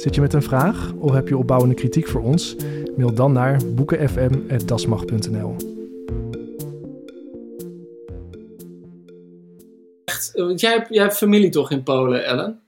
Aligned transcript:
Zit 0.00 0.14
je 0.14 0.20
met 0.20 0.32
een 0.32 0.42
vraag 0.42 0.92
of 0.98 1.12
heb 1.12 1.28
je 1.28 1.36
opbouwende 1.36 1.74
kritiek 1.74 2.08
voor 2.08 2.22
ons? 2.22 2.56
Mail 2.96 3.14
dan 3.14 3.32
naar 3.32 3.60
boekenfm.dasmag.nl. 3.66 5.56
Want 10.32 10.60
jij 10.60 10.72
hebt, 10.72 10.88
jij 10.88 11.02
hebt 11.02 11.16
familie 11.16 11.50
toch 11.50 11.70
in 11.70 11.82
Polen, 11.82 12.24
Ellen? 12.24 12.62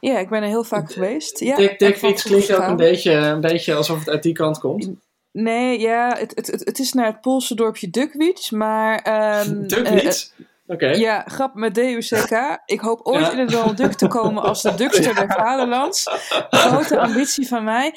Ja, 0.00 0.18
ik 0.18 0.28
ben 0.28 0.42
er 0.42 0.48
heel 0.48 0.64
vaak 0.64 0.92
geweest. 0.92 1.40
Ja, 1.40 1.56
Dick, 1.56 1.78
Dick 1.78 1.88
echt 1.88 1.98
van 2.00 2.08
Fiets 2.08 2.22
klinkt 2.22 2.54
ook 2.54 2.68
een 2.68 2.76
beetje, 2.76 3.12
een 3.12 3.40
beetje 3.40 3.74
alsof 3.74 3.98
het 3.98 4.08
uit 4.08 4.22
die 4.22 4.34
kant 4.34 4.58
komt. 4.58 4.90
Nee, 5.32 5.80
ja, 5.80 6.16
het, 6.18 6.32
het, 6.34 6.46
het, 6.46 6.64
het 6.64 6.78
is 6.78 6.92
naar 6.92 7.06
het 7.06 7.20
Poolse 7.20 7.54
dorpje 7.54 7.90
Dukwic, 7.90 8.50
maar... 8.50 8.98
ehm, 8.98 9.62
eh, 9.84 10.12
eh, 10.78 10.94
ja, 10.94 11.22
grap 11.26 11.54
met 11.54 11.74
DUCK. 11.74 12.58
Ik 12.64 12.80
hoop 12.80 13.00
ooit 13.02 13.24
Ja. 13.24 13.32
in 13.32 13.38
het 13.38 13.50
Donald 13.50 13.76
Duck 13.76 13.92
te 13.92 14.06
komen 14.06 14.42
als 14.42 14.62
de 14.62 14.74
Dukster 14.74 15.14
der 15.14 15.32
Vaderlands. 15.38 16.10
Grote 16.50 16.98
ambitie 17.00 17.48
van 17.48 17.64
mij. 17.64 17.94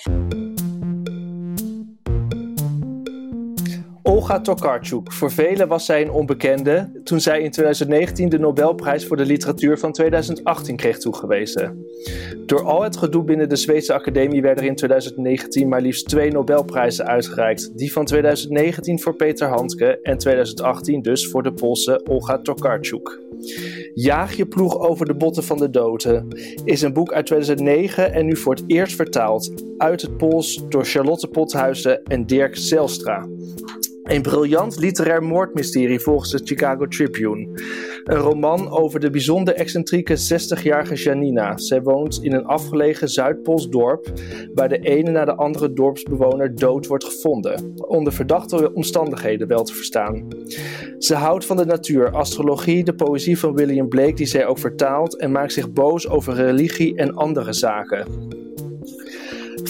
Olga 4.06 4.42
Tokarczuk. 4.42 5.12
Voor 5.12 5.32
velen 5.32 5.68
was 5.68 5.86
zij 5.86 6.02
een 6.02 6.12
onbekende 6.12 7.02
toen 7.04 7.20
zij 7.20 7.42
in 7.42 7.52
2019 7.52 8.30
de 8.30 8.40
Nobelprijs 8.40 9.06
voor 9.06 9.18
de 9.18 9.26
literatuur 9.26 9.78
van 9.78 9.92
2018 9.92 10.76
kreeg 10.76 10.98
toegewezen. 10.98 11.86
Door 12.46 12.64
al 12.64 12.84
het 12.84 12.98
gedoe 12.98 13.24
binnen 13.24 13.50
de 13.50 13.56
Zweedse 13.56 13.94
Academie 13.94 14.42
werden 14.42 14.64
er 14.64 14.70
in 14.70 14.76
2019 14.76 15.68
maar 15.68 15.82
liefst 15.82 16.08
twee 16.08 16.32
Nobelprijzen 16.32 17.06
uitgereikt. 17.06 17.78
Die 17.78 17.92
van 17.92 18.06
2019 18.06 19.00
voor 19.00 19.16
Peter 19.16 19.48
Handke 19.48 20.00
en 20.02 20.18
2018 20.18 21.02
dus 21.02 21.28
voor 21.28 21.44
de 21.44 21.54
Poolse 21.54 22.06
Olga 22.10 22.38
Tokarczuk. 22.42 23.22
Jaag 23.94 24.34
je 24.34 24.46
ploeg 24.46 24.80
over 24.80 25.06
de 25.06 25.16
botten 25.16 25.44
van 25.44 25.58
de 25.58 25.70
doden 25.70 26.28
is 26.66 26.82
een 26.82 26.94
boek 26.94 27.14
uit 27.14 27.26
2009 27.26 28.14
en 28.14 28.26
nu 28.26 28.38
voor 28.38 28.54
het 28.54 28.64
eerst 28.68 28.96
vertaald 28.96 29.64
uit 29.78 30.02
het 30.02 30.18
Pools 30.18 30.64
door 30.70 30.86
Charlotte 30.86 31.28
Pothuizen 31.28 32.04
en 32.04 32.26
Dirk 32.26 32.56
Zelstra. 32.56 33.28
Een 34.04 34.22
briljant 34.22 34.80
literair 34.80 35.24
moordmysterie 35.24 36.00
volgens 36.00 36.32
de 36.32 36.42
Chicago 36.44 36.88
Tribune. 36.88 37.48
Een 38.04 38.18
roman 38.18 38.70
over 38.70 39.00
de 39.00 39.10
bijzonder 39.10 39.54
excentrieke 39.54 40.18
60-jarige 40.18 40.96
Janina. 40.96 41.58
Zij 41.58 41.82
woont 41.82 42.20
in 42.24 42.34
een 42.34 42.46
afgelegen 42.46 43.10
Zuidpools 43.10 43.70
dorp, 43.70 44.12
waar 44.54 44.70
de 44.70 44.80
ene 44.80 45.12
na 45.12 45.26
de 45.26 45.36
andere 45.36 45.74
dorpsbewoner 45.74 46.56
dood 46.56 46.88
wordt 46.88 47.04
gevonden. 47.04 47.74
Onder 47.76 48.14
verdachte 48.14 48.74
omstandigheden 48.74 49.48
wel 49.48 49.64
te 49.64 49.74
verstaan. 49.74 50.28
Ze 50.98 51.16
houdt 51.16 51.46
van 51.46 51.58
de 51.58 51.66
natuur, 51.66 52.12
astrologie, 52.12 52.84
de 52.84 52.96
poëzie 52.96 53.40
van 53.40 53.56
William 53.56 53.88
Blake, 53.88 54.14
die 54.14 54.26
zij 54.26 54.46
ook 54.46 54.60
vertaalt, 54.60 55.18
en 55.18 55.32
maakt 55.32 55.54
zich 55.54 55.72
boos 55.72 56.08
over 56.08 56.34
religie 56.34 56.96
en 56.96 57.14
andere 57.14 57.54
zaken. 57.54 58.06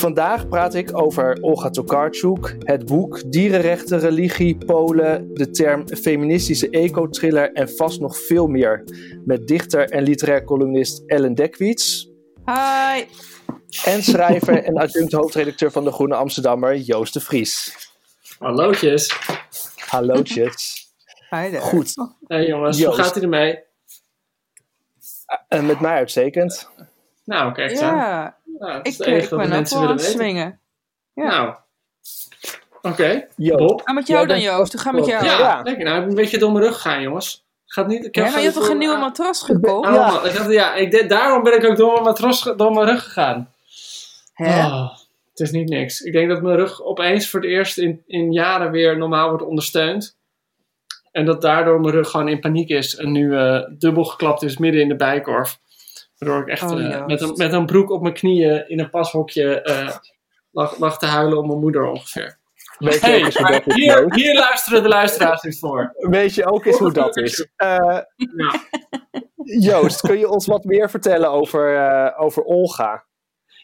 Vandaag 0.03 0.47
praat 0.47 0.73
ik 0.73 0.97
over 0.97 1.37
Olga 1.41 1.69
Tokarczuk, 1.69 2.55
het 2.59 2.85
boek 2.85 3.31
Dierenrechten, 3.31 3.99
religie, 3.99 4.57
Polen, 4.57 5.33
de 5.33 5.49
term 5.49 5.87
feministische 5.87 6.69
eco-thriller 6.69 7.51
en 7.53 7.69
vast 7.69 7.99
nog 7.99 8.17
veel 8.17 8.47
meer. 8.47 8.83
Met 9.25 9.47
dichter 9.47 9.89
en 9.89 10.03
literair 10.03 10.43
columnist 10.43 11.03
Ellen 11.05 11.33
Dekwits 11.33 12.09
Hi! 12.45 13.03
en 13.85 14.03
schrijver 14.13 14.63
en 14.63 14.77
adjunct 14.77 15.11
hoofdredacteur 15.11 15.71
van 15.71 15.83
de 15.83 15.91
Groene 15.91 16.15
Amsterdammer 16.15 16.75
Joost 16.77 17.13
de 17.13 17.19
Vries. 17.19 17.75
Hallootjes. 18.39 19.15
Hallootjes. 19.75 20.87
Hi 21.29 21.49
there. 21.49 21.59
Goed, 21.61 21.93
Hey 22.27 22.47
jongens, 22.47 22.77
Joost. 22.77 22.95
hoe 22.95 23.03
gaat 23.05 23.13
het 23.15 23.23
ermee? 23.23 23.59
en 25.47 25.65
met 25.65 25.79
mij 25.79 25.95
uitstekend. 25.95 26.69
Nou, 27.25 27.53
kijk 27.53 27.71
eens 27.71 27.79
aan. 27.81 28.35
Ja, 28.59 28.73
dat 28.77 28.85
is 28.87 28.99
ik, 28.99 29.05
de 29.29 29.35
ben 29.35 29.39
ook 29.41 29.47
mensen 29.47 29.79
wel 29.79 29.89
aan 29.89 29.95
willen 29.95 30.11
het 30.11 30.19
swingen. 30.21 30.59
Ja. 31.13 31.23
Nou. 31.27 31.53
Oké. 32.81 33.27
Bob. 33.35 33.81
Ah, 33.83 33.95
met 33.95 34.07
jou 34.07 34.27
dan, 34.27 34.39
Joost. 34.41 34.79
Gaat 34.79 34.93
het 34.93 35.01
met 35.01 35.05
jou? 35.09 35.25
Ja, 35.25 35.37
Ja. 35.39 35.61
lekker. 35.63 35.85
Nou, 35.85 36.01
ik 36.01 36.07
een 36.09 36.15
beetje 36.15 36.37
door 36.37 36.51
mijn 36.51 36.63
rug 36.65 36.73
gegaan, 36.75 37.01
jongens. 37.01 37.45
Gaat 37.65 37.87
niet, 37.87 38.05
ik 38.05 38.15
heb 38.15 38.25
Ja, 38.25 38.29
maar 38.31 38.39
je 38.39 38.45
hebt 38.45 38.57
toch 38.59 38.69
een 38.69 38.77
nieuwe 38.77 38.95
Ah, 38.95 39.01
matras 39.01 39.41
gekocht? 39.41 39.87
ah, 39.87 40.13
man, 40.13 40.25
ik 40.25 40.31
had- 40.35 40.51
ja, 40.51 40.73
ik, 40.75 41.09
daarom 41.09 41.43
ben 41.43 41.57
ik 41.57 41.65
ook 41.69 41.77
door 41.77 41.91
mijn, 41.91 42.03
matras, 42.03 42.43
door 42.57 42.71
mijn 42.73 42.87
rug 42.87 43.03
gegaan. 43.03 43.53
Hè? 44.33 44.65
Oh, 44.65 44.89
het 45.29 45.39
is 45.39 45.51
niet 45.51 45.69
niks. 45.69 46.01
Ik 46.01 46.13
denk 46.13 46.29
dat 46.29 46.41
mijn 46.41 46.55
rug 46.55 46.81
opeens 46.83 47.29
voor 47.29 47.39
het 47.39 47.49
eerst 47.49 47.77
in, 47.77 48.03
in 48.07 48.31
jaren 48.31 48.71
weer 48.71 48.97
normaal 48.97 49.29
wordt 49.29 49.43
ondersteund. 49.43 50.17
En 51.11 51.25
dat 51.25 51.41
daardoor 51.41 51.79
mijn 51.81 51.93
rug 51.93 52.09
gewoon 52.09 52.27
in 52.27 52.39
paniek 52.39 52.69
is. 52.69 52.95
En 52.95 53.11
nu 53.11 53.37
eh, 53.37 53.59
dubbel 53.77 54.03
geklapt 54.03 54.43
is 54.43 54.57
midden 54.57 54.81
in 54.81 54.87
de 54.87 54.95
bijkorf. 54.95 55.59
Waardoor 56.17 56.41
ik 56.41 56.47
echt 56.47 56.63
Oh, 56.71 56.85
eh, 56.85 57.05
met, 57.05 57.21
een, 57.21 57.33
met 57.35 57.53
een 57.53 57.65
broek 57.65 57.89
op 57.89 58.01
mijn 58.01 58.13
knieën 58.13 58.69
in 58.69 58.79
een 58.79 58.89
pashokje 58.89 59.61
eh, 59.61 59.95
lag, 60.51 60.77
lag 60.77 60.97
te 60.97 61.05
huilen 61.05 61.37
om 61.37 61.47
mijn 61.47 61.59
moeder 61.59 61.85
ongeveer. 61.85 62.37
Weet 62.77 62.99
je, 62.99 63.05
Hey, 63.05 63.19
ook 63.19 63.25
eens 63.25 63.37
hoe 63.37 63.51
dat 63.51 63.67
is, 63.67 63.75
hier, 64.23 64.33
luisteren 64.35 64.83
de 64.83 64.89
luisteraars 64.89 65.41
niet 65.41 65.59
voor. 65.59 65.93
Weet 65.97 66.35
je 66.35 66.45
ook 66.51 66.65
eens 66.65 66.77
hoe 66.77 66.93
dat 66.93 67.17
is? 67.17 67.47
Eh, 67.55 67.99
Ja. 68.15 68.61
Joost, 69.59 70.01
kun 70.01 70.17
je 70.19 70.29
ons 70.29 70.45
wat 70.45 70.63
meer 70.63 70.89
vertellen 70.89 71.31
over, 71.31 71.75
eh, 71.77 72.21
over 72.21 72.43
Olga? 72.43 73.05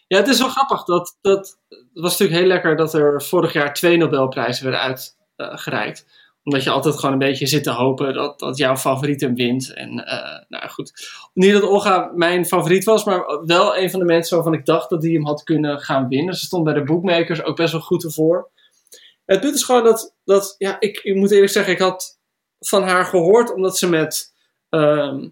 Ja, 0.07 0.17
het 0.17 0.27
is 0.27 0.39
wel 0.39 0.49
grappig. 0.49 0.83
Dat, 0.83 1.17
dat, 1.21 1.59
het 1.69 1.87
was 1.93 2.11
natuurlijk 2.11 2.39
heel 2.39 2.47
lekker 2.47 2.75
dat 2.75 2.93
er 2.93 3.23
vorig 3.23 3.53
jaar 3.53 3.73
twee 3.73 3.97
Nobelprijzen 3.97 4.71
werden 4.71 4.97
uitgereikt. 5.37 6.05
Omdat 6.49 6.63
je 6.63 6.69
altijd 6.69 6.95
gewoon 6.95 7.11
een 7.11 7.27
beetje 7.27 7.47
zit 7.47 7.63
te 7.63 7.71
hopen 7.71 8.13
dat, 8.13 8.39
dat 8.39 8.57
jouw 8.57 8.77
favoriet 8.77 9.21
hem 9.21 9.35
wint. 9.35 9.73
En 9.73 10.05
eh, 10.05 10.45
nou 10.47 10.69
goed. 10.69 10.91
Niet 11.33 11.53
dat 11.53 11.63
Olga 11.63 12.11
mijn 12.15 12.45
favoriet 12.45 12.83
was, 12.83 13.03
maar 13.03 13.45
wel 13.45 13.77
een 13.77 13.91
van 13.91 13.99
de 13.99 14.05
mensen 14.05 14.35
waarvan 14.35 14.53
ik 14.53 14.65
dacht 14.65 14.89
dat 14.89 15.01
die 15.01 15.13
hem 15.13 15.25
had 15.25 15.43
kunnen 15.43 15.79
gaan 15.79 16.07
winnen. 16.07 16.33
Ze 16.33 16.45
stond 16.45 16.63
bij 16.63 16.73
de 16.73 16.83
bookmakers 16.83 17.43
ook 17.43 17.55
best 17.55 17.71
wel 17.71 17.81
goed 17.81 18.03
ervoor. 18.03 18.49
Het 19.25 19.39
punt 19.39 19.55
is 19.55 19.63
gewoon 19.63 19.83
dat, 19.83 20.15
dat 20.23 20.55
ja, 20.57 20.79
ik, 20.79 20.99
ik 21.03 21.15
moet 21.15 21.31
eerlijk 21.31 21.51
zeggen, 21.51 21.73
ik 21.73 21.79
had 21.79 22.19
van 22.59 22.83
haar 22.83 23.05
gehoord 23.05 23.53
omdat 23.53 23.77
ze 23.77 23.89
met 23.89 24.33
ehm, 24.69 25.27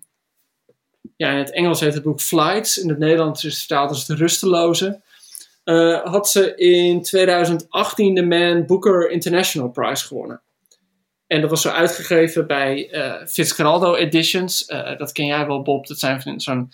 ja, 1.15 1.31
in 1.31 1.37
het 1.37 1.51
Engels 1.51 1.79
heet 1.79 1.93
het 1.93 2.03
boek 2.03 2.21
Flights. 2.21 2.77
In 2.77 2.89
het 2.89 2.97
Nederlands 2.97 3.43
is 3.43 3.51
het 3.51 3.59
vertaald 3.59 3.89
als 3.89 4.05
De 4.05 4.15
Rusteloze. 4.15 5.01
Eh, 5.63 6.03
had 6.03 6.29
ze 6.29 6.55
in 6.55 7.01
2018 7.01 8.15
de 8.15 8.25
Man 8.25 8.65
Booker 8.65 9.09
International 9.09 9.69
Prize 9.69 10.05
gewonnen. 10.05 10.41
En 11.27 11.41
dat 11.41 11.49
was 11.49 11.61
zo 11.61 11.69
uitgegeven 11.69 12.47
bij 12.47 12.89
eh 12.91 13.27
Fitzcarraldo 13.27 13.95
Editions. 13.95 14.65
Eh, 14.65 14.97
dat 14.97 15.11
ken 15.11 15.25
jij 15.25 15.47
wel, 15.47 15.61
Bob. 15.61 15.87
Dat 15.87 15.99
zijn 15.99 16.39
zo'n 16.39 16.69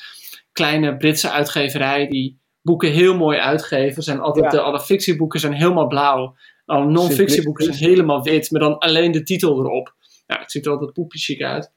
kleine 0.51 0.97
Britse 0.97 1.29
uitgeverij 1.29 2.07
die 2.07 2.41
boeken 2.61 2.91
heel 2.91 3.15
mooi 3.17 3.37
uitgeven. 3.37 4.03
Zijn 4.03 4.19
altijd 4.19 4.45
Ja. 4.45 4.49
de, 4.51 4.61
alle 4.61 4.79
fictieboeken 4.79 5.39
zijn 5.39 5.53
helemaal 5.53 5.87
blauw. 5.87 6.35
Alle 6.65 6.85
non-fictieboeken 6.85 7.65
zijn 7.65 7.77
helemaal 7.77 8.23
wit, 8.23 8.51
met 8.51 8.61
dan 8.61 8.77
alleen 8.77 9.11
de 9.11 9.23
titel 9.23 9.59
erop. 9.59 9.95
Nou, 10.27 10.41
het 10.41 10.51
ziet 10.51 10.65
er 10.65 10.71
altijd 10.71 10.93
poepje 10.93 11.45
uit. 11.45 11.71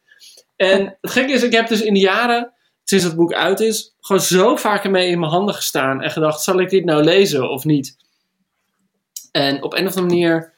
En 0.57 0.97
het 1.01 1.11
gekke 1.11 1.33
is, 1.33 1.43
ik 1.43 1.53
heb 1.53 1.69
dus 1.69 1.83
in 1.83 1.95
de 1.95 2.01
jaren, 2.01 2.53
sinds 2.85 3.05
het 3.05 3.17
boek 3.17 3.33
uit 3.33 3.61
is, 3.61 3.95
gewoon 4.01 4.23
zo 4.23 4.57
vaak 4.57 4.85
ermee 4.85 5.09
in 5.11 5.19
mijn 5.19 5.33
handen 5.33 5.55
gestaan 5.55 6.03
en 6.03 6.11
gedacht, 6.11 6.43
zal 6.43 6.61
ik 6.61 6.71
dit 6.71 6.85
nou 6.85 7.05
lezen 7.05 7.51
of 7.51 7.65
niet? 7.65 7.97
En 9.33 9.63
op 9.63 9.73
een 9.73 9.87
of 9.87 9.97
andere 9.97 10.15
manier, 10.15 10.55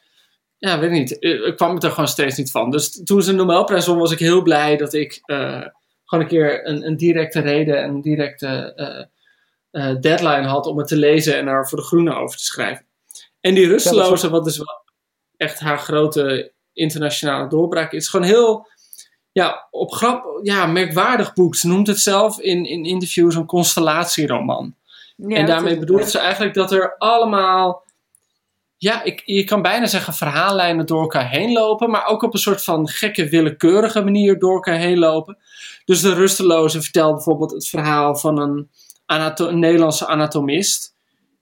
ja, 0.59 0.79
weet 0.79 0.91
ik 0.91 0.97
niet, 0.99 1.19
eh, 1.19 1.47
ik 1.47 1.57
kwam 1.57 1.75
het 1.75 1.85
er 1.85 1.91
gewoon 1.91 2.09
steeds 2.09 2.37
niet 2.37 2.51
van. 2.51 2.71
Dus 2.71 3.01
toen 3.05 3.23
ze 3.23 3.31
een 3.31 3.37
Nobelprijs 3.37 3.87
won, 3.87 3.99
was 3.99 4.13
ik 4.13 4.19
heel 4.19 4.43
blij 4.43 4.77
dat 4.77 4.95
ik 4.95 5.21
eh, 5.25 5.63
gewoon 6.05 6.25
een 6.25 6.31
keer 6.31 6.67
een, 6.69 6.87
een 6.87 6.97
directe 6.97 7.41
reden 7.41 7.83
en 7.83 7.89
een 7.91 8.01
directe 8.01 8.47
eh, 9.71 9.95
deadline 10.01 10.47
had 10.47 10.67
om 10.67 10.79
het 10.79 10.89
te 10.89 10.97
lezen 10.97 11.37
en 11.37 11.45
daar 11.45 11.69
voor 11.69 11.79
de 11.79 11.85
Groene 11.85 12.15
over 12.15 12.37
te 12.39 12.45
schrijven. 12.45 12.85
En 13.41 13.55
die 13.55 13.67
rusteloze, 13.69 14.31
wat 14.31 14.45
dus 14.45 14.57
wel 14.57 14.83
echt 15.37 15.61
haar 15.61 15.79
grote 15.79 16.53
internationale 16.73 17.49
doorbraak 17.49 17.93
is, 17.93 18.09
gewoon 18.09 18.27
heel 18.27 18.67
ja, 19.33 19.67
op 19.71 19.93
grap, 19.93 20.41
ja, 20.43 20.67
merkwaardig 20.67 21.35
boek. 21.35 21.55
Ze 21.57 21.69
noemt 21.69 21.87
het 21.87 21.99
zelf 21.99 22.41
in, 22.41 22.65
in 22.65 22.85
interviews 22.85 23.35
een 23.35 23.47
constellatieroman. 23.47 24.75
Ja, 25.17 25.37
en 25.37 25.47
daarmee 25.47 25.73
is- 25.73 25.79
bedoelt 25.79 26.11
ze 26.11 26.19
eigenlijk 26.19 26.55
dat 26.55 26.73
er 26.73 26.97
allemaal, 26.99 27.83
ja, 28.79 29.03
ik, 29.03 29.23
je 29.25 29.45
kan 29.45 29.63
bijna 29.63 29.87
zeggen 29.87 30.15
verhaallijnen 30.15 30.87
door 30.87 31.01
elkaar 31.01 31.31
heen 31.31 31.53
lopen, 31.53 31.91
maar 31.91 32.07
ook 32.07 32.23
op 32.23 32.33
een 32.35 32.41
soort 32.41 32.65
van 32.65 32.89
gekke, 32.89 33.29
willekeurige 33.29 34.03
manier 34.03 34.39
door 34.39 34.55
elkaar 34.55 34.79
heen 34.79 34.99
lopen. 34.99 35.39
Dus 35.85 36.01
de 36.01 36.15
rusteloze 36.15 36.83
vertelt 36.83 37.15
bijvoorbeeld 37.15 37.51
het 37.51 37.69
verhaal 37.69 38.17
van 38.17 38.39
een, 38.41 38.71
anato- 39.07 39.49
een 39.49 39.59
Nederlandse 39.59 40.07
anatomist, 40.07 40.95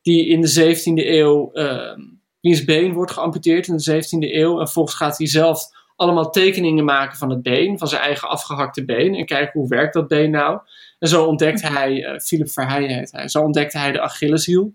die 0.02 0.26
in 0.26 0.40
de 0.40 0.76
17e 0.76 1.06
eeuw, 1.06 1.52
ehm 1.52 2.00
wiens 2.46 2.64
been 2.64 2.92
wordt 2.92 3.12
geamputeerd 3.12 3.66
in 3.66 3.76
de 3.76 4.02
17e 4.02 4.34
eeuw. 4.34 4.60
En 4.60 4.68
volgens 4.68 4.96
gaat 4.96 5.18
hij 5.18 5.26
zelf 5.26 5.60
allemaal 5.96 6.30
tekeningen 6.30 6.84
maken 6.84 7.18
van 7.18 7.30
het 7.30 7.42
been, 7.42 7.78
van 7.78 7.88
zijn 7.88 8.02
eigen 8.02 8.28
afgehakte 8.28 8.84
been. 8.84 9.14
En 9.14 9.26
kijken 9.26 9.60
hoe 9.60 9.68
werkt 9.68 9.94
dat 9.94 10.08
been 10.08 10.30
nou. 10.30 10.60
En 10.98 11.08
zo 11.08 11.24
ontdekt 11.24 11.62
hij, 11.62 12.04
eh, 12.04 12.18
Philip 12.18 12.50
Verheijen 12.50 12.90
heet 12.90 13.12
hij, 13.12 13.28
zo 13.28 13.42
ontdekte 13.42 13.78
hij 13.78 13.92
de 13.92 14.00
Achilleshiel. 14.00 14.74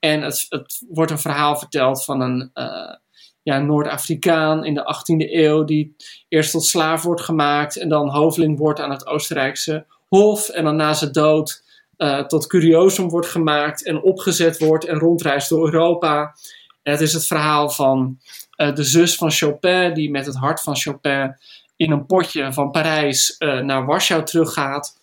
En 0.00 0.22
het, 0.22 0.48
wordt 0.88 1.10
een 1.10 1.18
verhaal 1.18 1.56
verteld 1.56 2.04
van 2.04 2.20
een 2.20 2.50
eh, 2.54 2.94
ja, 3.42 3.58
Noord-Afrikaan 3.58 4.64
in 4.64 4.74
de 4.74 4.94
18e 4.94 5.32
eeuw, 5.32 5.64
die 5.64 5.96
eerst 6.28 6.50
tot 6.50 6.64
slaaf 6.64 7.02
wordt 7.02 7.20
gemaakt 7.20 7.76
en 7.76 7.88
dan 7.88 8.08
hoveling 8.08 8.58
wordt 8.58 8.80
aan 8.80 8.90
het 8.90 9.06
Oostenrijkse 9.06 9.86
Hof. 10.08 10.48
En 10.48 10.64
dan 10.64 10.76
na 10.76 10.92
zijn 10.92 11.12
dood 11.12 11.62
eh, 11.96 12.18
tot 12.18 12.46
curiosum 12.46 13.08
wordt 13.08 13.26
gemaakt 13.26 13.84
en 13.84 14.02
opgezet 14.02 14.58
wordt 14.58 14.84
en 14.84 14.98
rondreist 14.98 15.48
door 15.48 15.64
Europa. 15.64 16.34
Het 16.82 17.00
is 17.00 17.12
het 17.12 17.26
verhaal 17.26 17.70
van 17.70 18.18
eh, 18.50 18.74
de 18.74 18.84
zus 18.84 19.14
van 19.14 19.30
Chopin, 19.30 19.94
die 19.94 20.10
met 20.10 20.26
het 20.26 20.36
hart 20.36 20.60
van 20.60 20.76
Chopin 20.76 21.36
in 21.76 21.90
een 21.90 22.06
potje 22.06 22.52
van 22.52 22.70
Parijs 22.70 23.34
naar 23.38 23.86
Warschau 23.86 24.24
teruggaat. 24.24 24.98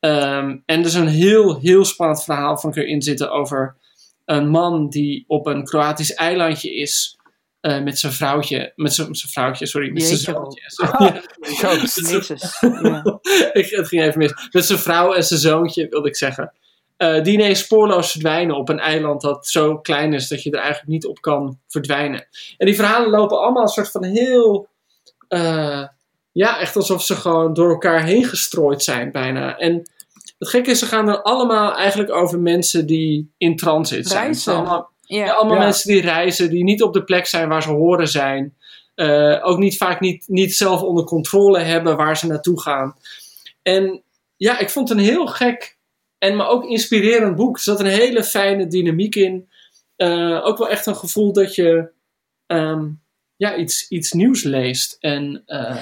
Ehm, 0.00 0.56
en 0.66 0.80
er 0.80 0.86
is 0.86 0.94
een 0.94 1.08
heel, 1.08 1.58
heel 1.58 1.84
spannend 1.84 2.24
verhaal 2.24 2.58
van 2.58 2.70
ik 2.70 2.76
erin 2.76 3.02
zitten 3.02 3.30
over 3.30 3.76
een 4.28 4.48
man 4.48 4.88
die 4.88 5.24
op 5.26 5.46
een 5.46 5.64
Kroatisch 5.64 6.14
eilandje 6.14 6.74
is. 6.74 7.16
eh, 7.60 7.82
met 7.82 7.98
zijn 7.98 8.12
vrouwtje, 8.12 8.72
met 8.76 8.94
zijn, 8.94 9.08
vrouwtje, 9.16 9.66
sorry, 9.66 9.92
met 9.92 10.02
zijn 10.02 10.18
zoontje. 10.18 10.60
Jezus. 12.10 12.58
Ik, 13.52 13.70
het 13.70 13.88
ging 13.88 14.02
even 14.02 14.18
mis. 14.18 14.48
Met 14.50 14.64
zijn 14.64 14.78
vrouw 14.78 15.12
en 15.14 15.24
zijn 15.24 15.40
zoontje, 15.40 15.88
wilde 15.88 16.08
ik 16.08 16.16
zeggen. 16.16 16.52
Eh, 16.96 17.22
die 17.22 17.32
ineens 17.32 17.58
spoorloos 17.58 18.10
verdwijnen 18.10 18.56
op 18.56 18.68
een 18.68 18.78
eiland 18.78 19.20
dat 19.20 19.46
zo 19.48 19.78
klein 19.78 20.12
is 20.12 20.28
dat 20.28 20.42
je 20.42 20.50
er 20.50 20.58
eigenlijk 20.58 20.88
niet 20.88 21.06
op 21.06 21.20
kan 21.20 21.58
verdwijnen. 21.66 22.26
En 22.56 22.66
die 22.66 22.74
verhalen 22.74 23.10
lopen 23.10 23.40
allemaal 23.40 23.62
een 23.62 23.68
soort 23.68 23.90
van 23.90 24.04
heel. 24.04 24.68
eh, 25.28 25.84
ja, 26.32 26.60
echt 26.60 26.76
alsof 26.76 27.02
ze 27.02 27.16
gewoon 27.16 27.54
door 27.54 27.70
elkaar 27.70 28.04
heen 28.04 28.24
gestrooid 28.24 28.82
zijn, 28.82 29.12
bijna. 29.12 29.56
En 29.58 29.90
het 30.38 30.48
gekke 30.48 30.70
is, 30.70 30.78
ze 30.78 30.86
gaan 30.86 31.08
er 31.08 31.22
allemaal 31.22 31.74
eigenlijk 31.74 32.10
over 32.10 32.40
mensen 32.40 32.86
die 32.86 33.32
in 33.36 33.56
transit 33.56 34.08
zijn. 34.08 34.22
Reizen. 34.22 34.54
allemaal, 34.54 34.90
ja, 35.00 35.24
Ja. 35.24 35.32
allemaal 35.32 35.56
Ja. 35.56 35.62
mensen 35.62 35.92
die 35.92 36.00
reizen, 36.00 36.50
die 36.50 36.64
niet 36.64 36.82
op 36.82 36.92
de 36.92 37.04
plek 37.04 37.26
zijn 37.26 37.48
waar 37.48 37.62
ze 37.62 37.70
horen 37.70 38.08
zijn. 38.08 38.56
Eh, 38.94 39.38
ook 39.42 39.58
niet 39.58 39.76
vaak 39.76 40.00
niet, 40.00 40.24
niet 40.28 40.54
zelf 40.54 40.82
onder 40.82 41.04
controle 41.04 41.58
hebben 41.58 41.96
waar 41.96 42.16
ze 42.16 42.26
naartoe 42.26 42.60
gaan. 42.60 42.96
En 43.62 44.02
ja, 44.36 44.58
ik 44.58 44.70
vond 44.70 44.88
het 44.88 44.98
een 44.98 45.04
heel 45.04 45.26
gek 45.26 45.76
en 46.18 46.36
maar 46.36 46.48
ook 46.48 46.64
inspirerend 46.64 47.36
boek. 47.36 47.56
Er 47.56 47.62
zat 47.62 47.80
een 47.80 47.86
hele 47.86 48.24
fijne 48.24 48.66
dynamiek 48.66 49.14
in. 49.14 49.48
Eh, 49.96 50.40
ook 50.44 50.58
wel 50.58 50.68
echt 50.68 50.86
een 50.86 50.96
gevoel 50.96 51.32
dat 51.32 51.54
je 51.54 51.88
ehm, 52.46 52.86
ja, 53.36 53.56
iets, 53.56 53.88
iets 53.88 54.12
nieuws 54.12 54.42
leest. 54.42 54.96
En 55.00 55.42
eh, 55.46 55.76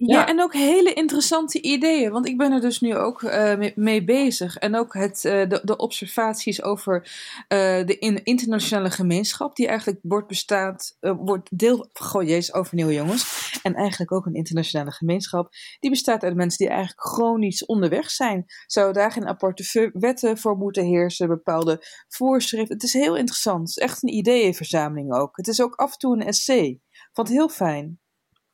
Ja, 0.00 0.26
en 0.26 0.42
ook 0.42 0.52
hele 0.52 0.92
interessante 0.92 1.60
ideeën. 1.60 2.10
Want 2.10 2.26
ik 2.26 2.36
ben 2.36 2.52
er 2.52 2.60
dus 2.60 2.80
nu 2.80 2.96
ook 2.96 3.22
eh, 3.22 3.70
mee, 3.74 4.04
bezig. 4.04 4.56
En 4.56 4.76
ook 4.76 4.94
het, 4.94 5.24
eh, 5.24 5.48
de, 5.48 5.60
de 5.64 5.76
observaties 5.76 6.62
over 6.62 7.10
eh, 7.48 7.86
de 7.86 7.98
in, 7.98 8.24
internationale 8.24 8.90
gemeenschap, 8.90 9.56
die 9.56 9.66
eigenlijk 9.66 9.98
wordt 10.02 10.28
bestaat, 10.28 10.96
wordt 11.00 11.58
deel. 11.58 11.88
Goh, 11.92 12.22
jezus, 12.22 12.54
overnieuw 12.54 12.90
jongens. 12.90 13.50
En 13.62 13.74
eigenlijk 13.74 14.12
ook 14.12 14.26
een 14.26 14.34
internationale 14.34 14.90
gemeenschap, 14.90 15.48
die 15.80 15.90
bestaat 15.90 16.22
uit 16.22 16.34
mensen 16.34 16.58
die 16.58 16.68
eigenlijk 16.68 17.00
chronisch 17.00 17.66
onderweg 17.66 18.10
zijn. 18.10 18.44
Zou 18.66 18.92
daar 18.92 19.12
geen 19.12 19.26
aparte 19.26 19.90
wetten 19.92 20.38
voor 20.38 20.56
moeten 20.56 20.84
heersen, 20.84 21.28
bepaalde 21.28 21.84
voorschriften? 22.08 22.74
Het 22.74 22.84
is 22.84 22.92
heel 22.92 23.16
interessant. 23.16 23.60
Het 23.60 23.68
is 23.68 23.82
echt 23.82 24.02
een 24.02 24.14
ideeënverzameling 24.14 25.14
ook. 25.14 25.36
Het 25.36 25.48
is 25.48 25.60
ook 25.60 25.74
af 25.74 25.92
en 25.92 25.98
toe 25.98 26.14
een 26.14 26.26
essay. 26.26 26.80
Vond 27.12 27.28
heel 27.28 27.48
fijn. 27.48 28.00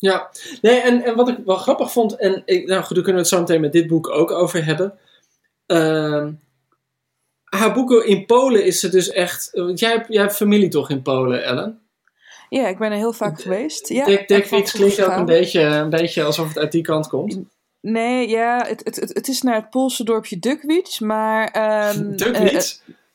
Ja, 0.05 0.31
nee, 0.63 0.81
en, 0.81 1.03
en 1.05 1.17
wat 1.17 1.29
ik 1.29 1.39
wel 1.45 1.57
grappig 1.57 1.93
vond, 1.93 2.17
en 2.17 2.43
ik, 2.45 2.67
nou 2.67 2.83
goed, 2.83 2.95
daar 2.95 3.05
kunnen 3.05 3.23
we 3.23 3.29
het 3.29 3.29
zo 3.29 3.41
meteen 3.41 3.61
met 3.61 3.73
dit 3.73 3.87
boek 3.87 4.11
ook 4.11 4.31
over 4.31 4.65
hebben. 4.65 4.99
Ehm, 5.67 6.33
haar 7.45 7.73
boeken 7.73 8.07
in 8.07 8.27
Polen 8.27 8.65
is 8.65 8.81
ze 8.81 8.89
dus 8.89 9.11
echt. 9.11 9.51
Want 9.53 9.79
jij, 9.79 9.91
hebt- 9.91 10.13
jij 10.13 10.23
hebt 10.23 10.37
familie 10.37 10.69
toch 10.69 10.91
in 10.91 11.03
Polen, 11.03 11.45
Ellen? 11.45 11.81
Ja, 12.49 12.69
ik 12.69 12.79
ben 12.79 12.91
er 12.91 12.97
heel 12.97 13.13
vaak 13.13 13.41
geweest. 13.41 13.89
Ja, 13.89 14.05
Dick, 14.05 14.27
klinkt 14.27 15.03
ook 15.03 15.11
een 15.11 15.25
beetje, 15.25 15.61
een 15.61 15.91
beetje 15.91 16.23
alsof 16.23 16.49
het 16.49 16.59
uit 16.59 16.73
die 16.73 16.83
kant 16.83 17.09
komt. 17.09 17.39
Nee, 17.81 18.29
ja, 18.29 18.65
het, 18.67 18.81
het, 18.85 18.97
het, 18.97 19.15
het 19.15 19.29
is 19.29 19.43
naar 19.43 19.55
het 19.55 19.71
Poolse 19.71 20.05
dorpje 20.05 20.39
Dukwitz, 20.39 20.99
maar... 20.99 21.49
eh, 21.53 21.91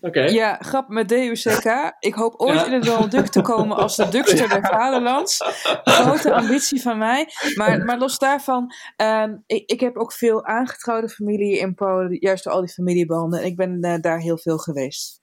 eh, 0.01 0.29
ja, 0.33 0.57
grap 0.61 0.87
met 0.89 1.07
D-U-C-K. 1.07 1.95
Ik 1.99 2.13
hoop 2.13 2.33
ooit 2.37 2.59
Ja. 2.59 2.65
in 2.65 2.71
het 2.73 2.83
Donald 2.83 3.11
Duck 3.11 3.27
te 3.27 3.41
komen 3.41 3.77
als 3.77 3.95
de 3.95 4.09
Duckster 4.09 4.49
der 4.59 4.65
Vaderlands. 4.65 5.43
Grote 5.83 6.33
ambitie 6.33 6.81
van 6.81 6.97
mij. 6.97 7.27
Maar, 7.55 7.85
maar 7.85 7.97
los 7.97 8.17
daarvan, 8.19 8.71
ehm, 8.95 9.35
ik, 9.45 9.63
ik 9.69 9.79
heb 9.79 9.97
ook 9.97 10.13
veel 10.13 10.45
aangetrouwde 10.45 11.09
familie 11.09 11.59
in 11.59 11.73
Polen, 11.73 12.17
juist 12.19 12.43
door 12.43 12.53
al 12.53 12.59
die 12.61 12.73
familiebanden. 12.73 13.39
En 13.39 13.45
ik 13.45 13.55
ben 13.55 13.81
eh, 13.81 13.99
daar 14.01 14.19
heel 14.19 14.37
veel 14.37 14.57
geweest. 14.57 15.19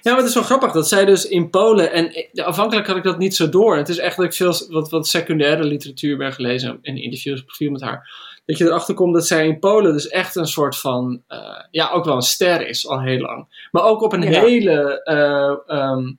Ja, 0.00 0.10
maar 0.10 0.16
het 0.20 0.28
is 0.28 0.34
wel 0.34 0.42
grappig 0.42 0.72
dat 0.72 0.88
zij 0.88 1.04
dus 1.04 1.28
in 1.28 1.50
Polen, 1.50 1.92
en 1.92 2.16
ik- 2.16 2.40
afhankelijk 2.40 2.86
had 2.86 2.96
ik 2.96 3.02
dat 3.02 3.18
niet 3.18 3.36
zo 3.36 3.48
door. 3.48 3.76
Het 3.76 3.88
is 3.88 3.98
echt 3.98 4.16
dat 4.16 4.24
ik 4.24 4.32
veel 4.34 4.54
wat, 4.68 4.90
wat 4.90 5.08
secundaire 5.08 5.64
literatuur 5.64 6.16
ben 6.16 6.32
gelezen 6.32 6.78
in 6.82 7.02
interviews 7.02 7.42
profiel 7.44 7.70
met 7.70 7.80
haar. 7.80 8.08
Dat 8.46 8.58
je 8.58 8.64
erachter 8.64 8.94
komt 8.94 9.14
dat 9.14 9.26
zij 9.26 9.46
in 9.46 9.58
Polen 9.58 9.92
dus 9.92 10.08
echt 10.08 10.36
een 10.36 10.46
soort 10.46 10.78
van, 10.78 11.22
eh, 11.26 11.64
ja, 11.70 11.90
ook 11.90 12.04
wel 12.04 12.14
een 12.14 12.22
ster 12.22 12.66
is 12.68 12.88
al 12.88 13.00
heel 13.02 13.18
lang. 13.20 13.68
Maar 13.70 13.82
ook 13.82 14.02
op 14.02 14.12
een 14.12 14.22
Ja. 14.22 14.40
hele, 14.40 15.02
eh, 15.02 15.76
ehm, 15.78 16.12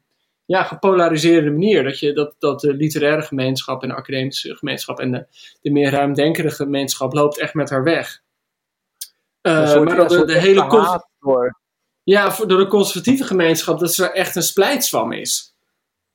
ja, 0.45 0.63
gepolariseerde 0.63 1.49
manier. 1.51 1.83
Dat, 1.83 1.99
je, 1.99 2.13
dat, 2.13 2.35
dat 2.39 2.59
de 2.59 2.73
literaire 2.73 3.21
gemeenschap 3.21 3.81
en 3.83 3.89
de 3.89 3.95
academische 3.95 4.55
gemeenschap 4.55 4.99
en 4.99 5.11
de, 5.11 5.25
de 5.61 5.71
meer 5.71 5.89
ruimdenkende 5.91 6.51
gemeenschap 6.51 7.13
loopt 7.13 7.39
echt 7.39 7.53
met 7.53 7.69
haar 7.69 7.83
weg. 7.83 8.21
Eh, 9.41 9.67
soort- 9.69 9.85
maar 9.85 9.95
dat 9.95 10.09
de, 10.09 10.25
de 10.25 10.39
hele... 10.39 11.01
ja, 12.03 12.31
voor, 12.31 12.47
door 12.47 12.59
de 12.59 12.67
conservatieve 12.67 13.23
gemeenschap, 13.23 13.79
dat 13.79 13.93
ze 13.93 14.03
er 14.09 14.13
echt 14.13 14.35
een 14.35 14.41
splijtswam 14.43 15.11
is. 15.11 15.55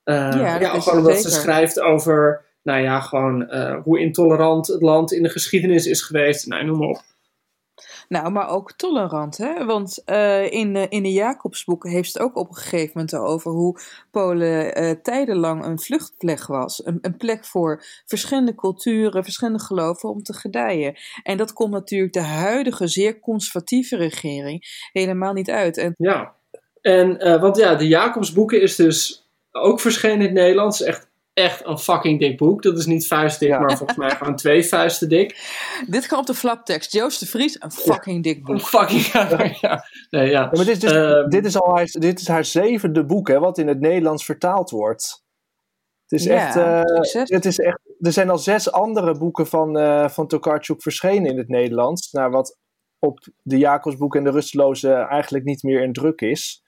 Eh, 0.02 0.14
Ja, 0.16 0.58
ja, 0.58 0.58
dat 0.58 0.88
ook 0.88 0.94
omdat 0.94 1.16
ze 1.22 1.30
schrijft 1.30 1.80
over, 1.80 2.44
nou 2.62 2.82
ja, 2.82 3.00
gewoon 3.00 3.48
eh, 3.48 3.82
hoe 3.82 4.00
intolerant 4.00 4.66
het 4.66 4.82
land 4.82 5.12
in 5.12 5.22
de 5.22 5.28
geschiedenis 5.28 5.86
is 5.86 6.02
geweest. 6.02 6.46
Nou, 6.46 6.64
noem 6.64 6.78
maar 6.78 6.88
op. 6.88 7.02
Nou, 8.08 8.30
maar 8.30 8.48
ook 8.48 8.72
tolerant, 8.72 9.36
hè? 9.36 9.64
Want 9.64 10.02
eh, 10.04 10.52
in, 10.52 10.72
de, 10.72 10.86
in 10.88 11.02
de 11.02 11.12
Jacobsboeken 11.12 11.90
heeft 11.90 12.12
het 12.12 12.22
ook 12.22 12.36
op 12.36 12.48
een 12.48 12.54
gegeven 12.54 12.90
moment 12.94 13.14
over 13.14 13.50
hoe 13.50 13.78
Polen 14.10 14.74
eh, 14.74 14.90
tijdenlang 15.02 15.64
een 15.64 15.78
vluchtplek 15.80 16.46
was. 16.46 16.86
Een, 16.86 16.98
een 17.00 17.16
plek 17.16 17.44
voor 17.44 17.84
verschillende 18.06 18.54
culturen, 18.54 19.24
verschillende 19.24 19.60
geloven 19.60 20.08
om 20.08 20.22
te 20.22 20.32
gedijen. 20.32 20.96
En 21.22 21.36
dat 21.36 21.52
komt 21.52 21.70
natuurlijk 21.70 22.12
de 22.12 22.20
huidige 22.20 22.86
zeer 22.86 23.20
conservatieve 23.20 23.96
regering 23.96 24.88
helemaal 24.92 25.32
niet 25.32 25.50
uit. 25.50 25.76
En 25.76 25.94
Ja. 25.96 26.34
En, 26.80 27.18
eh, 27.18 27.40
want 27.40 27.56
ja, 27.56 27.74
de 27.74 27.88
Jacobsboeken 27.88 28.62
is 28.62 28.76
dus 28.76 29.28
ook 29.50 29.80
verschenen 29.80 30.16
in 30.16 30.22
het 30.22 30.32
Nederlands. 30.32 30.82
Echt, 30.82 31.10
echt 31.34 31.66
een 31.66 31.78
fucking 31.78 32.18
dik 32.20 32.36
boek. 32.36 32.62
Dat 32.62 32.78
is 32.78 32.86
niet 32.86 33.06
vuistdik, 33.06 33.48
Ja. 33.48 33.58
maar 33.58 33.76
volgens 33.76 33.98
mij 33.98 34.10
gewoon 34.10 34.36
twee 34.36 34.64
vuisten 34.64 35.08
dik. 35.08 35.36
dit 35.88 36.06
kan 36.06 36.18
op 36.18 36.26
de 36.26 36.34
flaptekst. 36.34 36.92
Joost 36.92 37.20
de 37.20 37.26
Vries, 37.26 37.56
een 37.60 37.70
fucking 37.72 38.22
dik 38.22 38.36
Een 38.36 38.42
boek. 38.42 38.60
fucking, 38.60 39.00
ja. 39.12 39.36
Nee, 39.36 39.56
ja. 39.60 39.84
Ja, 40.10 40.40
maar 40.40 40.64
dit 40.64 40.68
is, 40.68 40.78
dus, 40.78 40.92
Ehm. 40.92 41.28
dit, 41.28 41.44
is 41.46 41.60
al 41.60 41.74
haar, 41.76 41.86
dit 41.90 42.20
is 42.20 42.28
haar 42.28 42.44
zevende 42.44 43.04
boek, 43.04 43.28
hè, 43.28 43.38
wat 43.38 43.58
in 43.58 43.68
het 43.68 43.80
Nederlands 43.80 44.24
vertaald 44.24 44.70
wordt. 44.70 45.22
Het 46.06 46.20
is 46.20 46.26
Ja, 46.26 46.46
echt, 46.46 46.56
eh, 46.56 47.24
het 47.36 47.44
is 47.44 47.58
echt. 47.58 47.78
Er 48.00 48.12
zijn 48.12 48.30
al 48.30 48.38
zes 48.38 48.72
andere 48.72 49.18
boeken 49.18 49.46
van, 49.46 49.78
eh 49.78 50.08
van 50.08 50.26
Tokarczuk 50.26 50.82
verschenen 50.82 51.30
in 51.30 51.38
het 51.38 51.48
Nederlands. 51.48 52.12
Naar 52.12 52.30
wat 52.30 52.58
op 52.98 53.18
de 53.42 53.58
Jacobsboek 53.58 54.16
en 54.16 54.24
de 54.24 54.30
Rusteloze 54.30 54.92
eigenlijk 54.92 55.44
niet 55.44 55.62
meer 55.62 55.82
in 55.82 55.92
druk 55.92 56.20
is. 56.20 56.62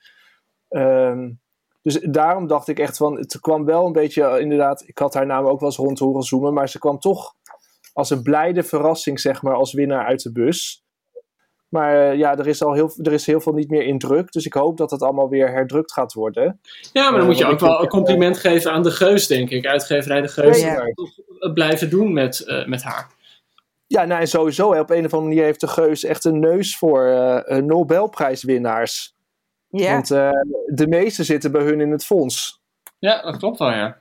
Ehm, 0.69 1.31
dus 1.85 1.99
daarom 2.01 2.47
dacht 2.47 2.69
ik 2.69 2.79
echt 2.79 2.97
van. 2.97 3.19
Het 3.19 3.41
kwam 3.41 3.65
wel 3.65 3.87
een 3.87 3.93
beetje, 3.93 4.23
eh, 4.23 4.41
inderdaad. 4.41 4.83
Ik 4.87 4.99
had 4.99 5.15
haar 5.15 5.27
naam 5.27 5.47
ook 5.47 5.61
wel 5.61 5.69
eens 5.69 5.79
rond 5.79 5.99
horen 5.99 6.23
zoomen. 6.23 6.53
Maar 6.53 6.69
ze 6.69 6.79
kwam 6.79 6.99
toch 6.99 7.35
als 7.93 8.11
een 8.11 8.23
blijde 8.23 8.63
verrassing, 8.63 9.21
zeg 9.21 9.43
maar, 9.43 9.55
als 9.55 9.73
winnaar 9.73 10.07
uit 10.07 10.23
de 10.23 10.33
bus. 10.33 10.83
Maar 11.69 12.11
eh, 12.11 12.19
ja, 12.19 12.39
er 12.39 12.47
is 12.47 12.63
al 12.63 12.73
heel, 12.73 12.93
er 13.03 13.13
is 13.13 13.27
heel 13.27 13.41
veel 13.41 13.53
niet 13.53 13.71
meer 13.71 13.83
in 13.83 13.99
druk. 13.99 14.33
Dus 14.33 14.47
ik 14.47 14.53
hoop 14.53 14.77
dat 14.77 14.91
het 14.91 15.03
allemaal 15.03 15.29
weer 15.29 15.51
herdrukt 15.51 15.93
gaat 15.93 16.13
worden. 16.13 16.61
Ja, 16.93 17.03
maar 17.03 17.11
dan 17.11 17.21
Eh, 17.21 17.27
moet 17.27 17.39
je 17.39 17.47
ook 17.47 17.61
wel 17.61 17.83
een 17.83 17.89
compliment 17.89 18.39
geven 18.39 18.73
aan 18.73 18.83
de 18.83 18.91
Geus, 18.91 19.27
denk 19.27 19.51
ik. 19.51 19.67
Uitgeverij 19.67 20.21
de 20.21 20.29
Geus. 20.29 20.61
Ja, 20.61 20.73
ja. 20.73 20.93
toch, 20.95 21.53
blijven 21.55 21.91
doen 21.91 22.13
met, 22.13 22.65
met 22.67 22.83
haar. 22.83 23.07
Ja, 23.87 24.05
nou 24.05 24.21
en 24.21 24.29
sowieso, 24.29 24.73
hè, 24.73 24.81
op 24.81 24.91
een 24.91 25.05
of 25.05 25.13
andere 25.13 25.29
manier 25.29 25.45
heeft 25.45 25.61
de 25.61 25.69
Geus 25.69 26.05
echt 26.05 26.25
een 26.25 26.41
neus 26.41 26.77
voor 26.77 27.45
Nobelprijswinnaars. 27.47 29.14
Ja, 29.77 29.93
Want 29.93 30.11
eh, 30.11 30.31
de 30.67 30.87
meeste 30.87 31.25
zitten 31.25 31.53
bij 31.53 31.63
hun 31.63 31.81
in 31.81 31.91
het 31.91 32.05
fonds. 32.05 32.61
Ja, 32.99 33.23
dat 33.23 33.37
klopt 33.37 33.59
wel, 33.59 33.71
ja. 33.71 33.99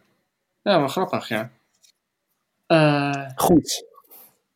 Ja, 0.62 0.80
wel 0.80 0.88
grappig, 0.88 1.27
ja. 1.27 1.51
Eh, 2.65 3.27
Goed. 3.36 3.86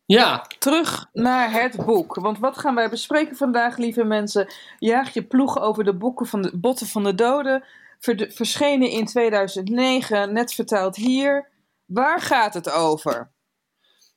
ja, 0.04 0.46
terug 0.58 1.06
naar 1.12 1.52
het 1.52 1.84
boek. 1.84 2.14
Want 2.14 2.38
wat 2.38 2.58
gaan 2.58 2.74
wij 2.74 2.88
bespreken 2.88 3.36
vandaag, 3.36 3.76
lieve 3.76 4.04
mensen? 4.04 4.52
Jaag 4.78 5.14
je 5.14 5.22
ploeg 5.22 5.60
over 5.60 5.84
de 5.84 5.94
boeken 5.94 6.26
van 6.26 6.42
de 6.42 6.58
botten 6.58 6.86
van 6.86 7.04
de 7.04 7.14
doden. 7.14 7.64
Verschenen 8.28 8.90
in 8.90 9.06
2009, 9.06 10.32
net 10.32 10.52
vertaald 10.52 10.96
hier. 10.96 11.48
Waar 11.86 12.20
gaat 12.20 12.54
het 12.54 12.70
over? 12.70 13.30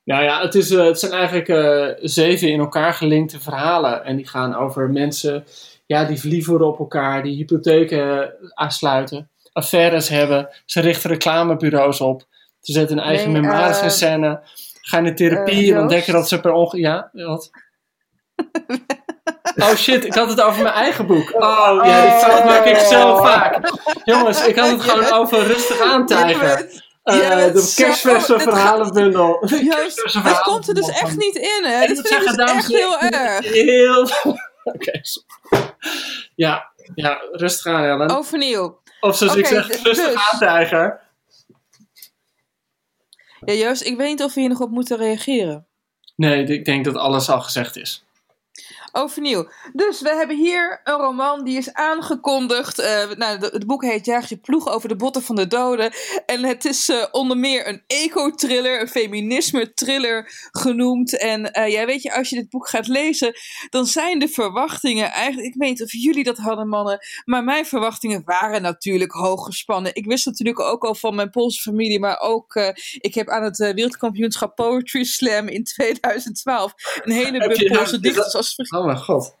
Nou 0.04 0.22
ja, 0.22 0.40
het, 0.40 0.54
is, 0.54 0.70
eh, 0.70 0.84
het 0.84 0.98
zijn 0.98 1.12
eigenlijk 1.12 1.48
eh, 1.48 1.88
zeven 2.00 2.48
in 2.48 2.60
elkaar 2.60 2.94
gelinkte 2.94 3.40
verhalen. 3.40 4.04
En 4.04 4.16
die 4.16 4.28
gaan 4.28 4.54
over 4.54 4.90
mensen 4.90 5.44
ja, 5.92 6.04
die 6.04 6.20
verliefd 6.20 6.46
worden 6.46 6.68
op 6.68 6.78
elkaar, 6.78 7.22
die 7.22 7.36
hypotheken 7.36 8.22
eh, 8.22 8.28
aansluiten, 8.54 9.30
affaires 9.52 10.08
hebben. 10.08 10.48
Ze 10.66 10.80
richten 10.80 11.10
reclamebureaus 11.10 12.00
op. 12.00 12.26
Ze 12.60 12.72
zetten 12.72 12.96
hun 12.96 13.06
eigen 13.06 13.32
Nee, 13.32 13.40
memoires 13.40 13.78
eh, 13.78 13.84
in 13.84 13.90
scène. 13.90 14.40
Gaan 14.80 15.06
in 15.06 15.14
therapie 15.14 15.54
eh, 15.54 15.58
en 15.58 15.66
Joost? 15.66 15.80
ontdekken 15.80 16.12
dat 16.12 16.28
ze 16.28 16.40
per 16.40 16.52
ongeluk... 16.52 16.84
Ja, 16.84 17.10
wat? 17.12 17.50
Oh 19.56 19.74
shit, 19.74 20.04
ik 20.04 20.14
had 20.14 20.28
het 20.28 20.40
over 20.40 20.62
mijn 20.62 20.74
eigen 20.74 21.06
boek. 21.06 21.34
Oh 21.34 21.80
ja, 21.84 22.02
die 22.02 22.10
fout 22.10 22.44
maak 22.44 22.64
ik 22.64 22.76
zo 22.76 23.16
vaak. 23.26 23.70
Jongens, 24.04 24.46
ik 24.46 24.56
had 24.56 24.70
het 24.70 24.82
gewoon 24.82 25.12
over 25.12 25.46
rustig 25.46 25.80
aantijgen. 25.80 26.68
Bent 27.02 27.54
de 27.54 27.72
kerstverse 27.76 28.38
verhalenbundel. 28.38 29.46
Joost, 29.46 30.18
het 30.22 30.40
komt 30.40 30.68
er 30.68 30.74
dus 30.74 30.88
echt 30.88 31.16
niet 31.16 31.36
in, 31.36 31.64
hè? 31.64 31.86
Vind 31.86 31.98
ik 31.98 32.18
dus 32.18 32.36
dames 32.36 32.54
echt 32.54 32.72
en 32.72 32.76
heel 32.76 32.98
erg. 32.98 33.52
Heel... 33.52 34.08
Oké. 34.64 35.00
Ja, 36.34 36.72
ja, 36.94 37.20
rustig 37.30 37.72
aan, 37.72 37.84
Ellen. 37.84 38.10
Overnieuw. 38.10 38.80
Of 39.00 39.16
zoals 39.16 39.36
ik 39.36 39.46
zeg, 39.46 39.66
dus- 39.66 39.82
rustig 39.82 40.06
dus. 40.06 40.32
aan, 40.32 40.38
tijger. 40.38 41.00
Ja, 43.44 43.52
Joost, 43.52 43.82
ik 43.82 43.96
weet 43.96 44.08
niet 44.08 44.22
of 44.22 44.34
we 44.34 44.40
hier 44.40 44.48
nog 44.48 44.60
op 44.60 44.70
moeten 44.70 44.96
reageren. 44.96 45.66
Nee, 46.16 46.44
ik 46.44 46.64
denk 46.64 46.84
dat 46.84 46.96
alles 46.96 47.28
al 47.28 47.40
gezegd 47.40 47.76
is. 47.76 48.04
Overnieuw. 48.94 49.48
Dus 49.72 50.00
we 50.00 50.08
hebben 50.08 50.36
hier 50.36 50.80
een 50.84 50.94
roman 50.94 51.44
die 51.44 51.56
is 51.56 51.72
aangekondigd. 51.72 52.78
Eh, 52.78 53.10
nou, 53.16 53.38
de- 53.38 53.50
het 53.52 53.66
boek 53.66 53.84
heet 53.84 54.04
Jaag 54.04 54.28
je 54.28 54.36
ploeg 54.36 54.68
over 54.68 54.88
de 54.88 54.96
botten 54.96 55.22
van 55.22 55.36
de 55.36 55.46
doden. 55.46 55.92
En 56.26 56.44
het 56.44 56.64
is 56.64 56.88
eh, 56.88 57.04
onder 57.10 57.36
meer 57.36 57.68
een 57.68 57.82
eco-thriller, 57.86 58.80
een 58.80 58.88
feminisme-thriller 58.88 60.48
genoemd. 60.50 61.18
En 61.18 61.52
eh, 61.52 61.72
ja, 61.72 61.86
weet 61.86 62.02
je, 62.02 62.14
als 62.14 62.28
je 62.28 62.36
dit 62.36 62.50
boek 62.50 62.68
gaat 62.68 62.86
lezen, 62.86 63.34
dan 63.70 63.86
zijn 63.86 64.18
de 64.18 64.28
verwachtingen 64.28 65.10
eigenlijk... 65.10 65.54
Ik 65.54 65.60
weet 65.60 65.68
niet 65.68 65.82
of 65.82 65.92
jullie 65.92 66.24
dat 66.24 66.38
hadden, 66.38 66.68
mannen. 66.68 66.98
Maar 67.24 67.44
mijn 67.44 67.66
verwachtingen 67.66 68.22
waren 68.24 68.62
natuurlijk 68.62 69.12
hoog 69.12 69.44
gespannen. 69.44 69.94
Ik 69.94 70.06
wist 70.06 70.26
natuurlijk 70.26 70.60
ook 70.60 70.84
al 70.84 70.94
van 70.94 71.14
mijn 71.14 71.30
Poolse 71.30 71.60
familie, 71.62 72.00
maar 72.00 72.20
ook... 72.20 72.54
ik 72.98 73.14
heb 73.14 73.28
aan 73.28 73.42
het 73.42 73.56
wereldkampioenschap 73.56 74.54
Poetry 74.54 75.04
Slam 75.04 75.48
in 75.48 75.64
2012 75.64 76.72
een 77.02 77.12
hele 77.12 77.32
je 77.32 77.48
buk 77.48 77.58
nou- 77.58 77.76
Poolse 77.76 78.00
dichters 78.00 78.34
als 78.34 78.54
Oh 78.82 78.88
mijn 78.88 78.98
god. 79.04 79.34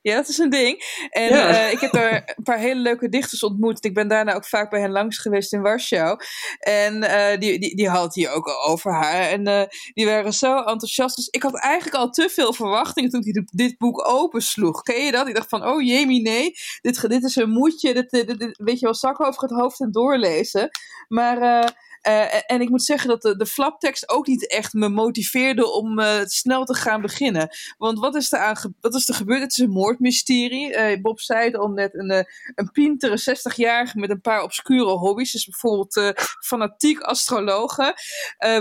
ja, 0.00 0.14
dat 0.14 0.28
is 0.28 0.38
een 0.38 0.50
ding. 0.50 0.82
En 1.10 1.28
Ja. 1.28 1.48
eh, 1.48 1.72
ik 1.72 1.80
heb 1.80 1.92
daar 1.92 2.32
een 2.36 2.42
paar 2.44 2.58
hele 2.58 2.80
leuke 2.80 3.08
dichters 3.08 3.42
ontmoet. 3.42 3.84
Ik 3.84 3.94
ben 3.94 4.08
daarna 4.08 4.34
ook 4.34 4.44
vaak 4.46 4.70
bij 4.70 4.80
hen 4.80 4.90
langs 4.90 5.18
geweest 5.18 5.52
in 5.52 5.62
Warschau. 5.62 6.18
En 6.58 7.02
eh, 7.02 7.38
die, 7.40 7.58
die, 7.58 7.76
die 7.76 7.88
had 7.88 8.14
hier 8.14 8.30
ook 8.30 8.46
al 8.46 8.64
over 8.64 8.92
haar. 8.92 9.20
En 9.28 9.46
eh, 9.46 9.62
die 9.94 10.06
waren 10.06 10.32
zo 10.32 10.56
enthousiast. 10.56 11.16
Dus 11.16 11.28
ik 11.28 11.42
had 11.42 11.58
eigenlijk 11.60 11.96
al 11.96 12.10
te 12.10 12.28
veel 12.28 12.52
verwachtingen 12.52 13.10
toen 13.10 13.24
ik 13.24 13.48
dit, 13.52 13.78
boek 13.78 14.08
opensloeg. 14.08 14.82
Ken 14.82 15.04
je 15.04 15.10
dat? 15.12 15.28
Ik 15.28 15.34
dacht 15.34 15.48
van, 15.48 15.66
oh 15.66 15.82
jemie, 15.82 16.22
nee. 16.22 16.52
Dit, 16.80 17.08
dit 17.08 17.22
is 17.24 17.36
een 17.36 17.50
moedje. 17.50 17.94
Dit, 17.94 18.10
dit, 18.10 18.38
dit- 18.38 18.56
weet 18.62 18.78
je 18.78 18.84
wel, 18.84 18.94
zak 18.94 19.20
over 19.20 19.42
het 19.42 19.50
hoofd 19.52 19.80
en 19.80 19.90
doorlezen. 19.92 20.68
Maar... 21.08 21.86
eh, 22.00 22.34
en 22.46 22.60
ik 22.60 22.68
moet 22.68 22.84
zeggen 22.84 23.08
dat 23.08 23.22
de, 23.22 23.36
de 23.36 23.46
flaptekst 23.46 24.08
ook 24.08 24.26
niet 24.26 24.50
echt 24.50 24.72
me 24.72 24.88
motiveerde 24.88 25.72
om 25.72 25.98
eh, 25.98 26.20
snel 26.24 26.64
te 26.64 26.74
gaan 26.74 27.00
beginnen. 27.00 27.48
Want 27.78 27.98
wat 27.98 28.14
is 28.14 28.32
er, 28.32 28.38
aan 28.38 28.94
is 28.94 29.06
gebeurd? 29.14 29.40
Het 29.40 29.52
is 29.52 29.58
een 29.58 29.70
moordmysterie. 29.70 30.74
Eh, 30.74 31.00
Bob 31.00 31.20
zei 31.20 31.44
het 31.44 31.56
al 31.56 31.68
net, 31.68 31.94
een, 31.94 32.26
een 32.54 32.70
pintere 32.72 33.20
60-jarige 33.20 33.98
met 33.98 34.10
een 34.10 34.20
paar 34.20 34.42
obscure 34.42 34.90
hobby's. 34.90 35.32
Dus 35.32 35.44
bijvoorbeeld 35.44 36.24
fanatiek 36.44 37.00
astrologe. 37.00 37.94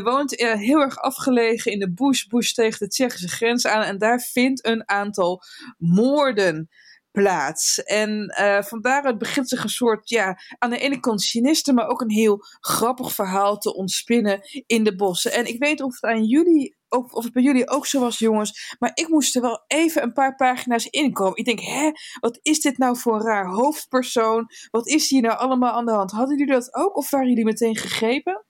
woont 0.04 0.40
heel 0.40 0.80
erg 0.80 0.98
afgelegen 0.98 1.72
in 1.72 1.80
de 1.80 1.94
bush, 1.94 2.24
bush 2.24 2.52
tegen 2.52 2.80
de 2.80 2.88
Tsjechische 2.88 3.28
grens 3.28 3.68
aan. 3.68 3.84
En 3.84 3.98
daar 3.98 4.20
vindt 4.20 4.66
een 4.66 4.90
aantal 4.90 5.42
moorden 5.78 6.70
plaats. 7.18 7.84
En 7.84 8.28
eh 8.28 8.64
van 8.64 8.82
begint 9.18 9.50
zich 9.50 9.64
een 9.64 9.70
soort, 9.70 10.10
ja, 10.10 10.40
aan 10.58 10.70
de 10.70 10.78
ene 10.78 11.00
kant 11.00 11.22
cynisme, 11.22 11.74
maar 11.74 11.88
ook 11.88 12.02
een 12.02 12.12
heel 12.12 12.40
grappig 12.60 13.12
verhaal 13.12 13.58
te 13.58 13.76
ontspinnen 13.76 14.42
in 14.66 14.84
de 14.84 14.96
bossen. 14.96 15.32
En 15.32 15.46
ik 15.46 15.60
weet 15.60 15.82
of 15.82 15.94
het 15.94 16.04
aan 16.04 16.24
jullie, 16.24 16.76
of, 16.90 17.12
of 17.12 17.24
het 17.24 17.34
bij 17.34 17.44
jullie 17.44 17.70
ook 17.70 17.86
zo 17.86 18.00
was, 18.00 18.20
jongens, 18.20 18.76
maar 18.80 18.92
ik 18.94 19.08
moest 19.08 19.36
er 19.36 19.42
wel 19.42 19.64
even 19.68 20.04
een 20.04 20.14
paar 20.14 20.36
pagina's 20.36 20.86
inkomen. 20.86 21.38
Ik 21.38 21.46
denk, 21.46 21.60
hè, 21.60 21.92
wat 22.20 22.40
is 22.42 22.60
dit 22.60 22.78
nou 22.78 22.98
voor 22.98 23.16
een 23.16 23.26
raar 23.26 23.48
hoofdpersoon? 23.48 24.50
Wat 24.72 24.88
is 24.88 25.10
hier 25.10 25.22
nou 25.22 25.38
allemaal 25.38 25.74
aan 25.74 25.86
de 25.86 25.92
hand? 25.92 26.12
Hadden 26.12 26.38
jullie 26.38 26.54
dat 26.54 26.76
ook, 26.76 26.98
of 26.98 27.12
waren 27.12 27.28
jullie 27.28 27.46
meteen 27.46 27.76
gegrepen? 27.76 28.46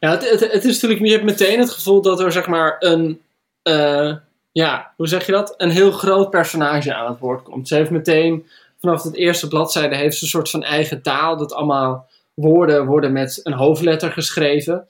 Ja, 0.00 0.10
het, 0.10 0.30
het, 0.30 0.40
het 0.40 0.64
is 0.64 0.72
natuurlijk, 0.72 1.04
je 1.04 1.12
hebt 1.12 1.24
meteen 1.24 1.58
het 1.58 1.70
gevoel 1.70 2.02
dat 2.02 2.20
er 2.20 2.32
zeg 2.32 2.46
maar 2.46 2.76
een, 2.78 3.20
eh, 3.62 4.16
ja, 4.62 4.92
hoe 4.96 5.08
zeg 5.08 5.26
je 5.26 5.32
dat? 5.32 5.54
Een 5.56 5.70
heel 5.70 5.90
groot 5.90 6.30
personage 6.30 6.94
aan 6.94 7.10
het 7.10 7.18
woord 7.18 7.42
komt. 7.42 7.68
Ze 7.68 7.74
heeft 7.74 7.90
meteen, 7.90 8.46
vanaf 8.80 9.02
het 9.02 9.14
eerste 9.14 9.48
bladzijde, 9.48 9.96
heeft 9.96 10.16
ze 10.16 10.22
een 10.24 10.30
soort 10.30 10.50
van 10.50 10.62
eigen 10.62 11.02
taal. 11.02 11.36
Dat 11.36 11.52
allemaal 11.52 12.08
woorden 12.34 12.86
worden 12.86 13.12
met 13.12 13.40
een 13.42 13.52
hoofdletter 13.52 14.12
geschreven. 14.12 14.86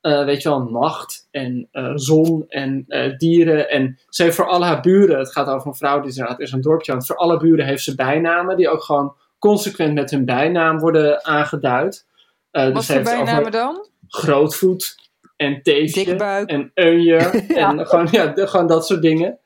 Eh, 0.00 0.24
weet 0.24 0.42
je 0.42 0.48
wel, 0.48 0.62
nacht 0.62 1.28
en 1.30 1.68
eh, 1.72 1.92
zon 1.94 2.44
en 2.48 2.84
eh, 2.88 3.16
dieren. 3.16 3.70
En 3.70 3.98
ze 4.08 4.22
heeft 4.22 4.36
voor 4.36 4.48
alle 4.48 4.64
haar 4.64 4.80
buren, 4.80 5.18
het 5.18 5.32
gaat 5.32 5.48
over 5.48 5.66
een 5.68 5.74
vrouw 5.74 6.00
die 6.00 6.10
inderdaad 6.10 6.40
is 6.40 6.52
een 6.52 6.60
dorpje 6.60 6.92
aan. 6.92 7.04
Voor 7.04 7.16
alle 7.16 7.36
buren 7.36 7.66
heeft 7.66 7.82
ze 7.82 7.94
bijnamen 7.94 8.56
die 8.56 8.68
ook 8.68 8.82
gewoon 8.82 9.14
consequent 9.38 9.94
met 9.94 10.10
hun 10.10 10.24
bijnaam 10.24 10.78
worden 10.78 11.24
aangeduid. 11.24 12.06
Eh, 12.50 12.64
Wat 12.64 12.74
dus 12.74 12.86
voor 12.86 12.94
over- 12.96 13.10
bijnamen 13.16 13.50
dan? 13.52 13.86
grootvoet 14.08 15.07
en 15.38 15.62
teefje 15.62 16.04
Dikbuik. 16.04 16.48
en 16.48 16.70
eunje 16.74 17.16
en 17.64 17.86
gewoon, 17.86 18.08
ja, 18.10 18.26
de- 18.26 18.46
gewoon 18.46 18.66
dat 18.66 18.86
soort 18.86 19.02
dingen. 19.02 19.38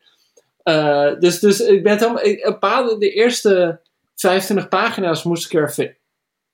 Eh, 0.62 1.18
dus, 1.18 1.38
dus 1.40 1.60
ik 1.60 1.82
ben 1.82 1.92
het 1.92 2.00
helemaal, 2.00 2.24
ik, 2.24 2.44
een 2.46 2.58
paar, 2.58 2.84
de 2.98 3.10
eerste 3.12 3.80
25 4.14 4.68
pagina's 4.68 5.22
moest 5.22 5.44
ik 5.52 5.60
er 5.60 5.68
even 5.68 5.96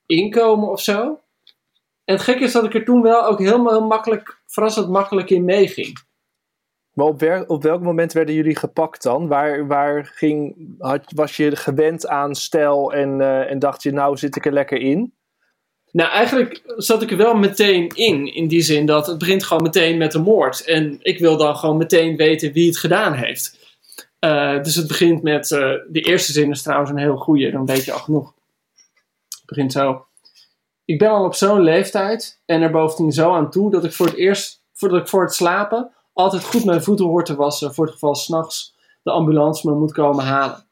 inkomen 0.05 0.69
of 0.69 0.81
zo. 0.81 1.19
En 2.05 2.15
het 2.15 2.21
gekke 2.23 2.43
is 2.43 2.51
dat 2.51 2.63
ik 2.65 2.73
er 2.73 2.85
toen 2.85 3.01
wel 3.01 3.25
ook 3.25 3.39
helemaal 3.39 3.71
heel 3.71 3.87
makkelijk, 3.87 4.41
verrassend 4.47 4.89
makkelijk 4.89 5.29
in 5.29 5.45
meeging. 5.45 6.07
Maar 6.93 7.05
op, 7.07 7.19
wer- 7.19 7.47
op 7.47 7.63
welk 7.63 7.81
moment 7.81 8.13
werden 8.13 8.35
jullie 8.35 8.55
gepakt 8.55 9.03
dan? 9.03 9.27
Waar, 9.27 9.67
waar 9.67 10.05
ging, 10.05 10.55
had, 10.79 11.11
was 11.15 11.37
je 11.37 11.55
gewend 11.55 12.07
aan 12.07 12.35
stijl 12.35 12.93
en, 12.93 13.21
eh, 13.21 13.51
en 13.51 13.59
dacht 13.59 13.83
je, 13.83 13.91
nou 13.91 14.17
zit 14.17 14.35
ik 14.35 14.45
er 14.45 14.53
lekker 14.53 14.77
in? 14.81 15.13
Nou, 15.91 16.09
eigenlijk 16.09 16.73
zat 16.77 17.01
ik 17.01 17.11
er 17.11 17.17
wel 17.17 17.35
meteen 17.35 17.87
in. 17.87 18.33
In 18.33 18.47
die 18.47 18.61
zin 18.61 18.85
dat 18.85 19.07
het 19.07 19.17
begint 19.17 19.43
gewoon 19.43 19.63
meteen 19.63 19.97
met 19.97 20.13
een 20.13 20.21
moord. 20.21 20.63
En 20.65 20.97
ik 21.01 21.19
wil 21.19 21.37
dan 21.37 21.55
gewoon 21.55 21.77
meteen 21.77 22.15
weten 22.15 22.53
wie 22.53 22.67
het 22.67 22.77
gedaan 22.77 23.13
heeft. 23.13 23.57
Eh, 24.19 24.63
dus 24.63 24.75
het 24.75 24.87
begint 24.87 25.23
met. 25.23 25.51
eh, 25.51 25.73
de 25.87 26.01
eerste 26.01 26.31
zin 26.31 26.49
is 26.51 26.61
trouwens 26.61 26.91
een 26.91 26.97
heel 26.97 27.17
goede, 27.17 27.51
dan 27.51 27.65
weet 27.65 27.85
je 27.85 27.91
al 27.91 27.99
genoeg. 27.99 28.33
Het 29.29 29.45
begint 29.45 29.71
zo. 29.71 30.05
Ik 30.85 30.99
ben 30.99 31.09
al 31.09 31.25
op 31.25 31.35
zo'n 31.35 31.61
leeftijd 31.61 32.41
en 32.45 32.61
er 32.61 32.71
bovendien 32.71 33.11
zo 33.11 33.33
aan 33.33 33.51
toe 33.51 33.71
dat 33.71 33.83
ik 33.83 33.93
voor 33.93 34.05
het 34.05 34.15
eerst, 34.15 34.63
voordat 34.73 35.01
ik 35.01 35.07
voor 35.07 35.21
het 35.21 35.33
slapen, 35.33 35.91
altijd 36.13 36.43
goed 36.43 36.65
mijn 36.65 36.83
voeten 36.83 37.05
hoor 37.05 37.23
te 37.23 37.35
wassen. 37.35 37.73
Voor 37.73 37.85
het 37.85 37.93
geval 37.93 38.15
s'nachts 38.15 38.75
de 39.03 39.11
ambulance 39.11 39.69
me 39.69 39.75
moet 39.75 39.91
komen 39.91 40.25
halen. 40.25 40.68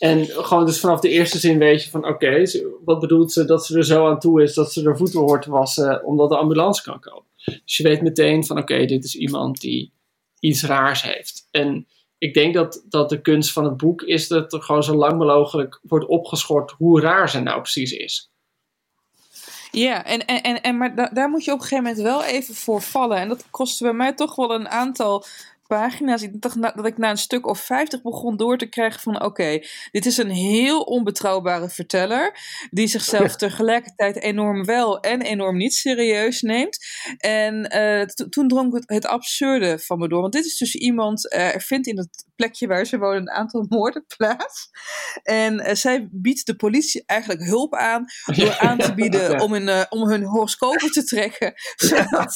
En 0.00 0.26
gewoon 0.26 0.66
dus 0.66 0.80
vanaf 0.80 1.00
de 1.00 1.08
eerste 1.08 1.38
zin 1.38 1.58
weet 1.58 1.84
je 1.84 1.90
van 1.90 2.06
oké, 2.06 2.42
wat 2.84 3.00
bedoelt 3.00 3.32
ze 3.32 3.44
dat 3.44 3.66
ze 3.66 3.76
er 3.76 3.84
zo 3.84 4.08
aan 4.08 4.18
toe 4.18 4.42
is 4.42 4.54
dat 4.54 4.72
ze 4.72 4.84
er 4.84 4.96
voeten 4.96 5.20
hoort 5.20 5.42
te 5.42 5.50
wassen 5.50 6.04
omdat 6.04 6.28
de 6.28 6.36
ambulance 6.36 6.82
kan 6.82 7.00
komen. 7.00 7.28
Dus 7.44 7.76
je 7.76 7.82
weet 7.82 8.02
meteen 8.02 8.44
van 8.46 8.58
oké, 8.58 8.84
dit 8.84 9.04
is 9.04 9.16
iemand 9.16 9.60
die 9.60 9.92
iets 10.38 10.64
raars 10.64 11.02
heeft. 11.02 11.48
En 11.50 11.86
ik 12.18 12.34
denk 12.34 12.54
dat, 12.54 12.84
dat 12.88 13.08
de 13.08 13.20
kunst 13.20 13.52
van 13.52 13.64
het 13.64 13.76
boek 13.76 14.02
is 14.02 14.28
dat 14.28 14.52
er 14.52 14.62
gewoon 14.62 14.82
zo 14.82 14.94
lang 14.94 15.18
mogelijk 15.18 15.80
wordt 15.82 16.06
opgeschort 16.06 16.70
hoe 16.70 17.00
raar 17.00 17.30
ze 17.30 17.40
nou 17.40 17.60
precies 17.60 17.92
is. 17.92 18.30
Ja, 19.70 20.04
en, 20.04 20.24
en, 20.24 20.62
en, 20.62 20.76
maar 20.76 20.94
da- 20.94 21.10
daar 21.12 21.28
moet 21.28 21.44
je 21.44 21.52
op 21.52 21.56
een 21.60 21.62
gegeven 21.66 21.84
moment 21.84 22.02
wel 22.02 22.24
even 22.24 22.54
voor 22.54 22.82
vallen. 22.82 23.16
En 23.18 23.28
dat 23.28 23.44
kostte 23.50 23.84
bij 23.84 23.92
mij 23.92 24.14
toch 24.14 24.34
wel 24.34 24.54
een 24.54 24.68
aantal 24.68 25.24
pagina's. 25.70 26.22
Ik 26.22 26.40
dacht 26.40 26.62
dat 26.62 26.86
ik 26.86 26.98
na 26.98 27.10
een 27.10 27.16
stuk 27.16 27.46
of 27.46 27.60
50 27.60 28.02
begon 28.02 28.36
door 28.36 28.58
te 28.58 28.66
krijgen 28.66 29.00
van 29.00 29.22
oké, 29.22 29.58
dit 29.90 30.06
is 30.06 30.16
een 30.16 30.30
heel 30.30 30.80
onbetrouwbare 30.80 31.68
verteller 31.68 32.38
die 32.70 32.86
zichzelf 32.86 33.36
tegelijkertijd 33.46 34.22
enorm 34.22 34.64
wel 34.64 35.00
en 35.00 35.22
enorm 35.22 35.56
niet 35.56 35.74
serieus 35.74 36.40
neemt. 36.42 36.78
En 37.18 37.76
uh, 37.76 38.26
toen 38.28 38.48
drong 38.48 38.72
het, 38.72 38.82
het 38.86 39.06
absurde 39.06 39.78
van 39.78 39.98
me 39.98 40.08
door. 40.08 40.20
Want 40.20 40.32
dit 40.32 40.44
is 40.44 40.58
dus 40.58 40.74
iemand, 40.74 41.32
uh, 41.32 41.54
er 41.54 41.60
vindt 41.60 41.86
in 41.86 41.98
het 41.98 42.26
plekje 42.36 42.66
waar 42.66 42.84
ze 42.84 42.98
wonen 42.98 43.20
een 43.20 43.30
aantal 43.30 43.66
moorden 43.68 44.04
plaats. 44.16 44.70
En 45.22 45.54
uh, 45.60 45.74
zij 45.74 46.08
biedt 46.10 46.46
de 46.46 46.56
politie 46.56 47.02
eigenlijk 47.06 47.42
hulp 47.44 47.74
aan 47.74 48.04
door 48.36 48.58
aan 48.58 48.78
te 48.78 48.94
bieden 48.94 49.40
om, 49.40 49.52
een, 49.52 49.86
om 49.90 50.08
hun 50.08 50.22
horoscopen 50.22 50.90
te 50.90 51.04
trekken. 51.04 51.52
Zodat 51.76 52.34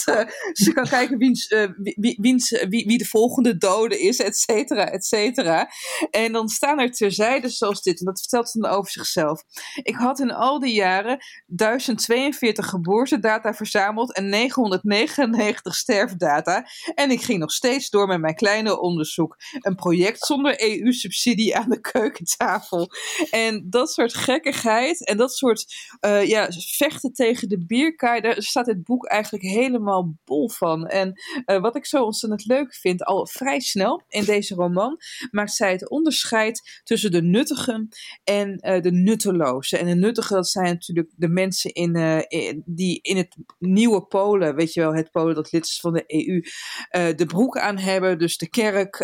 ze 0.52 0.72
kan 0.74 0.88
kijken 0.88 1.18
wiens, 1.18 1.54
wie, 1.76 2.18
wiens, 2.20 2.50
wie, 2.68 2.86
wie 2.86 2.98
de 2.98 3.04
volgende 3.04 3.23
dode 3.58 4.00
is, 4.00 4.18
et 4.18 4.36
cetera, 4.36 4.90
et 4.90 5.04
cetera. 5.04 5.68
En 6.10 6.32
dan 6.32 6.48
staan 6.48 6.80
er 6.80 6.90
terzijde 6.90 7.48
zoals 7.48 7.82
dit, 7.82 7.98
en 7.98 8.06
dat 8.06 8.20
vertelt 8.20 8.50
ze 8.50 8.58
dan 8.60 8.70
over 8.70 8.90
zichzelf. 8.90 9.42
Ik 9.82 9.94
had 9.94 10.20
in 10.20 10.32
al 10.32 10.60
die 10.60 10.74
jaren 10.74 11.18
1042 11.46 12.66
geboortedata 12.66 13.54
verzameld 13.54 14.14
en 14.14 14.28
999 14.28 15.74
sterfdata. 15.74 16.66
En 16.94 17.10
ik 17.10 17.22
ging 17.22 17.38
nog 17.38 17.52
steeds 17.52 17.90
door 17.90 18.06
met 18.06 18.20
mijn 18.20 18.34
kleine 18.34 18.80
onderzoek. 18.80 19.36
Een 19.60 19.74
project 19.74 20.26
zonder 20.26 20.62
EU-subsidie 20.62 21.56
aan 21.56 21.68
de 21.68 21.80
keukentafel. 21.80 22.90
En 23.30 23.66
dat 23.70 23.90
soort 23.90 24.14
gekkigheid 24.14 25.06
en 25.06 25.16
dat 25.16 25.34
soort 25.34 25.74
uh, 26.00 26.26
ja, 26.26 26.48
vechten 26.52 27.12
tegen 27.12 27.48
de 27.48 27.64
bierkaai, 27.66 28.20
daar 28.20 28.42
staat 28.42 28.66
dit 28.66 28.84
boek 28.84 29.06
eigenlijk 29.06 29.44
helemaal 29.44 30.14
bol 30.24 30.48
van. 30.48 30.86
En 30.86 31.12
uh, 31.46 31.60
wat 31.60 31.76
ik 31.76 31.86
zo 31.86 32.04
ontzettend 32.04 32.44
leuk 32.44 32.74
vind, 32.74 33.04
vrij 33.22 33.60
snel 33.60 34.02
in 34.08 34.24
deze 34.24 34.54
roman 34.54 34.98
maakt 35.30 35.52
zij 35.52 35.72
het 35.72 35.88
onderscheid 35.88 36.80
tussen 36.84 37.10
de 37.10 37.22
nuttigen 37.22 37.88
en 38.24 38.60
uh, 38.60 38.80
de 38.80 38.92
nuttelozen. 38.92 39.78
En 39.78 39.86
de 39.86 39.94
nuttigen, 39.94 40.36
dat 40.36 40.48
zijn 40.48 40.64
natuurlijk 40.64 41.10
de 41.16 41.28
mensen 41.28 41.72
in, 41.72 41.96
uh, 41.96 42.20
in, 42.28 42.62
die 42.66 42.98
in 43.02 43.16
het 43.16 43.36
nieuwe 43.58 44.06
Polen, 44.06 44.54
weet 44.54 44.72
je 44.72 44.80
wel, 44.80 44.94
het 44.94 45.10
Polen 45.10 45.34
dat 45.34 45.52
lid 45.52 45.64
is 45.64 45.80
van 45.80 45.92
de 45.92 46.04
EU, 46.06 46.36
uh, 46.36 47.16
de 47.16 47.26
broek 47.26 47.58
aan 47.58 47.78
hebben. 47.78 48.18
Dus 48.18 48.36
de 48.36 48.48
kerk, 48.48 48.96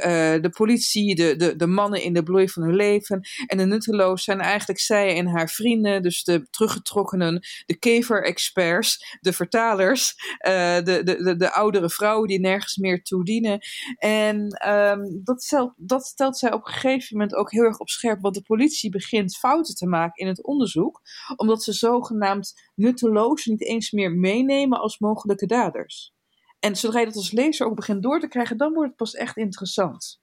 de 0.43 0.51
politie, 0.57 1.15
de, 1.15 1.37
de, 1.37 1.57
de 1.57 1.67
mannen 1.67 2.03
in 2.03 2.13
de 2.13 2.23
bloei 2.23 2.49
van 2.49 2.63
hun 2.63 2.75
leven. 2.75 3.21
En 3.47 3.59
de 3.59 3.65
nuttelozen 3.65 4.19
zijn 4.19 4.41
eigenlijk 4.41 4.81
zij 4.81 5.17
en 5.17 5.27
haar 5.27 5.49
vrienden, 5.49 6.03
dus 6.03 6.25
de 6.25 6.47
teruggetrokkenen, 6.51 7.43
de 7.67 7.79
kever-experts, 7.79 9.19
de 9.21 9.33
vertalers, 9.33 10.15
de, 10.39 11.01
de, 11.05 11.23
de, 11.23 11.37
de 11.37 11.53
oudere 11.53 11.91
vrouwen 11.91 12.29
die 12.29 12.41
nergens 12.41 12.77
meer 12.77 13.03
toe 13.03 13.25
dienen. 13.25 13.61
En 14.01 14.69
um, 14.69 15.21
dat, 15.25 15.43
stelt, 15.43 15.73
dat 15.77 16.05
stelt 16.05 16.39
zij 16.39 16.53
op 16.53 16.67
een 16.67 16.73
gegeven 16.73 17.17
moment 17.17 17.35
ook 17.35 17.51
heel 17.51 17.63
erg 17.63 17.79
op 17.79 17.89
scherp. 17.89 18.21
Want 18.21 18.35
de 18.35 18.43
politie 18.43 18.91
begint 18.91 19.37
fouten 19.37 19.75
te 19.75 19.87
maken 19.87 20.23
in 20.23 20.27
het 20.27 20.45
onderzoek. 20.45 21.01
Omdat 21.37 21.63
ze 21.63 21.73
zogenaamd 21.73 22.71
nutteloos 22.75 23.45
niet 23.45 23.63
eens 23.63 23.91
meer 23.91 24.13
meenemen 24.13 24.81
als 24.81 24.99
mogelijke 24.99 25.47
daders. 25.47 26.13
En 26.59 26.77
zodra 26.77 26.99
je 26.99 27.07
dat 27.07 27.17
als 27.17 27.33
lezer 27.33 27.67
ook 27.67 27.75
begint 27.75 28.03
door 28.03 28.21
te 28.21 28.29
krijgen, 28.29 28.57
dan 28.57 28.73
wordt 28.73 28.89
het 28.89 28.97
pas 28.97 29.15
echt 29.15 29.37
interessant. 29.37 30.21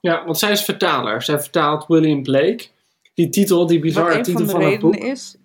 Ja, 0.00 0.24
want 0.24 0.38
zij 0.38 0.50
is 0.50 0.64
vertaler. 0.64 1.22
Zij 1.22 1.40
vertaalt 1.40 1.86
William 1.86 2.22
Blake. 2.22 2.66
Die 3.14 3.28
titel, 3.28 3.66
die 3.66 3.78
bizarre 3.78 4.20
titel 4.20 4.46
van, 4.46 4.60
van 4.60 4.70
het 4.70 4.80
boek. 4.80 4.96
Is, 4.96 5.36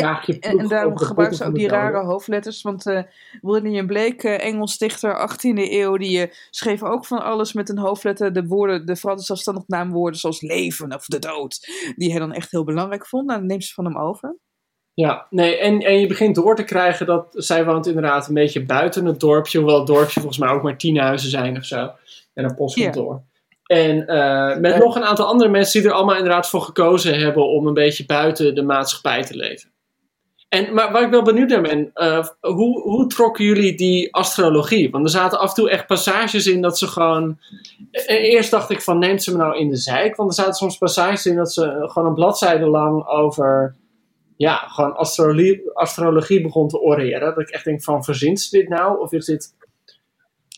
ja, 0.00 0.24
en, 0.26 0.58
en 0.58 0.68
daarom 0.68 0.98
gebruiken 0.98 1.38
ze 1.38 1.44
ook 1.44 1.54
die 1.54 1.68
rare 1.68 2.04
hoofdletters. 2.04 2.62
Want 2.62 2.86
uh, 2.86 3.02
William 3.40 3.86
Blake, 3.86 4.28
uh, 4.28 4.44
Engels 4.44 4.78
dichter, 4.78 5.30
18e 5.30 5.70
eeuw, 5.70 5.96
die 5.96 6.26
uh, 6.26 6.32
schreef 6.50 6.82
ook 6.82 7.06
van 7.06 7.22
alles 7.22 7.52
met 7.52 7.68
een 7.68 7.78
hoofdletter. 7.78 8.32
De 8.32 8.46
woorden, 8.46 8.86
de 8.86 8.96
vooral 8.96 9.18
de 9.18 9.24
zelfstandig 9.24 9.64
naamwoorden 9.66 10.20
zoals 10.20 10.40
leven 10.40 10.94
of 10.94 11.06
de 11.06 11.18
dood. 11.18 11.68
Die 11.96 12.10
hij 12.10 12.18
dan 12.18 12.32
echt 12.32 12.50
heel 12.50 12.64
belangrijk 12.64 13.06
vond. 13.06 13.26
Nou, 13.26 13.38
dan 13.38 13.48
neemt 13.48 13.64
ze 13.64 13.74
van 13.74 13.84
hem 13.84 13.98
over. 13.98 14.36
Ja, 14.94 15.26
nee, 15.30 15.58
en, 15.58 15.80
en 15.80 16.00
je 16.00 16.06
begint 16.06 16.34
door 16.34 16.56
te 16.56 16.64
krijgen 16.64 17.06
dat 17.06 17.26
zij 17.30 17.64
woont 17.64 17.86
inderdaad 17.86 18.28
een 18.28 18.34
beetje 18.34 18.64
buiten 18.64 19.04
het 19.04 19.20
dorpje. 19.20 19.58
Hoewel 19.58 19.78
het 19.78 19.86
dorpje 19.86 20.20
volgens 20.20 20.38
mij 20.38 20.48
ook 20.48 20.62
maar 20.62 20.76
tien 20.76 20.98
huizen 20.98 21.30
zijn 21.30 21.56
of 21.56 21.64
zo. 21.64 21.90
En 22.34 22.44
een 22.44 22.54
postkantoor. 22.54 23.12
Ja. 23.12 23.34
En 23.66 23.96
uh, 23.96 24.56
met 24.56 24.78
nog 24.78 24.96
een 24.96 25.04
aantal 25.04 25.26
andere 25.26 25.50
mensen 25.50 25.80
die 25.80 25.90
er 25.90 25.96
allemaal 25.96 26.16
inderdaad 26.16 26.48
voor 26.48 26.60
gekozen 26.60 27.18
hebben 27.18 27.48
om 27.48 27.66
een 27.66 27.74
beetje 27.74 28.06
buiten 28.06 28.54
de 28.54 28.62
maatschappij 28.62 29.22
te 29.22 29.36
leven. 29.36 29.70
En, 30.48 30.74
maar 30.74 30.92
waar 30.92 31.02
ik 31.02 31.10
wel 31.10 31.22
benieuwd 31.22 31.48
naar 31.48 31.62
ben, 31.62 31.90
uh, 31.94 32.26
hoe, 32.40 32.80
hoe 32.82 33.06
trokken 33.06 33.44
jullie 33.44 33.76
die 33.76 34.14
astrologie? 34.14 34.90
Want 34.90 35.04
er 35.04 35.10
zaten 35.10 35.38
af 35.38 35.48
en 35.48 35.54
toe 35.54 35.70
echt 35.70 35.86
passages 35.86 36.46
in 36.46 36.62
dat 36.62 36.78
ze 36.78 36.86
gewoon. 36.86 37.38
Eerst 38.06 38.50
dacht 38.50 38.70
ik 38.70 38.82
van 38.82 38.98
neemt 38.98 39.22
ze 39.22 39.30
me 39.30 39.36
nou 39.36 39.58
in 39.58 39.68
de 39.68 39.76
zijk? 39.76 40.16
Want 40.16 40.28
er 40.28 40.34
zaten 40.34 40.54
soms 40.54 40.78
passages 40.78 41.26
in 41.26 41.36
dat 41.36 41.52
ze 41.52 41.62
gewoon 41.62 42.08
een 42.08 42.14
bladzijde 42.14 42.66
lang 42.66 43.06
over. 43.06 43.74
Ja, 44.36 44.56
gewoon 44.56 44.96
astrologie, 44.96 45.70
astrologie 45.72 46.42
begon 46.42 46.68
te 46.68 46.80
oreren. 46.80 47.20
Dat 47.20 47.38
ik 47.38 47.48
echt 47.48 47.64
denk 47.64 47.82
van 47.82 48.04
verzint 48.04 48.40
ze 48.40 48.58
dit 48.58 48.68
nou? 48.68 49.00
Of 49.00 49.12
is 49.12 49.24
dit 49.24 49.54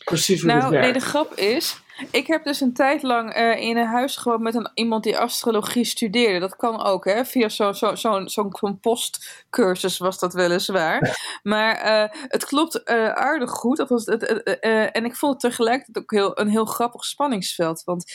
precies 0.03 0.41
hoe 0.41 0.51
nou, 0.51 0.61
dit 0.61 0.69
werkt? 0.69 0.85
Nee, 0.85 0.93
de 0.93 1.07
grap 1.07 1.33
is. 1.33 1.81
Ik 2.11 2.27
heb 2.27 2.43
dus 2.43 2.61
een 2.61 2.73
tijd 2.73 3.03
lang 3.03 3.37
uh, 3.37 3.61
in 3.61 3.77
een 3.77 3.85
huis 3.87 4.15
gewoond 4.15 4.41
met 4.41 4.55
een, 4.55 4.71
iemand 4.73 5.03
die 5.03 5.17
astrologie 5.17 5.83
studeerde. 5.83 6.39
Dat 6.39 6.55
kan 6.55 6.83
ook, 6.83 7.05
hè? 7.05 7.25
Via 7.25 7.49
zo'n 7.49 7.73
zo, 7.73 7.95
zo, 7.95 8.25
zo, 8.25 8.49
zo 8.49 8.73
postcursus 8.81 9.97
was 9.97 10.19
dat 10.19 10.33
weliswaar. 10.33 11.19
Maar 11.43 11.85
uh, 11.85 12.21
het 12.27 12.45
klopt 12.45 12.81
uh, 12.85 13.09
aardig 13.09 13.51
goed. 13.51 13.77
Dat 13.77 13.89
was 13.89 14.05
het, 14.05 14.23
en 14.91 15.05
ik 15.05 15.15
vond 15.15 15.31
het 15.31 15.51
tegelijkertijd 15.51 15.97
ook 16.03 16.11
heel, 16.11 16.39
een 16.39 16.49
heel 16.49 16.65
grappig 16.65 17.05
spanningsveld. 17.05 17.83
Want 17.83 18.13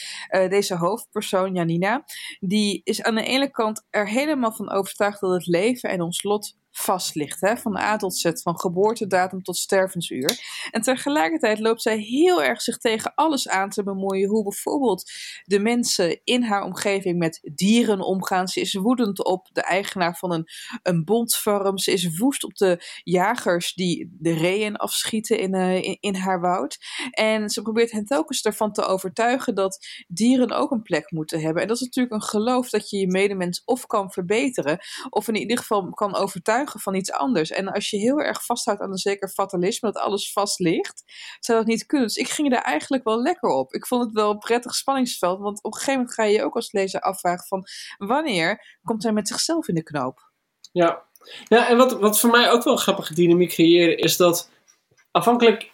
deze 0.49 0.75
hoofdpersoon, 0.75 1.53
Janina, 1.53 2.03
die 2.39 2.81
is 2.83 3.03
aan 3.03 3.15
de 3.15 3.23
ene 3.23 3.51
kant 3.51 3.85
er 3.89 4.07
helemaal 4.07 4.51
van 4.51 4.71
overtuigd 4.71 5.19
dat 5.19 5.31
het 5.31 5.45
leven 5.47 5.89
en 5.89 6.01
ons 6.01 6.23
lot 6.23 6.55
vast 6.77 7.15
ligt. 7.15 7.41
Hè? 7.41 7.57
Van 7.57 7.77
A 7.77 7.97
tot 7.97 8.17
Z, 8.17 8.31
van 8.33 8.59
geboortedatum 8.59 9.43
tot 9.43 9.57
stervensuur. 9.57 10.39
En 10.71 10.81
tegelijkertijd 10.81 11.59
loopt 11.59 11.81
zij 11.81 11.97
heel 11.97 12.43
erg 12.43 12.61
zich 12.61 12.77
tegen 12.77 13.13
alles 13.15 13.49
aan 13.49 13.69
te 13.69 13.83
bemoeien. 13.83 14.29
Hoe 14.29 14.43
bijvoorbeeld 14.43 15.11
de 15.43 15.59
mensen 15.59 16.19
in 16.23 16.43
haar 16.43 16.63
omgeving 16.63 17.17
met 17.17 17.49
dieren 17.53 18.01
omgaan. 18.01 18.47
Ze 18.47 18.59
is 18.59 18.73
woedend 18.73 19.23
op 19.23 19.49
de 19.51 19.61
eigenaar 19.61 20.17
van 20.17 20.31
een, 20.31 20.47
een 20.83 21.03
bondfarm. 21.03 21.77
Ze 21.77 21.91
is 21.91 22.17
woest 22.17 22.43
op 22.43 22.55
de 22.55 22.99
jagers 23.03 23.73
die 23.73 24.15
de 24.19 24.33
reeën 24.33 24.75
afschieten 24.75 25.39
in, 25.39 25.55
uh, 25.55 25.75
in, 25.75 25.97
in, 25.99 26.15
haar 26.15 26.41
woud. 26.41 26.77
En 27.11 27.49
ze 27.49 27.61
probeert 27.61 27.91
hen 27.91 28.05
telkens 28.05 28.41
ervan 28.41 28.71
te 28.71 28.85
overtuigen 28.85 29.55
dat 29.55 29.85
dieren 30.07 30.51
ook 30.51 30.71
een 30.71 30.81
plek 30.81 31.11
moeten 31.11 31.41
hebben. 31.41 31.61
En 31.61 31.67
dat 31.67 31.77
is 31.77 31.83
natuurlijk 31.83 32.15
een 32.15 32.29
geloof 32.29 32.69
dat 32.69 32.89
je 32.89 32.97
je 32.97 33.07
medemens 33.07 33.61
of 33.65 33.85
kan 33.85 34.11
verbeteren. 34.11 34.79
Of 35.09 35.27
in 35.27 35.35
ieder 35.35 35.57
geval 35.57 35.89
kan 35.89 36.15
overtuigen 36.15 36.64
van 36.73 36.95
iets 36.95 37.11
anders. 37.11 37.51
En 37.51 37.67
als 37.67 37.89
je 37.89 37.97
heel 37.97 38.19
erg 38.19 38.45
vasthoudt 38.45 38.81
aan 38.81 38.91
een 38.91 38.97
zeker 38.97 39.29
fatalisme, 39.29 39.91
dat 39.91 40.01
alles 40.01 40.31
vast 40.31 40.59
ligt, 40.59 41.03
zou 41.39 41.57
dat 41.57 41.67
niet 41.67 41.85
kunnen. 41.85 42.07
Dus 42.07 42.17
ik 42.17 42.29
ging 42.29 42.53
er 42.53 42.61
eigenlijk 42.61 43.03
wel 43.03 43.21
lekker 43.21 43.49
op. 43.49 43.73
Ik 43.73 43.87
vond 43.87 44.03
het 44.03 44.13
wel 44.13 44.31
een 44.31 44.37
prettig 44.37 44.75
spanningsveld, 44.75 45.39
want 45.39 45.63
op 45.63 45.73
een 45.73 45.79
gegeven 45.79 45.99
moment 45.99 46.13
ga 46.13 46.23
je 46.23 46.33
je 46.33 46.43
ook 46.43 46.55
als 46.55 46.71
lezer 46.71 46.99
afvragen 46.99 47.47
van 47.47 47.63
wanneer 47.97 48.77
komt 48.83 49.03
hij 49.03 49.11
met 49.11 49.27
zichzelf 49.27 49.67
in 49.67 49.75
de 49.75 49.83
knoop? 49.83 50.31
Ja, 50.71 51.03
ja 51.47 51.69
en 51.69 51.77
wat, 51.77 51.99
wat 51.99 52.19
voor 52.19 52.29
mij 52.29 52.51
ook 52.51 52.63
wel 52.63 52.73
een 52.73 52.79
grappige 52.79 53.13
dynamiek 53.13 53.49
creëren, 53.49 53.97
is 53.97 54.17
dat 54.17 54.49
afhankelijk. 55.11 55.71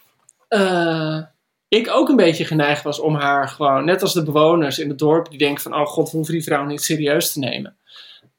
Uh, 0.48 1.22
ik 1.68 1.90
ook 1.90 2.08
een 2.08 2.16
beetje 2.16 2.44
geneigd 2.44 2.82
was 2.82 3.00
om 3.00 3.14
haar 3.14 3.48
gewoon, 3.48 3.84
net 3.84 4.02
als 4.02 4.12
de 4.12 4.22
bewoners 4.22 4.78
in 4.78 4.88
het 4.88 4.98
dorp, 4.98 5.30
die 5.30 5.38
denken 5.38 5.62
van, 5.62 5.74
oh 5.74 5.86
god, 5.86 6.10
we 6.10 6.16
hoeven 6.16 6.34
die 6.34 6.42
vrouw 6.42 6.64
niet 6.64 6.82
serieus 6.82 7.32
te 7.32 7.38
nemen. 7.38 7.76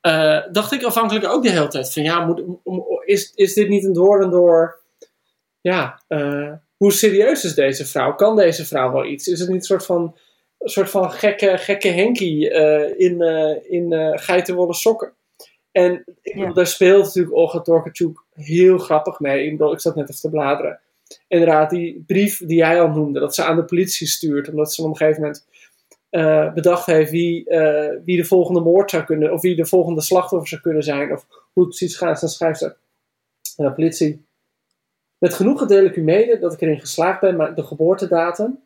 Uh, 0.08 0.42
dacht 0.52 0.72
ik 0.72 0.84
afhankelijk 0.84 1.26
ook 1.26 1.44
de 1.44 1.50
hele 1.50 1.68
tijd 1.68 1.94
van 1.94 2.04
ja, 2.04 2.26
moet, 2.26 2.44
is, 3.06 3.32
is 3.36 3.54
dit 3.54 3.70
niet 3.70 3.84
een 3.84 3.94
door 3.94 4.24
en 4.24 4.30
door. 4.30 4.82
Ja, 5.62 6.02
uh, 6.10 6.52
hoe 6.78 6.92
serieus 6.92 7.44
is 7.44 7.54
deze 7.54 7.86
vrouw? 7.86 8.16
Kan 8.16 8.36
deze 8.36 8.66
vrouw 8.66 8.92
wel 8.92 9.06
iets? 9.06 9.28
Is 9.28 9.40
het 9.40 9.50
niet 9.50 9.58
een 9.58 9.64
soort 9.64 9.86
van, 9.86 10.18
een 10.60 10.70
soort 10.70 10.90
van 10.90 11.12
gekke, 11.12 11.58
gekke 11.58 11.88
Henkie 11.88 12.50
uh, 12.52 13.00
in, 13.00 13.22
in 13.70 14.20
geitenwolle 14.20 14.74
sokken? 14.74 15.14
En 15.72 16.04
ja. 16.22 16.52
daar 16.52 16.68
speelt 16.68 17.04
natuurlijk 17.04 17.36
Olga 17.36 17.62
Torkachuk 17.62 18.24
heel 18.34 18.78
grappig 18.78 19.20
mee. 19.20 19.46
Ik, 19.46 19.60
ik 19.60 19.80
zat 19.80 19.96
net 19.96 20.10
even 20.10 20.22
te 20.22 20.30
bladeren. 20.30 20.80
Inderdaad, 21.28 21.70
die 21.70 22.04
brief 22.08 22.38
die 22.38 22.58
jij 22.58 22.82
al 22.82 22.90
noemde, 22.90 23.20
dat 23.20 23.36
ze 23.36 23.44
aan 23.44 23.56
de 23.56 23.66
politie 23.66 24.08
stuurt, 24.08 24.50
omdat 24.50 24.74
ze 24.74 24.82
op 24.82 24.88
een 24.88 24.98
gegeven 24.98 25.22
moment 25.22 25.46
uh, 26.14 26.54
bedacht 26.54 26.86
heeft 26.86 27.12
wie, 27.12 27.50
uh, 27.50 27.90
wie 28.06 28.18
de 28.18 28.26
volgende 28.26 28.60
moord 28.60 28.90
zou 28.90 29.04
kunnen, 29.04 29.34
of 29.34 29.42
wie 29.42 29.56
de 29.56 29.66
volgende 29.66 30.02
slachtoffer 30.02 30.48
zou 30.48 30.62
kunnen 30.62 30.84
zijn, 30.84 31.12
of 31.12 31.26
hoe 31.54 31.64
het 31.64 31.76
precies 31.76 31.98
gaat, 31.98 32.20
dan 32.20 32.30
schrijft 32.30 32.60
ze 32.60 32.76
aan 33.58 33.66
de 33.66 33.72
politie. 33.72 34.26
Met 35.18 35.40
u 35.40 36.02
mede 36.02 36.40
dat 36.40 36.54
ik 36.54 36.62
erin 36.62 36.80
geslaagd 36.80 37.22
ben 37.22 37.36
maar 37.36 37.56
de 37.56 37.64
geboortedatum, 37.64 38.60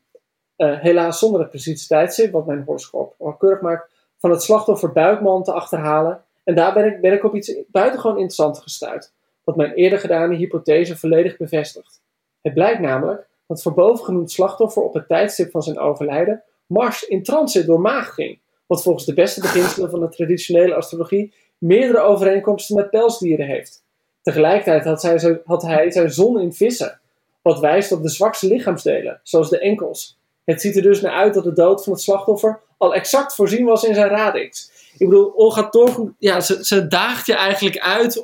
helaas 0.55 1.19
zonder 1.19 1.39
het 1.41 1.49
precieze 1.49 1.88
tijdstip, 1.88 2.31
wat 2.31 2.45
mijn 2.45 2.63
horoscoop 2.63 3.36
keurig 3.39 3.62
maakt, 3.62 3.91
van 4.17 4.29
het 4.29 4.43
slachtoffer 4.43 4.91
Buikman 4.91 5.43
te 5.43 5.51
achterhalen. 5.51 6.23
En 6.43 6.55
daar 6.55 6.73
ben 6.73 6.86
ik, 6.86 7.01
ben 7.01 7.13
ik 7.13 7.23
op 7.23 7.36
iets 7.36 7.55
buitengewoon 7.67 8.17
interessants 8.17 8.60
gestuurd, 8.60 9.13
wat 9.43 9.55
mijn 9.55 9.73
eerder 9.73 9.99
gedane 9.99 10.36
hypothese 10.36 10.97
volledig 10.97 11.38
bevestigt. 11.38 12.01
Het 12.41 12.53
blijkt 12.53 12.79
namelijk 12.79 13.27
dat 13.47 13.62
voor 13.62 13.73
bovengenoemd 13.73 14.31
slachtoffer 14.31 14.83
op 14.83 14.93
het 14.93 15.07
tijdstip 15.07 15.51
van 15.51 15.63
zijn 15.63 15.79
overlijden 15.79 16.43
Mars 16.67 17.03
in 17.03 17.23
transit 17.23 17.65
door 17.65 17.80
maag 17.80 18.13
ging. 18.13 18.39
Wat 18.65 18.84
volgens 18.84 19.06
de 19.06 19.13
beste 19.13 19.41
beginselen 19.41 19.89
van 19.89 19.99
de 19.99 20.10
traditionele 20.10 20.75
astrologie 20.75 21.34
meerdere 21.58 21.99
overeenkomsten 21.99 22.75
met 22.75 22.89
pelsdieren 22.89 23.45
heeft. 23.45 23.84
Tegelijkertijd 24.21 24.84
had, 24.84 25.01
zij, 25.01 25.41
had 25.45 25.62
hij 25.62 25.91
zijn 25.91 26.12
zon 26.12 26.39
in 26.39 26.53
vissen, 26.53 26.99
wat 27.41 27.60
wijst 27.60 27.91
op 27.91 28.01
de 28.01 28.10
zwakste 28.10 28.47
lichaamsdelen, 28.47 29.19
zoals 29.23 29.49
de 29.49 29.60
enkels. 29.60 30.17
Het 30.43 30.62
ziet 30.62 30.75
er 30.75 30.82
dus 30.82 31.01
naar 31.01 31.13
uit 31.13 31.34
dat 31.34 31.43
de 31.43 31.53
dood 31.53 31.84
van 31.84 31.93
het 31.93 32.01
slachtoffer 32.01 32.60
al 32.77 32.93
exact 32.93 33.36
voorzien 33.36 33.65
was 33.65 33.84
in 33.84 33.93
zijn 33.93 34.10
radix. 34.10 34.71
Ik 34.97 35.10
bedoel, 35.10 35.34
Olga 35.36 35.69
ja, 36.19 36.39
ze, 36.39 36.65
ze 36.65 36.88
daagt 36.88 37.25
je 37.25 37.36
eigenlijk 37.36 37.80
uit 37.80 38.23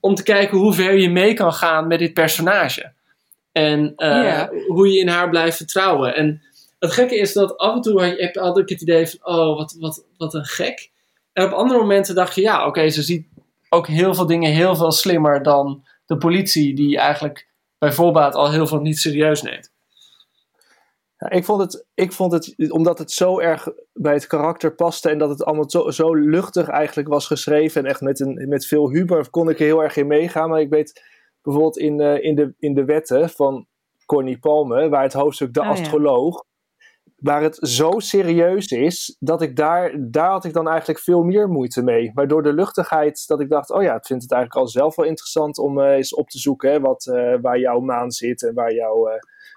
om 0.00 0.14
te 0.14 0.22
kijken 0.22 0.58
hoe 0.58 0.72
ver 0.72 0.94
je 0.94 1.10
mee 1.10 1.34
kan 1.34 1.52
gaan 1.52 1.86
met 1.86 1.98
dit 1.98 2.14
personage. 2.14 2.92
En 3.52 3.92
uh, 3.96 4.44
hoe 4.68 4.88
je 4.92 4.98
in 4.98 5.08
haar 5.08 5.28
blijft 5.28 5.56
vertrouwen. 5.56 6.14
En 6.14 6.42
het 6.84 6.92
gekke 6.92 7.16
is 7.16 7.32
dat 7.32 7.56
af 7.56 7.74
en 7.74 7.80
toe 7.80 8.30
had 8.32 8.58
ik 8.58 8.68
het 8.68 8.80
idee 8.80 9.06
van, 9.08 9.34
oh, 9.34 9.56
wat, 9.56 9.76
wat, 9.78 10.04
wat 10.16 10.34
een 10.34 10.44
gek. 10.44 10.90
En 11.32 11.44
op 11.44 11.52
andere 11.52 11.78
momenten 11.78 12.14
dacht 12.14 12.34
je, 12.34 12.40
ja, 12.40 12.66
oké, 12.66 12.88
ze 12.88 13.02
ziet 13.02 13.26
ook 13.68 13.86
heel 13.86 14.14
veel 14.14 14.26
dingen 14.26 14.52
heel 14.52 14.76
veel 14.76 14.92
slimmer 14.92 15.42
dan 15.42 15.84
de 16.06 16.16
politie, 16.16 16.74
die 16.74 16.98
eigenlijk 16.98 17.48
bij 17.78 17.92
voorbaat 17.92 18.34
al 18.34 18.50
heel 18.50 18.66
veel 18.66 18.80
niet 18.80 18.98
serieus 18.98 19.42
neemt. 19.42 19.72
Ja, 21.18 21.30
ik, 21.30 21.44
vond 21.44 21.60
het, 21.60 21.86
ik 21.94 22.12
vond 22.12 22.32
het, 22.32 22.70
omdat 22.70 22.98
het 22.98 23.12
zo 23.12 23.38
erg 23.38 23.68
bij 23.92 24.14
het 24.14 24.26
karakter 24.26 24.74
paste 24.74 25.10
en 25.10 25.18
dat 25.18 25.28
het 25.28 25.44
allemaal 25.44 25.70
zo, 25.70 25.90
zo 25.90 26.14
luchtig 26.14 26.68
eigenlijk 26.68 27.08
was 27.08 27.26
geschreven 27.26 27.82
en 27.82 27.90
echt 27.90 28.00
met, 28.00 28.20
een, 28.20 28.48
met 28.48 28.66
veel 28.66 28.90
humor, 28.90 29.30
kon 29.30 29.48
ik 29.48 29.58
er 29.58 29.64
heel 29.64 29.82
erg 29.82 29.96
in 29.96 30.06
meegaan. 30.06 30.48
Maar 30.48 30.60
ik 30.60 30.70
weet 30.70 31.02
bijvoorbeeld 31.42 31.78
in, 31.78 32.00
uh, 32.00 32.24
in, 32.24 32.34
de, 32.34 32.54
in 32.58 32.74
de 32.74 32.84
wetten 32.84 33.30
van 33.30 33.66
Corny 34.06 34.36
Palme, 34.36 34.88
waar 34.88 35.02
het 35.02 35.12
hoofdstuk 35.12 35.54
De 35.54 35.60
oh, 35.60 35.68
Astroloog, 35.68 36.44
waar 37.24 37.42
het 37.42 37.58
zo 37.60 37.90
serieus 37.96 38.70
is, 38.70 39.16
dat 39.18 39.42
ik 39.42 39.56
daar, 39.56 39.94
daar 39.98 40.30
had 40.30 40.44
ik 40.44 40.52
dan 40.52 40.68
eigenlijk 40.68 41.00
veel 41.00 41.22
meer 41.22 41.48
moeite 41.48 41.82
mee. 41.82 42.10
Waardoor 42.14 42.42
de 42.42 42.52
luchtigheid, 42.52 43.26
dat 43.26 43.40
ik 43.40 43.48
dacht, 43.48 43.70
oh 43.70 43.82
ja, 43.82 43.94
ik 43.94 44.06
vind 44.06 44.22
het 44.22 44.32
eigenlijk 44.32 44.62
al 44.62 44.68
zelf 44.70 44.96
wel 44.96 45.06
interessant 45.06 45.58
om 45.58 45.78
uh, 45.78 45.90
eens 45.90 46.14
op 46.14 46.28
te 46.28 46.38
zoeken 46.38 46.70
hè, 46.70 46.80
wat, 46.80 47.06
uh, 47.06 47.34
waar 47.40 47.58
jouw 47.58 47.80
maan 47.80 48.10
zit 48.10 48.42
en 48.42 48.54
waar 48.54 48.74
jouw... 48.74 49.08
Uh, 49.08 49.14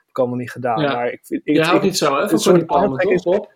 ik 0.08 0.20
allemaal 0.20 0.38
niet 0.38 0.52
gedaan. 0.52 0.82
Ja. 0.82 0.94
Maar 0.94 1.08
ik, 1.12 1.22
ik, 1.28 1.42
Je 1.44 1.64
houdt 1.64 1.84
niet 1.84 1.98
zo, 1.98 2.18
hè? 2.18 2.30
Van 2.30 2.40
Connie 2.40 2.66
Palmer? 2.66 3.22
Op? 3.24 3.52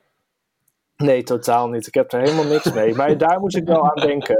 Nee, 0.95 1.23
totaal 1.23 1.69
niet. 1.69 1.87
Ik 1.87 1.93
heb 1.93 2.11
er 2.11 2.19
helemaal 2.19 2.45
niks 2.45 2.73
mee. 2.73 2.95
Maar 2.97 3.17
daar 3.17 3.39
moest 3.39 3.55
ik 3.55 3.65
wel 3.65 3.89
aan 3.89 4.07
denken. 4.07 4.37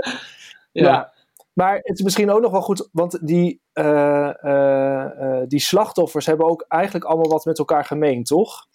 Ja. 0.71 0.83
ja. 0.83 1.13
Maar 1.53 1.75
het 1.75 1.97
is 1.97 2.03
misschien 2.03 2.31
ook 2.31 2.41
nog 2.41 2.51
wel 2.51 2.61
goed, 2.61 2.89
want 2.91 3.27
die, 3.27 3.61
die 5.47 5.59
slachtoffers 5.59 6.25
hebben 6.25 6.49
ook 6.49 6.65
eigenlijk 6.67 7.05
allemaal 7.05 7.29
wat 7.29 7.45
met 7.45 7.59
elkaar 7.59 7.85
gemeen, 7.85 8.23
toch? 8.23 8.69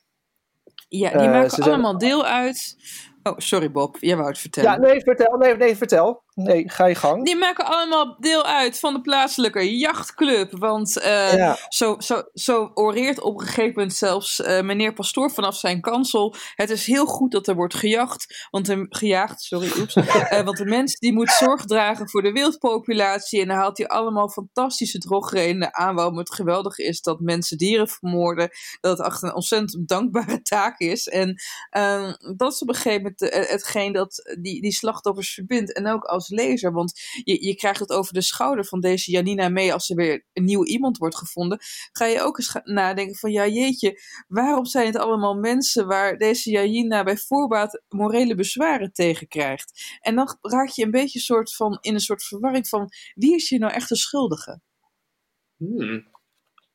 Ja, 0.99 1.19
die 1.19 1.29
maken 1.29 1.63
allemaal 1.63 1.99
deel 1.99 2.27
uit. 2.27 2.77
Oh, 3.23 3.35
sorry 3.37 3.71
Bob, 3.71 3.97
jij 4.01 4.17
wou 4.17 4.29
het 4.29 4.39
vertellen. 4.39 4.71
Ja, 4.71 4.77
nee, 4.77 5.01
vertel. 5.01 5.37
Nee, 5.37 5.57
nee, 5.57 5.77
vertel. 5.77 6.25
Nee, 6.37 6.71
ga 6.71 6.87
je 6.87 6.95
gang. 6.95 7.25
Die 7.25 7.37
maken 7.37 7.67
allemaal 7.67 8.17
deel 8.19 8.45
uit 8.45 8.79
van 8.79 8.95
de 8.95 9.01
plaatselijke 9.01 9.77
jachtclub. 9.77 10.59
Want 10.59 10.99
uh, 10.99 11.35
ja. 11.35 11.57
zo, 11.69 11.97
zo, 11.99 12.23
zo 12.35 12.71
oreert 12.75 13.21
op 13.21 13.41
een 13.41 13.47
gegeven 13.47 13.73
moment 13.75 13.95
zelfs 13.95 14.41
uh, 14.41 14.61
meneer 14.61 14.93
Pastoor 14.93 15.31
vanaf 15.31 15.57
zijn 15.57 15.81
kansel. 15.81 16.35
Het 16.55 16.71
is 16.71 16.87
heel 16.87 17.07
goed 17.07 17.31
dat 17.31 17.47
er 17.47 17.55
wordt 17.55 17.75
gejacht. 17.75 18.49
Want 18.51 18.67
de, 18.67 18.87
gejaagd, 18.89 19.43
sorry, 19.43 19.71
oeps. 19.79 19.97
uh, 19.97 20.41
want 20.45 20.57
de 20.57 20.65
mens 20.65 20.99
die 20.99 21.13
moet 21.13 21.31
zorg 21.31 21.65
dragen 21.65 22.11
voor 22.11 22.23
de 22.23 22.33
wildpopulatie. 22.33 23.41
En 23.41 23.49
dan 23.49 23.57
haalt 23.57 23.79
hij 23.79 23.87
allemaal 23.87 24.29
fantastische 24.29 24.99
drogredenen 24.99 25.75
aan 25.75 25.95
waarom 25.95 26.19
het 26.19 26.35
geweldig 26.35 26.79
is 26.79 27.01
dat 27.01 27.21
mensen 27.21 27.59
dieren 27.59 27.89
vermoorden. 27.89 28.51
Dat 28.81 28.99
het 28.99 29.07
echt 29.07 29.23
een 29.23 29.35
ontzettend 29.35 29.89
dankbare 29.89 30.43
taak 30.53 30.79
is. 30.79 31.09
En 31.09 31.43
ehm, 31.71 32.13
dat 32.37 32.53
is 32.53 32.63
op 32.63 32.69
een 32.69 32.75
gegeven 32.75 33.03
moment 33.03 33.49
hetgeen 33.51 33.93
dat 33.93 34.37
die, 34.41 34.61
die 34.61 34.73
slachtoffers 34.73 35.35
verbindt. 35.35 35.73
En 35.73 35.87
ook 35.87 36.05
als 36.05 36.25
lezer. 36.29 36.73
Want 36.73 37.01
je, 37.25 37.47
je 37.47 37.55
krijgt 37.55 37.81
het 37.81 37.91
over 37.91 38.13
de 38.13 38.23
schouder 38.23 38.65
van 38.65 38.81
deze 38.81 39.11
Janina 39.11 39.49
mee 39.49 39.73
als 39.73 39.91
er 39.91 39.97
weer 39.97 40.25
een 40.33 40.45
nieuw 40.45 40.65
iemand 40.65 40.99
wordt 40.99 41.17
gevonden. 41.17 41.59
Ga 41.93 42.05
je 42.05 42.21
ook 42.21 42.39
eens 42.39 42.61
nadenken 42.65 43.17
van 43.17 43.31
ja 43.31 43.47
jeetje, 43.47 44.01
waarom 44.29 44.65
zijn 44.65 44.87
het 44.87 44.97
allemaal 44.97 45.35
mensen 45.35 45.87
waar 45.87 46.19
deze 46.19 46.51
Janina 46.51 47.03
bij 47.03 47.17
voorbaat 47.17 47.83
morele 47.89 48.35
bezwaren 48.35 48.93
tegen 48.93 49.29
krijgt? 49.29 49.97
En 50.01 50.15
dan 50.15 50.39
raak 50.41 50.69
je 50.69 50.85
een 50.85 50.91
beetje 50.91 51.21
soort 51.21 51.55
van, 51.55 51.79
in 51.81 51.95
een 51.95 52.01
soort 52.01 52.25
verwarring 52.25 52.69
van 52.69 52.89
wie 53.15 53.35
is 53.35 53.49
hier 53.49 53.59
nou 53.59 53.73
echt 53.73 53.89
de 53.89 53.97
schuldige? 53.97 54.61
Hmm. 55.57 56.15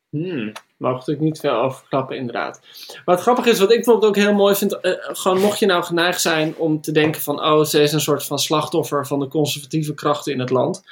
Hmm, 0.09 0.51
mag 0.81 0.93
natuurlijk 0.93 1.25
niet 1.25 1.39
veel 1.39 1.55
over 1.55 2.15
inderdaad. 2.15 2.61
Maar 3.05 3.15
het 3.15 3.23
grappige 3.23 3.49
is, 3.49 3.59
wat 3.59 3.69
ik 3.69 3.75
bijvoorbeeld 3.75 4.05
ook 4.05 4.23
heel 4.23 4.33
mooi 4.33 4.55
vind, 4.55 4.77
uh, 4.81 4.91
gewoon 4.97 5.39
mocht 5.39 5.59
je 5.59 5.65
nou 5.65 5.83
geneigd 5.83 6.21
zijn 6.21 6.53
om 6.57 6.81
te 6.81 6.91
denken 6.91 7.21
van, 7.21 7.43
oh, 7.43 7.63
ze 7.63 7.81
is 7.81 7.91
een 7.91 8.01
soort 8.01 8.25
van 8.25 8.39
slachtoffer 8.39 9.07
van 9.07 9.19
de 9.19 9.27
conservatieve 9.27 9.93
krachten 9.93 10.33
in 10.33 10.39
het 10.39 10.49
land. 10.49 10.83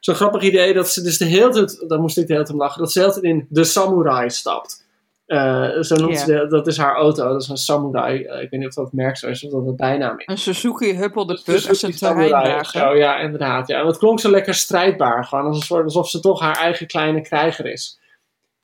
Zo'n 0.00 0.14
grappig 0.14 0.42
idee 0.42 0.74
dat 0.74 0.88
ze 0.88 1.02
dus 1.02 1.18
de 1.18 1.24
hele 1.24 1.50
tijd, 1.50 1.84
daar 1.88 2.00
moest 2.00 2.18
ik 2.18 2.26
de 2.26 2.32
hele 2.32 2.44
tijd 2.44 2.56
om 2.56 2.62
lachen, 2.62 2.80
dat 2.80 2.92
ze 2.92 2.98
de 2.98 3.04
hele 3.04 3.20
tijd 3.20 3.34
in 3.34 3.46
de 3.48 3.64
samurai 3.64 4.30
stapt. 4.30 4.84
Uh, 5.26 5.80
zo 5.80 5.96
noemt 5.96 6.12
yeah. 6.12 6.24
ze, 6.24 6.46
dat 6.48 6.66
is 6.66 6.76
haar 6.76 6.94
auto, 6.94 7.28
dat 7.28 7.42
is 7.42 7.48
een 7.48 7.56
samurai. 7.56 8.18
Uh, 8.18 8.42
ik 8.42 8.50
weet 8.50 8.60
niet 8.60 8.68
of 8.68 8.74
dat 8.74 8.92
merk 8.92 9.16
zo 9.16 9.28
is 9.28 9.44
of 9.44 9.50
dat 9.50 9.66
het 9.66 9.76
bijnaam 9.76 10.18
is. 10.18 10.26
Een 10.26 10.38
Suzuki 10.38 10.94
Huppel 10.94 11.26
de 11.26 11.40
Put 11.44 11.68
als 11.68 11.82
een 11.82 11.96
terreinwagen. 11.96 12.80
Zo, 12.80 12.94
ja, 12.94 13.18
inderdaad. 13.18 13.68
Ja. 13.68 13.80
En 13.80 13.86
het 13.86 13.98
klonk 13.98 14.20
zo 14.20 14.30
lekker 14.30 14.54
strijdbaar, 14.54 15.24
gewoon 15.24 15.60
alsof 15.68 16.08
ze 16.08 16.20
toch 16.20 16.40
haar 16.40 16.56
eigen 16.56 16.86
kleine 16.86 17.20
krijger 17.20 17.66
is 17.66 17.98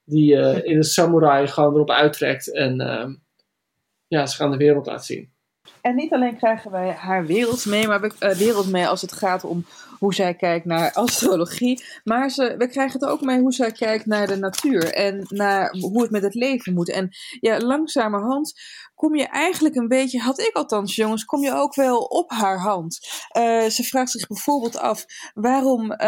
die 0.04 0.34
uh, 0.34 0.64
in 0.64 0.76
een 0.76 0.82
samurai 0.82 1.46
gewoon 1.46 1.74
erop 1.74 1.90
uittrekt 1.90 2.52
en 2.52 2.80
uh, 2.80 3.08
ja, 4.06 4.26
ze 4.26 4.36
gaan 4.36 4.50
de 4.50 4.56
wereld 4.56 4.86
laten 4.86 5.04
zien. 5.04 5.32
En 5.80 5.94
niet 5.94 6.12
alleen 6.12 6.36
krijgen 6.36 6.70
wij 6.70 6.90
haar 6.90 7.26
wereld 7.26 7.66
mee, 7.66 7.86
maar 7.86 8.00
we, 8.00 8.12
uh, 8.20 8.30
wereld 8.30 8.70
mee 8.70 8.86
als 8.86 9.00
het 9.00 9.12
gaat 9.12 9.44
om 9.44 9.64
hoe 9.98 10.14
zij 10.14 10.34
kijkt 10.34 10.64
naar 10.64 10.92
astrologie. 10.92 11.84
Maar 12.04 12.30
ze, 12.30 12.54
we 12.58 12.68
krijgen 12.68 13.00
het 13.00 13.08
ook 13.08 13.20
mee 13.20 13.40
hoe 13.40 13.52
zij 13.52 13.72
kijkt 13.72 14.06
naar 14.06 14.26
de 14.26 14.36
natuur 14.36 14.92
en 14.92 15.26
naar 15.28 15.70
hoe 15.80 16.02
het 16.02 16.10
met 16.10 16.22
het 16.22 16.34
leven 16.34 16.74
moet. 16.74 16.90
En 16.90 17.08
ja, 17.40 17.58
langzamerhand 17.58 18.52
kom 18.94 19.16
je 19.16 19.26
eigenlijk 19.26 19.74
een 19.74 19.88
beetje, 19.88 20.20
had 20.20 20.40
ik 20.40 20.50
althans 20.52 20.94
jongens, 20.94 21.24
kom 21.24 21.42
je 21.42 21.52
ook 21.52 21.74
wel 21.74 21.98
op 21.98 22.30
haar 22.30 22.58
hand. 22.58 22.98
Uh, 23.36 23.66
ze 23.66 23.82
vraagt 23.82 24.10
zich 24.10 24.26
bijvoorbeeld 24.26 24.78
af 24.78 25.04
waarom, 25.34 25.92
uh, 25.92 25.98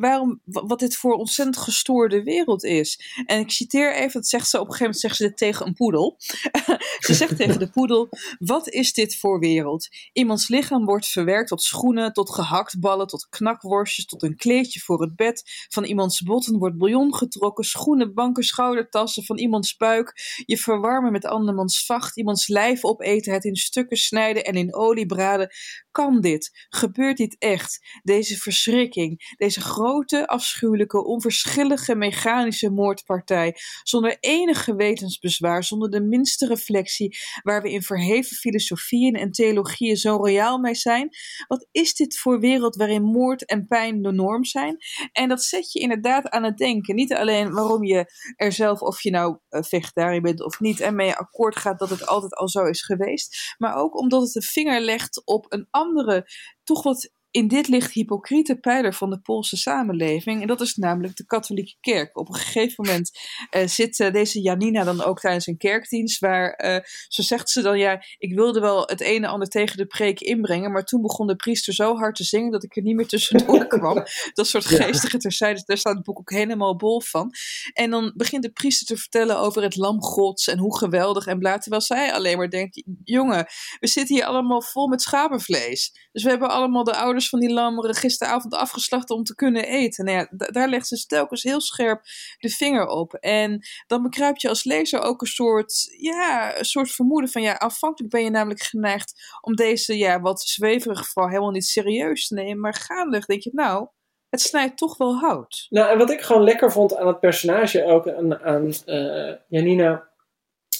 waarom, 0.00 0.40
wat 0.44 0.78
dit 0.78 0.96
voor 0.96 1.14
ontzettend 1.14 1.56
gestoorde 1.56 2.22
wereld 2.22 2.64
is. 2.64 3.00
En 3.26 3.38
ik 3.38 3.50
citeer 3.50 3.94
even, 3.94 4.12
dat 4.12 4.28
zegt 4.28 4.48
ze 4.48 4.60
op 4.60 4.66
een 4.66 4.72
gegeven 4.72 4.84
moment 4.84 5.00
zegt 5.02 5.16
ze 5.16 5.22
dit 5.22 5.36
tegen 5.36 5.66
een 5.66 5.74
poedel. 5.74 6.16
ze 7.06 7.14
zegt 7.14 7.36
tegen 7.36 7.58
de 7.58 7.70
poedel, 7.70 8.08
wat 8.38 8.68
is 8.68 8.92
dit 8.92 9.16
voor 9.16 9.38
wereld? 9.38 9.88
Iemands 10.12 10.48
lichaam 10.48 10.84
wordt 10.84 11.06
verwerkt 11.06 11.48
tot 11.48 11.62
schoenen, 11.62 12.12
tot 12.12 12.30
gehaktballen, 12.30 13.06
tot 13.06 13.28
knakworstjes, 13.28 14.06
tot 14.06 14.22
een 14.22 14.36
kleedje 14.36 14.80
voor 14.80 15.00
het 15.00 15.16
bed. 15.16 15.66
Van 15.68 15.84
iemands 15.84 16.22
botten 16.22 16.58
wordt 16.58 16.78
bouillon 16.78 17.14
getrokken, 17.14 17.64
schoenen, 17.64 18.14
banken, 18.14 18.42
schoudertassen, 18.42 19.24
van 19.24 19.38
iemands 19.38 19.76
buik. 19.76 20.42
Je 20.46 20.56
verwarmen 20.56 21.12
met 21.12 21.24
andermans 21.24 21.84
vacht, 21.86 22.16
lijf 22.36 22.84
opeten, 22.84 23.32
het 23.32 23.44
in 23.44 23.56
stukken 23.56 23.96
snijden 23.96 24.44
en 24.44 24.54
in 24.54 24.74
olie 24.74 25.06
braden. 25.06 25.50
Kan 25.90 26.20
dit? 26.20 26.66
Gebeurt 26.68 27.16
dit 27.16 27.36
echt? 27.38 28.00
Deze 28.02 28.36
verschrikking, 28.36 29.34
deze 29.36 29.60
grote, 29.60 30.26
afschuwelijke, 30.26 31.04
onverschillige 31.04 31.94
mechanische 31.94 32.70
moordpartij, 32.70 33.56
zonder 33.82 34.16
enig 34.20 34.64
gewetensbezwaar, 34.64 35.64
zonder 35.64 35.90
de 35.90 36.00
minste 36.00 36.46
reflectie, 36.46 37.18
waar 37.42 37.62
we 37.62 37.70
in 37.70 37.82
verheven 37.82 38.36
filosofieën 38.36 39.14
en 39.14 39.30
theologieën 39.30 39.96
zo 39.96 40.16
royaal 40.16 40.58
mee 40.58 40.74
zijn. 40.74 41.08
Wat 41.46 41.68
is 41.70 41.94
dit 41.94 42.18
voor 42.18 42.40
wereld 42.40 42.76
waarin 42.76 43.02
moord 43.02 43.44
en 43.44 43.66
pijn 43.66 44.02
de 44.02 44.12
norm 44.12 44.44
zijn? 44.44 44.76
En 45.12 45.28
dat 45.28 45.42
zet 45.42 45.72
je 45.72 45.80
inderdaad 45.80 46.28
aan 46.28 46.44
het 46.44 46.56
denken. 46.56 46.94
Niet 46.94 47.14
alleen 47.14 47.52
waarom 47.52 47.84
je 47.84 48.12
er 48.36 48.52
zelf, 48.52 48.80
of 48.80 49.02
je 49.02 49.10
nou 49.10 49.38
vegetariër 49.48 50.20
bent 50.20 50.44
of 50.44 50.60
niet, 50.60 50.80
en 50.80 50.94
mee 50.94 51.12
akkoord 51.12 51.56
gaat 51.56 51.78
dat 51.78 51.90
het 51.90 52.06
altijd 52.22 52.40
al 52.40 52.48
zo 52.48 52.64
is 52.64 52.82
geweest. 52.82 53.54
Maar 53.58 53.74
ook 53.74 53.96
omdat 53.96 54.22
het 54.22 54.32
de 54.32 54.42
vinger 54.42 54.80
legt 54.80 55.24
op 55.24 55.46
een 55.48 55.66
andere, 55.70 56.26
toch 56.64 56.82
wat 56.82 57.12
in 57.30 57.48
dit 57.48 57.68
licht 57.68 57.92
hypocriete 57.92 58.56
pijler 58.56 58.94
van 58.94 59.10
de 59.10 59.20
Poolse 59.20 59.56
samenleving. 59.56 60.40
En 60.40 60.46
dat 60.46 60.60
is 60.60 60.74
namelijk 60.74 61.16
de 61.16 61.26
katholieke 61.26 61.76
kerk. 61.80 62.18
Op 62.18 62.28
een 62.28 62.34
gegeven 62.34 62.84
moment 62.84 63.10
uh, 63.56 63.66
zit 63.66 63.98
uh, 63.98 64.12
deze 64.12 64.40
Janina 64.40 64.84
dan 64.84 65.02
ook 65.02 65.20
tijdens 65.20 65.46
een 65.46 65.56
kerkdienst. 65.56 66.18
Waar, 66.18 66.64
uh, 66.64 66.78
zo 67.08 67.22
zegt 67.22 67.50
ze 67.50 67.62
dan, 67.62 67.78
ja, 67.78 68.02
ik 68.18 68.34
wilde 68.34 68.60
wel 68.60 68.82
het 68.86 69.00
een 69.00 69.24
en 69.24 69.30
ander 69.30 69.48
tegen 69.48 69.76
de 69.76 69.86
preek 69.86 70.20
inbrengen. 70.20 70.72
Maar 70.72 70.84
toen 70.84 71.02
begon 71.02 71.26
de 71.26 71.36
priester 71.36 71.74
zo 71.74 71.96
hard 71.96 72.16
te 72.16 72.24
zingen 72.24 72.50
dat 72.50 72.64
ik 72.64 72.76
er 72.76 72.82
niet 72.82 72.96
meer 72.96 73.06
tussendoor 73.06 73.66
kwam. 73.78 74.04
dat 74.32 74.46
soort 74.46 74.64
geestige 74.64 75.18
terzijde. 75.18 75.62
Daar 75.64 75.78
staat 75.78 75.94
het 75.94 76.04
boek 76.04 76.18
ook 76.18 76.30
helemaal 76.30 76.76
bol 76.76 77.00
van. 77.00 77.30
En 77.72 77.90
dan 77.90 78.12
begint 78.16 78.42
de 78.42 78.52
priester 78.52 78.86
te 78.86 78.96
vertellen 78.96 79.38
over 79.38 79.62
het 79.62 79.76
lam 79.76 80.02
gods 80.02 80.48
en 80.48 80.58
hoe 80.58 80.78
geweldig 80.78 81.26
en 81.26 81.38
bla. 81.38 81.58
Terwijl 81.58 81.82
zij 81.82 82.12
alleen 82.12 82.36
maar 82.36 82.50
denkt, 82.50 82.82
jongen, 83.04 83.46
we 83.80 83.86
zitten 83.86 84.14
hier 84.14 84.24
allemaal 84.24 84.62
vol 84.62 84.88
met 84.88 85.02
schapenvlees. 85.02 86.08
Dus 86.12 86.22
we 86.22 86.30
hebben 86.30 86.50
allemaal 86.50 86.84
de 86.84 86.96
oude 86.96 87.19
van 87.28 87.40
die 87.40 87.52
lammeren 87.52 87.94
gisteravond 87.94 88.54
afgeslacht 88.54 89.10
om 89.10 89.24
te 89.24 89.34
kunnen 89.34 89.64
eten. 89.64 90.04
Nou 90.04 90.16
ja, 90.16 90.28
daar 90.30 90.68
legt 90.68 90.86
ze 90.86 91.06
telkens 91.06 91.42
heel 91.42 91.60
scherp 91.60 92.02
de 92.38 92.48
vinger 92.48 92.86
op. 92.86 93.14
En 93.14 93.62
dan 93.86 94.02
bekruip 94.02 94.36
je 94.36 94.48
als 94.48 94.64
lezer 94.64 95.00
ook 95.00 95.20
een 95.20 95.26
soort, 95.26 95.94
ja, 95.98 96.58
een 96.58 96.64
soort 96.64 96.90
vermoeden 96.90 97.30
van, 97.30 97.42
ja, 97.42 97.52
afhankelijk 97.52 98.12
ben 98.12 98.24
je 98.24 98.30
namelijk 98.30 98.62
geneigd 98.62 99.38
om 99.40 99.54
deze, 99.54 99.98
ja, 99.98 100.20
wat 100.20 100.40
zweverige 100.40 101.02
geval 101.02 101.28
helemaal 101.28 101.50
niet 101.50 101.66
serieus 101.66 102.26
te 102.26 102.34
nemen. 102.34 102.60
Maar 102.60 102.74
gaandeweg 102.74 103.26
denk 103.26 103.42
je, 103.42 103.50
nou, 103.52 103.88
het 104.30 104.40
snijdt 104.40 104.76
toch 104.76 104.96
wel 104.96 105.14
hout. 105.14 105.66
Nou, 105.70 105.90
en 105.90 105.98
wat 105.98 106.10
ik 106.10 106.20
gewoon 106.20 106.44
lekker 106.44 106.72
vond 106.72 106.96
aan 106.96 107.06
het 107.06 107.20
personage, 107.20 107.84
ook 107.84 108.08
aan, 108.08 108.40
aan 108.42 108.72
uh, 108.86 109.34
Janina, 109.48 110.08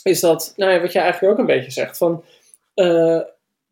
is 0.03 0.20
dat, 0.20 0.53
nou 0.57 0.72
ja, 0.72 0.81
wat 0.81 0.92
je 0.92 0.98
eigenlijk 0.98 1.33
ook 1.33 1.38
een 1.38 1.55
beetje 1.55 1.70
zegt, 1.70 1.96
van 1.96 2.24
uh, 2.74 3.20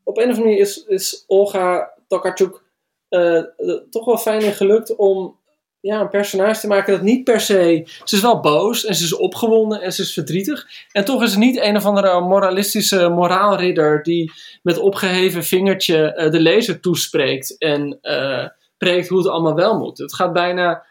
op 0.05 0.17
een 0.17 0.23
of 0.23 0.29
andere 0.29 0.41
manier 0.41 0.59
is, 0.59 0.85
is 0.85 1.25
Olga 1.27 1.98
Tokarczuk 2.09 2.63
uh, 3.11 3.43
toch 3.91 4.05
wel 4.05 4.19
fijn 4.19 4.43
en 4.43 4.53
gelukt 4.53 4.97
om 4.97 5.39
ja, 5.81 6.01
een 6.01 6.09
personage 6.09 6.61
te 6.61 6.67
maken 6.67 6.93
dat 6.93 7.03
niet 7.03 7.25
per 7.25 7.41
se. 7.41 7.83
Ze 8.05 8.17
is 8.17 8.23
wel 8.23 8.41
boos 8.41 8.85
en 8.85 8.95
ze 8.95 9.05
is 9.05 9.17
opgewonden 9.17 9.81
en 9.81 9.93
ze 9.93 10.03
is 10.03 10.13
verdrietig. 10.13 10.67
En 10.93 11.05
toch 11.05 11.23
is 11.23 11.31
het 11.31 11.39
niet 11.39 11.61
een 11.61 11.77
of 11.77 11.85
andere 11.85 12.21
moralistische 12.21 13.09
moraalridder 13.09 14.03
die 14.03 14.33
met 14.63 14.79
opgeheven 14.79 15.45
vingertje 15.45 16.15
uh, 16.17 16.31
de 16.31 16.41
lezer 16.41 16.81
toespreekt 16.81 17.59
en 17.59 17.99
uh, 18.03 18.47
preekt 18.79 19.09
hoe 19.09 19.19
het 19.19 19.29
allemaal 19.29 19.55
wel 19.55 19.79
moet. 19.79 19.99
Het 19.99 20.15
gaat 20.15 20.33
bijna. 20.33 20.87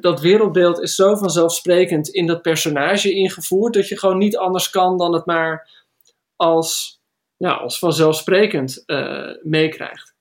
Dat 0.00 0.20
wereldbeeld 0.20 0.80
is 0.80 0.94
zo 0.94 1.16
vanzelfsprekend 1.16 2.08
in 2.08 2.26
dat 2.26 2.42
personage 2.42 3.12
ingevoerd 3.12 3.74
dat 3.74 3.88
je 3.88 3.98
gewoon 3.98 4.18
niet 4.18 4.36
anders 4.36 4.70
kan 4.70 4.98
dan 4.98 5.12
het 5.12 5.26
maar 5.26 5.70
als, 6.36 7.00
ja, 7.36 7.52
als 7.52 7.78
vanzelfsprekend 7.78 8.84
meekrijgt. 9.42 10.15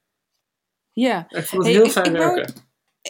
Ja, 0.96 1.26
ik 1.30 1.46
vond 1.46 1.66
het 1.66 1.76
heel 1.76 1.90
fijn 1.90 2.06
ik 2.06 2.12
werken. 2.12 2.54
Wou, 2.54 2.66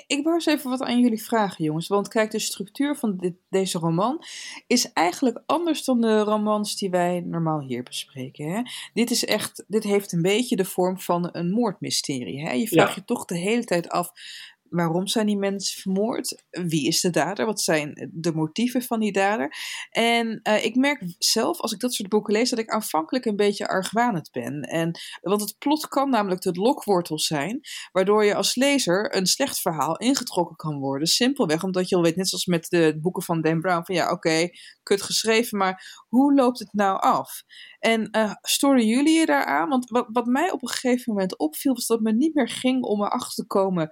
ik 0.07 0.23
wou 0.23 0.35
eens 0.35 0.45
even 0.45 0.69
wat 0.69 0.81
aan 0.81 0.99
jullie 0.99 1.23
vragen, 1.23 1.63
jongens. 1.63 1.87
Want 1.87 2.07
kijk, 2.07 2.31
de 2.31 2.39
structuur 2.39 2.95
van 2.95 3.17
dit, 3.17 3.33
deze 3.49 3.77
roman 3.77 4.23
is 4.67 4.93
eigenlijk 4.93 5.43
anders 5.45 5.83
dan 5.83 6.01
de 6.01 6.19
romans 6.19 6.77
die 6.77 6.89
wij 6.89 7.19
normaal 7.25 7.59
hier 7.61 7.83
bespreken. 7.83 8.51
Hè? 8.51 8.61
Dit, 8.93 9.11
is 9.11 9.25
echt, 9.25 9.63
dit 9.67 9.83
heeft 9.83 10.11
een 10.11 10.21
beetje 10.21 10.55
de 10.55 10.65
vorm 10.65 10.99
van 10.99 11.29
een 11.31 11.51
moordmysterie. 11.51 12.41
Hè? 12.41 12.51
Je 12.51 12.67
vraagt 12.67 12.89
Ja. 12.89 12.95
je 12.95 13.05
toch 13.05 13.25
de 13.25 13.37
hele 13.37 13.63
tijd 13.63 13.89
af. 13.89 14.11
Waarom 14.75 15.07
zijn 15.07 15.25
die 15.25 15.37
mensen 15.37 15.81
vermoord? 15.81 16.43
Wie 16.49 16.87
is 16.87 17.01
de 17.01 17.09
dader? 17.09 17.45
Wat 17.45 17.61
zijn 17.61 18.09
de 18.13 18.33
motieven 18.33 18.81
van 18.81 18.99
die 18.99 19.11
dader? 19.11 19.55
En 19.89 20.39
eh, 20.43 20.65
ik 20.65 20.75
merk 20.75 21.03
zelf, 21.17 21.59
als 21.59 21.71
ik 21.71 21.79
dat 21.79 21.93
soort 21.93 22.09
boeken 22.09 22.33
lees, 22.33 22.49
dat 22.49 22.59
ik 22.59 22.69
aanvankelijk 22.69 23.25
een 23.25 23.35
beetje 23.35 23.67
argwanend 23.67 24.31
ben. 24.31 24.61
En, 24.61 24.99
want 25.21 25.41
het 25.41 25.55
plot 25.57 25.87
kan 25.87 26.09
namelijk 26.09 26.41
de 26.41 26.51
lokwortel 26.51 27.19
zijn, 27.19 27.59
waardoor 27.91 28.25
je 28.25 28.35
als 28.35 28.55
lezer 28.55 29.15
een 29.15 29.25
slecht 29.25 29.59
verhaal 29.59 29.97
ingetrokken 29.97 30.55
kan 30.55 30.79
worden. 30.79 31.07
Simpelweg 31.07 31.63
omdat 31.63 31.89
je 31.89 31.95
al 31.95 32.01
weet, 32.01 32.15
net 32.15 32.29
zoals 32.29 32.45
met 32.45 32.69
de 32.69 32.97
boeken 33.01 33.23
van 33.23 33.41
Dan 33.41 33.59
Brown, 33.59 33.85
van 33.85 33.95
ja, 33.95 34.11
oké, 34.11 34.49
kut 34.83 35.01
geschreven, 35.01 35.57
maar 35.57 36.03
hoe 36.07 36.33
loopt 36.33 36.59
het 36.59 36.73
nou 36.73 36.99
af? 36.99 37.43
En 37.85 38.07
uh, 38.11 38.33
storen 38.41 38.85
jullie 38.85 39.19
je 39.19 39.25
daaraan? 39.25 39.69
Want 39.69 39.89
wat, 39.89 40.07
wat 40.11 40.25
mij 40.25 40.51
op 40.51 40.61
een 40.61 40.69
gegeven 40.69 41.13
moment 41.13 41.37
opviel, 41.37 41.73
was 41.73 41.85
dat 41.85 41.97
het 41.97 42.07
me 42.07 42.13
niet 42.13 42.35
meer 42.35 42.49
ging 42.49 42.83
om 42.83 43.03
erachter 43.03 43.33
te 43.33 43.45
komen 43.45 43.89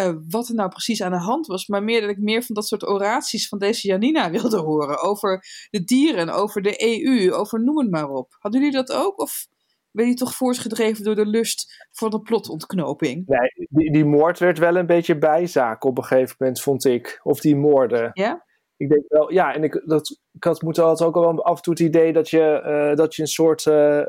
uh, 0.00 0.14
wat 0.28 0.48
er 0.48 0.54
nou 0.54 0.68
precies 0.68 1.02
aan 1.02 1.10
de 1.10 1.18
hand 1.18 1.46
was. 1.46 1.66
Maar 1.66 1.82
meer 1.82 2.00
dat 2.00 2.10
ik 2.10 2.18
meer 2.18 2.42
van 2.42 2.54
dat 2.54 2.66
soort 2.66 2.86
oraties 2.86 3.48
van 3.48 3.58
deze 3.58 3.88
Janina 3.88 4.30
wilde 4.40 4.58
horen. 4.58 5.02
Over 5.02 5.44
de 5.70 5.84
dieren, 5.84 6.28
over 6.28 6.62
de 6.62 7.02
EU, 7.04 7.32
over 7.32 7.64
noem 7.64 7.78
het 7.78 7.90
maar 7.90 8.08
op. 8.08 8.36
Hadden 8.38 8.60
jullie 8.60 8.76
dat 8.76 8.92
ook? 8.92 9.20
Of 9.20 9.46
ben 9.90 10.08
je 10.08 10.14
toch 10.14 10.34
voortgedreven 10.34 11.04
door 11.04 11.14
de 11.14 11.26
lust 11.26 11.86
voor 11.90 12.10
de 12.10 12.20
plotontknoping? 12.20 13.26
Nee, 13.26 13.68
die, 13.68 13.92
die 13.92 14.04
moord 14.04 14.38
werd 14.38 14.58
wel 14.58 14.76
een 14.76 14.86
beetje 14.86 15.18
bijzaak 15.18 15.84
op 15.84 15.98
een 15.98 16.04
gegeven 16.04 16.36
moment, 16.38 16.60
vond 16.60 16.84
ik. 16.84 17.20
Of 17.22 17.40
die 17.40 17.56
moorden. 17.56 18.10
Ja? 18.12 18.44
Ik 18.76 18.88
denk 18.88 19.04
wel, 19.08 19.32
ja, 19.32 19.54
en 19.54 19.64
ik, 19.64 19.82
dat, 19.84 20.20
ik 20.32 20.44
had, 20.44 20.62
moet 20.62 20.78
altijd 20.78 21.08
ook 21.08 21.14
wel 21.14 21.44
af 21.44 21.56
en 21.56 21.62
toe 21.62 21.72
het 21.72 21.82
idee 21.82 22.12
dat 22.12 22.30
je, 22.30 22.62
uh, 22.90 22.96
dat 22.96 23.14
je 23.14 23.22
een 23.22 23.28
soort 23.28 23.64
uh, 23.64 24.00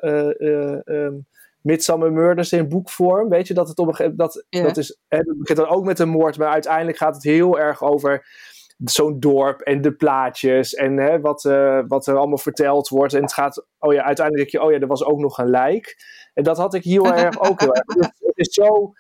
um, 0.85 1.25
Midsummer 1.61 2.11
Murders 2.11 2.53
in 2.53 2.69
boekvorm, 2.69 3.29
weet 3.29 3.47
je, 3.47 3.53
dat 3.53 3.67
het 3.67 3.79
op 3.79 3.87
een 3.87 3.95
gegeven 3.95 4.15
moment, 4.17 4.33
dat, 4.33 4.45
Ja. 4.49 4.61
dat 4.63 4.77
is, 4.77 4.99
hè, 5.07 5.17
het 5.17 5.37
begint 5.37 5.57
dan 5.57 5.67
ook 5.67 5.83
met 5.83 5.99
een 5.99 6.09
moord, 6.09 6.37
maar 6.37 6.51
uiteindelijk 6.51 6.97
gaat 6.97 7.15
het 7.15 7.23
heel 7.23 7.59
erg 7.59 7.83
over 7.83 8.25
zo'n 8.83 9.19
dorp 9.19 9.61
en 9.61 9.81
de 9.81 9.91
plaatjes 9.91 10.73
en 10.73 10.97
hè, 10.97 11.19
wat, 11.19 11.43
uh, 11.43 11.81
wat 11.87 12.07
er 12.07 12.17
allemaal 12.17 12.37
verteld 12.37 12.87
wordt. 12.87 13.13
En 13.13 13.21
het 13.21 13.33
gaat, 13.33 13.65
oh 13.79 13.93
ja, 13.93 14.03
uiteindelijk 14.03 14.51
denk 14.51 14.63
je, 14.63 14.69
oh 14.69 14.73
ja, 14.75 14.79
er 14.79 14.87
was 14.87 15.03
ook 15.03 15.19
nog 15.19 15.37
een 15.37 15.49
lijk. 15.49 15.95
En 16.33 16.43
dat 16.43 16.57
had 16.57 16.73
ik 16.73 16.83
heel 16.83 17.13
erg 17.13 17.39
ook 17.39 17.59
heel 17.59 17.73
erg. 17.73 17.85
Dus 17.85 18.05
het 18.05 18.37
is 18.37 18.53
zo, 18.53 18.93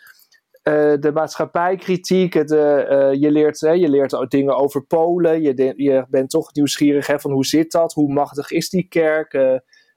uh, 0.67 0.93
de 0.99 1.11
maatschappijkritiek, 1.13 2.33
het, 2.33 2.51
uh, 2.51 3.13
je, 3.13 3.31
leert, 3.31 3.59
hè, 3.59 3.71
je 3.71 3.89
leert 3.89 4.25
dingen 4.27 4.57
over 4.57 4.85
Polen, 4.85 5.41
je, 5.41 5.53
de, 5.53 5.73
je 5.75 6.05
bent 6.09 6.29
toch 6.29 6.53
nieuwsgierig 6.53 7.07
hè, 7.07 7.19
van 7.19 7.31
hoe 7.31 7.45
zit 7.45 7.71
dat, 7.71 7.93
hoe 7.93 8.13
machtig 8.13 8.51
is 8.51 8.69
die 8.69 8.87
kerk, 8.87 9.33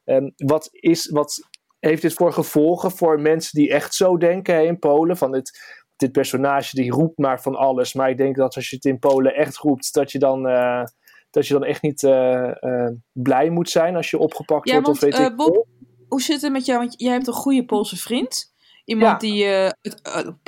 um, 0.05 0.33
wat, 0.37 0.69
is, 0.73 1.11
wat 1.11 1.49
heeft 1.79 2.03
dit 2.03 2.13
voor 2.13 2.33
gevolgen 2.33 2.91
voor 2.91 3.21
mensen 3.21 3.59
die 3.59 3.73
echt 3.73 3.95
zo 3.95 4.17
denken 4.17 4.55
hè, 4.55 4.61
in 4.61 4.79
Polen, 4.79 5.17
van 5.17 5.35
het 5.35 5.79
dit 6.01 6.13
personage 6.13 6.77
die 6.77 6.91
roept 6.91 7.19
maar 7.19 7.43
van 7.43 7.55
alles. 7.55 7.95
Maar 7.95 8.11
ik 8.11 8.17
denk 8.17 8.37
dat 8.37 8.57
als 8.57 8.71
je 8.71 8.77
het 8.77 8.85
in 8.85 8.99
Polen 8.99 9.35
echt 9.35 9.57
roept, 9.57 9.95
dat 9.95 10.13
je 10.13 10.19
dan, 10.19 10.47
uh, 10.47 10.85
dat 11.31 11.47
je 11.47 11.53
dan 11.53 11.65
echt 11.65 11.83
niet 11.83 12.03
uh, 12.03 12.51
uh, 12.61 12.89
blij 13.13 13.51
moet 13.51 13.71
zijn 13.71 13.97
als 13.97 14.11
je 14.11 14.19
opgepakt 14.19 14.69
ja, 14.69 14.73
wordt. 14.73 14.87
Want, 14.87 15.15
of 15.15 15.19
weet 15.19 15.31
ik 15.31 15.37
Bob, 15.37 15.67
hoe 16.09 16.23
zit 16.23 16.43
het 16.43 16.53
met 16.53 16.67
jou? 16.67 16.79
Want 16.79 16.95
jij 16.97 17.13
hebt 17.13 17.27
een 17.27 17.33
goede 17.33 17.65
Poolse 17.65 17.97
vriend. 17.97 18.50
Iemand 18.90 19.22
ja. 19.22 19.29
die 19.29 19.44
het, 19.46 20.00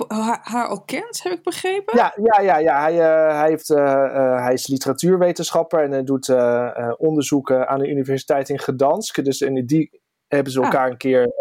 haar, 0.09 0.41
haar 0.43 0.69
ook 0.69 0.87
kent, 0.87 1.23
heb 1.23 1.33
ik 1.33 1.43
begrepen? 1.43 1.97
Ja, 1.97 2.15
ja, 2.23 2.41
ja, 2.41 2.59
ja. 2.59 2.81
Hij, 2.81 2.95
hij, 3.35 3.49
heeft, 3.49 3.69
hij 3.69 4.53
is 4.53 4.67
literatuurwetenschapper 4.67 5.83
en 5.83 5.91
hij 5.91 6.05
doet 6.05 6.35
onderzoeken 6.99 7.69
aan 7.69 7.79
de 7.79 7.89
universiteit 7.89 8.49
in 8.49 8.59
Gdansk. 8.59 9.25
Dus 9.25 9.41
in 9.41 9.67
die 9.67 10.01
hebben 10.29 10.53
ze 10.53 10.63
elkaar 10.63 10.85
ah. 10.85 10.91
een 10.91 10.97
keer 10.97 11.33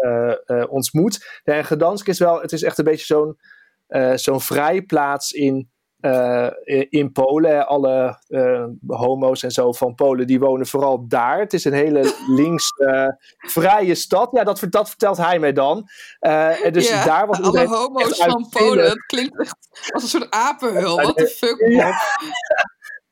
ontmoet. 0.68 1.40
Ja, 1.44 1.54
en 1.54 1.64
Gdansk 1.64 2.08
is 2.08 2.18
wel, 2.18 2.40
het 2.40 2.52
is 2.52 2.62
echt 2.62 2.78
een 2.78 2.84
beetje 2.84 3.06
zo'n 3.06 3.38
zo'n 4.14 4.40
vrijplaats 4.40 5.32
in, 5.32 5.71
uh, 6.02 6.50
in 6.88 7.12
Polen. 7.12 7.66
Alle 7.66 8.18
uh, 8.28 8.64
homo's 8.86 9.42
en 9.42 9.50
zo 9.50 9.72
van 9.72 9.94
Polen, 9.94 10.26
die 10.26 10.40
wonen 10.40 10.66
vooral 10.66 11.08
daar. 11.08 11.38
Het 11.38 11.52
is 11.52 11.64
een 11.64 11.72
hele 11.72 12.14
links 12.40 12.72
vrije 13.38 13.94
stad. 13.94 14.28
Ja, 14.32 14.44
dat, 14.44 14.66
dat, 14.68 14.88
vertelt 14.88 15.16
hij 15.16 15.38
mij 15.38 15.52
dan. 15.52 15.88
en 16.18 16.72
dus 16.72 16.88
ja, 16.88 17.04
daar 17.04 17.26
was 17.26 17.42
alle 17.42 17.66
homo's 17.66 18.16
van 18.16 18.48
Polen. 18.48 18.84
Dat 18.84 19.06
klinkt 19.06 19.40
echt 19.40 19.56
als 19.92 20.02
een 20.02 20.08
soort 20.08 20.30
apenhul. 20.30 20.96
Wat 20.96 21.16
de 21.16 21.26
fuck, 21.26 21.66
ja. 21.68 21.92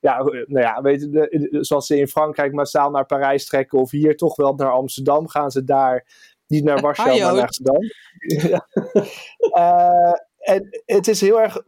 Ja, 0.00 0.22
nou 0.22 0.60
ja, 0.60 0.82
weet 0.82 1.00
je, 1.00 1.08
de, 1.08 1.48
zoals 1.60 1.86
ze 1.86 1.98
in 1.98 2.08
Frankrijk 2.08 2.52
massaal 2.52 2.90
naar 2.90 3.06
Parijs 3.06 3.46
trekken 3.46 3.78
of 3.78 3.90
hier 3.90 4.16
toch 4.16 4.36
wel 4.36 4.54
naar 4.54 4.70
Amsterdam, 4.70 5.28
gaan 5.28 5.50
ze 5.50 5.64
daar 5.64 6.06
niet 6.46 6.64
naar 6.64 6.80
Warschau, 6.80 7.20
maar 7.20 7.32
naar 7.32 7.42
Amsterdam. 7.42 7.78
ja. 8.50 8.66
en 10.40 10.68
het 10.86 11.08
is 11.08 11.20
heel 11.20 11.40
erg. 11.40 11.62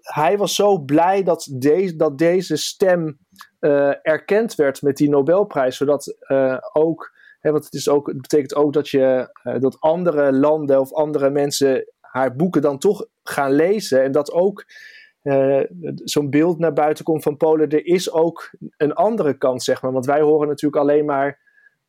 Hij 0.00 0.38
was 0.38 0.54
zo 0.54 0.78
blij 0.78 1.22
dat, 1.22 1.48
de, 1.52 1.96
dat 1.96 2.18
deze 2.18 2.56
stem 2.56 3.18
uh, 3.60 3.92
erkend 4.02 4.54
werd 4.54 4.82
met 4.82 4.96
die 4.96 5.08
Nobelprijs, 5.08 5.76
zodat 5.76 6.16
uh, 6.28 6.58
ook. 6.72 7.12
Hè, 7.40 7.50
want 7.50 7.64
het, 7.64 7.74
is 7.74 7.88
ook, 7.88 8.06
het 8.06 8.20
betekent 8.20 8.54
ook 8.54 8.72
dat, 8.72 8.88
je, 8.88 9.30
uh, 9.44 9.60
dat 9.60 9.80
andere 9.80 10.32
landen 10.32 10.80
of 10.80 10.92
andere 10.92 11.30
mensen 11.30 11.92
haar 12.00 12.36
boeken 12.36 12.62
dan 12.62 12.78
toch 12.78 13.06
gaan 13.22 13.52
lezen. 13.52 14.02
En 14.02 14.12
dat 14.12 14.32
ook 14.32 14.64
zo'n 16.04 16.30
beeld 16.30 16.58
naar 16.58 16.72
buiten 16.72 17.04
komt 17.04 17.22
van 17.22 17.36
Polen. 17.36 17.68
Er 17.68 17.86
is 17.86 18.12
ook 18.12 18.50
een 18.76 18.92
andere 18.92 19.38
kant, 19.38 19.62
zeg 19.62 19.82
maar. 19.82 19.92
Want 19.92 20.06
wij 20.06 20.20
horen 20.20 20.48
natuurlijk 20.48 20.82
alleen 20.82 21.04
maar 21.04 21.41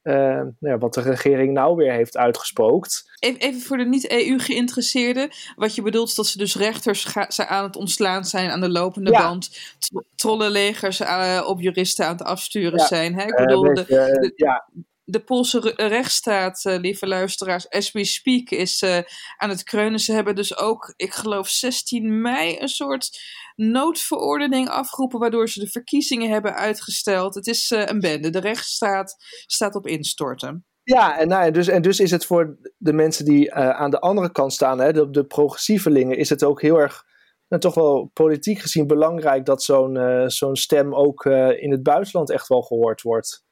uh, 0.03 0.15
nou 0.15 0.53
ja, 0.59 0.77
wat 0.77 0.93
de 0.93 1.01
regering 1.01 1.53
nou 1.53 1.75
weer 1.75 1.91
heeft 1.91 2.17
uitgespookt. 2.17 3.11
Even, 3.19 3.39
even 3.39 3.61
voor 3.61 3.77
de 3.77 3.85
niet-EU-geïnteresseerden. 3.85 5.29
Wat 5.55 5.75
je 5.75 5.81
bedoelt 5.81 6.07
is 6.07 6.15
dat 6.15 6.27
ze 6.27 6.37
dus 6.37 6.55
rechters 6.55 7.15
aan 7.39 7.63
het 7.63 7.75
ontslaan 7.75 8.25
zijn 8.25 8.49
aan 8.49 8.61
de 8.61 8.69
lopende 8.69 9.11
ja. 9.11 9.21
band. 9.21 9.75
Trollenlegers 10.15 11.01
uh, 11.01 11.43
op 11.47 11.61
juristen 11.61 12.05
aan 12.05 12.11
het 12.11 12.23
afsturen 12.23 12.79
ja. 12.79 12.85
zijn. 12.85 13.19
Hè? 13.19 13.23
Ik 13.23 13.35
bedoel, 13.35 13.67
uh, 13.67 13.73
de, 13.73 13.85
de, 13.85 14.31
ja. 14.35 14.67
De 15.05 15.23
Poolse 15.23 15.73
rechtsstaat, 15.75 16.65
uh, 16.65 16.79
lieve 16.79 17.07
luisteraars, 17.07 17.69
as 17.69 17.91
we 17.91 18.03
speak, 18.03 18.49
is 18.49 18.81
uh, 18.81 18.97
aan 19.37 19.49
het 19.49 19.63
kreunen. 19.63 19.99
Ze 19.99 20.13
hebben 20.13 20.35
dus 20.35 20.57
ook, 20.57 20.93
ik 20.95 21.13
geloof 21.13 21.47
16 21.47 22.21
mei, 22.21 22.57
een 22.59 22.67
soort 22.67 23.19
noodverordening 23.55 24.69
afgeroepen, 24.69 25.19
waardoor 25.19 25.49
ze 25.49 25.59
de 25.59 25.67
verkiezingen 25.67 26.29
hebben 26.29 26.55
uitgesteld. 26.55 27.35
Het 27.35 27.47
is 27.47 27.71
uh, 27.71 27.85
een 27.85 27.99
bende. 27.99 28.29
De 28.29 28.39
rechtsstaat 28.39 29.15
staat 29.45 29.75
op 29.75 29.87
instorten. 29.87 30.65
Ja, 30.83 31.19
en, 31.19 31.27
nou, 31.27 31.51
dus, 31.51 31.67
en 31.67 31.81
dus 31.81 31.99
is 31.99 32.11
het 32.11 32.25
voor 32.25 32.57
de 32.77 32.93
mensen 32.93 33.25
die 33.25 33.53
aan 33.53 33.91
de 33.91 33.99
andere 33.99 34.31
kant 34.31 34.53
staan, 34.53 34.79
hè, 34.79 34.93
de, 34.93 35.09
de 35.09 35.25
progressievelingen, 35.25 36.17
is 36.17 36.29
het 36.29 36.43
ook 36.43 36.61
heel 36.61 36.77
erg, 36.77 37.03
nou, 37.47 37.61
toch 37.61 37.75
wel 37.75 38.09
politiek 38.13 38.59
gezien 38.59 38.87
belangrijk 38.87 39.45
dat 39.45 39.63
zo'n 39.63 40.23
zo'n 40.27 40.55
stem 40.55 40.95
ook 40.95 41.25
in 41.57 41.71
het 41.71 41.83
buitenland 41.83 42.29
echt 42.29 42.47
wel 42.47 42.61
gehoord 42.61 43.01
wordt. 43.01 43.43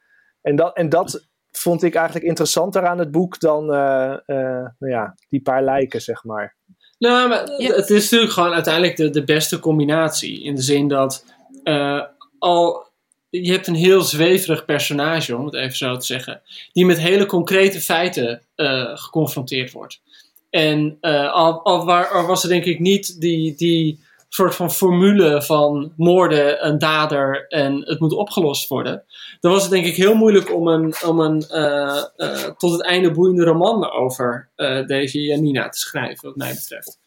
En 0.42 0.56
dat, 0.56 0.76
en 0.76 0.90
dat 0.90 1.31
vond 1.52 1.84
ik 1.84 1.96
eigenlijk 1.96 2.26
interessanter 2.26 2.86
aan 2.86 3.00
het 3.00 3.12
boek 3.12 3.40
dan 3.40 3.74
uh, 3.74 4.14
uh, 4.28 4.38
nou 4.80 4.92
ja, 4.92 5.16
die 5.30 5.42
paar 5.42 5.64
lijken, 5.64 6.02
zeg 6.02 6.24
maar. 6.24 6.56
Nou, 7.00 7.30
maar 7.30 7.44
het 7.58 7.90
is 7.90 8.04
natuurlijk 8.04 8.32
gewoon 8.32 8.54
uiteindelijk 8.54 8.96
de, 8.96 9.10
de 9.10 9.24
beste 9.24 9.60
combinatie. 9.60 10.44
In 10.44 10.56
de 10.56 10.62
zin 10.62 10.88
dat 10.88 11.26
eh, 11.64 12.02
al, 12.40 12.88
je 13.30 13.52
hebt 13.52 13.68
een 13.68 13.76
heel 13.76 14.02
zweverig 14.02 14.66
personage, 14.66 15.38
om 15.38 15.46
het 15.46 15.54
even 15.54 15.78
zo 15.78 15.98
te 15.98 16.06
zeggen, 16.06 16.42
die 16.72 16.86
met 16.86 17.00
hele 17.00 17.26
concrete 17.26 17.82
feiten 17.82 18.42
eh, 18.56 18.98
geconfronteerd 18.98 19.72
wordt. 19.72 20.02
En 20.50 20.98
eh, 21.02 21.34
al, 21.34 21.64
al, 21.64 21.86
waar, 21.86 22.08
al 22.08 22.26
was 22.26 22.44
er 22.44 22.50
denk 22.50 22.66
ik 22.66 22.80
niet 22.80 23.22
die, 23.22 23.56
die 23.56 24.00
soort 24.34 24.56
van 24.56 24.72
formule 24.72 25.42
van 25.42 25.94
moorden, 25.98 26.66
een 26.68 26.78
dader 26.78 27.48
en 27.48 27.82
het 27.86 28.00
moet 28.00 28.14
opgelost 28.14 28.68
worden. 28.68 29.04
Dan 29.40 29.52
was 29.52 29.62
het 29.62 29.72
denk 29.72 29.86
ik 29.86 29.96
heel 29.96 30.16
moeilijk 30.16 30.54
om 30.56 30.68
een, 30.68 30.94
om 31.06 31.20
een 31.20 31.42
eh, 31.42 32.04
eh, 32.16 32.44
tot 32.58 32.72
het 32.72 32.84
einde 32.84 33.12
boeiende 33.12 33.44
roman 33.44 33.92
over 33.92 34.50
eh, 34.56 34.86
deze 34.86 35.22
Janina 35.22 35.70
te 35.70 35.80
schrijven, 35.80 36.28
wat 36.28 36.36
mij 36.38 36.54
betreft. 36.54 37.00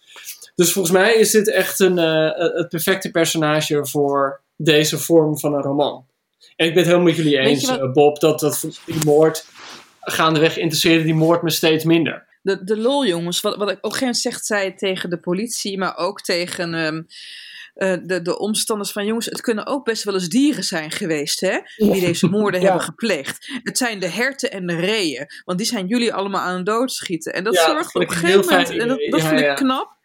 Dus 0.55 0.73
volgens 0.73 0.95
mij 0.95 1.15
is 1.15 1.31
dit 1.31 1.51
echt 1.51 1.81
een, 1.81 1.97
het 1.97 2.69
perfecte 2.69 3.11
personage 3.11 3.87
voor 3.87 4.41
deze 4.57 4.99
vorm 4.99 5.39
van 5.39 5.55
een 5.55 5.63
roman. 5.63 6.05
En 6.57 6.67
ik 6.67 6.75
ben 6.75 6.83
het 6.83 6.93
helemaal 6.93 7.07
met 7.09 7.17
jullie 7.17 7.39
eens, 7.39 7.69
wat- 7.71 7.93
Bob, 7.93 8.21
dat, 8.21 8.41
dat 8.41 8.81
die 8.87 9.05
moord 9.05 9.47
gaandeweg 10.01 10.57
interesseerde 10.57 11.05
die 11.05 11.15
moord 11.15 11.43
me 11.43 11.51
steeds 11.51 11.85
minder. 11.85 12.27
De, 12.45 12.65
de 12.65 12.77
lol, 12.77 13.07
jongens, 13.07 13.41
wat, 13.41 13.57
wat 13.57 13.71
ik 13.71 13.77
op 13.77 13.85
een 13.85 13.91
gegeven 13.91 14.07
moment 14.07 14.23
zegt 14.23 14.47
zij 14.47 14.73
tegen 14.73 15.11
de 15.11 15.21
politie, 15.21 15.79
maar 15.79 15.97
ook 15.97 16.21
tegen 16.21 16.75
ehm, 16.75 17.03
eh, 17.75 17.97
de, 18.07 18.23
de 18.23 18.39
omstanders 18.39 18.93
van 18.93 19.07
jongens, 19.07 19.27
het 19.27 19.41
kunnen 19.41 19.67
ook 19.67 19.85
best 19.85 20.05
wel 20.05 20.15
eens 20.15 20.29
dieren 20.29 20.65
zijn 20.65 20.91
geweest, 20.91 21.41
hè? 21.41 21.59
Die 21.77 22.01
deze 22.01 22.29
moorden 22.29 22.61
Ja. 22.61 22.67
hebben 22.67 22.85
gepleegd. 22.85 23.51
Het 23.63 23.79
zijn 23.79 24.01
de 24.01 24.09
herten 24.09 24.51
en 24.51 24.67
de 24.67 24.77
reeën, 24.77 25.27
want 25.45 25.59
die 25.59 25.67
zijn 25.67 25.87
jullie 25.87 26.15
allemaal 26.15 26.41
aan 26.41 26.57
het 26.57 26.67
doodschieten. 26.67 27.33
En 27.35 27.45
dat 27.45 27.55
Ja, 27.55 27.65
zorgt 27.67 27.95
op 27.95 28.01
een 28.01 28.07
ik 28.09 28.13
gegeven 28.13 28.41
moment, 28.41 28.71
en 28.71 28.89
dat, 28.89 28.97
idee. 28.97 29.11
dat 29.11 29.21
Ja, 29.21 29.29
vind 29.29 29.41
ik 29.41 29.55
knap. 29.55 29.97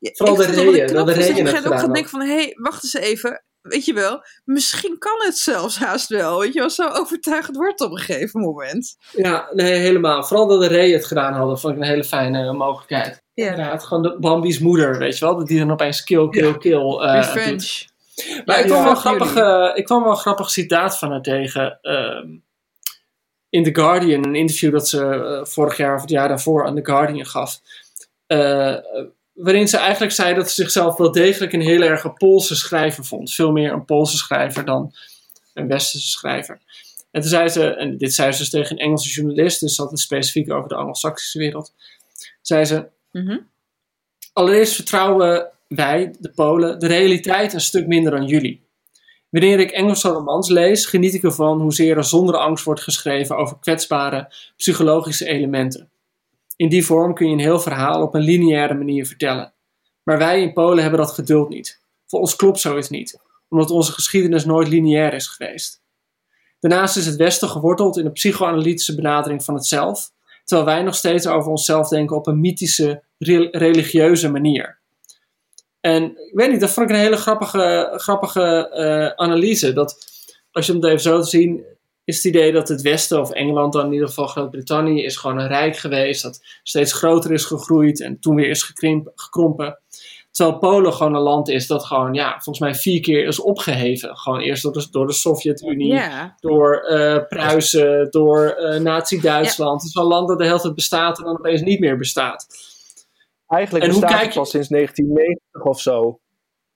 Vooral 0.00 0.42
ik 0.42 0.48
de 0.48 0.54
reeën, 0.54 0.86
dat 0.86 0.88
de 0.88 1.00
op 1.00 1.06
een 1.08 1.14
reeën 1.14 1.24
gegeven 1.26 1.44
moment 1.44 1.66
ook 1.66 1.78
gaan 1.78 1.92
denken 1.92 2.10
van, 2.10 2.20
hé, 2.20 2.34
hey, 2.34 2.52
wacht 2.54 2.82
eens 2.82 2.94
even. 2.94 3.44
Weet 3.62 3.84
je 3.84 3.92
wel, 3.92 4.24
misschien 4.44 4.98
kan 4.98 5.16
het 5.18 5.36
zelfs 5.36 5.78
haast 5.78 6.08
wel. 6.08 6.40
Weet 6.40 6.52
je 6.52 6.60
wel, 6.60 6.70
zo 6.70 6.88
overtuigend 6.88 7.56
wordt 7.56 7.80
op 7.80 7.90
een 7.90 7.98
gegeven 7.98 8.40
moment. 8.40 8.96
Ja, 9.12 9.48
nee, 9.52 9.72
helemaal. 9.72 10.24
Vooral 10.24 10.46
dat 10.46 10.60
de 10.60 10.68
Ray 10.68 10.90
het 10.90 11.06
gedaan 11.06 11.32
hadden, 11.32 11.58
vond 11.58 11.74
ik 11.74 11.80
een 11.80 11.86
hele 11.86 12.04
fijne 12.04 12.46
eh, 12.46 12.52
mogelijkheid. 12.52 13.22
Ja. 13.34 13.50
Inderdaad, 13.50 13.84
gewoon 13.84 14.02
de 14.02 14.16
Bambi's 14.20 14.58
moeder, 14.58 14.98
weet 14.98 15.18
je 15.18 15.24
wel, 15.24 15.36
dat 15.36 15.46
die 15.46 15.58
dan 15.58 15.72
opeens 15.72 16.04
kill, 16.04 16.28
kill, 16.28 16.58
kill 16.58 16.98
eh, 16.98 17.14
doet. 17.14 17.34
Revenge. 17.34 17.90
Maar 18.44 18.56
Ja, 18.56 18.62
ik, 18.62 18.66
kwam 18.66 18.78
ja. 18.78 18.84
wel 18.84 18.94
grappig, 18.94 19.34
eh, 19.34 19.70
ik 19.74 19.84
kwam 19.84 20.02
wel 20.02 20.10
een 20.10 20.16
grappig 20.16 20.50
citaat 20.50 20.98
van 20.98 21.10
haar 21.10 21.22
tegen 21.22 21.78
ehm, 21.82 22.28
in 23.48 23.62
The 23.62 23.74
Guardian, 23.74 24.24
een 24.24 24.34
interview 24.34 24.72
dat 24.72 24.88
ze 24.88 25.04
eh, 25.04 25.44
vorig 25.44 25.76
jaar 25.76 25.94
of 25.94 26.00
het 26.00 26.10
jaar 26.10 26.28
daarvoor 26.28 26.66
aan 26.66 26.74
The 26.74 26.84
Guardian 26.84 27.26
gaf. 27.26 27.60
Waarin 29.32 29.68
ze 29.68 29.76
eigenlijk 29.76 30.12
zei 30.12 30.34
dat 30.34 30.48
ze 30.48 30.54
zichzelf 30.62 30.96
wel 30.96 31.12
degelijk 31.12 31.52
een 31.52 31.60
heel 31.60 31.82
erg 31.82 32.04
een 32.04 32.14
Poolse 32.14 32.56
schrijver 32.56 33.04
vond. 33.04 33.34
Veel 33.34 33.52
meer 33.52 33.72
een 33.72 33.84
Poolse 33.84 34.16
schrijver 34.16 34.64
dan 34.64 34.94
een 35.54 35.68
Westerse 35.68 36.08
schrijver. 36.08 36.60
En 37.10 37.20
toen 37.20 37.30
zei 37.30 37.48
ze, 37.48 37.66
en 37.66 37.96
dit 37.98 38.14
zei 38.14 38.32
ze 38.32 38.38
dus 38.38 38.50
tegen 38.50 38.70
een 38.76 38.84
Engelse 38.84 39.08
journalist, 39.08 39.60
dus 39.60 39.76
dat 39.76 39.92
is 39.92 40.02
specifiek 40.02 40.52
over 40.52 40.68
de 40.68 40.74
Anglo-Saxische 40.74 41.38
wereld. 41.38 41.74
Zei 42.40 42.64
ze, 42.64 42.88
Mhm. 43.12 43.38
Allereerst 44.32 44.74
vertrouwen 44.74 45.50
wij, 45.68 46.14
de 46.18 46.30
Polen, 46.30 46.78
de 46.78 46.86
realiteit 46.86 47.52
een 47.52 47.60
stuk 47.60 47.86
minder 47.86 48.12
dan 48.12 48.26
jullie. 48.26 48.66
Wanneer 49.30 49.60
ik 49.60 49.70
Engelse 49.70 50.08
romans 50.08 50.48
lees, 50.48 50.86
geniet 50.86 51.14
ik 51.14 51.22
ervan 51.22 51.60
hoezeer 51.60 51.96
er 51.96 52.04
zonder 52.04 52.36
angst 52.36 52.64
wordt 52.64 52.80
geschreven 52.82 53.36
over 53.36 53.58
kwetsbare 53.58 54.32
psychologische 54.56 55.26
elementen. 55.26 55.90
In 56.62 56.68
die 56.68 56.86
vorm 56.86 57.14
kun 57.14 57.26
je 57.26 57.32
een 57.32 57.40
heel 57.40 57.60
verhaal 57.60 58.02
op 58.02 58.14
een 58.14 58.20
lineaire 58.20 58.74
manier 58.74 59.06
vertellen. 59.06 59.54
Maar 60.02 60.18
wij 60.18 60.42
in 60.42 60.52
Polen 60.52 60.82
hebben 60.82 61.00
dat 61.00 61.12
geduld 61.12 61.48
niet. 61.48 61.80
Voor 62.06 62.20
ons 62.20 62.36
klopt 62.36 62.60
zoiets 62.60 62.88
niet, 62.88 63.20
omdat 63.48 63.70
onze 63.70 63.92
geschiedenis 63.92 64.44
nooit 64.44 64.68
lineair 64.68 65.14
is 65.14 65.26
geweest. 65.26 65.82
Daarnaast 66.60 66.96
is 66.96 67.06
het 67.06 67.16
Westen 67.16 67.48
geworteld 67.48 67.98
in 67.98 68.06
een 68.06 68.12
psychoanalytische 68.12 68.94
benadering 68.94 69.44
van 69.44 69.54
het 69.54 69.66
zelf, 69.66 70.10
terwijl 70.44 70.68
wij 70.68 70.82
nog 70.82 70.94
steeds 70.94 71.26
over 71.26 71.50
onszelf 71.50 71.88
denken 71.88 72.16
op 72.16 72.26
een 72.26 72.40
mythische, 72.40 73.02
re- 73.18 73.48
religieuze 73.50 74.30
manier. 74.30 74.78
En 75.80 76.02
ik 76.02 76.32
weet 76.34 76.50
niet, 76.50 76.60
dat 76.60 76.70
vond 76.70 76.90
ik 76.90 76.96
een 76.96 77.02
hele 77.02 77.16
grappige, 77.16 77.92
grappige 77.96 78.68
eh, 78.68 79.24
analyse. 79.24 79.72
Dat 79.72 80.06
als 80.52 80.66
je 80.66 80.72
het 80.72 80.84
even 80.84 81.00
zo 81.00 81.20
te 81.20 81.28
zien, 81.28 81.64
is 82.04 82.16
het 82.16 82.24
idee 82.24 82.52
dat 82.52 82.68
het 82.68 82.82
Westen, 82.82 83.20
of 83.20 83.30
Engeland 83.30 83.72
dan 83.72 83.86
in 83.86 83.92
ieder 83.92 84.08
geval 84.08 84.26
Groot-Brittannië, 84.26 85.04
is 85.04 85.16
gewoon 85.16 85.38
een 85.38 85.48
rijk 85.48 85.76
geweest, 85.76 86.22
dat 86.22 86.40
steeds 86.62 86.92
groter 86.92 87.32
is 87.32 87.44
gegroeid 87.44 88.00
en 88.00 88.20
toen 88.20 88.34
weer 88.34 88.48
is 88.48 88.62
gekrimp, 88.62 89.12
gekrompen. 89.14 89.78
Terwijl 90.30 90.58
Polen 90.58 90.92
gewoon 90.92 91.14
een 91.14 91.20
land 91.20 91.48
is 91.48 91.66
dat 91.66 91.84
gewoon, 91.84 92.14
ja, 92.14 92.30
volgens 92.30 92.58
mij 92.58 92.74
vier 92.74 93.00
keer 93.00 93.26
is 93.26 93.40
opgeheven. 93.40 94.16
Gewoon 94.16 94.40
eerst 94.40 94.62
door 94.62 94.72
de, 94.72 94.86
door 94.90 95.06
de 95.06 95.12
Sovjet-Unie, 95.12 95.92
Ja, 95.92 96.36
door 96.40 96.76
eh, 96.76 97.26
Pruisen, 97.28 98.10
door 98.10 98.48
eh 98.48 98.80
Nazi-Duitsland. 98.80 99.80
Het 99.80 99.88
is 99.88 99.94
wel 99.94 100.04
een 100.04 100.10
land 100.10 100.28
dat 100.28 100.38
de 100.38 100.44
hele 100.44 100.60
tijd 100.60 100.74
bestaat 100.74 101.18
en 101.18 101.24
dan 101.24 101.38
opeens 101.38 101.60
niet 101.60 101.80
meer 101.80 101.96
bestaat. 101.96 102.46
Eigenlijk 103.46 103.84
En 103.84 103.90
hoe 103.90 104.00
bestaat 104.00 104.18
kijk 104.18 104.30
het 104.30 104.38
pas 104.38 104.50
sinds 104.50 104.68
1990 104.68 105.62
of 105.62 105.80
zo. 105.80 106.20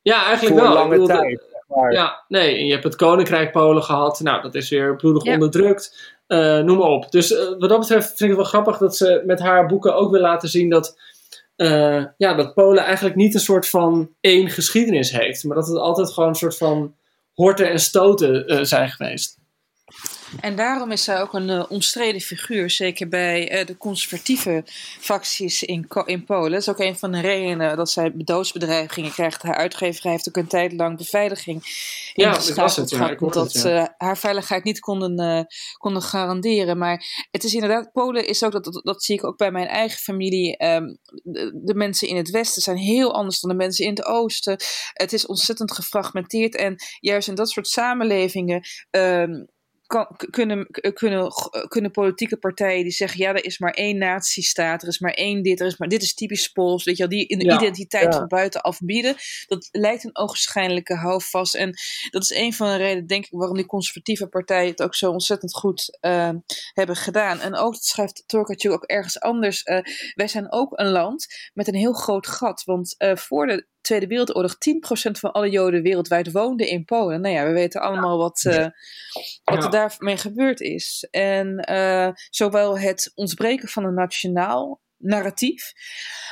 Ja, 0.03 0.25
eigenlijk 0.25 0.59
Voor 0.59 0.65
wel. 0.65 0.75
Lange 0.75 0.91
bedoel, 0.91 1.07
tijd. 1.07 1.56
Ja, 1.91 2.25
nee, 2.29 2.57
en 2.59 2.67
je 2.67 2.73
hebt 2.73 2.85
het 2.85 2.97
Koninkrijk 2.97 3.53
Polen 3.53 3.83
gehad. 3.83 4.21
Nou, 4.21 4.43
dat 4.43 4.55
is 4.55 4.69
weer 4.71 4.97
bloedig 4.97 5.25
Ja. 5.25 5.33
onderdrukt. 5.33 6.15
Eh, 6.27 6.59
noem 6.59 6.79
maar 6.79 6.89
op. 6.89 7.11
Dus 7.11 7.33
eh, 7.33 7.49
wat 7.59 7.69
dat 7.69 7.79
betreft 7.79 8.07
vind 8.07 8.21
ik 8.21 8.29
het 8.29 8.37
wel 8.37 8.45
grappig 8.45 8.79
dat 8.79 8.97
ze 8.97 9.23
met 9.27 9.41
haar 9.41 9.67
boeken 9.67 9.95
ook 9.95 10.11
wil 10.11 10.21
laten 10.21 10.49
zien 10.49 10.71
dat, 10.71 10.99
eh, 11.57 12.05
ja, 12.17 12.35
dat 12.35 12.55
Polen 12.55 12.85
eigenlijk 12.85 13.17
niet 13.17 13.35
een 13.35 13.41
soort 13.41 13.69
van 13.69 14.11
één 14.21 14.51
geschiedenis 14.51 15.11
heeft. 15.11 15.45
Maar 15.45 15.57
dat 15.57 15.67
het 15.67 15.77
altijd 15.77 16.13
gewoon 16.13 16.29
een 16.29 16.35
soort 16.35 16.57
van 16.57 16.95
horten 17.33 17.71
en 17.71 17.79
stoten 17.79 18.67
zijn 18.67 18.89
geweest. 18.89 19.39
En 20.41 20.57
daarom 20.57 20.91
is 20.91 21.05
zij 21.05 21.21
ook 21.21 21.35
een 21.35 21.51
eh, 21.51 21.65
omstreden 21.69 22.21
figuur, 22.21 22.71
zeker 22.71 23.09
bij 23.09 23.51
eh, 23.51 23.67
de 23.67 23.77
conservatieve 23.77 24.63
facties 25.01 25.63
in, 25.63 25.89
in 26.05 26.25
Polen. 26.25 26.51
Dat 26.51 26.61
is 26.61 26.69
ook 26.69 26.79
een 26.79 26.99
van 26.99 27.13
de 27.13 27.21
redenen 27.21 27.77
dat 27.77 27.91
zij 27.91 28.13
doodsbedreigingen 28.15 29.11
krijgt. 29.11 29.43
Haar 29.43 29.55
uitgeverij 29.55 30.13
heeft 30.13 30.29
ook 30.29 30.37
een 30.37 30.47
tijd 30.47 30.73
lang 30.73 30.97
beveiliging 30.97 31.63
Ja, 32.15 32.31
dat 32.31 32.35
ingeschakeld 32.35 32.57
was 32.57 32.77
het, 32.77 32.91
ja. 32.91 33.17
omdat 33.19 33.53
ze 33.53 33.69
ja. 33.69 33.95
haar 33.99 34.19
veiligheid 34.19 34.65
niet 34.65 34.81
konden, 34.81 35.19
eh, 35.19 35.45
konden 35.79 36.03
garanderen. 36.03 36.79
Maar 36.79 37.27
het 37.31 37.45
is 37.45 37.55
inderdaad, 37.55 37.93
Polen 37.93 38.27
is 38.27 38.43
ook, 38.43 38.53
dat, 38.53 38.65
dat, 38.65 38.81
dat 38.85 39.03
zie 39.03 39.17
ik 39.17 39.25
ook 39.25 39.37
bij 39.37 39.51
mijn 39.51 39.69
eigen 39.69 39.99
familie, 39.99 40.57
ehm, 40.57 40.95
de, 41.23 41.61
de 41.65 41.75
mensen 41.75 42.09
in 42.09 42.17
het 42.17 42.31
westen 42.31 42.63
zijn 42.63 42.77
heel 42.77 43.15
anders 43.15 43.41
dan 43.41 43.51
de 43.51 43.57
mensen 43.57 43.85
in 43.85 43.91
het 43.91 44.05
oosten. 44.05 44.61
Het 44.93 45.13
is 45.13 45.27
ontzettend 45.27 45.73
gefragmenteerd 45.73 46.57
en 46.57 46.77
juist 47.01 47.29
in 47.29 47.35
dat 47.35 47.51
soort 47.51 47.69
samenlevingen 47.69 48.67
ehm, 48.91 49.45
kan, 49.87 50.07
kunnen, 50.31 50.67
kunnen, 50.95 51.33
kunnen 51.69 51.91
politieke 51.91 52.37
partijen 52.37 52.83
die 52.83 52.93
zeggen: 52.93 53.21
ja, 53.21 53.35
er 53.35 53.45
is 53.45 53.59
maar 53.59 53.73
één 53.73 53.99
nazistaat, 53.99 54.83
er 54.83 54.89
is 54.89 54.99
maar 54.99 55.13
één 55.13 55.43
dit, 55.43 55.61
er 55.61 55.67
is 55.67 55.77
maar 55.77 55.89
dit 55.89 56.03
is 56.03 56.15
typisch 56.15 56.49
Pools, 56.49 56.85
weet 56.85 56.97
je 56.97 57.07
wel, 57.07 57.19
die 57.19 57.27
in 57.27 57.39
de 57.39 57.45
Ja, 57.45 57.57
identiteit 57.57 58.13
ja. 58.13 58.19
van 58.19 58.29
buitenaf 58.29 58.81
bieden. 58.81 59.15
Dat 59.47 59.69
lijkt 59.71 60.05
een 60.05 60.17
ogenschijnlijke 60.17 60.95
houvast. 60.95 61.55
En 61.55 61.75
dat 62.11 62.23
is 62.23 62.31
een 62.31 62.53
van 62.53 62.69
de 62.69 62.77
redenen, 62.77 63.07
denk 63.07 63.25
ik, 63.25 63.31
waarom 63.33 63.57
die 63.57 63.67
conservatieve 63.67 64.27
partijen 64.27 64.71
het 64.71 64.83
ook 64.83 64.95
zo 64.95 65.11
ontzettend 65.11 65.55
goed 65.55 65.99
eh, 66.01 66.31
hebben 66.73 66.97
gedaan. 66.97 67.41
En 67.41 67.57
ook, 67.57 67.73
dat 67.73 67.85
schrijft 67.85 68.25
Torkatje 68.27 68.71
ook 68.71 68.85
ergens 68.85 69.21
anders, 69.21 69.63
eh, 69.63 69.81
wij 70.15 70.29
zijn 70.29 70.53
ook 70.53 70.79
een 70.79 70.91
land 70.91 71.27
met 71.55 71.69
een 71.69 71.75
heel 71.75 71.93
groot 71.93 72.27
gat. 72.27 72.65
Want 72.65 72.95
eh, 72.99 73.17
voor 73.17 73.47
de 73.47 73.67
Tweede 73.87 74.07
Wereldoorlog 74.07 74.55
10% 74.55 75.11
van 75.11 75.33
alle 75.33 75.51
Joden 75.51 75.83
wereldwijd 75.83 76.33
woonden 76.33 76.69
in 76.69 76.85
Polen. 76.85 77.21
Nou 77.21 77.35
ja, 77.35 77.47
we 77.47 77.53
weten 77.53 77.81
allemaal 77.81 78.19
wat, 78.19 78.45
eh, 78.45 78.67
wat 79.45 79.65
er 79.65 79.71
daarmee 79.71 80.17
gebeurd 80.17 80.61
is. 80.61 81.07
En 81.11 81.59
eh, 81.59 82.09
zowel 82.31 82.79
het 82.79 83.13
ontbreken 83.15 83.69
van 83.69 83.85
een 83.85 83.95
nationaal 83.95 84.81
narratief, 84.97 85.73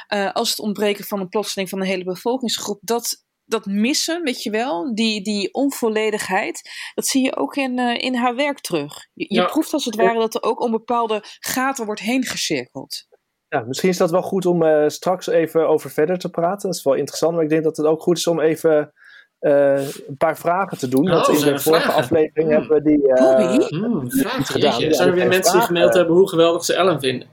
eh, 0.07 0.33
als 0.33 0.51
het 0.51 0.59
ontbreken 0.59 1.05
van 1.05 1.21
een 1.21 1.29
plotseling 1.29 1.69
van 1.69 1.81
een 1.81 1.87
hele 1.87 2.05
bevolkingsgroep, 2.05 2.79
dat, 2.83 3.25
dat 3.45 3.67
missen, 3.67 4.23
weet 4.23 4.43
je 4.43 4.51
wel, 4.51 4.95
die, 4.95 5.23
die 5.23 5.53
onvolledigheid, 5.53 6.71
dat 6.95 7.07
zie 7.07 7.25
je 7.25 7.37
ook 7.37 7.57
in, 7.57 7.79
in 7.79 8.15
haar 8.15 8.35
werk 8.35 8.61
terug. 8.61 9.07
Je, 9.13 9.45
proeft 9.45 9.73
als 9.73 9.85
het 9.85 9.97
ware 9.97 10.19
dat 10.19 10.35
er 10.35 10.43
ook 10.43 10.61
om 10.61 10.71
bepaalde 10.71 11.23
gaten 11.39 11.87
wordt 11.87 12.01
heen 12.01 12.25
gecirkeld. 12.25 13.07
Ja, 13.55 13.65
misschien 13.67 13.89
is 13.89 13.97
dat 13.97 14.11
wel 14.11 14.23
goed 14.23 14.47
om 14.47 14.63
eh, 14.63 14.89
straks 14.89 15.27
even 15.27 15.69
over 15.69 15.91
verder 15.91 16.19
te 16.19 16.31
praten. 16.31 16.69
Dat 16.69 16.79
is 16.79 16.83
wel 16.85 16.95
interessant, 16.95 17.35
maar 17.35 17.43
ik 17.43 17.49
denk 17.49 17.65
dat 17.65 17.77
het 17.77 17.87
ook 17.87 18.03
goed 18.03 18.17
is 18.19 18.27
om 18.27 18.41
even 18.41 18.93
eh, 19.39 19.87
een 20.09 20.17
paar 20.19 20.37
vragen 20.39 20.79
te 20.79 20.89
doen. 20.89 21.05
Oh, 21.05 21.27
Want 21.27 21.29
in 21.29 21.53
de 21.53 21.59
vorige 21.59 21.83
vragen? 21.83 21.95
aflevering 21.95 22.49
Hmm. 22.49 22.59
hebben 22.59 22.83
we 22.83 22.91
die... 22.91 23.01
Bobby? 23.01 24.19
Vraag, 24.21 24.47
gedaan. 24.47 24.81
Ja, 24.81 24.93
Zijn 24.93 25.09
er 25.09 25.15
weer 25.15 25.29
mensen 25.29 25.53
die 25.53 25.63
gemaild 25.63 25.95
hebben 25.95 26.15
hoe 26.17 26.29
geweldig 26.29 26.65
ze 26.65 26.75
Ellen 26.75 27.01
vinden? 27.01 27.29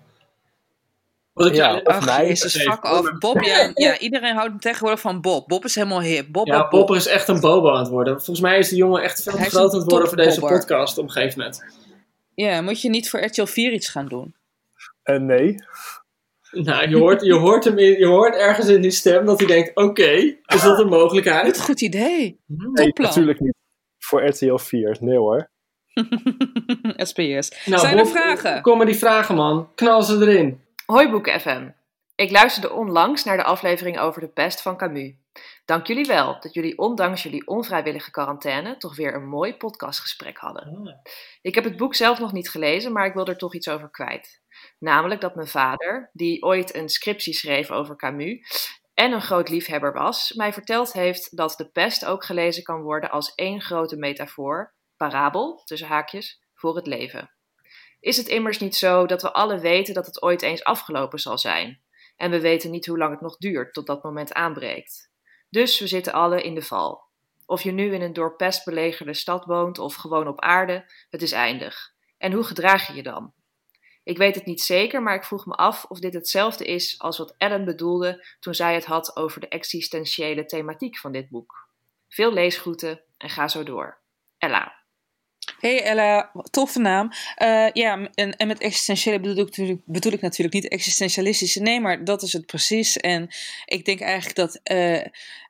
Wat 1.33 1.47
ik 1.47 1.55
Ja, 1.55 1.75
of 1.75 1.83
Ach, 1.83 2.05
mij. 2.05 2.27
jezus, 2.27 2.55
Even, 2.55 2.71
fuck 2.71 2.83
af. 2.83 3.17
Bob, 3.19 3.41
ja, 3.41 3.71
ja, 3.73 3.97
iedereen 3.97 4.35
houdt 4.35 4.61
tegenwoordig 4.61 4.99
van 4.99 5.21
Bob. 5.21 5.47
Bob 5.47 5.65
is 5.65 5.75
helemaal 5.75 6.01
hip. 6.01 6.31
Bob, 6.31 6.47
ja, 6.47 6.67
Bob, 6.67 6.91
is 6.91 7.07
echt 7.07 7.27
een 7.27 7.39
bobo 7.39 7.71
aan 7.71 7.79
het 7.79 7.89
worden. 7.89 8.13
Volgens 8.13 8.39
mij 8.39 8.57
is 8.57 8.69
die 8.69 8.77
jongen 8.77 9.01
echt 9.01 9.23
veel 9.23 9.33
te 9.33 9.39
is 9.39 9.47
groot 9.47 9.73
aan 9.73 9.79
het 9.79 9.91
worden 9.91 10.07
voor 10.07 10.17
deze 10.17 10.39
podcast 10.39 10.97
op 10.97 11.03
een 11.03 11.11
gegeven 11.11 11.39
moment. 11.39 11.65
Ja, 12.35 12.61
moet 12.61 12.81
je 12.81 12.89
niet 12.89 13.09
voor 13.09 13.23
RTL 13.23 13.45
4 13.45 13.71
iets 13.71 13.89
gaan 13.89 14.07
doen? 14.07 14.35
eh, 15.03 15.19
nee. 15.19 15.55
Nou, 16.67 16.89
je 16.89 16.97
hoort, 16.97 17.21
je, 17.21 17.33
hoort 17.33 17.63
hem 17.63 17.77
in, 17.77 17.99
je 17.99 18.05
hoort 18.05 18.35
ergens 18.35 18.67
in 18.67 18.81
die 18.81 18.91
stem 18.91 19.25
dat 19.25 19.39
hij 19.39 19.47
denkt: 19.47 19.75
oké, 19.75 20.11
is 20.45 20.61
dat 20.61 20.79
een 20.79 20.87
mogelijkheid? 20.87 21.61
Goed 21.61 21.81
idee. 21.81 22.39
Nee, 22.47 22.85
Topplan. 22.85 23.07
natuurlijk 23.07 23.39
niet. 23.39 23.55
Voor 23.97 24.27
RTL 24.27 24.55
4. 24.55 24.97
Nee 24.99 25.17
hoor. 25.17 25.49
SPS. 27.07 27.65
Nou, 27.65 27.79
Zijn 27.79 27.97
er 27.97 28.03
Bob, 28.03 28.11
vragen? 28.11 28.61
Kom 28.61 28.77
maar 28.77 28.85
die 28.85 28.95
vragen, 28.95 29.35
man. 29.35 29.71
Knal 29.75 30.03
ze 30.03 30.15
erin. 30.15 30.61
Hoi 30.85 31.09
Boek 31.09 31.29
FM. 31.29 31.69
Ik 32.15 32.31
luisterde 32.31 32.71
onlangs 32.71 33.23
naar 33.23 33.37
de 33.37 33.43
aflevering 33.43 33.99
over 33.99 34.21
de 34.21 34.27
pest 34.27 34.61
van 34.61 34.77
Camus. 34.77 35.13
Dank 35.65 35.87
jullie 35.87 36.05
wel 36.05 36.39
dat 36.39 36.53
jullie 36.53 36.77
ondanks 36.77 37.23
jullie 37.23 37.47
onvrijwillige 37.47 38.11
quarantaine 38.11 38.77
toch 38.77 38.95
weer 38.95 39.15
een 39.15 39.27
mooi 39.27 39.55
podcastgesprek 39.55 40.37
hadden. 40.37 41.01
Ik 41.41 41.55
heb 41.55 41.63
het 41.63 41.77
boek 41.77 41.95
zelf 41.95 42.19
nog 42.19 42.31
niet 42.31 42.49
gelezen, 42.49 42.91
maar 42.91 43.05
ik 43.05 43.13
wil 43.13 43.25
er 43.25 43.37
toch 43.37 43.55
iets 43.55 43.69
over 43.69 43.89
kwijt. 43.89 44.40
Namelijk 44.79 45.21
dat 45.21 45.35
mijn 45.35 45.47
vader, 45.47 46.09
die 46.13 46.43
ooit 46.43 46.75
een 46.75 46.89
scriptie 46.89 47.33
schreef 47.33 47.71
over 47.71 47.95
Camus 47.95 48.79
en 48.93 49.11
een 49.11 49.21
groot 49.21 49.49
liefhebber 49.49 49.93
was, 49.93 50.33
mij 50.33 50.53
verteld 50.53 50.93
heeft 50.93 51.37
dat 51.37 51.53
de 51.57 51.69
pest 51.69 52.05
ook 52.05 52.25
gelezen 52.25 52.63
kan 52.63 52.81
worden 52.81 53.11
als 53.11 53.35
één 53.35 53.61
grote 53.61 53.95
metafoor, 53.95 54.73
parabel, 54.97 55.61
tussen 55.65 55.87
haakjes, 55.87 56.41
voor 56.53 56.75
het 56.75 56.87
leven. 56.87 57.31
Is 57.99 58.17
het 58.17 58.27
immers 58.27 58.59
niet 58.59 58.75
zo 58.75 59.05
dat 59.05 59.21
we 59.21 59.33
alle 59.33 59.59
weten 59.59 59.93
dat 59.93 60.05
het 60.05 60.21
ooit 60.21 60.41
eens 60.41 60.63
afgelopen 60.63 61.19
zal 61.19 61.37
zijn? 61.37 61.81
En 62.15 62.31
we 62.31 62.41
weten 62.41 62.71
niet 62.71 62.85
hoe 62.85 62.97
lang 62.97 63.11
het 63.11 63.21
nog 63.21 63.37
duurt 63.37 63.73
tot 63.73 63.87
dat 63.87 64.03
moment 64.03 64.33
aanbreekt. 64.33 65.11
Dus 65.49 65.79
we 65.79 65.87
zitten 65.87 66.13
alle 66.13 66.41
in 66.41 66.55
de 66.55 66.61
val. 66.61 67.09
Of 67.45 67.61
je 67.61 67.71
nu 67.71 67.93
in 67.93 68.01
een 68.01 68.13
door 68.13 68.35
pest 68.35 68.65
belegerde 68.65 69.13
stad 69.13 69.45
woont 69.45 69.79
of 69.79 69.95
gewoon 69.95 70.27
op 70.27 70.41
aarde, 70.41 70.91
het 71.09 71.21
is 71.21 71.31
eindig. 71.31 71.93
En 72.17 72.31
hoe 72.31 72.43
gedraag 72.43 72.87
je 72.87 72.93
je 72.93 73.03
dan? 73.03 73.33
Ik 74.03 74.17
weet 74.17 74.35
het 74.35 74.45
niet 74.45 74.61
zeker, 74.61 75.01
maar 75.01 75.15
ik 75.15 75.23
vroeg 75.23 75.45
me 75.45 75.53
af 75.53 75.85
of 75.85 75.99
dit 75.99 76.13
hetzelfde 76.13 76.65
is 76.65 76.99
als 76.99 77.17
wat 77.17 77.35
Ellen 77.37 77.65
bedoelde 77.65 78.25
toen 78.39 78.55
zij 78.55 78.73
het 78.73 78.85
had 78.85 79.15
over 79.15 79.41
de 79.41 79.47
existentiële 79.47 80.45
thematiek 80.45 80.97
van 80.97 81.11
dit 81.11 81.29
boek. 81.29 81.69
Veel 82.07 82.33
leesgroeten 82.33 83.01
en 83.17 83.29
ga 83.29 83.47
zo 83.47 83.63
door. 83.63 83.99
Ella. 84.37 84.80
Hey 85.59 85.83
Ella, 85.83 86.31
toffe 86.49 86.79
naam. 86.79 87.09
Eh, 87.35 87.67
ja, 87.73 88.09
en, 88.13 88.35
en 88.35 88.47
met 88.47 88.59
existentiële 88.59 89.19
bedoel 89.19 89.37
ik, 89.37 89.45
natuurlijk, 89.45 89.81
bedoel 89.85 90.11
ik 90.11 90.21
natuurlijk 90.21 90.53
niet 90.53 90.67
existentialistische. 90.67 91.61
Nee, 91.61 91.79
maar 91.79 92.03
dat 92.03 92.21
is 92.21 92.33
het 92.33 92.45
precies. 92.45 92.97
En 92.97 93.27
ik 93.65 93.85
denk 93.85 93.99
eigenlijk 93.99 94.35
dat 94.35 94.59
eh, 94.63 95.05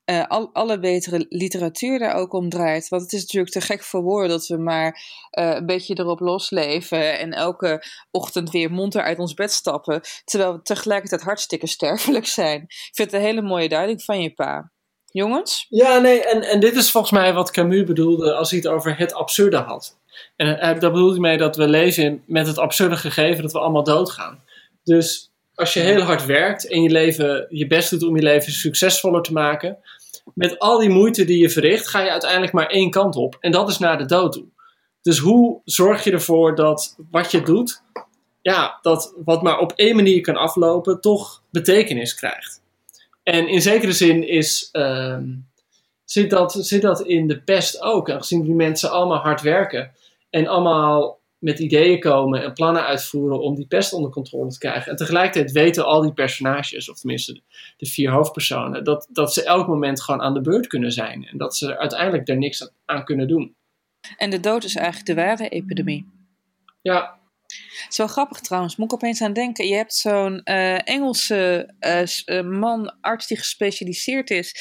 eh, 0.06 0.28
al, 0.28 0.50
alle 0.54 0.80
betere 0.80 1.26
literatuur 1.30 2.00
daar 2.00 2.14
ook 2.14 2.34
om 2.34 2.50
draait. 2.50 2.88
Want 2.90 3.02
het 3.02 3.14
is 3.14 3.22
natuurlijk 3.22 3.52
te 3.52 3.62
gek 3.62 3.84
voor 3.84 4.02
woorden 4.02 4.30
dat 4.30 4.48
we 4.48 4.58
maar 4.58 5.02
een 5.32 5.66
beetje 5.66 6.00
erop 6.00 6.20
losleven. 6.20 7.20
En 7.20 7.32
elke 7.32 7.84
ochtend 8.12 8.50
weer 8.50 8.72
monter 8.72 9.02
uit 9.02 9.20
ons 9.20 9.34
bed 9.34 9.52
stappen. 9.52 10.02
Terwijl 10.24 10.54
we 10.54 10.62
tegelijkertijd 10.62 11.22
hartstikke 11.22 11.68
sterfelijk 11.68 12.28
zijn. 12.28 12.62
Ik 12.62 12.92
vind 12.92 13.12
het 13.12 13.20
een 13.22 13.28
hele 13.28 13.42
mooie 13.42 13.70
duiding 13.70 14.04
van 14.04 14.22
je 14.22 14.34
pa. 14.34 14.72
Jongens? 15.12 15.66
Ja, 15.70 16.00
nee, 16.00 16.26
en, 16.26 16.42
en 16.42 16.60
dit 16.60 16.76
is 16.76 16.92
volgens 16.92 17.14
mij 17.14 17.34
wat 17.34 17.52
Camus 17.52 17.84
bedoelde 17.84 18.34
als 18.34 18.50
hij 18.50 18.60
het 18.60 18.68
over 18.68 18.98
het 18.98 19.14
absurde 19.14 19.58
had. 19.58 19.98
En 20.36 20.48
uh, 20.48 20.60
daar 20.62 20.92
bedoelt 20.92 21.12
hij 21.12 21.20
mee 21.20 21.38
dat 21.38 21.56
we 21.56 21.68
leven 21.68 22.24
met 22.26 22.48
het 22.48 22.58
absurde 22.58 22.96
gegeven 22.96 23.42
dat 23.42 23.52
we 23.52 23.60
allemaal 23.60 23.84
doodgaan. 23.84 24.44
Dus 24.84 25.32
als 25.56 25.74
je 25.74 25.80
heel 25.80 26.02
hard 26.02 26.26
werkt 26.26 26.68
en 26.68 26.82
je 26.82 26.90
leven 26.90 27.46
je 27.50 27.68
best 27.68 27.90
doet 27.90 28.04
om 28.04 28.16
je 28.16 28.22
leven 28.22 28.52
succesvoller 28.52 29.22
te 29.22 29.34
maken, 29.34 29.78
met 30.34 30.60
al 30.60 30.80
die 30.80 30.90
moeite 30.90 31.26
die 31.26 31.42
je 31.42 31.50
verricht, 31.50 31.88
ga 31.88 32.02
je 32.02 32.12
uiteindelijk 32.12 32.54
maar 32.54 32.68
één 32.68 32.90
kant 32.90 33.16
op. 33.16 33.38
En 33.40 33.52
dat 33.52 33.70
is 33.70 33.78
naar 33.78 33.98
de 33.98 34.06
dood 34.06 34.32
toe. 34.32 34.46
Dus 35.02 35.18
hoe 35.18 35.62
zorg 35.66 36.04
je 36.04 36.12
ervoor 36.12 36.56
dat 36.56 36.96
wat 37.12 37.32
je 37.32 37.42
doet, 37.42 37.84
ja, 38.42 38.80
dat 38.82 39.14
wat 39.26 39.42
maar 39.42 39.60
op 39.60 39.74
één 39.76 39.96
manier 39.96 40.22
kan 40.22 40.36
aflopen, 40.36 41.02
toch 41.02 41.44
betekenis 41.52 42.16
krijgt? 42.16 42.61
En 43.24 43.48
in 43.48 43.62
zekere 43.62 43.92
zin 43.92 44.28
is, 44.28 44.70
uh, 44.72 45.18
zit, 46.04 46.30
dat, 46.30 46.58
zit 46.60 46.82
dat 46.82 47.02
in 47.02 47.28
de 47.28 47.42
pest 47.42 47.82
ook. 47.82 48.12
Aangezien 48.12 48.44
die 48.44 48.54
mensen 48.54 48.92
allemaal 48.92 49.18
hard 49.18 49.42
werken 49.42 49.92
en 50.30 50.48
allemaal 50.48 51.20
met 51.38 51.60
ideeën 51.60 52.00
komen 52.00 52.44
en 52.44 52.54
plannen 52.54 52.86
uitvoeren 52.86 53.42
om 53.42 53.56
die 53.56 53.68
pest 53.68 53.94
onder 53.94 54.12
controle 54.12 54.50
te 54.50 54.58
krijgen. 54.58 54.92
En 54.92 54.98
tegelijkertijd 54.98 55.52
weten 55.52 55.86
al 55.86 56.02
die 56.02 56.14
personages, 56.14 56.90
of 56.90 57.00
tenminste 57.00 57.42
de 57.78 57.86
vier 57.86 58.12
hoofdpersonen, 58.12 58.84
dat, 58.84 59.08
dat 59.12 59.34
ze 59.34 59.44
elk 59.44 59.68
moment 59.68 60.02
gewoon 60.02 60.22
aan 60.22 60.34
de 60.34 60.42
beurt 60.42 60.68
kunnen 60.68 60.92
zijn. 60.92 61.28
En 61.28 61.38
dat 61.38 61.56
ze 61.56 61.78
uiteindelijk 61.78 62.28
er 62.28 62.38
niks 62.38 62.72
aan 62.86 63.04
kunnen 63.04 63.28
doen. 63.28 63.56
En 64.18 64.30
de 64.30 64.40
dood 64.40 64.64
is 64.64 64.76
eigenlijk 64.76 65.06
de 65.06 65.14
ware 65.14 65.50
epidemie. 65.50 66.06
Ja, 66.82 67.20
het 67.72 67.92
is 67.92 67.98
wel 67.98 68.08
grappig 68.08 68.40
trouwens, 68.40 68.76
moet 68.76 68.92
ik 68.92 68.94
opeens 68.94 69.22
aan 69.22 69.34
denken. 69.34 69.68
Je 69.68 69.76
hebt 69.76 69.94
zo'n 69.94 70.42
uh, 70.44 70.88
Engelse 70.88 71.70
uh, 72.26 72.42
man, 72.42 72.96
arts 73.02 73.28
die 73.28 73.38
gespecialiseerd 73.38 74.30
is 74.30 74.56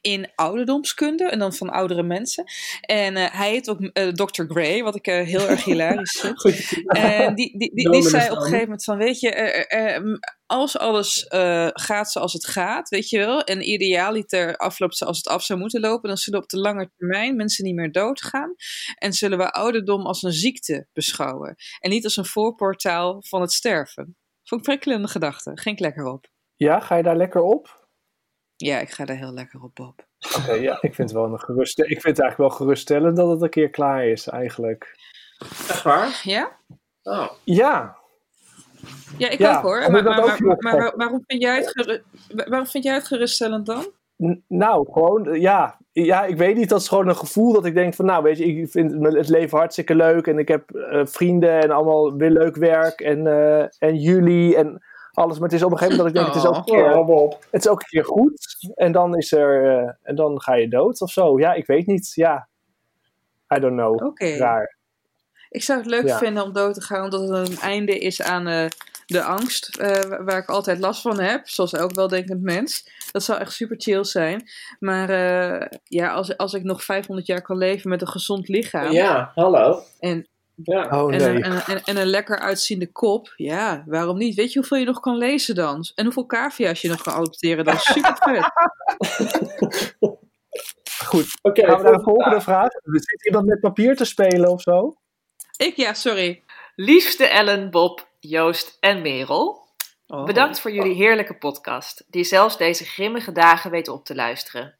in 0.00 0.30
ouderdomskunde 0.34 1.24
en 1.24 1.38
dan 1.38 1.54
van 1.54 1.70
oudere 1.70 2.02
mensen. 2.02 2.44
En 2.80 3.16
uh, 3.16 3.26
hij 3.30 3.50
heet 3.50 3.68
ook 3.68 3.90
Dr. 4.14 4.44
Gray, 4.48 4.82
wat 4.82 4.96
ik 4.96 5.06
heel 5.06 5.48
erg 5.48 5.64
hilarisch 5.64 6.20
vind. 6.20 6.84
en 6.86 7.34
die, 7.34 7.58
die, 7.58 7.74
die, 7.74 7.90
die 7.90 8.02
zei 8.02 8.30
op 8.30 8.36
een 8.36 8.42
gegeven 8.42 8.60
moment 8.60 8.84
van, 8.84 8.96
weet 8.96 9.20
je, 9.20 10.34
als 10.46 10.78
alles 10.78 11.24
gaat 11.72 12.12
zoals 12.12 12.32
het 12.32 12.46
gaat, 12.46 12.88
weet 12.88 13.08
je 13.08 13.18
wel, 13.18 13.42
en 13.42 13.70
idealiter 13.70 14.56
afloopt 14.56 14.96
zoals 14.96 15.16
het 15.16 15.28
af 15.28 15.42
zou 15.42 15.58
moeten 15.58 15.80
lopen, 15.80 16.08
dan 16.08 16.16
zullen 16.16 16.40
op 16.40 16.48
de 16.48 16.58
lange 16.58 16.90
termijn 16.96 17.36
mensen 17.36 17.64
niet 17.64 17.74
meer 17.74 17.92
doodgaan 17.92 18.54
en 18.94 19.12
zullen 19.12 19.38
we 19.38 19.52
ouderdom 19.52 20.06
als 20.06 20.22
een 20.22 20.32
ziekte 20.32 20.86
beschouwen 20.92 21.54
en 21.80 21.90
niet 21.90 22.04
als 22.04 22.16
een 22.16 22.24
voorportaal 22.56 23.22
van 23.22 23.40
het 23.40 23.52
sterven. 23.52 24.16
Vond 24.44 24.60
ik 24.60 24.66
prikkelende 24.66 25.08
gedachte. 25.08 25.50
Ging 25.54 25.76
ik 25.76 25.80
lekker 25.80 26.04
op. 26.04 26.26
Ja, 26.54 26.80
ga 26.80 26.96
je 26.96 27.02
daar 27.02 27.16
lekker 27.16 27.40
op? 27.40 27.88
Ja, 28.56 28.78
ik 28.78 28.90
ga 28.90 29.04
daar 29.04 29.16
heel 29.16 29.32
lekker 29.32 29.62
op, 29.62 29.74
Bob. 29.74 30.06
Oké, 30.18 30.38
okay, 30.38 30.60
ja, 30.60 30.74
ik 30.80 30.94
vind, 30.94 31.10
het 31.10 31.12
wel 31.12 31.24
een 31.24 31.40
gerust, 31.40 31.78
ik 31.78 31.86
vind 31.86 32.16
het 32.16 32.20
eigenlijk 32.20 32.36
wel 32.36 32.58
geruststellend 32.58 33.16
dat 33.16 33.30
het 33.30 33.42
een 33.42 33.50
keer 33.50 33.70
klaar 33.70 34.06
is, 34.06 34.26
eigenlijk. 34.26 34.96
Echt 35.68 35.82
waar? 35.82 36.20
Ja? 36.22 36.56
Oh. 37.02 37.30
Ja. 37.44 37.96
Ja, 39.18 39.28
ik 39.28 39.38
ja, 39.38 39.56
ook 39.56 39.62
hoor. 39.62 39.90
Maar, 39.90 40.02
maar, 40.02 40.42
maar, 40.42 40.56
maar, 40.58 40.96
waarom, 40.96 41.22
vind 41.26 41.42
jij 41.42 41.56
het 41.56 42.02
waarom 42.48 42.66
vind 42.66 42.84
jij 42.84 42.94
het 42.94 43.06
geruststellend 43.06 43.66
dan? 43.66 43.92
Nou, 44.48 44.92
gewoon, 44.92 45.40
ja, 45.40 45.78
ja, 45.92 46.24
ik 46.24 46.36
weet 46.36 46.56
niet, 46.56 46.68
dat 46.68 46.80
is 46.80 46.88
gewoon 46.88 47.08
een 47.08 47.16
gevoel 47.16 47.52
dat 47.52 47.64
ik 47.64 47.74
denk 47.74 47.94
van, 47.94 48.04
nou 48.04 48.22
weet 48.22 48.38
je, 48.38 48.44
ik 48.44 48.70
vind 48.70 49.04
het 49.04 49.28
leven 49.28 49.58
hartstikke 49.58 49.94
leuk 49.94 50.26
en 50.26 50.38
ik 50.38 50.48
heb 50.48 50.70
uh, 50.74 51.06
vrienden 51.06 51.60
en 51.62 51.70
allemaal 51.70 52.16
weer 52.16 52.30
leuk 52.30 52.56
werk 52.56 53.00
en, 53.00 53.26
uh, 53.26 53.60
en 53.60 53.96
jullie 53.96 54.56
en 54.56 54.82
alles. 55.12 55.38
Maar 55.38 55.48
het 55.48 55.58
is 55.58 55.62
op 55.62 55.70
een 55.70 55.78
gegeven 55.78 55.96
moment 55.96 56.14
dat 56.14 56.24
ik 56.24 56.32
denk, 56.32 56.44
het, 56.44 56.44
is 56.44 56.58
ook 56.58 56.66
een 56.66 56.74
keer, 56.74 56.98
oh, 56.98 57.30
het 57.50 57.64
is 57.64 57.68
ook 57.68 57.80
een 57.80 57.88
keer 57.88 58.04
goed 58.04 58.56
en 58.74 58.92
dan 58.92 59.16
is 59.16 59.32
er, 59.32 59.64
uh, 59.64 59.90
en 60.02 60.14
dan 60.14 60.40
ga 60.40 60.54
je 60.54 60.68
dood 60.68 61.00
of 61.00 61.10
zo. 61.10 61.38
Ja, 61.38 61.52
ik 61.52 61.66
weet 61.66 61.86
niet, 61.86 62.12
ja. 62.14 62.48
I 63.56 63.60
don't 63.60 63.76
know. 63.76 63.94
Oké. 63.94 64.04
Okay. 64.04 64.36
Raar. 64.36 64.76
Ik 65.48 65.62
zou 65.62 65.78
het 65.78 65.88
leuk 65.88 66.06
ja. 66.06 66.18
vinden 66.18 66.42
om 66.42 66.52
dood 66.52 66.74
te 66.74 66.80
gaan, 66.80 67.04
omdat 67.04 67.28
het 67.28 67.48
een 67.48 67.58
einde 67.58 67.98
is 67.98 68.22
aan 68.22 68.48
uh, 68.48 68.66
de 69.06 69.22
angst, 69.22 69.78
uh, 69.80 69.88
waar 70.00 70.38
ik 70.38 70.48
altijd 70.48 70.78
last 70.78 71.00
van 71.00 71.20
heb, 71.20 71.48
zoals 71.48 71.72
elk 71.72 71.94
weldenkend 71.94 72.42
mens. 72.42 72.88
Dat 73.10 73.22
zou 73.22 73.40
echt 73.40 73.52
super 73.52 73.76
chill 73.80 74.04
zijn. 74.04 74.48
Maar 74.78 75.10
uh, 75.10 75.78
ja, 75.84 76.12
als, 76.12 76.36
als 76.36 76.54
ik 76.54 76.62
nog 76.62 76.84
500 76.84 77.26
jaar 77.26 77.42
kan 77.42 77.58
leven 77.58 77.90
met 77.90 78.00
een 78.00 78.08
gezond 78.08 78.48
lichaam. 78.48 78.92
Ja, 78.92 79.30
hallo. 79.34 79.82
En, 80.00 80.26
ja. 80.54 81.02
oh, 81.02 81.14
en, 81.14 81.18
nee. 81.18 81.34
een, 81.36 81.42
en, 81.42 81.62
en, 81.66 81.82
en, 81.84 81.96
een 81.96 82.06
lekker 82.06 82.38
uitziende 82.38 82.92
kop. 82.92 83.32
Ja, 83.36 83.84
waarom 83.86 84.18
niet? 84.18 84.34
Weet 84.34 84.52
je 84.52 84.58
hoeveel 84.58 84.78
je 84.78 84.84
nog 84.84 85.00
kan 85.00 85.16
lezen 85.16 85.54
dan? 85.54 85.84
En 85.94 86.04
hoeveel 86.04 86.26
cavia's 86.26 86.80
je 86.80 86.88
nog 86.88 87.02
kan 87.02 87.12
adopteren? 87.12 87.64
Dat 87.64 87.74
is 87.74 87.84
super 87.84 88.16
vet. 88.20 88.50
Goed, 91.06 91.38
okay, 91.42 91.64
gaan 91.64 91.76
we 91.76 91.82
naar 91.82 91.96
de 91.96 92.02
volgende 92.02 92.40
vraag. 92.40 92.68
Zit 92.82 93.26
iemand 93.26 93.46
met 93.46 93.60
papier 93.60 93.96
te 93.96 94.04
spelen 94.04 94.50
of 94.50 94.62
zo? 94.62 94.96
Ik 95.56 95.76
ja, 95.76 95.94
sorry. 95.94 96.42
Liefste 96.74 97.26
Ellen, 97.26 97.70
Bob, 97.70 98.08
Joost 98.20 98.76
en 98.80 99.02
Merel. 99.02 99.68
Oh. 100.06 100.24
Bedankt 100.24 100.60
voor 100.60 100.72
jullie 100.72 100.94
heerlijke 100.94 101.38
podcast, 101.38 102.04
die 102.08 102.24
zelfs 102.24 102.56
deze 102.56 102.84
grimmige 102.84 103.32
dagen 103.32 103.70
weet 103.70 103.88
op 103.88 104.04
te 104.04 104.14
luisteren. 104.14 104.78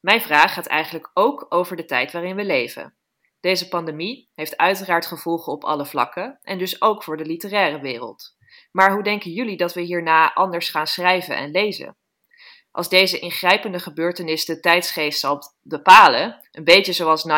Mijn 0.00 0.20
vraag 0.20 0.54
gaat 0.54 0.66
eigenlijk 0.66 1.10
ook 1.14 1.46
over 1.48 1.76
de 1.76 1.84
tijd 1.84 2.12
waarin 2.12 2.36
we 2.36 2.44
leven. 2.44 2.94
Deze 3.40 3.68
pandemie 3.68 4.30
heeft 4.34 4.56
uiteraard 4.56 5.06
gevolgen 5.06 5.52
op 5.52 5.64
alle 5.64 5.86
vlakken 5.86 6.38
en 6.42 6.58
dus 6.58 6.82
ook 6.82 7.02
voor 7.02 7.16
de 7.16 7.24
literaire 7.24 7.80
wereld. 7.80 8.36
Maar 8.72 8.92
hoe 8.92 9.02
denken 9.02 9.30
jullie 9.30 9.56
dat 9.56 9.74
we 9.74 9.80
hierna 9.80 10.34
anders 10.34 10.68
gaan 10.68 10.86
schrijven 10.86 11.36
en 11.36 11.50
lezen? 11.50 11.96
Als 12.76 12.88
deze 12.88 13.18
ingrijpende 13.18 13.78
gebeurtenis 13.78 14.44
de 14.44 14.60
tijdsgeest 14.60 15.20
zal 15.20 15.42
bepalen, 15.62 16.48
een 16.50 16.64
beetje 16.64 16.92
zoals 16.92 17.28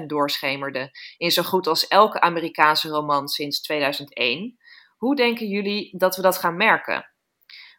9-11 0.00 0.06
doorschemerde 0.06 0.90
in 1.16 1.30
zo 1.30 1.42
goed 1.42 1.66
als 1.66 1.86
elke 1.88 2.20
Amerikaanse 2.20 2.88
roman 2.88 3.28
sinds 3.28 3.60
2001, 3.60 4.58
hoe 5.04 5.16
denken 5.16 5.46
jullie 5.46 5.98
dat 5.98 6.16
we 6.16 6.22
dat 6.22 6.38
gaan 6.38 6.56
merken? 6.56 7.10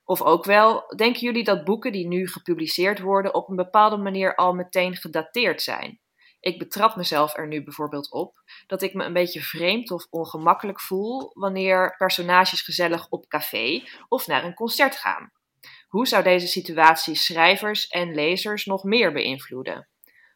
Of 0.03 0.21
ook 0.21 0.45
wel, 0.45 0.93
denken 0.95 1.21
jullie 1.21 1.43
dat 1.43 1.63
boeken 1.63 1.91
die 1.91 2.07
nu 2.07 2.28
gepubliceerd 2.28 2.99
worden 2.99 3.34
op 3.34 3.49
een 3.49 3.55
bepaalde 3.55 3.97
manier 3.97 4.36
al 4.36 4.53
meteen 4.53 4.95
gedateerd 4.95 5.61
zijn? 5.61 5.99
Ik 6.39 6.59
betrap 6.59 6.95
mezelf 6.95 7.38
er 7.38 7.47
nu 7.47 7.63
bijvoorbeeld 7.63 8.11
op 8.11 8.41
dat 8.67 8.82
ik 8.82 8.93
me 8.93 9.03
een 9.03 9.13
beetje 9.13 9.41
vreemd 9.41 9.91
of 9.91 10.07
ongemakkelijk 10.09 10.82
voel 10.82 11.32
wanneer 11.34 11.95
personages 11.97 12.61
gezellig 12.61 13.09
op 13.09 13.28
café 13.28 13.84
of 14.07 14.28
naar 14.28 14.43
een 14.43 14.53
concert 14.53 14.95
gaan. 14.95 15.32
Hoe 15.88 16.07
zou 16.07 16.23
deze 16.23 16.47
situatie 16.47 17.15
schrijvers 17.15 17.88
en 17.88 18.15
lezers 18.15 18.65
nog 18.65 18.84
meer 18.84 19.13
beïnvloeden? 19.13 19.88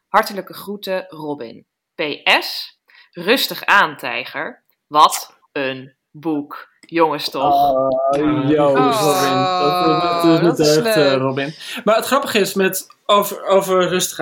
Hartelijke 0.08 0.54
groeten, 0.54 1.06
Robin. 1.08 1.66
PS. 1.94 2.80
Rustig 3.10 3.64
aan, 3.64 3.96
tijger. 3.96 4.64
Wat 4.86 5.40
een 5.52 5.98
boek. 6.10 6.68
Jongens 6.80 7.30
toch? 7.30 7.70
Oh, 7.70 8.48
Joost. 8.48 9.00
Robin. 9.00 10.42
Dat, 10.42 10.58
is 10.58 10.68
is 10.68 10.76
echt, 10.76 10.96
eh. 10.96 11.14
Robin. 11.16 11.54
Maar 11.84 11.96
het 11.96 12.06
grappige 12.06 12.38
is, 12.38 12.54
met 12.54 12.86
over, 13.06 13.44
over 13.46 13.88
rustig 13.88 14.18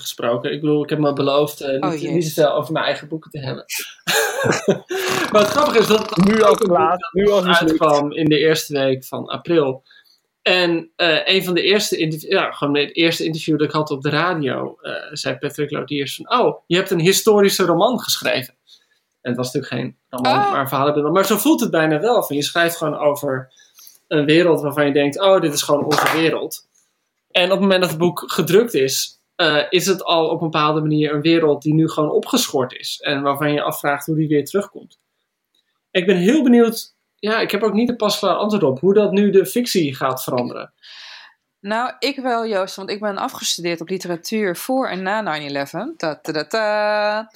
gesproken. 0.00 0.52
Ik 0.52 0.60
bedoel, 0.60 0.82
ik 0.82 0.90
heb 0.90 0.98
me 0.98 1.12
beloofd 1.12 1.60
eh, 1.60 1.68
Oh, 1.80 1.90
niet, 1.90 2.00
jezus. 2.00 2.14
niet 2.14 2.34
te 2.34 2.40
veel 2.40 2.52
over 2.52 2.72
mijn 2.72 2.84
eigen 2.84 3.08
boeken 3.08 3.30
te 3.30 3.38
hebben. 3.38 3.64
maar 5.32 5.42
het 5.42 5.50
grappige 5.50 5.78
is 5.78 5.86
dat 5.86 6.16
Nu 6.16 6.42
al 6.42 6.50
ook 6.50 6.58
klaar. 6.58 6.96
Nu 7.12 7.30
al 7.30 7.44
uitkwam 7.44 8.12
in 8.12 8.24
de 8.28 8.38
eerste 8.38 8.72
week 8.72 9.04
van 9.04 9.26
april. 9.26 9.82
En 10.42 10.90
eh, 10.96 11.18
een 11.34 11.44
van 11.44 11.54
de 11.54 11.62
eerste, 11.62 11.96
interv- 11.96 12.22
ja, 12.30 12.50
gewoon 12.52 12.76
het 12.76 12.96
eerste 12.96 13.24
interview 13.24 13.58
dat 13.58 13.66
ik 13.68 13.72
had 13.74 13.90
op 13.90 14.02
de 14.02 14.10
radio, 14.10 14.76
eh, 14.80 14.92
zei 15.12 15.36
Patrick 15.36 15.70
Lodiers 15.70 16.16
van, 16.22 16.38
oh, 16.40 16.56
je 16.66 16.76
hebt 16.76 16.90
een 16.90 17.00
historische 17.00 17.64
roman 17.64 18.00
geschreven. 18.00 18.54
En 19.20 19.30
het 19.30 19.36
was 19.36 19.52
natuurlijk 19.52 19.72
geen 19.82 19.96
roman, 20.08 20.32
Oh. 20.32 20.52
maar. 20.52 21.12
Maar 21.12 21.24
zo 21.26 21.36
voelt 21.36 21.60
het 21.60 21.70
bijna 21.70 22.00
wel. 22.00 22.22
Van, 22.22 22.36
je 22.36 22.42
schrijft 22.42 22.76
gewoon 22.76 22.98
over 22.98 23.52
een 24.08 24.24
wereld 24.24 24.60
waarvan 24.60 24.86
je 24.86 24.92
denkt, 24.92 25.20
oh, 25.20 25.40
dit 25.40 25.52
is 25.52 25.62
gewoon 25.62 25.84
onze 25.84 26.12
wereld. 26.12 26.68
En 27.30 27.44
op 27.44 27.50
het 27.50 27.60
moment 27.60 27.80
dat 27.80 27.90
het 27.90 27.98
boek 27.98 28.24
gedrukt 28.26 28.74
is, 28.74 29.20
eh, 29.36 29.62
is 29.70 29.86
het 29.86 30.04
al 30.04 30.28
op 30.28 30.40
een 30.40 30.50
bepaalde 30.50 30.80
manier 30.80 31.14
een 31.14 31.20
wereld 31.20 31.62
die 31.62 31.74
nu 31.74 31.88
gewoon 31.88 32.10
opgeschort 32.10 32.72
is. 32.72 33.00
En 33.00 33.22
waarvan 33.22 33.48
je 33.48 33.54
je 33.54 33.62
afvraagt 33.62 34.06
hoe 34.06 34.16
die 34.16 34.28
weer 34.28 34.44
terugkomt. 34.44 34.98
Ik 35.90 36.06
ben 36.06 36.16
heel 36.16 36.42
benieuwd, 36.42 36.94
ja, 37.16 37.40
ik 37.40 37.50
heb 37.50 37.62
ook 37.62 37.72
niet 37.72 37.88
een 37.88 37.96
pasklaar 37.96 38.34
antwoord 38.34 38.62
op, 38.62 38.80
hoe 38.80 38.94
dat 38.94 39.12
nu 39.12 39.30
de 39.30 39.46
fictie 39.46 39.94
gaat 39.94 40.22
veranderen. 40.22 40.72
Nou, 41.60 41.92
ik 41.98 42.16
wel, 42.16 42.46
Joost, 42.46 42.76
want 42.76 42.90
ik 42.90 43.00
ben 43.00 43.16
afgestudeerd 43.16 43.80
op 43.80 43.88
literatuur 43.88 44.56
voor 44.56 44.88
en 44.88 45.02
na 45.02 45.22
9-11. 45.22 45.96
Ta 45.96 46.14
-ta 46.20 46.32
-ta 46.32 46.44
-ta. 46.44 47.30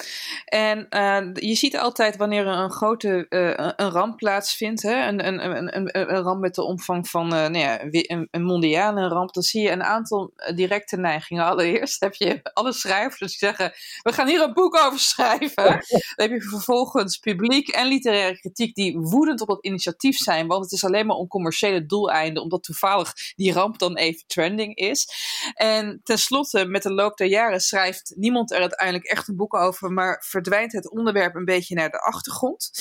En 0.45 0.89
eh, 0.89 1.33
je 1.33 1.55
ziet 1.55 1.77
altijd 1.77 2.17
wanneer 2.17 2.47
er 2.47 2.57
een 2.57 2.71
grote 2.71 3.25
eh, 3.29 3.73
een- 3.75 3.89
ramp 3.91 4.17
plaatsvindt, 4.17 4.81
hè, 4.81 5.07
een, 5.07 5.27
een, 5.27 5.45
een, 5.45 5.77
een, 5.77 5.99
een 6.13 6.21
ramp 6.21 6.41
met 6.41 6.55
de 6.55 6.63
omvang 6.63 7.09
van 7.09 7.25
eh, 7.33 7.39
nou 7.39 7.57
ja, 7.57 7.81
een, 7.81 8.27
een 8.31 8.43
mondiale 8.43 9.07
ramp, 9.07 9.33
dan 9.33 9.43
zie 9.43 9.61
je 9.61 9.71
een 9.71 9.83
aantal 9.83 10.33
directe 10.55 10.97
neigingen. 10.97 11.45
Allereerst 11.45 11.99
heb 11.99 12.13
je 12.13 12.39
alle 12.53 12.73
schrijvers 12.73 13.19
die 13.19 13.49
zeggen, 13.49 13.71
we 14.01 14.13
gaan 14.13 14.27
hier 14.27 14.41
een 14.41 14.53
boek 14.53 14.75
over 14.75 14.99
schrijven. 14.99 15.63
Dan 16.15 16.29
heb 16.29 16.31
je 16.31 16.41
vervolgens 16.41 17.17
publiek 17.17 17.67
en 17.67 17.87
literaire 17.87 18.39
kritiek 18.39 18.75
die 18.75 18.97
woedend 18.97 19.41
op 19.41 19.47
dat 19.47 19.65
initiatief 19.65 20.17
zijn, 20.17 20.47
want 20.47 20.63
het 20.63 20.71
is 20.71 20.85
alleen 20.85 21.05
maar 21.05 21.15
om 21.15 21.27
commerciële 21.27 21.85
doeleinden, 21.85 22.43
omdat 22.43 22.63
toevallig 22.63 23.13
die 23.35 23.53
ramp 23.53 23.79
dan 23.79 23.95
even 23.95 24.14
trending 24.27 24.75
is. 24.75 25.07
En 25.53 26.01
tenslotte, 26.03 26.65
met 26.65 26.83
de 26.83 26.93
loop 26.93 27.17
der 27.17 27.27
jaren 27.27 27.61
schrijft 27.61 28.13
niemand 28.15 28.51
er 28.51 28.59
uiteindelijk 28.59 29.05
echt 29.05 29.27
een 29.27 29.35
boek 29.35 29.53
over, 29.53 29.91
maar 29.91 30.23
verdwijnt 30.27 30.71
het 30.71 30.89
onderwerp 30.89 31.35
een 31.35 31.45
beetje 31.45 31.75
naar 31.75 31.89
de 31.89 31.99
achtergrond. 31.99 32.71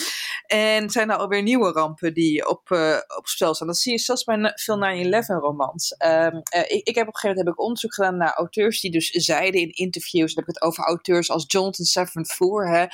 En 0.55 0.91
zijn 0.91 1.11
er 1.11 1.17
alweer 1.17 1.43
nieuwe 1.43 1.73
rampen 1.73 2.15
die 2.15 2.49
op, 2.49 2.71
eh, 2.71 2.99
op 3.17 3.27
spel 3.27 3.55
staan. 3.55 3.67
Dat 3.67 3.79
zie 3.79 3.93
je 3.93 3.99
zelfs 3.99 4.25
bij 4.25 4.53
veel 4.55 4.77
9-11 4.77 5.41
romans. 5.41 5.95
Ehm, 5.97 6.41
eh, 6.43 6.61
ik, 6.61 6.87
ik 6.87 6.95
heb 6.95 7.09
op 7.09 7.15
een 7.15 7.21
gegeven 7.21 7.29
moment 7.29 7.47
heb 7.47 7.55
ik 7.55 7.61
onderzoek 7.61 7.95
gedaan 7.95 8.17
naar 8.17 8.35
auteurs 8.35 8.81
die 8.81 8.91
dus 8.91 9.11
zeiden 9.11 9.61
in 9.61 9.71
interviews, 9.71 10.35
dan 10.35 10.45
heb 10.45 10.55
ik 10.55 10.61
het 10.61 10.71
over 10.71 10.85
auteurs 10.85 11.31
als 11.31 11.45
Jonathan 11.47 11.85
Safran 11.85 12.27
Foer, 12.27 12.69
hè, 12.69 12.85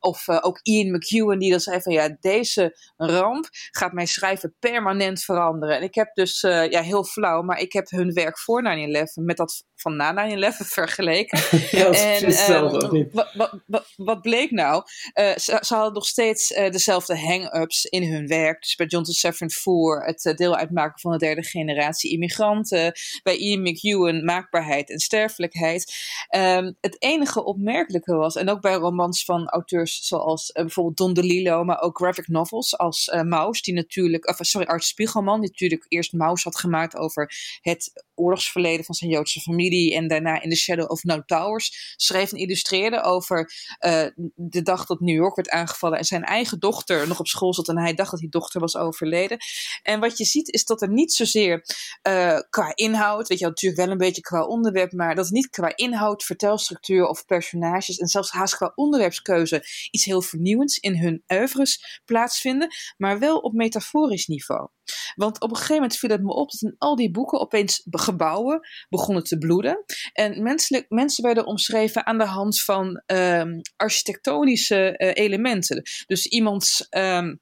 of 0.00 0.28
eh, 0.28 0.38
ook 0.40 0.58
Ian 0.62 0.96
McEwan, 0.96 1.38
die 1.38 1.50
dan 1.50 1.60
zei 1.60 1.80
van 1.80 1.92
ja, 1.92 2.16
deze 2.20 2.78
ramp 2.96 3.48
gaat 3.70 3.92
mijn 3.92 4.08
schrijven 4.08 4.54
permanent 4.58 5.22
veranderen. 5.22 5.76
En 5.76 5.82
ik 5.82 5.94
heb 5.94 6.14
dus, 6.14 6.40
ja, 6.40 6.82
heel 6.82 7.04
flauw, 7.04 7.42
maar 7.42 7.58
ik 7.58 7.72
heb 7.72 7.90
hun 7.90 8.12
werk 8.12 8.38
voor 8.38 8.62
9-11 8.62 9.14
met 9.14 9.36
dat 9.36 9.64
van 9.76 9.96
na 9.96 10.28
9-11 10.52 10.56
vergeleken. 10.78 11.38
Ja, 11.70 11.90
En, 11.90 12.24
ehm, 12.24 13.04
wat, 13.12 13.32
wat, 13.34 13.60
wat, 13.66 13.92
wat 13.96 14.20
bleek 14.20 14.50
nou? 14.50 14.82
Ze, 15.14 15.58
ze 15.60 15.74
hadden 15.74 15.92
nog 15.92 16.06
steeds 16.06 16.52
eh, 16.52 16.70
dezelfde 17.06 17.26
hang-ups 17.26 17.84
in 17.84 18.12
hun 18.12 18.26
werk. 18.26 18.62
Dus 18.62 18.74
bij 18.74 18.86
Jonathan 18.86 19.14
Safran 19.14 19.50
Foer 19.50 20.04
het 20.04 20.24
eh, 20.24 20.34
deel 20.34 20.56
uitmaken 20.56 21.00
van 21.00 21.12
de 21.12 21.18
derde 21.18 21.42
generatie 21.42 22.10
immigranten. 22.10 22.92
Bij 23.22 23.36
Ian 23.36 23.62
McEwan 23.62 24.24
maakbaarheid 24.24 24.90
en 24.90 24.98
sterfelijkheid. 24.98 25.94
Ehm, 26.28 26.72
het 26.80 27.02
enige 27.02 27.44
opmerkelijke 27.44 28.14
was, 28.14 28.36
en 28.36 28.50
ook 28.50 28.60
bij 28.60 28.74
romans 28.74 29.24
van 29.24 29.48
auteurs 29.48 30.06
zoals 30.06 30.52
eh, 30.52 30.62
bijvoorbeeld 30.62 30.96
Don 30.96 31.14
DeLillo, 31.14 31.64
maar 31.64 31.80
ook 31.80 31.96
graphic 31.96 32.28
novels 32.28 32.78
als 32.78 33.08
eh 33.08 33.22
Maus, 33.22 33.62
die 33.62 33.74
natuurlijk, 33.74 34.28
of, 34.28 34.36
sorry, 34.40 34.66
Art 34.66 34.84
Spiegelman, 34.84 35.40
die 35.40 35.50
natuurlijk 35.50 35.86
eerst 35.88 36.12
Maus 36.12 36.44
had 36.44 36.58
gemaakt 36.58 36.96
over 36.96 37.32
het 37.60 38.04
oorlogsverleden 38.14 38.84
van 38.84 38.94
zijn 38.94 39.10
Joodse 39.10 39.40
familie 39.40 39.94
en 39.94 40.08
daarna 40.08 40.42
in 40.42 40.50
The 40.50 40.56
Shadow 40.56 40.90
of 40.90 41.02
No 41.02 41.22
Towers 41.26 41.94
schreef 41.96 42.32
en 42.32 42.38
illustreerde 42.38 43.02
over 43.02 43.52
eh, 43.78 44.06
de 44.34 44.62
dag 44.62 44.86
dat 44.86 45.00
New 45.00 45.14
York 45.14 45.36
werd 45.36 45.50
aangevallen 45.50 45.98
en 45.98 46.04
zijn 46.04 46.22
eigen 46.22 46.58
dochter 46.58 47.08
nog 47.08 47.18
op 47.18 47.26
school 47.26 47.54
zat 47.54 47.68
en 47.68 47.78
hij 47.78 47.94
dacht 47.94 48.10
dat 48.10 48.20
die 48.20 48.28
dochter 48.28 48.60
was 48.60 48.76
overleden. 48.76 49.38
En 49.82 50.00
wat 50.00 50.18
je 50.18 50.24
ziet 50.24 50.52
is 50.52 50.64
dat 50.64 50.82
er 50.82 50.90
niet 50.90 51.12
zozeer 51.12 51.64
eh, 52.02 52.38
qua 52.50 52.72
inhoud, 52.74 53.28
weet 53.28 53.38
je 53.38 53.44
natuurlijk 53.44 53.82
wel 53.82 53.90
een 53.90 53.98
beetje 53.98 54.22
qua 54.22 54.44
onderwerp, 54.44 54.92
maar 54.92 55.14
dat 55.14 55.30
niet 55.30 55.48
qua 55.50 55.76
inhoud, 55.76 56.24
vertelstructuur 56.24 57.06
of 57.06 57.26
personages 57.26 57.98
en 57.98 58.06
zelfs 58.06 58.30
haast 58.30 58.56
qua 58.56 58.72
onderwerpskeuze 58.74 59.64
iets 59.90 60.04
heel 60.04 60.22
vernieuwends 60.22 60.78
in 60.78 60.98
hun 60.98 61.22
oeuvres 61.28 62.00
plaatsvinden, 62.04 62.68
maar 62.96 63.18
wel 63.18 63.38
op 63.38 63.52
metaforisch 63.52 64.26
niveau. 64.26 64.68
Want 65.14 65.40
op 65.40 65.50
een 65.50 65.56
gegeven 65.56 65.74
moment 65.74 65.96
viel 65.96 66.10
het 66.10 66.22
me 66.22 66.32
op 66.32 66.50
dat 66.50 66.62
in 66.62 66.74
al 66.78 66.96
die 66.96 67.10
boeken 67.10 67.40
opeens 67.40 67.82
gebouwen 67.90 68.60
begonnen 68.88 69.24
te 69.24 69.38
bloeden. 69.38 69.84
En 70.12 70.42
menselijk, 70.42 70.84
mensen 70.88 71.24
werden 71.24 71.46
omschreven 71.46 72.06
aan 72.06 72.18
de 72.18 72.24
hand 72.24 72.62
van 72.62 73.02
ehm, 73.06 73.60
architectonische 73.76 74.96
eh, 74.96 75.24
elementen. 75.24 75.82
Dus 76.06 76.26
iemands. 76.26 76.86
ehm, 76.88 77.34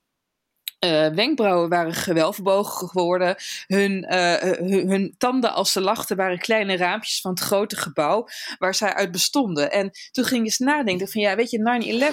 eh, 0.83 1.09
wenkbrauwen 1.09 1.69
waren 1.69 1.95
gewelfbogen 1.95 2.89
geworden. 2.89 3.37
Hun, 3.67 4.05
eh, 4.05 4.59
hun, 4.89 5.15
tanden 5.19 5.53
als 5.53 5.73
ze 5.73 5.81
lachten 5.81 6.17
waren 6.17 6.39
kleine 6.39 6.77
raampjes 6.77 7.21
van 7.21 7.31
het 7.31 7.41
grote 7.41 7.77
gebouw 7.77 8.29
waar 8.59 8.75
zij 8.75 8.95
uit 8.95 9.11
bestonden. 9.11 9.73
En 9.73 9.91
toen 10.11 10.25
ging 10.25 10.41
je 10.41 10.45
eens 10.45 10.59
nadenken 10.59 11.09
van 11.09 11.21
ja, 11.21 11.37
weet 11.37 11.51
je, 11.51 11.59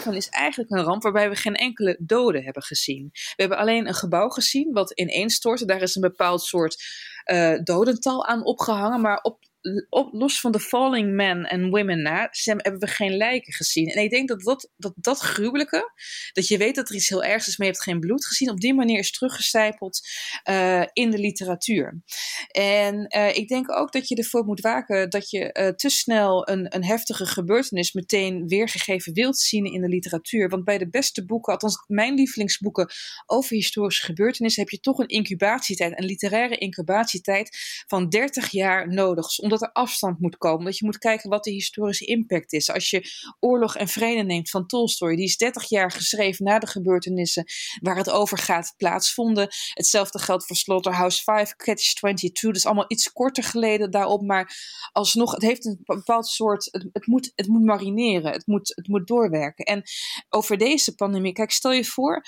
9-11 0.10 0.16
is 0.16 0.30
eigenlijk 0.30 0.72
een 0.72 0.84
ramp 0.84 1.04
waarbij 1.04 1.30
we 1.30 1.36
geen 1.36 1.56
enkele 1.56 1.98
doden 2.00 2.44
hebben 2.44 2.64
gezien. 2.64 3.10
We 3.12 3.34
hebben 3.36 3.58
alleen 3.58 3.88
een 3.88 3.94
gebouw 3.94 4.30
gezien 4.30 4.74
wat 4.74 4.92
ineenstortte. 4.92 5.66
Daar 5.66 5.82
is 5.82 5.96
een 5.96 6.02
bepaald 6.02 6.42
soort 6.42 6.84
eh, 7.24 7.60
dodental 7.64 8.26
aan 8.26 8.46
opgehangen, 8.46 9.02
maar 9.02 9.20
op 9.22 9.49
op, 9.90 10.14
los 10.14 10.40
van 10.40 10.52
de 10.52 10.60
falling 10.60 11.14
men 11.14 11.44
en 11.44 11.70
women 11.70 12.02
na, 12.02 12.30
hebben 12.32 12.80
we 12.80 12.88
geen 12.88 13.18
lijken 13.18 13.54
gezien. 13.54 13.88
En 13.88 14.04
ik 14.04 14.10
denk 14.10 14.28
dat 14.28 14.42
dat, 14.42 14.70
dat 14.78 14.94
dat 14.96 15.20
gruwelijke, 15.20 15.92
dat 16.34 16.48
je 16.48 16.58
weet 16.58 16.76
dat 16.76 16.90
er 16.90 16.96
iets 16.96 17.10
heel 17.10 17.24
ergs 17.24 17.48
is, 17.48 17.58
maar 17.58 17.68
je 17.68 17.74
hebt 17.74 17.86
geen 17.86 18.00
bloed 18.00 18.26
gezien, 18.26 18.50
op 18.50 18.60
die 18.60 18.74
manier 18.74 19.00
is 19.00 19.12
teruggecijpeld 19.12 20.08
eh, 20.44 20.84
in 20.94 21.10
de 21.10 21.18
literatuur. 21.18 22.02
En 22.48 23.08
eh, 23.08 23.38
ik 23.38 23.48
denk 23.48 23.72
ook 23.72 23.92
dat 23.92 24.08
je 24.08 24.16
ervoor 24.16 24.46
moet 24.46 24.62
waken 24.62 25.10
dat 25.10 25.30
je 25.30 25.52
eh, 25.52 25.68
te 25.68 25.90
snel 25.90 26.50
een, 26.50 26.76
een 26.76 26.86
heftige 26.86 27.26
gebeurtenis 27.26 27.94
meteen 27.94 28.48
weergegeven 28.48 29.14
wilt 29.14 29.38
zien 29.38 29.66
in 29.66 29.82
de 29.82 29.88
literatuur. 29.88 30.50
Want 30.50 30.64
bij 30.64 30.78
de 30.78 30.90
beste 30.90 31.26
boeken, 31.26 31.54
althans 31.54 31.84
mijn 31.88 32.14
lievelingsboeken 32.14 32.90
over 33.26 33.56
historische 33.56 34.06
gebeurtenissen, 34.06 34.62
heb 34.62 34.72
je 34.72 34.80
toch 34.80 35.00
een 35.00 35.08
incubatietijd, 35.08 36.00
een 36.00 36.06
literaire 36.06 36.58
incubatietijd 36.58 37.58
van 37.88 38.10
30 38.10 38.50
jaar 38.50 38.94
nodig. 38.94 39.26
Dus 39.26 39.40
omdat 39.40 39.62
er 39.62 39.72
afstand 39.72 40.20
moet 40.20 40.38
komen, 40.38 40.66
dat 40.66 40.78
je 40.78 40.86
moet 40.86 40.98
kijken 40.98 41.30
wat 41.30 41.44
de 41.44 41.52
historische 41.52 42.06
impact 42.06 42.54
is. 42.54 42.72
Als 42.72 42.90
je 42.90 43.04
Oorlog 43.40 43.76
en 43.76 43.88
Vrede 43.88 44.24
neemt 44.24 44.50
van 44.50 44.68
Tolstoy, 44.68 45.16
die 45.16 45.26
is 45.26 45.38
30 45.38 45.70
jaar 45.70 45.92
geschreven 45.92 46.46
na 46.46 46.60
de 46.60 46.68
gebeurtenissen 46.68 47.46
waar 47.82 47.98
het 47.98 48.10
over 48.10 48.38
gaat 48.38 48.74
plaatsvonden. 48.78 49.48
Hetzelfde 49.74 50.20
geldt 50.20 50.46
voor 50.46 50.56
Slaughterhouse 50.56 51.24
5, 51.24 51.56
Catch 51.56 51.94
22. 51.94 52.39
Dat 52.48 52.56
is 52.56 52.66
allemaal 52.66 52.86
iets 52.88 53.12
korter 53.12 53.44
geleden 53.44 53.92
daarop, 53.92 54.22
maar 54.22 54.56
alsnog, 54.92 55.32
het 55.32 55.42
heeft 55.42 55.66
een 55.66 55.80
bepaald 55.84 56.28
soort, 56.28 56.68
het, 56.72 56.90
het, 56.92 57.08
moet, 57.08 57.32
het 57.36 57.48
moet 57.48 57.64
marineren, 57.64 58.32
het 58.32 58.48
moet, 58.48 58.72
het 58.76 58.88
moet 58.88 59.08
doorwerken. 59.08 59.66
En 59.66 59.84
over 60.30 60.58
deze 60.58 60.96
pandemie, 60.96 61.34
kijk, 61.34 61.52
stel 61.52 61.72
je 61.72 61.86
voor 61.86 62.24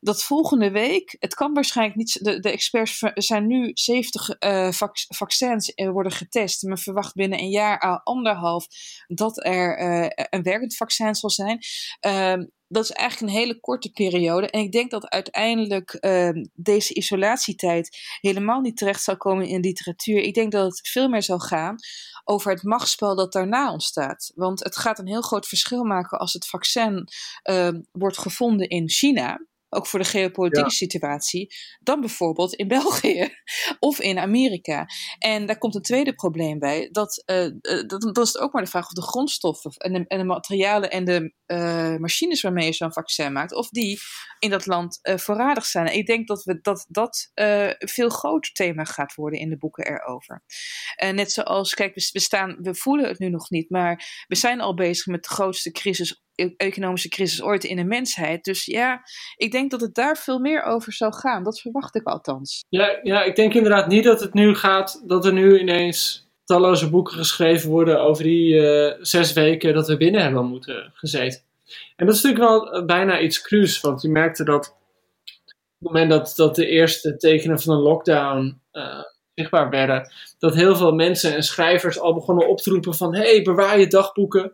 dat 0.00 0.22
volgende 0.22 0.70
week, 0.70 1.16
het 1.18 1.34
kan 1.34 1.54
waarschijnlijk 1.54 1.96
niet, 1.96 2.24
de, 2.24 2.40
de 2.40 2.50
experts 2.50 2.98
zijn 3.14 3.46
nu 3.46 3.70
70 3.74 4.28
eh, 4.28 4.72
vac- 4.72 5.06
vaccins 5.08 5.74
eh, 5.74 5.90
worden 5.90 6.12
getest, 6.12 6.62
men 6.62 6.78
verwacht 6.78 7.14
binnen 7.14 7.38
een 7.38 7.50
jaar 7.50 7.82
à 7.84 8.00
anderhalf 8.04 8.66
dat 9.06 9.44
er 9.44 9.82
een 10.34 10.42
werkend 10.42 10.76
vaccin 10.76 11.14
zal 11.14 11.30
zijn. 11.30 11.58
Dat 12.68 12.84
is 12.84 12.90
eigenlijk 12.90 13.32
een 13.32 13.38
hele 13.38 13.60
korte 13.60 13.90
periode. 13.90 14.50
En 14.50 14.60
ik 14.60 14.72
denk 14.72 14.90
dat 14.90 15.08
uiteindelijk 15.08 15.92
ehm, 15.92 16.44
deze 16.54 16.94
isolatietijd 16.94 17.98
helemaal 18.20 18.60
niet 18.60 18.76
terecht 18.76 19.02
zal 19.02 19.16
komen 19.16 19.46
in 19.46 19.60
literatuur. 19.60 20.18
Ik 20.20 20.34
denk 20.34 20.52
dat 20.52 20.64
het 20.64 20.88
veel 20.88 21.08
meer 21.08 21.22
zal 21.22 21.38
gaan 21.38 21.76
over 22.24 22.50
het 22.50 22.62
machtsspel 22.62 23.16
dat 23.16 23.32
daarna 23.32 23.72
ontstaat. 23.72 24.32
Want 24.34 24.64
het 24.64 24.76
gaat 24.76 24.98
een 24.98 25.06
heel 25.08 25.22
groot 25.22 25.46
verschil 25.46 25.84
maken 25.84 26.18
als 26.18 26.32
het 26.32 26.46
vaccin 26.46 27.08
ehm, 27.42 27.80
wordt 27.92 28.18
gevonden 28.18 28.68
in 28.68 28.88
China 28.88 29.40
ook 29.74 29.86
voor 29.86 29.98
de 29.98 30.04
geopolitieke 30.04 30.70
situatie, 30.70 31.54
dan 31.80 32.00
bijvoorbeeld 32.00 32.54
in 32.54 32.68
België 32.78 33.28
of 33.78 34.00
in 34.00 34.18
Amerika. 34.18 34.86
En 35.18 35.46
daar 35.46 35.58
komt 35.58 35.74
een 35.74 35.82
tweede 35.82 36.14
probleem 36.14 36.58
bij. 36.58 36.88
Dat, 36.92 37.22
uh, 37.26 37.50
dat, 37.86 38.00
dat 38.00 38.26
is 38.26 38.38
ook 38.38 38.52
maar 38.52 38.62
de 38.62 38.70
vraag 38.70 38.86
of 38.86 38.92
de 38.92 39.02
grondstoffen 39.02 39.70
en 39.70 39.92
de, 39.92 40.04
en 40.06 40.18
de 40.18 40.24
materialen 40.24 40.90
en 40.90 41.04
de 41.04 41.34
uh, 41.46 41.96
machines 41.96 42.42
waarmee 42.42 42.66
je 42.66 42.72
zo'n 42.72 42.92
vaccin 42.92 43.32
maakt, 43.32 43.54
of 43.54 43.68
die 43.68 43.98
in 44.38 44.50
dat 44.50 44.66
land 44.66 44.98
uh, 45.02 45.16
voorradig 45.16 45.64
zijn. 45.64 45.94
ik 45.94 46.06
denk 46.06 46.28
dat 46.28 46.44
we, 46.44 46.58
dat, 46.60 46.86
dat 46.88 47.30
een 47.34 47.74
veel 47.78 48.08
groter 48.08 48.52
thema 48.52 48.84
gaat 48.84 49.14
worden 49.14 49.40
in 49.40 49.48
de 49.48 49.58
boeken 49.58 49.86
erover. 49.86 50.42
net 51.12 51.32
zoals, 51.32 51.74
kijk, 51.74 51.94
we, 51.94 52.08
we, 52.12 52.20
staan, 52.20 52.56
we 52.60 52.74
voelen 52.74 53.08
het 53.08 53.18
nu 53.18 53.28
nog 53.28 53.50
niet, 53.50 53.70
maar 53.70 54.24
we 54.26 54.36
zijn 54.36 54.60
al 54.60 54.74
bezig 54.74 55.06
met 55.06 55.22
de 55.22 55.28
grootste 55.28 55.70
crisis 55.70 56.22
economische 56.56 57.08
crisis 57.08 57.42
ooit 57.42 57.64
in 57.64 57.76
de 57.76 57.84
mensheid. 57.84 58.44
Dus 58.44 58.64
ja, 58.64 59.00
ik 59.36 59.52
denk 59.52 59.70
dat 59.70 59.80
het 59.80 59.94
daar 59.94 60.16
veel 60.16 60.38
meer 60.38 60.62
over 60.62 60.92
zou 60.92 61.14
gaan. 61.14 61.44
Dat 61.44 61.60
verwacht 61.60 61.94
ik 61.94 62.06
althans. 62.06 62.64
Ja, 62.68 62.98
ja 63.02 63.22
ik 63.22 63.36
denk 63.36 63.54
inderdaad 63.54 63.86
niet 63.86 64.04
dat 64.04 64.20
het 64.20 64.34
nu 64.34 64.54
gaat, 64.54 65.02
dat 65.06 65.24
er 65.24 65.32
nu 65.32 65.58
ineens 65.58 66.28
talloze 66.44 66.90
boeken 66.90 67.16
geschreven 67.16 67.70
worden 67.70 68.00
over 68.00 68.22
die 68.22 68.54
uh, 68.54 68.92
zes 69.00 69.32
weken 69.32 69.74
dat 69.74 69.88
we 69.88 69.96
binnen 69.96 70.22
hebben 70.22 70.46
moeten 70.46 70.90
gezeten. 70.94 71.40
En 71.96 72.06
dat 72.06 72.14
is 72.14 72.22
natuurlijk 72.22 72.50
wel 72.50 72.72
eh, 72.72 72.84
bijna 72.84 73.20
iets 73.20 73.42
cruus, 73.42 73.80
want 73.80 74.02
je 74.02 74.08
merkte 74.08 74.44
dat 74.44 74.76
op 75.84 75.90
het 75.90 75.92
moment 75.92 76.10
dat, 76.10 76.32
dat 76.36 76.54
de 76.54 76.66
eerste 76.66 77.16
tekenen 77.16 77.60
van 77.60 77.74
een 77.74 77.82
lockdown 77.82 78.60
uh, 78.72 79.02
zichtbaar 79.34 79.70
werden, 79.70 80.12
dat 80.38 80.54
heel 80.54 80.76
veel 80.76 80.92
mensen 80.92 81.34
en 81.34 81.42
schrijvers 81.42 82.00
al 82.00 82.14
begonnen 82.14 82.48
op 82.48 82.60
te 82.60 82.70
roepen 82.70 82.94
van 82.94 83.14
hey, 83.14 83.42
bewaar 83.42 83.78
je 83.78 83.86
dagboeken. 83.86 84.52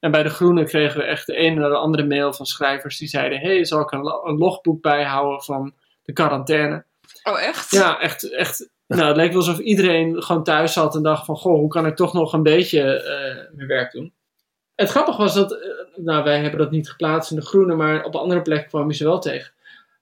En 0.00 0.10
bij 0.10 0.22
de 0.22 0.28
Groene 0.28 0.64
kregen 0.64 1.00
we 1.00 1.04
echt 1.04 1.26
de 1.26 1.34
ene 1.34 1.60
naar 1.60 1.70
de 1.70 1.76
andere 1.76 2.06
mail 2.06 2.32
van 2.32 2.46
schrijvers 2.46 2.98
die 2.98 3.08
zeiden: 3.08 3.38
hey, 3.38 3.64
zal 3.64 3.80
ik 3.80 3.90
een, 3.90 4.20
een 4.24 4.38
logboek 4.38 4.82
bijhouden 4.82 5.42
van 5.42 5.74
de 6.02 6.12
quarantaine? 6.12 6.84
Oh, 7.22 7.42
echt? 7.42 7.70
Ja, 7.70 8.00
echt. 8.00 8.32
echt 8.32 8.68
nou, 8.86 9.02
het 9.02 9.16
leek 9.16 9.28
wel 9.28 9.36
alsof 9.36 9.58
iedereen 9.58 10.22
gewoon 10.22 10.44
thuis 10.44 10.72
zat 10.72 10.94
en 10.94 11.02
dacht: 11.02 11.24
van, 11.24 11.36
Goh, 11.36 11.58
hoe 11.58 11.68
kan 11.68 11.86
ik 11.86 11.96
toch 11.96 12.12
nog 12.12 12.32
een 12.32 12.42
beetje 12.42 12.80
uh, 12.80 13.56
mijn 13.56 13.68
werk 13.68 13.92
doen? 13.92 14.12
Het 14.74 14.90
grappige 14.90 15.18
was 15.18 15.34
dat, 15.34 15.52
uh, 15.52 15.58
nou, 15.96 16.24
wij 16.24 16.40
hebben 16.40 16.58
dat 16.58 16.70
niet 16.70 16.90
geplaatst 16.90 17.30
in 17.30 17.36
de 17.36 17.46
Groene, 17.46 17.74
maar 17.74 18.04
op 18.04 18.14
andere 18.14 18.42
plekken 18.42 18.68
kwam 18.68 18.88
je 18.88 18.96
ze 18.96 19.04
wel 19.04 19.18
tegen. 19.18 19.52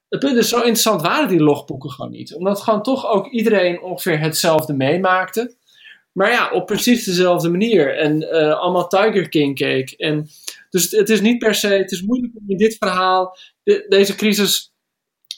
Het 0.09 0.19
punt 0.19 0.37
is, 0.37 0.49
zo 0.49 0.57
interessant 0.57 1.01
waren 1.01 1.27
die 1.27 1.43
logboeken 1.43 1.89
gewoon 1.89 2.11
niet. 2.11 2.35
Omdat 2.35 2.61
gewoon 2.61 2.83
toch 2.83 3.07
ook 3.07 3.27
iedereen 3.27 3.81
ongeveer 3.81 4.19
hetzelfde 4.19 4.73
meemaakte. 4.73 5.55
Maar 6.15 6.31
ja, 6.31 6.51
op 6.51 6.65
precies 6.65 7.03
dezelfde 7.03 7.49
manier. 7.49 7.97
En 7.97 8.21
uh, 8.21 8.59
allemaal 8.59 8.87
Tiger 8.87 9.29
King 9.29 9.57
cake. 9.57 9.93
En 9.97 10.27
dus 10.69 10.91
het 10.91 11.09
is 11.09 11.21
niet 11.21 11.37
per 11.37 11.55
se, 11.55 11.67
het 11.67 11.91
is 11.91 12.01
moeilijk 12.01 12.33
om 12.35 12.43
in 12.47 12.57
dit 12.57 12.75
verhaal, 12.77 13.37
deze 13.87 14.15
crisis, 14.15 14.73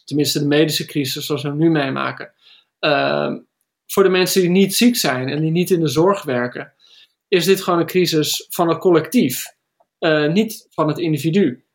tenminste 0.05 0.39
de 0.39 0.45
medische 0.45 0.85
crisis 0.85 1.25
zoals 1.25 1.41
we 1.41 1.47
hem 1.47 1.57
nu 1.57 1.69
meemaken, 1.69 2.33
uh, 2.79 3.33
voor 3.85 4.03
de 4.03 4.09
mensen 4.09 4.41
die 4.41 4.49
niet 4.49 4.75
ziek 4.75 4.95
zijn 4.95 5.29
en 5.29 5.41
die 5.41 5.51
niet 5.51 5.69
in 5.69 5.79
de 5.79 5.87
zorg 5.87 6.23
werken, 6.23 6.73
is 7.27 7.45
dit 7.45 7.61
gewoon 7.61 7.79
een 7.79 7.85
crisis 7.85 8.45
van 8.49 8.69
het 8.69 8.77
collectief, 8.77 9.45
uh, 9.99 10.31
niet 10.31 10.67
van 10.69 10.87
het 10.87 10.97
individu. 10.97 11.65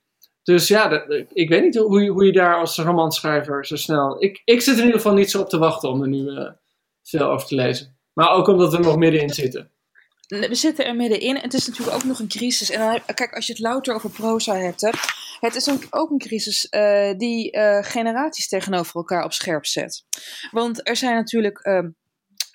Dus 0.43 0.69
ja, 0.69 1.07
ik 1.33 1.49
weet 1.49 1.63
niet 1.63 1.77
hoe, 1.77 2.09
hoe 2.09 2.25
je 2.25 2.33
daar 2.33 2.57
als 2.57 2.79
romanschrijver 2.79 3.67
zo 3.67 3.77
snel. 3.77 4.23
Ik, 4.23 4.43
ik 4.45 4.61
zit 4.61 4.77
in 4.77 4.85
ieder 4.85 5.01
geval 5.01 5.15
niet 5.15 5.31
zo 5.31 5.41
op 5.41 5.49
te 5.49 5.59
wachten 5.59 5.89
om 5.89 6.03
er 6.03 6.09
nu 6.09 6.31
uh, 6.31 6.51
veel 7.03 7.31
over 7.31 7.47
te 7.47 7.55
lezen. 7.55 7.97
Maar 8.13 8.31
ook 8.31 8.49
omdat 8.49 8.73
we 8.73 8.79
nog 8.79 8.97
middenin 8.97 9.31
zitten. 9.31 9.71
We 10.27 10.55
zitten 10.55 10.87
er 10.87 10.97
middenin. 10.97 11.37
Het 11.37 11.55
is 11.55 11.67
natuurlijk 11.67 11.97
ook 11.97 12.05
nog 12.05 12.19
een 12.19 12.29
crisis. 12.29 12.71
En 12.71 12.79
dan, 12.79 13.15
kijk, 13.15 13.35
als 13.35 13.47
je 13.47 13.53
het 13.53 13.63
louter 13.63 13.95
over 13.95 14.11
proza 14.11 14.57
hebt. 14.57 14.81
Hè, 14.81 14.91
het 15.41 15.55
is 15.55 15.69
ook 15.91 16.11
een 16.11 16.19
crisis 16.19 16.67
uh, 16.71 17.13
die 17.17 17.57
uh, 17.57 17.79
generaties 17.83 18.49
tegenover 18.49 18.95
elkaar 18.95 19.25
op 19.25 19.33
scherp 19.33 19.67
zet. 19.67 20.05
Want 20.51 20.89
er 20.89 20.97
zijn 20.97 21.15
natuurlijk 21.15 21.67
uh, 21.67 21.89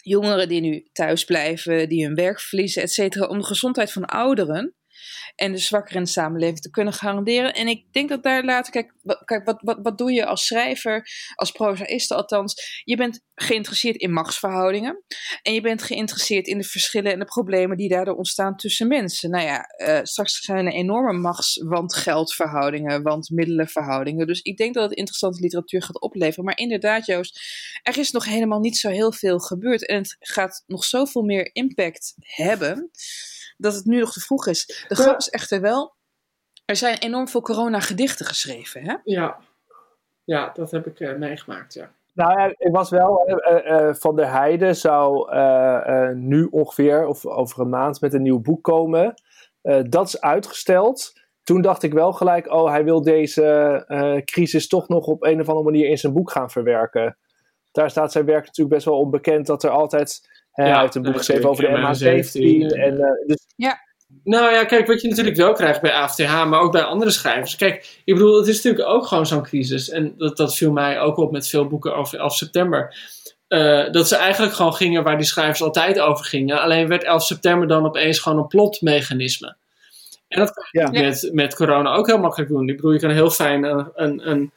jongeren 0.02 0.48
die 0.48 0.62
nu 0.62 0.88
thuis 0.92 1.24
blijven, 1.24 1.90
die 1.90 2.06
hun 2.06 2.16
werk 2.16 2.40
verliezen, 2.40 2.82
et 2.82 2.92
cetera, 2.92 3.26
om 3.26 3.38
de 3.38 3.46
gezondheid 3.46 3.92
van 3.92 4.06
ouderen 4.06 4.76
en 5.36 5.52
de 5.52 5.58
zwakkeren 5.58 5.98
in 5.98 6.04
de 6.04 6.10
samenleving 6.10 6.60
te 6.60 6.70
kunnen 6.70 6.94
garanderen. 6.94 7.54
En 7.54 7.68
ik 7.68 7.86
denk 7.92 8.10
dat 8.10 8.24
daar 8.24 8.44
later, 8.44 8.72
kijk, 8.72 8.94
kijk 9.26 9.46
wat, 9.46 9.62
wat, 9.62 9.80
wat 9.82 9.98
doe 9.98 10.12
je 10.12 10.26
als 10.26 10.46
schrijver, 10.46 11.10
als 11.36 11.52
prozaïste 11.52 12.16
althans? 12.16 12.82
Je 12.84 12.96
bent 12.96 13.26
geïnteresseerd 13.36 13.96
in 13.96 14.14
machtsverhoudingen 14.14 15.04
en 15.42 15.54
je 15.54 15.62
bent 15.62 15.84
geïnteresseerd 15.84 16.48
in 16.48 16.58
de 16.58 16.64
verschillen 16.64 17.12
en 17.12 17.20
de 17.20 17.26
problemen 17.26 17.78
die 17.78 17.90
daardoor 17.90 18.16
ontstaan 18.16 18.56
tussen 18.56 18.88
mensen. 18.88 19.30
Nou 19.30 19.46
ja, 19.46 19.66
uh, 19.78 20.00
straks 20.04 20.42
zijn 20.42 20.66
er 20.66 20.74
enorme 20.74 21.20
machts- 21.20 21.64
want 21.64 21.96
geldverhoudingen, 21.96 23.04
want 23.04 23.30
middelenverhoudingen. 23.30 24.28
Dus 24.28 24.42
ik 24.42 24.58
denk 24.58 24.74
dat 24.74 24.90
het 24.90 24.98
interessante 24.98 25.42
literatuur 25.42 25.82
gaat 25.82 26.02
opleveren. 26.02 26.46
Maar 26.46 26.58
inderdaad, 26.58 27.06
Joost, 27.06 27.40
er 27.84 27.98
is 27.98 28.12
nog 28.12 28.26
helemaal 28.26 28.60
niet 28.60 28.78
zo 28.78 28.90
heel 28.90 29.12
veel 29.12 29.40
gebeurd 29.40 29.88
en 29.88 29.98
het 29.98 30.16
gaat 30.20 30.64
nog 30.68 30.84
zoveel 30.84 31.22
meer 31.22 31.50
impact 31.54 32.14
hebben 32.20 32.92
dat 33.58 33.74
het 33.74 33.86
nu 33.86 34.00
nog 34.00 34.12
te 34.12 34.20
vroeg 34.20 34.48
is. 34.48 34.86
De 34.88 34.96
grap 34.96 35.18
is 35.18 35.30
echter 35.30 35.62
wel, 35.62 35.96
er 36.66 36.76
zijn 36.76 36.98
enorm 36.98 37.28
veel 37.28 37.42
corona-gedichten 37.42 38.26
geschreven, 38.26 38.84
hè? 38.84 38.96
Ja, 39.04 39.38
ja 40.24 40.52
dat 40.54 40.72
heb 40.72 40.88
ik 40.88 41.00
uh, 41.00 41.16
meegemaakt, 41.16 41.74
ja. 41.74 41.92
Nou 42.14 42.40
ja, 42.40 42.46
ik 42.58 42.72
was 42.72 42.90
wel, 42.90 43.30
uh, 43.30 43.66
uh, 43.66 43.94
Van 43.94 44.16
der 44.16 44.32
Heijden 44.32 44.76
zou 44.76 45.36
nu 46.16 46.48
ongeveer, 46.52 47.06
of 47.06 47.26
over 47.26 47.62
een 47.62 47.70
maand, 47.70 48.02
met 48.02 48.14
een 48.14 48.22
nieuw 48.22 48.40
boek 48.40 48.64
komen. 48.64 49.14
dat 49.90 50.08
is 50.08 50.22
uitgesteld. 50.22 51.14
Toen 51.44 51.62
dacht 51.62 51.84
ik 51.84 51.94
wel 51.94 52.14
gelijk, 52.14 52.52
oh, 52.52 52.70
hij 52.70 52.84
wil 52.84 53.02
deze 53.02 54.22
crisis 54.26 54.68
toch 54.68 54.88
nog 54.88 55.06
op 55.06 55.24
een 55.24 55.42
of 55.42 55.48
andere 55.48 55.66
manier 55.66 55.90
in 55.90 55.98
zijn 55.98 56.14
boek 56.14 56.32
gaan 56.32 56.50
verwerken. 56.50 57.18
Daar 57.72 57.90
staat 57.90 58.12
zijn 58.12 58.26
werk 58.26 58.46
natuurlijk 58.46 58.76
best 58.76 58.86
wel 58.86 59.00
onbekend, 59.00 59.46
dat 59.46 59.64
er 59.64 59.70
altijd 59.70 60.30
hij 60.58 60.68
ja, 60.68 60.82
heeft 60.82 60.96
een 60.96 61.02
boek 61.02 61.18
geschreven 61.18 61.50
over 61.50 61.64
de 61.64 61.70
MH17. 61.70 62.76
En, 62.76 62.94
uh, 62.94 63.28
dus... 63.28 63.46
Ja. 63.56 63.86
Nou 64.24 64.54
ja, 64.54 64.66
kijk, 64.66 64.88
wat 64.88 65.02
je 65.02 65.08
natuurlijk 65.08 65.38
wel 65.38 65.54
krijgt 65.54 65.82
bij 65.82 65.94
AFTH, 65.94 66.46
maar 66.46 66.60
ook 66.60 66.72
bij 66.72 66.82
andere 66.82 67.12
schrijvers. 67.12 67.56
Kijk, 67.56 68.02
ik 68.06 68.14
bedoel, 68.14 68.38
het 68.38 68.48
is 68.48 68.56
natuurlijk 68.56 68.90
ook 68.90 69.06
gewoon 69.06 69.26
zo'n 69.26 69.44
crisis. 69.44 69.90
En 69.90 70.14
dat, 70.18 70.38
dat 70.38 70.56
viel 70.56 70.72
mij 70.72 71.00
ook 71.00 71.18
op 71.18 71.32
met 71.32 71.48
veel 71.48 71.68
boeken 71.68 71.96
over 71.96 72.20
11 72.20 72.36
september. 72.36 72.96
Uh, 73.50 73.92
dat 73.92 74.08
ze 74.08 74.16
eigenlijk 74.16 74.54
gewoon 74.54 74.74
gingen 74.74 75.04
waar 75.04 75.18
die 75.18 75.26
schrijvers 75.26 75.62
altijd 75.62 76.00
over 76.00 76.26
gingen. 76.26 76.62
Alleen 76.62 76.88
werd 76.88 77.04
11 77.04 77.24
september 77.24 77.68
dan 77.68 77.86
opeens 77.86 78.20
gewoon 78.20 78.38
een 78.38 78.48
plotmechanisme. 78.48 79.56
En 80.28 80.40
dat 80.40 80.52
kan 80.52 80.68
je 80.72 80.80
ja. 80.80 81.08
met, 81.08 81.30
met 81.34 81.56
corona 81.56 81.94
ook 81.94 82.08
heel 82.08 82.20
makkelijk 82.20 82.50
doen. 82.50 82.70
Ik 82.70 82.76
bedoel, 82.76 82.92
je 82.92 83.00
kan 83.00 83.10
heel 83.10 83.30
fijn 83.30 83.64
een, 83.64 83.92
een, 83.96 84.30
een, 84.30 84.52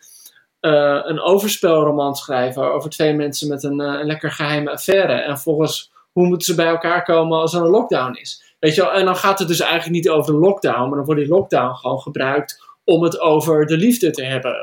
uh, 0.61 1.01
een 1.03 1.21
overspelroman 1.21 2.15
schrijven 2.15 2.73
over 2.73 2.91
twee 2.91 3.13
mensen 3.13 3.49
met 3.49 3.63
een, 3.65 3.81
uh, 3.81 3.99
een 4.01 4.07
lekker 4.07 4.33
geheime 4.33 4.71
affaire. 4.71 5.13
En 5.13 5.39
volgens 5.39 5.93
hoe 6.13 6.27
moeten 6.27 6.47
ze 6.47 6.55
bij 6.55 6.67
elkaar 6.67 7.05
komen 7.05 7.39
als 7.39 7.55
er 7.55 7.61
een 7.61 7.71
lockdown 7.71 8.17
is? 8.17 8.55
Weet 8.59 8.75
je 8.75 8.81
wel? 8.81 8.93
En 8.93 9.05
dan 9.05 9.17
gaat 9.17 9.39
het 9.39 9.49
dus 9.49 9.61
eigenlijk 9.61 9.93
niet 9.93 10.09
over 10.09 10.33
de 10.33 10.39
lockdown, 10.39 10.89
maar 10.89 10.97
dan 10.97 11.05
wordt 11.05 11.21
die 11.21 11.31
lockdown 11.31 11.75
gewoon 11.75 12.01
gebruikt 12.01 12.63
om 12.85 13.03
het 13.03 13.21
over 13.21 13.67
de 13.67 13.77
liefde 13.77 14.11
te 14.11 14.25
hebben, 14.25 14.55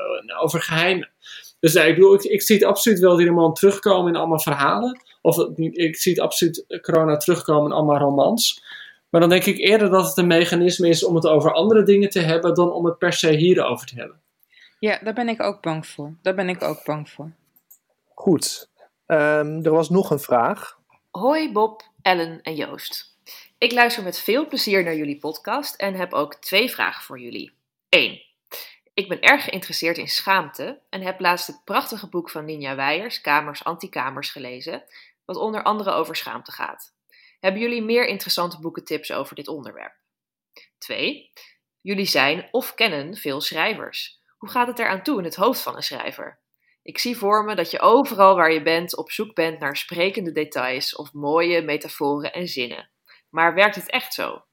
over 0.41 0.61
geheimen. 0.61 1.09
Dus 1.59 1.75
ik 1.75 1.95
bedoel, 1.95 2.31
ik, 2.31 2.41
zie 2.41 2.55
het 2.55 2.65
absoluut 2.65 2.99
wel 2.99 3.21
roman 3.21 3.53
terugkomen 3.53 4.13
in 4.13 4.19
allemaal 4.19 4.39
verhalen. 4.39 5.01
Of 5.21 5.37
ik 5.57 5.95
zie 5.95 6.11
het 6.11 6.21
absoluut 6.21 6.79
corona 6.81 7.17
terugkomen 7.17 7.71
in 7.71 7.77
allemaal 7.77 7.97
romans. 7.97 8.63
Maar 9.09 9.21
dan 9.21 9.29
denk 9.29 9.45
ik 9.45 9.57
eerder 9.57 9.89
dat 9.89 10.07
het 10.07 10.17
een 10.17 10.27
mechanisme 10.27 10.89
is 10.89 11.05
om 11.05 11.15
het 11.15 11.27
over 11.27 11.53
andere 11.53 11.83
dingen 11.83 12.09
te 12.09 12.19
hebben 12.19 12.53
dan 12.53 12.71
om 12.71 12.85
het 12.85 12.97
per 12.97 13.13
se 13.13 13.31
hierover 13.31 13.87
te 13.87 13.95
hebben. 13.95 14.19
Ja, 14.80 14.99
daar 15.03 15.13
ben 15.13 15.30
ik 15.30 15.41
ook 15.41 15.61
bang 15.61 15.88
voor. 15.88 16.13
Daar 16.21 16.36
ben 16.36 16.49
ik 16.49 16.61
ook 16.63 16.84
bang 16.84 17.09
voor. 17.09 17.32
Goed. 18.13 18.69
Um, 19.07 19.65
er 19.65 19.71
was 19.71 19.89
nog 19.89 20.09
een 20.09 20.19
vraag. 20.19 20.80
Hoi 21.11 21.51
Bob, 21.51 21.84
Ellen 22.01 22.41
en 22.41 22.55
Joost. 22.55 23.15
Ik 23.57 23.71
luister 23.71 24.03
met 24.03 24.19
veel 24.19 24.47
plezier 24.47 24.84
naar 24.84 24.95
jullie 24.95 25.19
podcast 25.19 25.75
en 25.75 25.93
heb 25.93 26.13
ook 26.13 26.36
twee 26.36 26.69
vragen 26.69 27.03
voor 27.03 27.19
jullie. 27.19 27.53
1. 27.89 28.21
Ik 28.93 29.07
ben 29.07 29.21
erg 29.21 29.43
geïnteresseerd 29.43 29.97
in 29.97 30.07
schaamte 30.07 30.80
en 30.89 31.01
heb 31.01 31.19
laatst 31.19 31.47
het 31.47 31.63
prachtige 31.63 32.09
boek 32.09 32.30
van 32.30 32.45
Ninja 32.45 32.75
Weijers, 32.75 33.21
Kamers 33.21 33.63
Antikamers, 33.63 34.30
gelezen, 34.32 34.84
wat 35.25 35.36
onder 35.36 35.63
andere 35.63 35.91
over 35.91 36.15
schaamte 36.15 36.51
gaat. 36.51 36.93
Hebben 37.39 37.61
jullie 37.61 37.84
meer 37.84 38.05
interessante 38.05 38.59
boekentips 38.59 39.11
over 39.11 39.36
dit 39.36 39.47
onderwerp? 39.47 39.95
2. 40.78 41.32
Jullie 41.82 42.05
zijn 42.05 42.47
of 42.51 42.73
kennen 42.73 43.15
veel 43.15 43.41
schrijvers. 43.41 44.16
Hoe 44.38 44.49
gaat 44.49 44.67
het 44.67 44.79
eraan 44.79 45.01
toe 45.03 45.17
in 45.17 45.23
het 45.23 45.35
hoofd 45.35 45.61
van 45.61 45.75
een 45.75 45.83
schrijver? 45.83 46.39
Ik 46.83 46.97
zie 46.97 47.17
voor 47.17 47.43
me 47.43 47.55
dat 47.55 47.71
je 47.71 47.79
overal 47.79 48.35
waar 48.35 48.51
je 48.51 48.61
bent 48.61 48.97
op 48.97 49.11
zoek 49.11 49.33
bent 49.35 49.59
naar 49.59 49.77
sprekende 49.77 50.31
details 50.31 50.95
of 50.95 51.13
mooie 51.13 51.61
metaforen 51.61 52.33
en 52.33 52.47
zinnen. 52.47 52.89
Maar 53.29 53.53
werkt 53.53 53.75
het 53.75 53.89
echt 53.89 54.13
zo? 54.13 54.43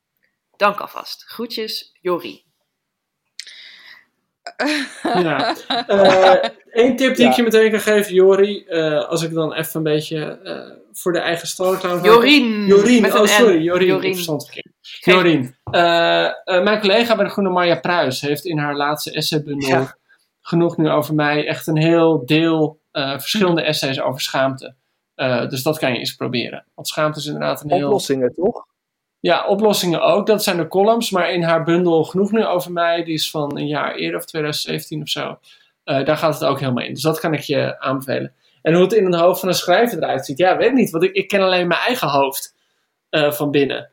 Dank 0.57 0.78
alvast. 0.80 1.24
Groetjes, 1.24 1.99
Jori. 2.01 2.45
Ja. 5.03 5.57
Eén 6.70 6.91
uh, 6.91 6.97
tip 6.97 7.14
die 7.14 7.24
Ja. 7.24 7.30
ik 7.30 7.37
je 7.37 7.43
meteen 7.43 7.70
kan 7.70 7.80
geven, 7.80 8.14
Jori. 8.14 8.64
eh, 8.64 9.09
als 9.09 9.22
ik 9.22 9.32
dan 9.32 9.53
even 9.53 9.76
een 9.76 9.82
beetje 9.82 10.41
eh, 10.43 10.70
voor 10.95 11.12
de 11.12 11.18
eigen 11.18 11.49
stal 11.49 11.76
kan 11.76 11.90
maken. 11.90 12.11
Jorien. 12.12 12.66
Jorien, 12.66 13.03
met 13.03 13.14
oh 13.14 13.26
sorry, 13.26 13.62
Jorien. 13.62 13.86
Jorien. 13.86 14.36
Jorien. 15.01 15.57
Eh, 15.70 16.24
eh, 16.24 16.32
mijn 16.45 16.80
collega 16.80 17.16
bij 17.16 17.24
de 17.24 17.30
Groene 17.30 17.51
Marja 17.51 17.80
Pruis 17.80 18.20
heeft 18.20 18.45
in 18.45 18.59
haar 18.59 18.76
laatste 18.76 19.12
essaybundel 19.12 19.68
Ja. 19.68 19.97
genoeg 20.40 20.76
nu 20.76 20.90
over 20.90 21.14
mij 21.14 21.47
echt 21.47 21.66
een 21.66 21.78
heel 21.78 22.22
deel 22.26 22.80
eh, 22.90 23.11
verschillende 23.11 23.62
essays 23.62 24.01
over 24.01 24.20
schaamte. 24.20 24.74
Eh, 25.14 25.49
dus 25.49 25.62
dat 25.62 25.78
kan 25.78 25.92
je 25.92 25.99
eens 25.99 26.14
proberen. 26.14 26.64
Want 26.74 26.88
schaamte 26.88 27.18
is 27.18 27.26
inderdaad 27.26 27.62
een 27.64 27.70
heel... 27.72 27.86
Oplossingen, 27.86 28.34
toch? 28.34 28.66
Ja, 29.20 29.47
oplossingen 29.47 30.03
ook. 30.03 30.26
Dat 30.26 30.42
zijn 30.42 30.57
de 30.57 30.68
columns. 30.68 31.11
Maar 31.11 31.30
in 31.32 31.42
haar 31.42 31.64
bundel 31.64 32.05
Genoeg 32.05 32.32
Nu 32.32 32.45
Over 32.45 32.72
Mij, 32.72 33.05
die 33.05 33.14
is 33.14 33.30
van 33.30 33.57
een 33.59 33.66
jaar 33.66 33.95
eerder 33.95 34.18
of 34.20 34.24
2017 34.26 35.03
of 35.03 35.09
zo. 35.09 35.38
eh, 35.84 36.05
daar 36.05 36.16
gaat 36.16 36.34
het 36.34 36.45
ook 36.45 36.61
helemaal 36.61 36.84
in. 36.84 36.92
Dus 36.95 37.03
dat 37.03 37.20
kan 37.20 37.34
ik 37.34 37.40
je 37.40 37.80
aanbevelen. 37.80 38.32
En 38.65 38.75
hoe 38.75 38.83
het 38.83 38.93
in 38.93 39.05
het 39.05 39.21
hoofd 39.21 39.41
van 39.41 39.49
een 39.49 39.55
schrijver 39.55 39.99
eruit 39.99 40.27
ziet, 40.27 40.39
ja, 40.39 40.57
weet 40.57 40.73
niet. 40.73 40.91
Want 40.91 41.05
ik, 41.05 41.12
ik 41.15 41.29
ken 41.29 41.41
alleen 41.41 41.69
mijn 41.69 41.81
eigen 41.81 42.09
hoofd 42.09 42.55
eh, 43.11 43.33
van 43.33 43.51
binnen. 43.51 43.93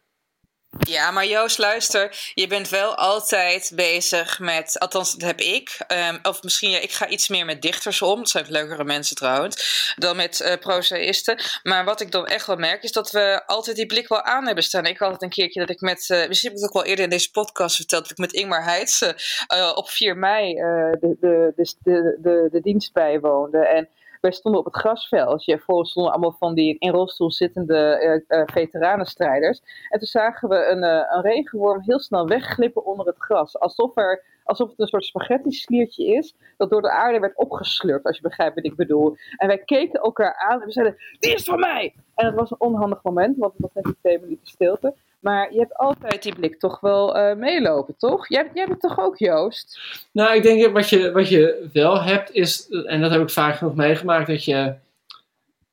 Ja, 0.80 1.12
maar 1.12 1.26
Joost, 1.26 1.58
luister. 1.58 2.32
Je 2.34 2.48
bent 2.48 2.70
wel 2.70 2.96
altijd 2.96 3.72
bezig 3.76 4.40
met, 4.40 4.80
althans 4.80 5.12
dat 5.12 5.28
heb 5.28 5.40
ik. 5.40 5.80
ehm, 5.88 6.18
of 6.24 6.44
misschien, 6.44 6.70
ja, 6.70 6.80
ik 6.80 6.92
ga 6.92 7.08
iets 7.08 7.30
meer 7.30 7.46
met 7.46 7.62
dichters 7.62 8.02
om. 8.02 8.18
Dat 8.18 8.30
zijn 8.30 8.46
leukere 8.50 8.84
mensen 8.84 9.16
trouwens. 9.16 9.94
Dan 9.98 10.16
met 10.16 10.42
eh 10.42 10.58
prozaïsten. 10.60 11.40
Maar 11.64 11.86
wat 11.86 12.02
ik 12.02 12.12
dan 12.12 12.28
echt 12.28 12.48
wel 12.48 12.56
merk, 12.56 12.84
is 12.84 12.92
dat 12.92 13.12
we 13.12 13.42
altijd 13.46 13.76
die 13.76 13.86
blik 13.86 14.08
wel 14.08 14.24
aan 14.24 14.46
hebben 14.46 14.64
staan. 14.64 14.86
Ik 14.86 14.98
had 14.98 15.12
het 15.12 15.22
een 15.22 15.30
keertje 15.30 15.60
dat 15.60 15.70
ik 15.70 15.82
met, 15.82 16.10
eh, 16.10 16.28
misschien 16.28 16.50
heb 16.50 16.60
ik 16.60 16.66
het 16.66 16.76
ook 16.76 16.82
wel 16.82 16.90
eerder 16.90 17.04
in 17.04 17.10
deze 17.12 17.32
podcast 17.32 17.76
verteld, 17.76 18.02
dat 18.02 18.12
ik 18.12 18.18
met 18.18 18.34
Ingmar 18.34 18.64
Heitse 18.64 19.16
eh, 19.48 19.72
op 19.76 19.90
4 19.90 20.18
mei 20.18 20.54
de, 20.54 21.18
de, 21.20 21.54
de, 21.56 21.76
de, 21.84 22.18
de, 22.22 22.48
de 22.52 22.62
dienst 22.62 22.94
bijwoonde. 22.94 23.68
En 23.68 23.90
wij 24.22 24.32
stonden 24.32 24.60
op 24.60 24.66
het 24.66 24.76
grasveldje. 24.76 25.60
Voor 25.60 25.86
stonden 25.86 26.12
allemaal 26.12 26.36
van 26.40 26.54
die 26.54 26.76
in 26.80 26.92
rolstoel 26.92 27.32
zittende 27.32 27.78
eh, 27.78 28.40
eh, 28.40 28.48
veteranenstrijders. 28.48 29.62
En 29.90 30.00
toen 30.00 30.08
zagen 30.08 30.50
we 30.50 30.66
een, 30.66 30.84
eh, 30.84 31.06
een 31.10 31.22
regenworm 31.22 31.82
heel 31.82 32.00
snel 32.00 32.28
wegglippen 32.28 32.86
onder 32.86 33.06
het 33.06 33.18
gras. 33.18 33.60
Alsof, 33.60 33.98
er, 33.98 34.24
alsof 34.44 34.70
het 34.70 34.80
een 34.80 34.88
soort 34.88 35.06
spaghetti-sliertje 35.06 36.06
is 36.06 36.36
dat 36.58 36.70
door 36.70 36.82
de 36.82 36.92
aarde 36.92 37.20
werd 37.20 37.38
opgeslurpt, 37.38 38.06
als 38.06 38.16
je 38.16 38.22
begrijpt 38.22 38.56
wat 38.56 38.66
ik 38.66 38.76
bedoel. 38.76 39.16
En 39.38 39.48
wij 39.48 39.58
keken 39.58 40.02
elkaar 40.02 40.36
aan 40.36 40.60
en 40.60 40.66
we 40.66 40.72
zeiden, 40.72 40.96
die 41.20 41.34
is 41.34 41.44
van 41.44 41.60
mij! 41.60 41.94
En 42.16 42.26
het 42.26 42.36
was 42.36 42.52
een 42.52 42.60
onhandig 42.60 43.04
moment, 43.04 43.38
want 43.38 43.54
het 43.54 43.62
was 43.62 43.74
net 43.74 43.84
die 43.84 43.98
twee 44.00 44.20
minuten 44.20 44.48
stilte. 44.48 44.94
Maar 45.22 45.54
je 45.54 45.60
hebt 45.60 45.78
altijd 45.78 46.24
die 46.24 46.36
blik 46.36 46.60
toch 46.60 46.80
wel 46.80 47.16
eh, 47.16 47.36
meelopen, 47.36 47.98
toch? 47.98 48.28
Jij, 48.28 48.50
hebt 48.54 48.70
het 48.70 48.80
toch 48.80 49.00
ook, 49.00 49.18
Joost? 49.18 49.80
Nou, 50.12 50.36
ik 50.36 50.44
denk 50.44 50.74
wat 50.74 50.90
je, 50.90 51.12
wat 51.12 51.30
je 51.30 51.70
wel 51.74 52.02
hebt 52.02 52.32
is, 52.32 52.70
en 52.70 53.02
dat 53.02 53.12
heb 53.12 53.22
ik 53.22 53.30
vaak 53.30 53.56
genoeg 53.56 53.76
meegemaakt, 53.76 54.28
dat 54.28 54.46
je, 54.46 54.74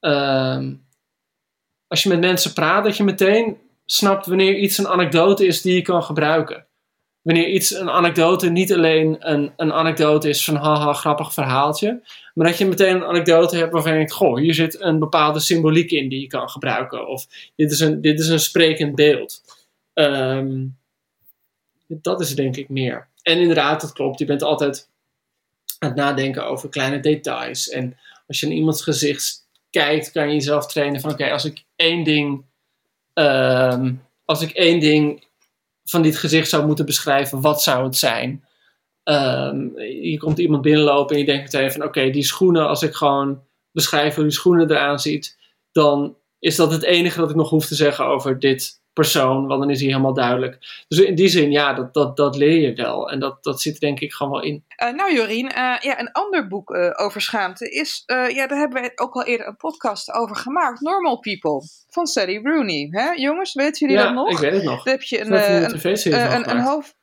ehm, 0.00 0.74
als 1.86 2.02
je 2.02 2.08
met 2.08 2.20
mensen 2.20 2.52
praat, 2.52 2.84
dat 2.84 2.96
je 2.96 3.04
meteen 3.04 3.58
snapt 3.84 4.26
wanneer 4.26 4.56
iets 4.56 4.78
een 4.78 4.88
anekdote 4.88 5.46
is 5.46 5.62
die 5.62 5.74
je 5.74 5.82
kan 5.82 6.02
gebruiken. 6.02 6.67
Wanneer 7.28 7.48
iets, 7.48 7.74
een 7.74 7.90
anekdote, 7.90 8.50
niet 8.50 8.72
alleen 8.72 9.16
een, 9.18 9.52
een 9.56 9.72
anekdote 9.72 10.28
is 10.28 10.44
van 10.44 10.56
haha, 10.56 10.92
grappig 10.92 11.32
verhaaltje, 11.32 12.02
maar 12.34 12.46
dat 12.46 12.58
je 12.58 12.66
meteen 12.66 12.94
een 12.94 13.04
anekdote 13.04 13.56
hebt 13.56 13.72
waarvan 13.72 13.92
je 13.92 13.98
denkt, 13.98 14.12
goh, 14.12 14.38
hier 14.38 14.54
zit 14.54 14.80
een 14.80 14.98
bepaalde 14.98 15.40
symboliek 15.40 15.90
in 15.90 16.08
die 16.08 16.20
je 16.20 16.26
kan 16.26 16.48
gebruiken. 16.48 17.08
Of 17.08 17.26
dit 17.56 17.72
is 17.72 17.80
een, 17.80 18.00
dit 18.00 18.20
is 18.20 18.28
een 18.28 18.40
sprekend 18.40 18.94
beeld. 18.94 19.42
Ehm, 19.94 20.66
dat 21.86 22.20
is 22.20 22.34
denk 22.34 22.56
ik 22.56 22.68
meer. 22.68 23.08
En 23.22 23.38
inderdaad, 23.38 23.80
dat 23.80 23.92
klopt. 23.92 24.18
Je 24.18 24.24
bent 24.24 24.42
altijd 24.42 24.88
aan 25.78 25.88
het 25.88 25.98
nadenken 25.98 26.46
over 26.46 26.68
kleine 26.68 27.00
details. 27.00 27.68
En 27.68 27.96
als 28.26 28.40
je 28.40 28.46
in 28.46 28.52
iemands 28.52 28.82
gezicht 28.82 29.46
kijkt, 29.70 30.12
kan 30.12 30.26
je 30.28 30.34
jezelf 30.34 30.66
trainen 30.66 31.00
van 31.00 31.10
oké, 31.10 31.30
als 31.30 31.44
ik 31.44 31.64
één 31.76 32.04
ding. 32.04 32.44
ehm, 33.14 33.94
als 34.24 34.42
ik 34.42 34.50
één 34.50 34.80
ding 34.80 35.26
van 35.90 36.02
dit 36.02 36.16
gezicht 36.16 36.48
zou 36.48 36.66
moeten 36.66 36.86
beschrijven, 36.86 37.40
wat 37.40 37.62
zou 37.62 37.84
het 37.84 37.96
zijn? 37.96 38.44
Ehm, 39.02 39.78
je 40.02 40.18
komt 40.18 40.38
iemand 40.38 40.62
binnenlopen 40.62 41.14
en 41.14 41.20
je 41.20 41.26
denkt 41.26 41.52
meteen 41.52 41.72
van 41.72 41.84
oké, 41.84 42.10
die 42.10 42.24
schoenen, 42.24 42.68
als 42.68 42.82
ik 42.82 42.94
gewoon 42.94 43.42
beschrijf 43.72 44.14
hoe 44.14 44.24
die 44.24 44.32
schoenen 44.32 44.70
eraan 44.70 44.98
ziet, 44.98 45.38
dan 45.72 46.16
is 46.38 46.56
dat 46.56 46.72
het 46.72 46.82
enige 46.82 47.18
dat 47.18 47.30
ik 47.30 47.36
nog 47.36 47.50
hoef 47.50 47.66
te 47.66 47.74
zeggen 47.74 48.04
over 48.06 48.38
dit 48.38 48.82
persoon, 49.02 49.46
want 49.46 49.60
dan 49.60 49.70
is 49.70 49.80
hij 49.80 49.88
helemaal 49.88 50.14
duidelijk. 50.14 50.84
Dus 50.88 50.98
in 50.98 51.14
die 51.14 51.28
zin, 51.28 51.50
ja, 51.50 51.72
dat, 51.72 51.94
dat, 51.94 52.16
dat 52.16 52.36
leer 52.36 52.60
je 52.60 52.74
wel. 52.74 53.10
En 53.10 53.20
dat, 53.20 53.44
dat 53.44 53.60
zit 53.60 53.74
er 53.74 53.80
denk 53.80 54.00
ik 54.00 54.12
gewoon 54.12 54.32
wel 54.32 54.42
in. 54.42 54.64
Eh, 54.68 54.92
nou 54.92 55.14
Jorien, 55.14 55.48
eh, 55.48 55.76
ja, 55.80 56.00
een 56.00 56.12
ander 56.12 56.46
boek 56.48 56.70
eh, 56.70 57.04
over 57.04 57.20
schaamte 57.20 57.70
is, 57.70 58.02
ja, 58.06 58.46
daar 58.46 58.58
hebben 58.58 58.80
wij 58.80 58.92
ook 58.94 59.14
al 59.14 59.24
eerder 59.24 59.46
een 59.46 59.56
podcast 59.56 60.12
over 60.12 60.36
gemaakt. 60.36 60.80
Normal 60.80 61.18
People, 61.18 61.62
van 61.88 62.06
Sally 62.06 62.40
Rooney. 62.42 62.88
Hè? 62.90 63.10
Jongens, 63.10 63.54
weten 63.54 63.86
jullie 63.86 64.02
ja, 64.02 64.04
dat 64.04 64.14
nog? 64.14 64.30
ik 64.30 64.38
weet 64.38 64.52
het 64.52 64.62
nog. 64.62 64.84
Daar 64.84 64.94
heb 64.94 65.02
je 65.02 65.20
een, 65.20 65.32
een 65.32 66.34
een, 66.34 66.50
een, 66.50 66.60
hoofd... 66.60 66.96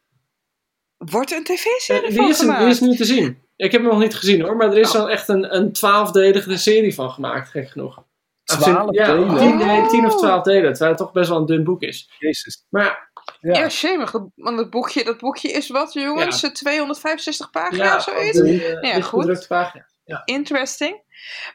Wordt 0.98 1.32
er 1.32 1.38
een 1.38 1.44
tv-serie 1.44 2.14
van 2.14 2.24
die, 2.24 2.34
is, 2.34 2.40
gemaakt? 2.40 2.60
die 2.60 2.70
is 2.70 2.80
nu 2.80 2.96
te 2.96 3.06
zien. 3.06 3.38
Ik 3.56 3.72
heb 3.72 3.82
hem 3.82 3.90
nog 3.90 4.00
niet 4.00 4.16
gezien 4.16 4.42
hoor, 4.42 4.56
maar 4.56 4.72
er 4.72 4.78
is 4.78 4.88
Oh. 4.88 4.94
wel 4.94 5.10
echt 5.10 5.28
een, 5.28 5.56
een 5.56 5.72
twaalfdelige 5.72 6.58
serie 6.58 6.94
van 6.94 7.10
gemaakt, 7.10 7.50
gek 7.50 7.70
genoeg. 7.70 8.04
Twaalf 8.46 8.94
ja, 8.94 9.06
delen? 9.06 9.38
Tien, 9.38 9.58
nee, 9.58 9.88
tien 9.88 10.06
of 10.06 10.14
Oh. 10.14 10.18
twaalf 10.20 10.44
delen, 10.44 10.70
terwijl 10.72 10.90
het 10.92 10.98
toch 11.00 11.12
best 11.12 11.30
wel 11.30 11.38
een 11.38 11.46
dun 11.46 11.64
boek 11.64 11.82
is. 11.82 12.12
Jezus. 12.20 12.66
Maar 12.70 13.14
Ja. 13.40 13.54
Ja, 13.60 13.70
shemig. 13.70 14.12
Want 14.36 14.58
het 14.60 14.70
boekje, 14.70 15.04
dat 15.04 15.18
boekje 15.18 15.52
is 15.52 15.70
wat, 15.70 15.94
jongens? 15.94 16.44
Eh, 16.44 16.52
265 16.52 17.50
pagina's 17.50 17.88
ja, 17.88 17.96
of 17.96 18.04
zoiets? 18.04 18.40
eh, 18.40 18.82
Ja, 18.82 19.02
goed. 19.02 19.46
pagina. 19.48 19.86
Ja. 20.04 20.22
Interesting. 20.26 21.04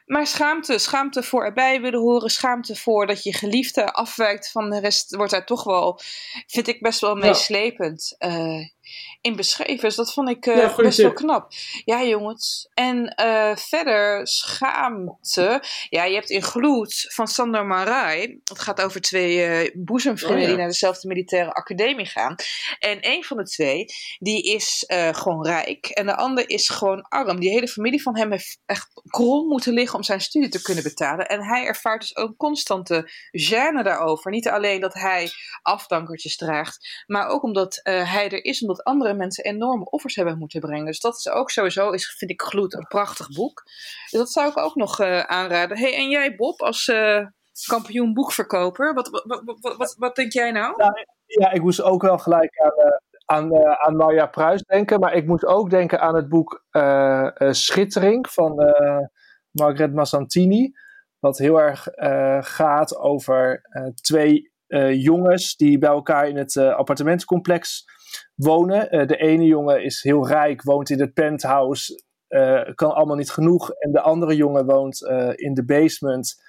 Maar 0.05 0.27
schaamte, 0.27 0.77
schaamte 0.77 1.23
voor 1.23 1.45
erbij 1.45 1.81
willen 1.81 1.99
horen, 1.99 2.29
schaamte 2.29 2.75
voor 2.75 3.07
dat 3.07 3.23
je 3.23 3.33
geliefde 3.33 3.93
afwijkt 3.93 4.51
van 4.51 4.69
de 4.69 4.79
rest, 4.79 5.15
wordt 5.15 5.31
daar 5.31 5.45
toch 5.45 5.63
wel, 5.63 5.99
vind 6.47 6.67
ik 6.67 6.81
best 6.81 6.99
wel 7.01 7.17
Ja. 7.17 7.25
meeslepend 7.25 8.15
eh, 8.17 8.59
in 9.21 9.35
beschreven. 9.35 9.79
Dus 9.79 9.95
dat 9.95 10.13
vond 10.13 10.29
ik 10.29 10.45
eh, 10.45 10.57
Ja, 10.57 10.75
best 10.75 10.97
wel 10.97 11.13
knap. 11.13 11.51
Ja, 11.85 12.03
jongens. 12.03 12.69
En 12.73 13.07
eh, 13.15 13.55
verder, 13.55 14.27
schaamte. 14.27 15.63
Ja, 15.89 16.03
je 16.03 16.13
hebt 16.13 16.29
in 16.29 16.41
Gloed 16.43 17.05
van 17.13 17.27
Sander 17.27 17.65
Marai. 17.65 18.39
Het 18.43 18.59
gaat 18.59 18.81
over 18.81 19.01
twee 19.01 19.71
boezemvrienden 19.73 20.37
Oh, 20.37 20.43
ja. 20.43 20.49
die 20.49 20.57
naar 20.57 20.67
dezelfde 20.71 21.07
militaire 21.07 21.51
academie 21.53 22.05
gaan. 22.05 22.35
En 22.79 22.97
een 23.01 23.23
van 23.23 23.37
de 23.37 23.43
twee, 23.43 23.85
die 24.19 24.43
is 24.53 24.83
gewoon 25.11 25.45
rijk. 25.45 25.85
En 25.87 26.05
de 26.05 26.15
ander 26.15 26.49
is 26.49 26.69
gewoon 26.69 27.01
arm. 27.01 27.39
Die 27.39 27.49
hele 27.49 27.67
familie 27.67 28.01
van 28.01 28.17
hem 28.17 28.31
heeft 28.31 28.59
echt 28.65 29.01
krom 29.09 29.50
moeten 29.51 29.73
liggen 29.73 29.97
om 29.97 30.03
zijn 30.03 30.21
studie 30.21 30.49
te 30.49 30.61
kunnen 30.61 30.83
betalen. 30.83 31.27
En 31.27 31.43
hij 31.43 31.65
ervaart 31.65 31.99
dus 31.99 32.15
ook 32.15 32.37
constante 32.37 33.09
gêne 33.31 33.83
daarover. 33.83 34.31
Niet 34.31 34.49
alleen 34.49 34.81
dat 34.81 34.93
hij 34.93 35.29
afdankertjes 35.61 36.37
draagt, 36.37 37.03
maar 37.05 37.27
ook 37.27 37.43
omdat 37.43 37.79
eh, 37.83 38.13
hij 38.13 38.29
er 38.29 38.43
is, 38.43 38.61
omdat 38.61 38.83
andere 38.83 39.13
mensen 39.13 39.43
enorme 39.43 39.89
offers 39.89 40.15
hebben 40.15 40.37
moeten 40.37 40.59
brengen. 40.59 40.85
Dus 40.85 40.99
dat 40.99 41.17
is 41.17 41.29
ook 41.29 41.49
sowieso, 41.49 41.91
is, 41.91 42.15
vind 42.17 42.31
ik 42.31 42.41
Gloed, 42.41 42.73
een 42.73 42.87
prachtig 42.87 43.27
boek. 43.27 43.63
Dus 44.09 44.19
dat 44.19 44.31
zou 44.31 44.49
ik 44.49 44.57
ook 44.57 44.75
nog 44.75 44.99
eh, 44.99 45.19
aanraden. 45.19 45.77
Hey, 45.77 45.95
en 45.95 46.09
jij 46.09 46.35
Bob, 46.35 46.61
als 46.61 46.87
eh, 46.87 47.25
kampioen 47.67 48.13
boekverkoper, 48.13 48.93
wat, 48.93 49.09
wat, 49.09 49.75
wat, 49.77 49.95
wat, 49.97 50.15
denk 50.15 50.31
jij 50.31 50.51
nou? 50.51 50.73
Ja, 51.25 51.51
ik 51.51 51.61
moest 51.61 51.81
ook 51.81 52.01
wel 52.01 52.17
gelijk 52.17 52.59
aan, 52.59 52.73
aan, 53.25 53.65
aan 53.77 53.95
Marja 53.95 54.25
Pruis 54.25 54.61
denken. 54.61 54.99
Maar 54.99 55.13
ik 55.13 55.27
moet 55.27 55.45
ook 55.45 55.69
denken 55.69 55.99
aan 55.99 56.15
het 56.15 56.29
boek 56.29 56.65
Schittering 57.51 58.29
van 58.29 58.55
Margaret 59.51 59.93
Massantini. 59.93 60.71
Wat 61.19 61.37
heel 61.37 61.61
erg 61.61 61.87
eh, 61.87 62.37
gaat 62.41 62.97
over 62.97 63.61
eh, 63.61 63.85
twee 63.85 64.51
eh, 64.67 65.03
jongens 65.03 65.55
die 65.55 65.77
bij 65.77 65.89
elkaar 65.89 66.27
in 66.27 66.37
het 66.37 66.57
appartementencomplex 66.57 67.85
wonen. 68.35 69.07
De 69.07 69.17
ene 69.17 69.45
jongen 69.45 69.83
is 69.83 70.03
heel 70.03 70.27
rijk, 70.27 70.63
woont 70.63 70.89
in 70.89 70.99
het 70.99 71.13
penthouse, 71.13 72.03
kan 72.75 72.93
allemaal 72.93 73.15
niet 73.15 73.31
genoeg. 73.31 73.69
En 73.71 73.91
de 73.91 74.01
andere 74.01 74.35
jongen 74.35 74.65
woont 74.65 75.01
in 75.35 75.53
de 75.53 75.65
basement, 75.65 76.39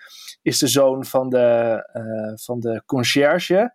is 0.42 0.58
de 0.58 0.66
zoon 0.66 1.04
van 1.04 1.28
de, 1.28 1.78
eh, 1.92 2.32
van 2.44 2.60
de 2.60 2.82
conciërge. 2.86 3.74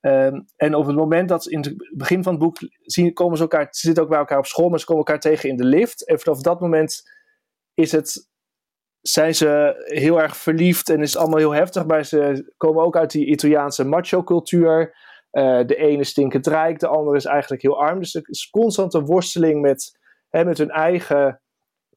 Ehm, 0.00 0.40
en 0.56 0.74
op 0.74 0.86
het 0.86 0.96
moment 0.96 1.28
dat 1.28 1.42
ze 1.42 1.50
in 1.50 1.60
het 1.60 1.92
begin 1.96 2.22
van 2.22 2.32
het 2.32 2.42
boek 2.42 2.56
zien, 2.82 3.12
komen 3.12 3.36
ze 3.36 3.42
elkaar, 3.42 3.66
ze 3.70 3.86
zitten 3.86 4.02
ook 4.02 4.08
bij 4.08 4.18
elkaar 4.18 4.38
op 4.38 4.46
school, 4.46 4.68
maar 4.68 4.78
ze 4.78 4.86
komen 4.86 5.04
elkaar 5.04 5.20
tegen 5.20 5.48
in 5.48 5.56
de 5.56 5.64
lift. 5.64 6.06
En 6.06 6.18
vanaf 6.18 6.40
dat 6.40 6.60
moment 6.60 7.02
is 7.74 7.92
het, 7.92 8.28
zijn 9.00 9.34
ze 9.34 9.82
heel 9.84 10.20
erg 10.20 10.36
verliefd 10.36 10.88
en 10.88 11.00
is 11.00 11.12
het 11.12 11.20
allemaal 11.20 11.38
heel 11.38 11.54
heftig. 11.54 11.86
Maar 11.86 12.04
ze 12.04 12.52
komen 12.56 12.84
ook 12.84 12.96
uit 12.96 13.10
die 13.10 13.26
Italiaanse 13.26 13.84
macho-cultuur. 13.84 14.96
Eh, 15.30 15.66
de 15.66 15.76
ene 15.76 16.04
stinkend 16.04 16.46
rijk, 16.46 16.78
de 16.78 16.86
andere 16.86 17.16
is 17.16 17.24
eigenlijk 17.24 17.62
heel 17.62 17.80
arm. 17.80 17.98
Dus 17.98 18.14
er 18.14 18.22
is 18.24 18.50
constant 18.50 18.94
een 18.94 19.04
worsteling 19.04 19.60
met, 19.60 19.98
hè, 20.28 20.44
met 20.44 20.58
hun 20.58 20.70
eigen 20.70 21.40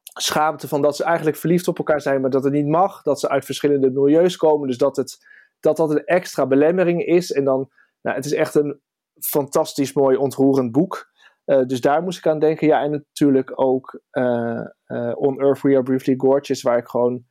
schaamte 0.03 0.67
van 0.67 0.81
dat 0.81 0.95
ze 0.95 1.03
eigenlijk 1.03 1.37
verliefd 1.37 1.67
op 1.67 1.77
elkaar 1.77 2.01
zijn, 2.01 2.21
maar 2.21 2.29
dat 2.29 2.43
het 2.43 2.53
niet 2.53 2.67
mag. 2.67 3.01
Dat 3.01 3.19
ze 3.19 3.29
uit 3.29 3.45
verschillende 3.45 3.91
milieus 3.91 4.37
komen. 4.37 4.67
Dus 4.67 4.77
dat 4.77 4.95
het, 4.95 5.17
dat, 5.59 5.77
dat 5.77 5.91
een 5.91 6.05
extra 6.05 6.47
belemmering 6.47 7.05
is. 7.05 7.31
En 7.31 7.43
dan, 7.43 7.71
nou, 8.01 8.15
het 8.15 8.25
is 8.25 8.33
echt 8.33 8.55
een 8.55 8.81
fantastisch 9.19 9.93
mooi 9.93 10.17
ontroerend 10.17 10.71
boek. 10.71 11.09
Uh, 11.51 11.65
dus 11.65 11.81
daar 11.81 12.03
moest 12.03 12.17
ik 12.17 12.27
aan 12.27 12.39
denken. 12.39 12.67
Ja, 12.67 12.81
en 12.81 12.91
natuurlijk 12.91 13.51
ook 13.55 14.01
uh, 14.11 14.61
uh, 14.87 15.11
On 15.15 15.39
Earth 15.39 15.61
We 15.61 15.73
Are 15.73 15.83
Briefly 15.83 16.13
Gorgeous, 16.17 16.61
waar 16.61 16.77
ik 16.77 16.87
gewoon 16.87 17.23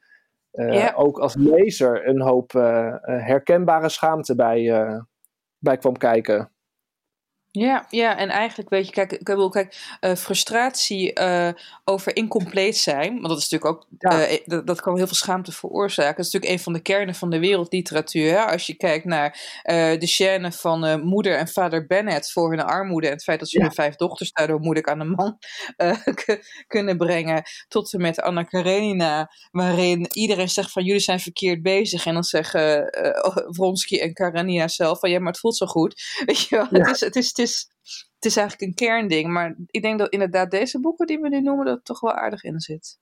yeah. 0.50 0.98
ook 0.98 1.18
als 1.18 1.34
lezer 1.34 2.08
een 2.08 2.20
hoop 2.20 2.52
herkenbare 3.02 3.88
schaamte 3.88 4.34
bij, 4.34 4.62
bij 5.58 5.76
kwam 5.76 5.96
kijken. 5.96 6.52
Ja, 7.52 7.86
ja, 7.88 8.16
en 8.16 8.28
eigenlijk 8.28 8.70
weet 8.70 8.86
je, 8.86 8.92
kijk, 8.92 9.12
ik 9.12 9.26
wil 9.26 9.48
kijk, 9.48 9.96
uh, 10.00 10.14
frustratie 10.14 11.20
uh, 11.20 11.48
over 11.84 12.16
incompleet 12.16 12.76
zijn, 12.76 13.12
want 13.12 13.28
dat 13.28 13.38
is 13.38 13.48
natuurlijk 13.48 13.82
ook, 13.82 13.86
ja. 13.98 14.30
uh, 14.30 14.38
dat, 14.44 14.66
dat, 14.66 14.80
kan 14.80 14.96
heel 14.96 15.06
veel 15.06 15.16
schaamte 15.16 15.52
veroorzaken. 15.52 16.16
Dat 16.16 16.26
is 16.26 16.32
natuurlijk 16.32 16.52
een 16.58 16.64
van 16.64 16.72
de 16.72 16.80
kernen 16.80 17.14
van 17.14 17.30
de 17.30 17.38
wereldliteratuur. 17.38 18.30
Hè? 18.30 18.44
Als 18.44 18.66
je 18.66 18.74
kijkt 18.74 19.04
naar 19.04 19.38
de 19.98 20.06
scène 20.06 20.52
van 20.52 21.00
moeder 21.04 21.36
en 21.36 21.48
vader 21.48 21.86
Bennett 21.86 22.32
voor 22.32 22.50
hun 22.50 22.60
armoede 22.60 23.06
en 23.06 23.12
het 23.12 23.22
feit 23.22 23.38
dat 23.38 23.48
ze 23.48 23.58
ja. 23.58 23.64
hun 23.64 23.74
vijf 23.74 23.96
dochters 23.96 24.32
daardoor 24.32 24.60
moeilijk 24.60 24.88
aan 24.88 24.98
de 24.98 25.04
man 25.04 25.38
kunnen 26.66 26.96
brengen, 26.96 27.42
tot 27.68 27.92
en 27.92 28.00
met 28.00 28.20
Anna 28.20 28.42
Karenina, 28.42 29.30
waarin 29.50 30.06
iedereen 30.12 30.48
zegt 30.48 30.72
van 30.72 30.84
jullie 30.84 31.00
zijn 31.00 31.20
verkeerd 31.20 31.62
bezig 31.62 32.06
en 32.06 32.14
dan 32.14 32.24
zeggen 32.24 32.88
Vronsky 33.48 33.98
en 33.98 34.12
Karenina 34.12 34.68
zelf 34.68 34.98
van 34.98 35.10
ja, 35.10 35.18
maar 35.18 35.32
het 35.32 35.40
voelt 35.40 35.56
zo 35.56 35.66
goed. 35.66 36.02
Weet 36.26 36.40
je 36.40 36.56
wel, 36.56 36.66
ja. 36.70 36.78
het 36.78 36.90
is, 36.90 37.00
het 37.00 37.16
is 37.16 37.32
is, 37.40 37.70
het 38.14 38.24
is 38.24 38.36
eigenlijk 38.36 38.68
een 38.68 38.86
kernding. 38.86 39.32
Maar 39.32 39.56
ik 39.66 39.82
denk 39.82 39.98
dat 39.98 40.12
inderdaad 40.12 40.50
deze 40.50 40.80
boeken 40.80 41.06
die 41.06 41.18
we 41.18 41.28
nu 41.28 41.40
noemen, 41.40 41.66
dat 41.66 41.84
toch 41.84 42.00
wel 42.00 42.12
aardig 42.12 42.42
in 42.42 42.60
zit. 42.60 42.98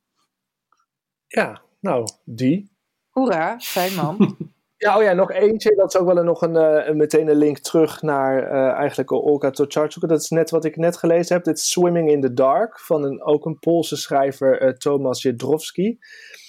Ja, 1.27 1.63
nou, 1.81 2.09
die. 2.25 2.77
Hoera, 3.09 3.59
fijn 3.59 3.95
man. 3.95 4.37
ja, 4.77 4.97
oh 4.97 5.03
ja, 5.03 5.13
nog 5.13 5.33
eentje. 5.33 5.75
Dat 5.75 5.95
is 5.95 6.01
ook 6.01 6.07
wel 6.07 6.19
een, 6.19 6.25
nog 6.25 6.43
een, 6.43 6.55
een, 6.55 6.97
meteen 6.97 7.29
een 7.29 7.37
link 7.37 7.59
terug 7.59 8.03
naar 8.03 8.43
uh, 8.43 8.73
eigenlijk 8.73 9.13
Olga 9.13 9.51
Tokarczuk. 9.51 10.09
Dat 10.09 10.21
is 10.21 10.29
net 10.29 10.51
wat 10.51 10.65
ik 10.65 10.77
net 10.77 10.97
gelezen 10.97 11.35
heb. 11.37 11.45
Dit 11.45 11.57
is 11.57 11.71
Swimming 11.71 12.11
in 12.11 12.21
the 12.21 12.33
Dark 12.33 12.81
van 12.81 13.05
een, 13.05 13.23
ook 13.23 13.47
een 13.47 13.59
Poolse 13.59 13.97
schrijver, 13.97 14.63
uh, 14.63 14.71
Thomas 14.71 15.23
Jedrowski. 15.23 15.99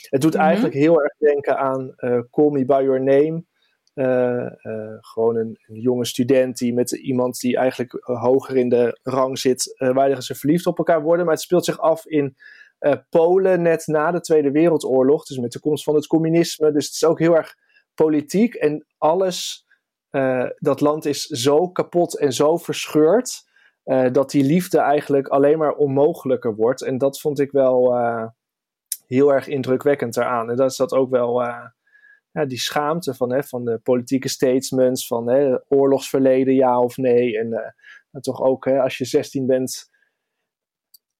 Het 0.10 0.22
doet 0.22 0.34
mm 0.34 0.40
-hmm. 0.40 0.48
eigenlijk 0.48 0.76
heel 0.76 1.02
erg 1.02 1.18
denken 1.18 1.58
aan 1.58 1.94
uh, 1.98 2.20
Call 2.32 2.50
Me 2.50 2.66
By 2.66 2.82
Your 2.84 3.04
Name 3.04 3.44
gewoon 5.00 5.36
een, 5.36 5.58
jonge 5.68 6.06
student 6.06 6.58
die 6.58 6.74
met 6.74 6.92
iemand 6.92 7.40
die 7.40 7.58
eigenlijk 7.58 7.98
hoger 8.02 8.58
in 8.58 8.70
de 8.70 9.00
rang 9.04 9.40
zit, 9.40 9.76
waar 9.78 10.24
ze 10.24 10.36
verliefd 10.36 10.66
op 10.66 10.78
elkaar 10.78 11.02
worden. 11.02 11.26
Maar 11.26 11.34
het 11.34 11.44
speelt 11.44 11.66
zich 11.66 11.80
af 11.80 12.06
in 12.06 12.36
Polen 13.10 13.62
net 13.62 13.88
na 13.88 14.12
de 14.12 14.22
Tweede 14.22 14.52
Wereldoorlog, 14.52 15.26
dus 15.26 15.38
met 15.38 15.52
de 15.52 15.60
komst 15.60 15.84
van 15.84 15.96
het 15.96 16.08
communisme. 16.08 16.72
Dus 16.72 16.86
het 16.86 16.94
is 16.94 17.06
ook 17.06 17.20
heel 17.20 17.36
erg 17.36 17.56
politiek 17.94 18.54
en 18.54 18.86
alles, 18.98 19.66
dat 20.58 20.82
land 20.82 21.06
is 21.06 21.26
zo 21.26 21.70
kapot 21.70 22.20
en 22.20 22.34
zo 22.34 22.58
verscheurd, 22.58 23.48
dat 24.12 24.32
die 24.32 24.44
liefde 24.44 24.80
eigenlijk 24.80 25.28
alleen 25.28 25.58
maar 25.58 25.74
onmogelijker 25.74 26.56
wordt. 26.56 26.84
En 26.84 26.98
dat 26.98 27.20
vond 27.20 27.40
ik 27.40 27.52
wel 27.52 27.96
heel 29.08 29.34
erg 29.34 29.48
indrukwekkend 29.48 30.18
eraan. 30.18 30.50
En 30.50 30.56
dat 30.56 30.72
is 30.72 30.78
dat 30.78 30.94
ook 30.94 31.10
wel 31.10 31.44
die 32.32 32.60
schaamte 32.60 33.14
van, 33.14 33.34
hè, 33.34 33.44
van 33.44 33.66
de 33.66 33.80
politieke 33.84 34.30
statements, 34.30 35.08
van 35.08 35.30
hè, 35.30 35.58
oorlogsverleden 35.68 36.54
ja 36.54 36.80
of 36.80 36.98
nee. 36.98 37.38
En 37.38 37.48
uh, 37.48 38.22
toch 38.22 38.42
ook 38.42 38.66
hè, 38.66 38.82
als 38.82 38.98
je 38.98 39.06
16 39.06 39.46
bent, 39.46 39.90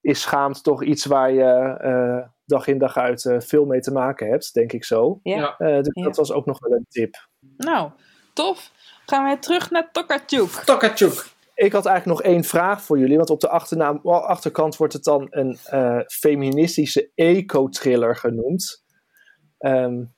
is 0.00 0.20
schaamte 0.20 0.60
toch 0.60 0.84
iets 0.84 1.04
waar 1.04 1.32
je 1.32 1.78
uh, 1.84 2.28
dag 2.44 2.66
in 2.66 2.78
dag 2.78 2.96
uit 2.96 3.24
uh, 3.24 3.40
veel 3.40 3.64
mee 3.64 3.80
te 3.80 3.92
maken 3.92 4.28
hebt, 4.28 4.54
denk 4.54 4.72
ik 4.72 4.84
zo. 4.84 5.20
Ja. 5.22 5.54
dus 5.58 5.90
ja. 5.92 6.02
dat 6.04 6.16
was 6.16 6.32
ook 6.32 6.46
nog 6.46 6.58
wel 6.58 6.72
een 6.72 6.86
tip. 6.88 7.28
Nou, 7.56 7.90
tof. 8.32 8.72
Gaan 9.06 9.24
wij 9.24 9.36
terug 9.36 9.70
naar 9.70 9.90
Tokarczuk. 9.92 10.50
Tokarczuk. 10.50 11.26
Ik 11.54 11.72
had 11.72 11.86
eigenlijk 11.86 12.22
nog 12.22 12.32
één 12.32 12.44
vraag 12.44 12.82
voor 12.82 12.98
jullie, 12.98 13.16
want 13.16 13.30
op 13.30 13.40
de 13.40 13.48
achternaam, 13.48 14.00
achterkant 14.04 14.76
wordt 14.76 14.92
het 14.92 15.04
dan 15.04 15.26
een 15.30 15.58
feministische 16.06 17.10
eco-thriller 17.14 18.16
genoemd. 18.16 18.84
Um, 19.58 20.14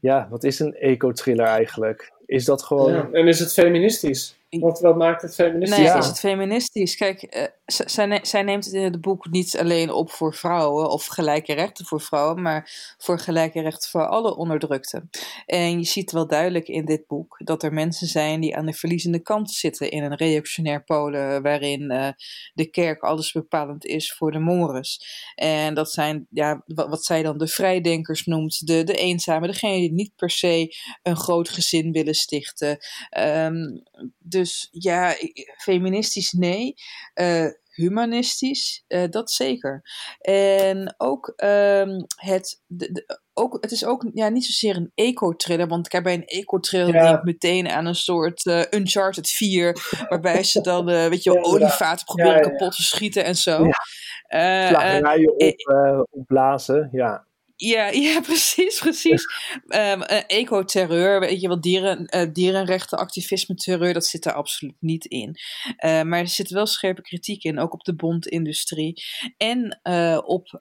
ja, 0.00 0.26
wat 0.30 0.44
is 0.44 0.58
een 0.58 0.74
eco-thriller 0.74 1.46
eigenlijk? 1.46 2.12
Is 2.26 2.44
dat 2.44 2.62
gewoon. 2.62 2.92
Ja, 2.92 3.08
en 3.12 3.28
is 3.28 3.38
het 3.38 3.52
feministisch? 3.52 4.36
Wat, 4.50 4.80
wat 4.80 4.96
maakt 4.96 5.22
het 5.22 5.34
feministisch? 5.34 5.78
Nee, 5.78 5.98
is 5.98 6.06
het 6.06 6.18
feministisch? 6.18 6.96
Kijk, 6.96 7.50
zij, 7.66 8.20
zij, 8.22 8.42
neemt 8.42 8.64
het 8.64 8.74
in 8.74 8.82
het 8.82 9.00
boek 9.00 9.30
niet 9.30 9.58
alleen 9.58 9.90
op 9.90 10.10
voor 10.10 10.34
vrouwen 10.34 10.90
of 10.90 11.06
gelijke 11.06 11.52
rechten 11.52 11.84
voor 11.84 12.00
vrouwen, 12.00 12.42
maar 12.42 12.94
voor 12.98 13.18
gelijke 13.18 13.60
rechten 13.60 13.90
voor 13.90 14.06
alle 14.06 14.36
onderdrukten. 14.36 15.10
En 15.46 15.78
je 15.78 15.84
ziet 15.84 16.10
wel 16.10 16.26
duidelijk 16.26 16.68
in 16.68 16.84
dit 16.84 17.06
boek 17.06 17.40
dat 17.44 17.62
er 17.62 17.72
mensen 17.72 18.06
zijn 18.06 18.40
die 18.40 18.56
aan 18.56 18.66
de 18.66 18.72
verliezende 18.72 19.18
kant 19.18 19.50
zitten 19.50 19.90
in 19.90 20.02
een 20.02 20.16
reactionair 20.16 20.84
Polen, 20.84 21.42
waarin 21.42 21.92
uh, 21.92 22.08
de 22.54 22.70
kerk 22.70 23.02
alles 23.02 23.32
bepalend 23.32 23.84
is 23.84 24.12
voor 24.12 24.30
de 24.30 24.38
mores. 24.38 25.00
En 25.34 25.74
dat 25.74 25.90
zijn, 25.90 26.26
ja, 26.30 26.62
wat, 26.66 27.04
zij 27.04 27.22
dan 27.22 27.38
de 27.38 27.48
vrijdenkers 27.48 28.26
noemt, 28.26 28.66
de, 28.66 28.84
de 28.84 28.94
eenzame, 28.94 29.46
degene 29.46 29.78
die 29.78 29.92
niet 29.92 30.16
per 30.16 30.30
se 30.30 30.76
een 31.02 31.16
groot 31.16 31.48
gezin 31.48 31.92
willen 31.92 32.14
stichten. 32.14 32.78
Um, 33.18 33.82
dus 34.18 34.68
ja, 34.70 35.14
feministisch 35.56 36.32
nee. 36.32 36.74
Uh, 37.14 37.48
humanistisch, 37.76 38.84
uh, 38.88 39.04
dat 39.10 39.30
zeker. 39.30 39.82
En 40.20 40.94
ook 40.96 41.32
um, 41.36 42.06
het. 42.16 42.62
De, 42.66 42.92
de, 42.92 43.24
ook, 43.38 43.58
het 43.60 43.70
is 43.70 43.84
ook 43.84 44.10
ja, 44.12 44.28
niet 44.28 44.44
zozeer 44.44 44.76
een 44.76 44.92
eco-thriller, 44.94 45.68
want 45.68 45.88
kijk, 45.88 46.02
bij 46.02 46.14
een 46.14 46.24
eco-thriller 46.24 46.94
ja. 46.94 47.02
denk 47.02 47.18
ik 47.18 47.24
meteen 47.24 47.68
aan 47.68 47.86
een 47.86 47.94
soort 47.94 48.44
uh, 48.44 48.62
Uncharted 48.70 49.28
4, 49.28 49.76
waarbij 50.08 50.42
ze 50.42 50.60
dan, 50.60 50.90
uh, 50.90 51.06
weet 51.06 51.22
je 51.22 51.32
wel, 51.32 51.42
ja, 51.44 51.50
olievaten 51.50 52.04
proberen 52.04 52.40
kapot 52.40 52.76
te 52.76 52.82
schieten 52.82 53.24
en 53.24 53.34
zo. 53.34 53.64
Ja. 53.64 54.68
Slagerijen 54.68 55.34
op, 55.36 56.06
opblazen, 56.10 56.88
ja. 56.92 57.26
Ja, 57.56 57.86
ja, 58.06 58.20
precies, 58.20 58.78
precies. 58.78 59.26
um, 59.68 60.02
uh, 60.02 60.20
ecoterreur, 60.26 61.20
weet 61.20 61.40
je 61.40 61.48
wel, 61.48 61.60
dieren, 61.60 62.16
uh, 62.16 62.32
dierenrechtenactivisme, 62.32 63.54
terreur, 63.54 63.92
dat 63.92 64.06
zit 64.06 64.24
er 64.24 64.32
absoluut 64.32 64.76
niet 64.80 65.04
in. 65.04 65.36
Uh, 65.84 66.02
maar 66.02 66.18
er 66.18 66.28
zit 66.28 66.50
wel 66.50 66.66
scherpe 66.66 67.02
kritiek 67.02 67.42
in, 67.44 67.58
ook 67.58 67.72
op 67.72 67.84
de 67.84 67.94
bondindustrie. 67.94 69.02
En 69.36 69.80
op, 70.24 70.60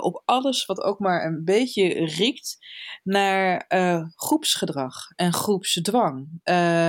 op 0.00 0.22
alles 0.24 0.66
wat 0.66 0.80
ook 0.80 0.98
maar 0.98 1.26
een 1.26 1.44
beetje 1.44 2.04
riekt 2.04 2.58
naar 3.02 3.66
groepsgedrag 4.14 4.94
en 5.16 5.32
groepsdwang. 5.32 6.20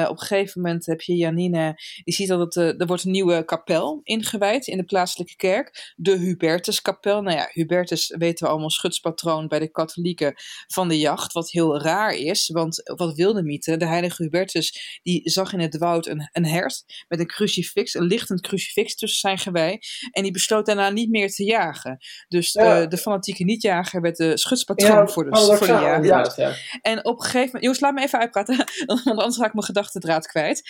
op 0.10 0.20
een 0.20 0.20
gegeven 0.20 0.62
moment 0.62 0.86
heb 0.86 1.02
je 1.02 1.16
Janine, 1.16 1.74
die 2.04 2.14
ziet 2.14 2.28
dat 2.28 2.56
het, 2.56 2.80
er 2.80 2.86
wordt 2.86 3.04
een 3.04 3.12
nieuwe 3.12 3.46
kapel 3.46 4.00
ingewijd 4.04 4.68
in 4.68 4.78
de 4.78 4.84
plaatselijke 4.84 5.36
kerk. 5.36 5.94
De 5.96 6.18
Hubertuskapel. 6.18 7.22
Nou 7.22 7.38
ja, 7.38 7.50
Hubertus 7.52 8.16
weten 8.18 8.46
we 8.46 8.52
allemaal 8.52 8.70
schuts 8.70 9.02
patroon 9.04 9.48
bij 9.48 9.60
de 9.60 9.72
katholieken 9.72 10.34
van 10.68 10.88
de 10.88 11.00
jacht. 11.00 11.34
Wat 11.34 11.52
heel 11.52 11.82
raar 11.82 12.14
is, 12.14 12.50
want 12.54 12.82
wat 12.96 13.16
wilde 13.16 13.44
mythe? 13.44 13.78
De 13.78 13.88
heilige 13.88 14.24
Hubertus 14.24 15.00
die 15.04 15.22
zag 15.30 15.54
in 15.54 15.60
het 15.60 15.78
woud 15.78 16.08
een, 16.08 16.30
een 16.32 16.46
hert 16.46 16.84
met 17.08 17.20
een 17.20 17.28
crucifix, 17.28 17.94
een 17.94 18.04
lichtend 18.04 18.42
crucifix 18.42 18.96
tussen 18.96 19.20
zijn 19.20 19.38
gewei. 19.38 19.78
En 20.12 20.24
die 20.24 20.32
besloot 20.32 20.66
daarna 20.66 20.90
niet 20.90 21.10
meer 21.10 21.30
te 21.30 21.44
jagen. 21.44 21.98
Dus 22.28 22.52
ja. 22.52 22.82
uh, 22.82 22.88
de 22.88 22.98
fanatieke 22.98 23.44
niet-jager 23.44 24.02
werd 24.02 24.18
de 24.18 24.38
schutspatroon 24.38 24.92
ja, 24.92 25.08
voor, 25.08 25.24
de, 25.24 25.36
voor 25.36 25.68
de 25.68 25.74
jager. 25.74 26.42
Ja, 26.42 26.56
en 26.82 27.06
op 27.06 27.18
een 27.18 27.24
gegeven 27.24 27.46
moment, 27.46 27.64
jongens, 27.64 27.80
laat 27.80 27.94
me 27.94 28.02
even 28.02 28.20
uitpraten, 28.20 28.58
want 28.86 29.06
anders 29.06 29.38
raak 29.38 29.48
ik 29.48 29.54
mijn 29.54 29.66
gedachtendraad 29.66 30.28
kwijt. 30.28 30.62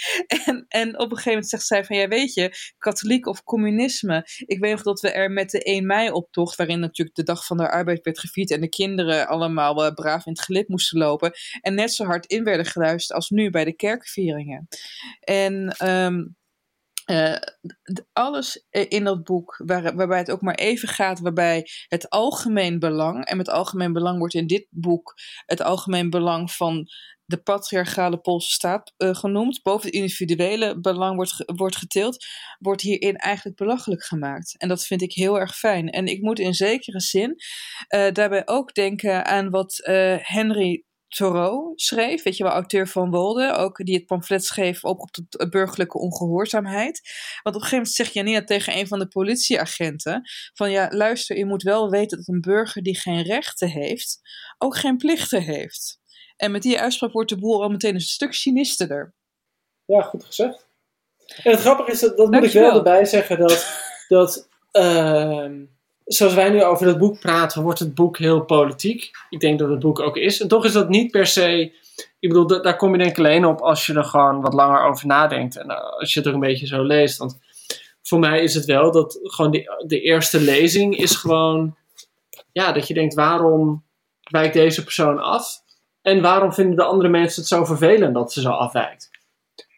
En, 0.45 0.65
en 0.67 0.99
op 0.99 1.09
een 1.09 1.09
gegeven 1.09 1.31
moment 1.31 1.49
zegt 1.49 1.65
zij 1.65 1.85
van, 1.85 1.97
ja 1.97 2.07
weet 2.07 2.33
je, 2.33 2.51
katholiek 2.77 3.27
of 3.27 3.43
communisme. 3.43 4.27
Ik 4.45 4.59
weet 4.59 4.71
nog 4.71 4.83
dat 4.83 4.99
we 4.99 5.11
er 5.11 5.31
met 5.31 5.49
de 5.49 5.63
1 5.63 5.85
mei 5.85 6.11
optocht, 6.11 6.55
waarin 6.55 6.79
natuurlijk 6.79 7.15
de 7.15 7.23
dag 7.23 7.45
van 7.45 7.57
de 7.57 7.69
arbeid 7.69 8.03
werd 8.03 8.19
en 8.33 8.61
de 8.61 8.69
kinderen 8.69 9.27
allemaal 9.27 9.85
uh, 9.85 9.93
braaf 9.93 10.25
in 10.25 10.31
het 10.31 10.41
gelid 10.41 10.67
moesten 10.67 10.99
lopen. 10.99 11.31
En 11.61 11.73
net 11.73 11.93
zo 11.93 12.05
hard 12.05 12.25
in 12.25 12.43
werden 12.43 12.65
geluisterd 12.65 13.17
als 13.19 13.29
nu 13.29 13.49
bij 13.49 13.65
de 13.65 13.75
kerkvieringen. 13.75 14.67
En 15.19 15.75
um, 15.89 16.35
uh, 17.05 17.35
alles 18.13 18.65
in 18.71 19.03
dat 19.03 19.23
boek 19.23 19.61
waar, 19.65 19.95
waarbij 19.95 20.17
het 20.17 20.31
ook 20.31 20.41
maar 20.41 20.55
even 20.55 20.87
gaat, 20.87 21.19
waarbij 21.19 21.67
het 21.87 22.09
algemeen 22.09 22.79
belang, 22.79 23.25
en 23.25 23.37
met 23.37 23.49
algemeen 23.49 23.93
belang 23.93 24.17
wordt 24.17 24.33
in 24.33 24.47
dit 24.47 24.67
boek 24.69 25.13
het 25.45 25.61
algemeen 25.61 26.09
belang 26.09 26.51
van 26.51 26.87
de 27.33 27.41
patriarchale 27.41 28.17
Poolse 28.17 28.51
staat 28.51 28.93
uh, 28.97 29.15
genoemd, 29.15 29.61
boven 29.61 29.85
het 29.85 29.95
individuele 29.95 30.79
belang 30.79 31.15
wordt, 31.15 31.43
wordt 31.45 31.75
getild, 31.75 32.25
wordt 32.59 32.81
hierin 32.81 33.15
eigenlijk 33.15 33.57
belachelijk 33.57 34.03
gemaakt. 34.03 34.55
En 34.57 34.67
dat 34.67 34.85
vind 34.85 35.01
ik 35.01 35.13
heel 35.13 35.39
erg 35.39 35.57
fijn. 35.57 35.89
En 35.89 36.05
ik 36.05 36.21
moet 36.21 36.39
in 36.39 36.53
zekere 36.53 36.99
zin 36.99 37.29
uh, 37.29 38.11
daarbij 38.11 38.41
ook 38.45 38.73
denken 38.73 39.25
aan 39.25 39.49
wat 39.49 39.81
uh, 39.83 40.15
Henry 40.19 40.83
Thoreau 41.07 41.71
schreef, 41.75 42.23
weet 42.23 42.37
je 42.37 42.43
wel, 42.43 42.51
auteur 42.51 42.87
van 42.87 43.09
Wolde, 43.09 43.53
ook 43.53 43.77
die 43.77 43.95
het 43.95 44.05
pamflet 44.05 44.45
schreef 44.45 44.83
op, 44.83 44.99
op 44.99 45.09
de 45.11 45.49
burgerlijke 45.49 45.97
ongehoorzaamheid. 45.97 47.01
Want 47.43 47.55
op 47.55 47.61
een 47.61 47.67
gegeven 47.67 47.77
moment 47.77 47.95
zegt 47.95 48.13
Janina 48.13 48.43
tegen 48.43 48.77
een 48.77 48.87
van 48.87 48.99
de 48.99 49.07
politieagenten 49.07 50.21
van 50.53 50.71
ja, 50.71 50.87
luister, 50.91 51.37
je 51.37 51.45
moet 51.45 51.63
wel 51.63 51.89
weten 51.89 52.17
dat 52.17 52.27
een 52.27 52.41
burger 52.41 52.83
die 52.83 52.99
geen 52.99 53.21
rechten 53.21 53.69
heeft, 53.69 54.19
ook 54.57 54.77
geen 54.77 54.97
plichten 54.97 55.41
heeft. 55.41 56.01
En 56.37 56.51
met 56.51 56.61
die 56.61 56.79
uitspraak 56.79 57.11
wordt 57.11 57.29
de 57.29 57.37
boel 57.37 57.61
al 57.61 57.69
meteen 57.69 57.95
een 57.95 58.01
stuk 58.01 58.33
cynisterder. 58.33 59.13
Ja, 59.85 60.01
goed 60.01 60.23
gezegd. 60.25 60.67
En 61.43 61.51
het 61.51 61.59
grappige 61.59 61.91
is, 61.91 61.99
dat, 61.99 62.17
dat 62.17 62.31
moet 62.31 62.43
ik 62.43 62.51
wel 62.51 62.75
erbij 62.75 63.05
zeggen, 63.05 63.39
dat, 63.39 63.79
dat 64.07 64.49
ehm, 64.71 65.65
zoals 66.05 66.33
wij 66.33 66.49
nu 66.49 66.63
over 66.63 66.87
het 66.87 66.97
boek 66.97 67.19
praten, 67.19 67.61
wordt 67.61 67.79
het 67.79 67.95
boek 67.95 68.17
heel 68.17 68.45
politiek. 68.45 69.11
Ik 69.29 69.39
denk 69.39 69.59
dat 69.59 69.69
het 69.69 69.79
boek 69.79 69.99
ook 69.99 70.17
is. 70.17 70.41
En 70.41 70.47
toch 70.47 70.65
is 70.65 70.71
dat 70.71 70.89
niet 70.89 71.11
per 71.11 71.27
se. 71.27 71.71
Ik 72.19 72.29
bedoel, 72.29 72.61
daar 72.61 72.75
kom 72.75 72.91
je 72.91 72.97
denk 72.97 73.09
ik 73.09 73.17
alleen 73.17 73.45
op 73.45 73.61
als 73.61 73.85
je 73.85 73.93
er 73.93 74.03
gewoon 74.03 74.41
wat 74.41 74.53
langer 74.53 74.83
over 74.83 75.07
nadenkt. 75.07 75.57
En 75.57 75.69
eh, 75.69 75.99
als 75.99 76.13
je 76.13 76.19
het 76.19 76.27
ook 76.27 76.33
een 76.33 76.39
beetje 76.39 76.67
zo 76.67 76.83
leest. 76.83 77.17
Want 77.17 77.39
voor 78.01 78.19
mij 78.19 78.43
is 78.43 78.53
het 78.53 78.65
wel 78.65 78.91
dat 78.91 79.19
gewoon 79.21 79.51
de, 79.51 79.83
de 79.87 80.01
eerste 80.01 80.39
lezing 80.39 80.97
is 80.97 81.15
gewoon. 81.15 81.75
Ja, 82.51 82.71
dat 82.71 82.87
je 82.87 82.93
denkt, 82.93 83.13
waarom 83.13 83.83
wijkt 84.21 84.53
deze 84.53 84.83
persoon 84.83 85.19
af? 85.19 85.62
En 86.03 86.21
waarom 86.21 86.53
vinden 86.53 86.75
de 86.75 86.83
andere 86.83 87.09
mensen 87.09 87.41
het 87.41 87.49
zo 87.49 87.65
vervelend 87.65 88.13
dat 88.13 88.33
ze 88.33 88.41
zo 88.41 88.49
afwijkt? 88.49 89.09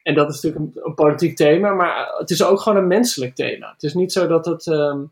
En 0.03 0.13
dat 0.13 0.29
is 0.29 0.41
natuurlijk 0.41 0.75
een, 0.85 0.93
politiek 0.93 1.35
thema, 1.35 1.73
maar 1.73 2.13
het 2.17 2.29
is 2.29 2.43
ook 2.43 2.59
gewoon 2.59 2.77
een 2.77 2.87
menselijk 2.87 3.35
thema. 3.35 3.71
Het 3.71 3.83
is 3.83 3.93
niet 3.93 4.11
zo 4.11 4.27
dat 4.27 4.45
het. 4.45 4.67
Ehm, 4.67 5.03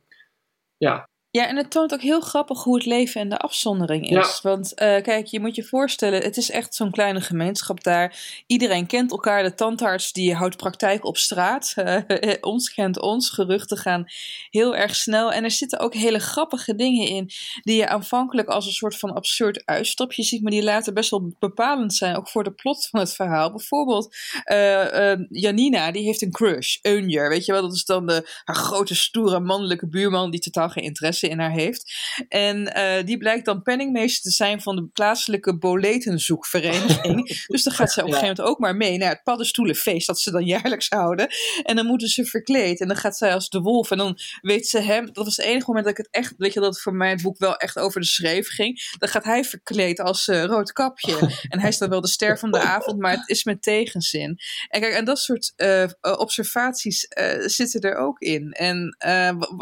ja. 0.78 1.09
Ja, 1.36 1.48
en 1.48 1.58
het 1.58 1.72
toont 1.72 1.94
ook 1.94 2.02
heel 2.02 2.22
grappig 2.22 2.64
hoe 2.64 2.76
het 2.76 2.86
leven 2.86 3.22
en 3.22 3.30
de 3.30 3.38
afzondering 3.38 4.10
is. 4.10 4.42
Want 4.42 4.72
uh, 4.72 5.02
kijk, 5.02 5.26
je 5.26 5.40
moet 5.40 5.56
je 5.56 5.64
voorstellen, 5.64 6.22
het 6.22 6.38
is 6.38 6.52
echt 6.52 6.76
zo'n 6.76 6.92
kleine 6.92 7.22
gemeenschap 7.22 7.84
daar. 7.84 8.44
Iedereen 8.48 8.88
kent 8.88 9.12
elkaar. 9.12 9.44
De 9.44 9.54
tandarts 9.54 10.12
die 10.12 10.34
houdt 10.34 10.58
praktijk 10.58 11.06
op 11.06 11.18
straat. 11.18 11.74
Uh, 11.76 12.34
ons 12.42 12.74
kent 12.74 13.02
ons. 13.02 13.30
Geruchten 13.30 13.78
gaan 13.78 14.06
heel 14.50 14.76
erg 14.76 14.96
snel. 14.96 15.32
En 15.32 15.44
er 15.44 15.52
zitten 15.52 15.80
ook 15.80 15.94
hele 15.94 16.20
grappige 16.20 16.76
dingen 16.76 17.08
in 17.08 17.30
die 17.62 17.76
je 17.76 17.88
aanvankelijk 17.88 18.48
als 18.48 18.66
een 18.66 18.72
soort 18.72 18.98
van 18.98 19.14
absurd 19.14 19.66
uitstapje 19.66 20.24
ziet, 20.24 20.42
maar 20.42 20.52
die 20.52 20.64
later 20.64 20.94
best 20.94 21.10
wel 21.10 21.36
bepalend 21.40 21.94
zijn, 21.94 22.16
ook 22.16 22.30
voor 22.30 22.44
de 22.44 22.54
plot 22.54 22.88
van 22.88 23.00
het 23.00 23.14
verhaal. 23.14 23.52
Bijvoorbeeld 23.52 24.16
uh, 24.52 25.16
Janina, 25.30 25.92
die 25.92 26.04
heeft 26.04 26.22
een 26.22 26.32
crush, 26.32 26.78
Eunjer, 26.82 27.30
weet 27.30 27.46
je 27.46 27.52
wel, 27.52 27.62
dat 27.62 27.74
is 27.74 27.86
dan 27.86 28.06
de, 28.08 28.42
haar 28.44 28.56
grote, 28.56 28.96
stoere, 28.96 29.40
mannelijke 29.40 29.88
buurman 29.88 30.32
die 30.32 30.40
totaal 30.40 30.70
geen 30.70 30.84
interesse 30.84 31.22
in 31.30 31.39
haar 31.39 31.51
heeft. 31.51 31.93
En 32.30 32.78
uh, 32.78 33.05
die 33.05 33.17
blijkt 33.17 33.45
dan 33.45 33.61
penningmeester 33.61 34.24
te 34.24 34.32
zijn 34.32 34.61
van 34.61 34.76
de 34.76 34.86
plaatselijke 34.86 35.57
boletenzoekvereniging. 35.57 37.28
dus 37.47 37.63
dan 37.63 37.74
gaat 37.74 37.91
zij 37.91 38.03
op 38.03 38.09
een 38.09 38.15
gegeven 38.15 38.36
moment 38.36 38.53
ook 38.53 38.59
maar 38.59 38.76
mee 38.76 38.97
naar 38.97 39.09
het 39.09 39.24
paddenstoelenfeest 39.24 40.07
dat 40.07 40.19
ze 40.19 40.32
dan 40.32 40.45
jaarlijks 40.45 40.89
houden. 40.89 41.28
En 41.63 41.76
dan 41.76 41.86
moeten 41.86 42.07
ze 42.07 42.26
verkleed. 42.26 42.82
En 42.82 42.88
dan 42.88 42.97
gaat 42.97 43.17
zij 43.17 43.34
als 43.34 43.49
de 43.49 43.59
wolf. 43.59 43.91
En 43.91 43.97
dan 43.97 44.17
weet 44.41 44.67
ze 44.67 44.80
hem. 44.80 45.05
Dat 45.05 45.26
was 45.26 45.38
het 45.38 45.45
enige 45.45 45.65
moment 45.65 45.86
dat 45.86 45.97
ik 45.97 46.05
het 46.05 46.13
echt. 46.13 46.34
Weet 46.38 46.53
je 46.53 46.59
dat 46.59 46.82
voor 46.82 46.93
mij 46.93 47.09
het 47.09 47.21
boek 47.21 47.38
wel 47.38 47.55
echt 47.57 47.80
over 47.80 48.01
de 48.01 48.07
schreef 48.07 48.47
ging. 48.47 48.95
Dan 48.97 49.09
gaat 49.09 49.24
hij 49.24 49.43
verkleed 49.43 49.99
als 49.99 50.28
uh, 50.28 50.43
rood 50.43 50.71
kapje. 50.71 51.17
en 51.49 51.59
hij 51.59 51.69
is 51.69 51.78
dan 51.78 51.89
wel 51.89 52.01
de 52.01 52.07
ster 52.07 52.39
van 52.39 52.51
de 52.51 52.59
avond, 52.59 52.99
maar 52.99 53.11
het 53.11 53.30
is 53.30 53.43
met 53.43 53.61
tegenzin. 53.61 54.39
En 54.67 54.82
kijk, 54.82 54.93
en 54.93 55.05
dat 55.05 55.19
soort 55.19 55.53
uh, 55.57 55.89
observaties 56.01 57.07
zitten 57.45 57.82
er 57.82 57.95
ook 57.95 58.19
in. 58.19 58.51
En 58.51 58.97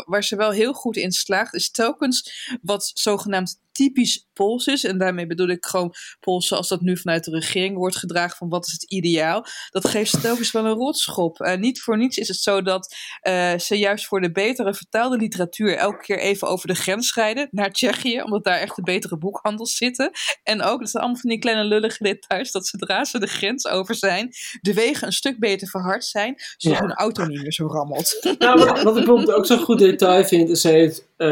waar 0.05 0.23
ze 0.23 0.35
wel 0.35 0.51
heel 0.51 0.73
goed 0.73 0.97
in 0.97 1.11
slaagt, 1.11 1.50
is 1.53 1.71
telkens 1.71 2.31
wat 2.61 2.91
zogenaamd 2.93 3.59
typisch 3.71 4.29
Pools 4.33 4.67
is. 4.67 4.83
En 4.83 4.97
daarmee 4.97 5.27
bedoel 5.27 5.47
ik 5.47 5.65
gewoon 5.65 5.93
Pools 6.19 6.47
zoals 6.47 6.67
dat 6.67 6.81
nu 6.81 6.97
vanuit 6.97 7.23
de 7.23 7.31
regering 7.31 7.77
wordt 7.77 7.95
gedragen 7.95 8.37
van 8.37 8.49
wat 8.49 8.67
is 8.67 8.71
het 8.71 8.83
ideaal. 8.83 9.45
Dat 9.69 9.87
geeft 9.87 10.21
telkens 10.21 10.51
wel 10.51 10.65
een 10.65 10.73
rotschop. 10.73 11.39
Uh, 11.39 11.55
niet 11.55 11.81
voor 11.81 11.97
niets 11.97 12.17
is 12.17 12.27
het 12.27 12.37
zo 12.37 12.61
dat 12.61 12.95
uh, 13.27 13.57
ze 13.57 13.77
juist 13.77 14.05
voor 14.05 14.21
de 14.21 14.31
betere 14.31 14.73
vertaalde 14.73 15.17
literatuur 15.17 15.77
elke 15.77 16.03
keer 16.03 16.19
even 16.19 16.47
over 16.47 16.67
de 16.67 16.75
grens 16.75 17.07
scheiden 17.07 17.47
naar 17.51 17.71
Tsjechië. 17.71 18.21
Omdat 18.21 18.43
daar 18.43 18.59
echt 18.59 18.75
de 18.75 18.81
betere 18.81 19.17
boekhandels 19.17 19.75
zitten. 19.75 20.11
En 20.43 20.61
ook, 20.61 20.79
dat 20.79 20.89
zijn 20.89 21.03
allemaal 21.03 21.21
van 21.21 21.29
die 21.29 21.39
kleine 21.39 21.63
lullige 21.63 22.03
details, 22.03 22.51
dat 22.51 22.67
zodra 22.67 23.05
ze 23.05 23.19
de 23.19 23.27
grens 23.27 23.67
over 23.67 23.95
zijn, 23.95 24.29
de 24.61 24.73
wegen 24.73 25.07
een 25.07 25.13
stuk 25.13 25.39
beter 25.39 25.67
verhard 25.67 26.05
zijn, 26.05 26.35
zodat 26.57 26.77
ja. 26.77 26.85
hun 26.85 26.95
auto 26.95 27.25
niet 27.25 27.41
meer 27.41 27.53
zo 27.53 27.67
rammelt. 27.67 28.35
Nou, 28.37 28.59
wat, 28.59 28.81
wat 28.81 28.97
ik 28.97 29.05
bijvoorbeeld 29.05 29.31
ook 29.31 29.45
zo'n 29.45 29.59
goed 29.59 29.79
detail 29.79 30.25
vind, 30.25 30.49
is 30.49 30.63
het 30.63 31.09
uh, 31.17 31.27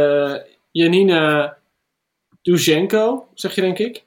Janina 0.71 1.57
Duzhenko, 2.41 3.27
zeg 3.33 3.55
je 3.55 3.61
denk 3.61 3.77
ik. 3.77 4.03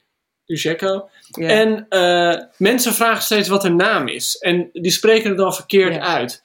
Duzhenko. 0.46 1.08
Yeah. 1.30 1.60
En 1.60 1.86
uh, 1.90 2.44
mensen 2.56 2.94
vragen 2.94 3.22
steeds 3.22 3.48
wat 3.48 3.62
haar 3.62 3.74
naam 3.74 4.08
is. 4.08 4.36
En 4.36 4.70
die 4.72 4.90
spreken 4.90 5.28
het 5.28 5.38
dan 5.38 5.54
verkeerd 5.54 5.98
uit. 5.98 6.42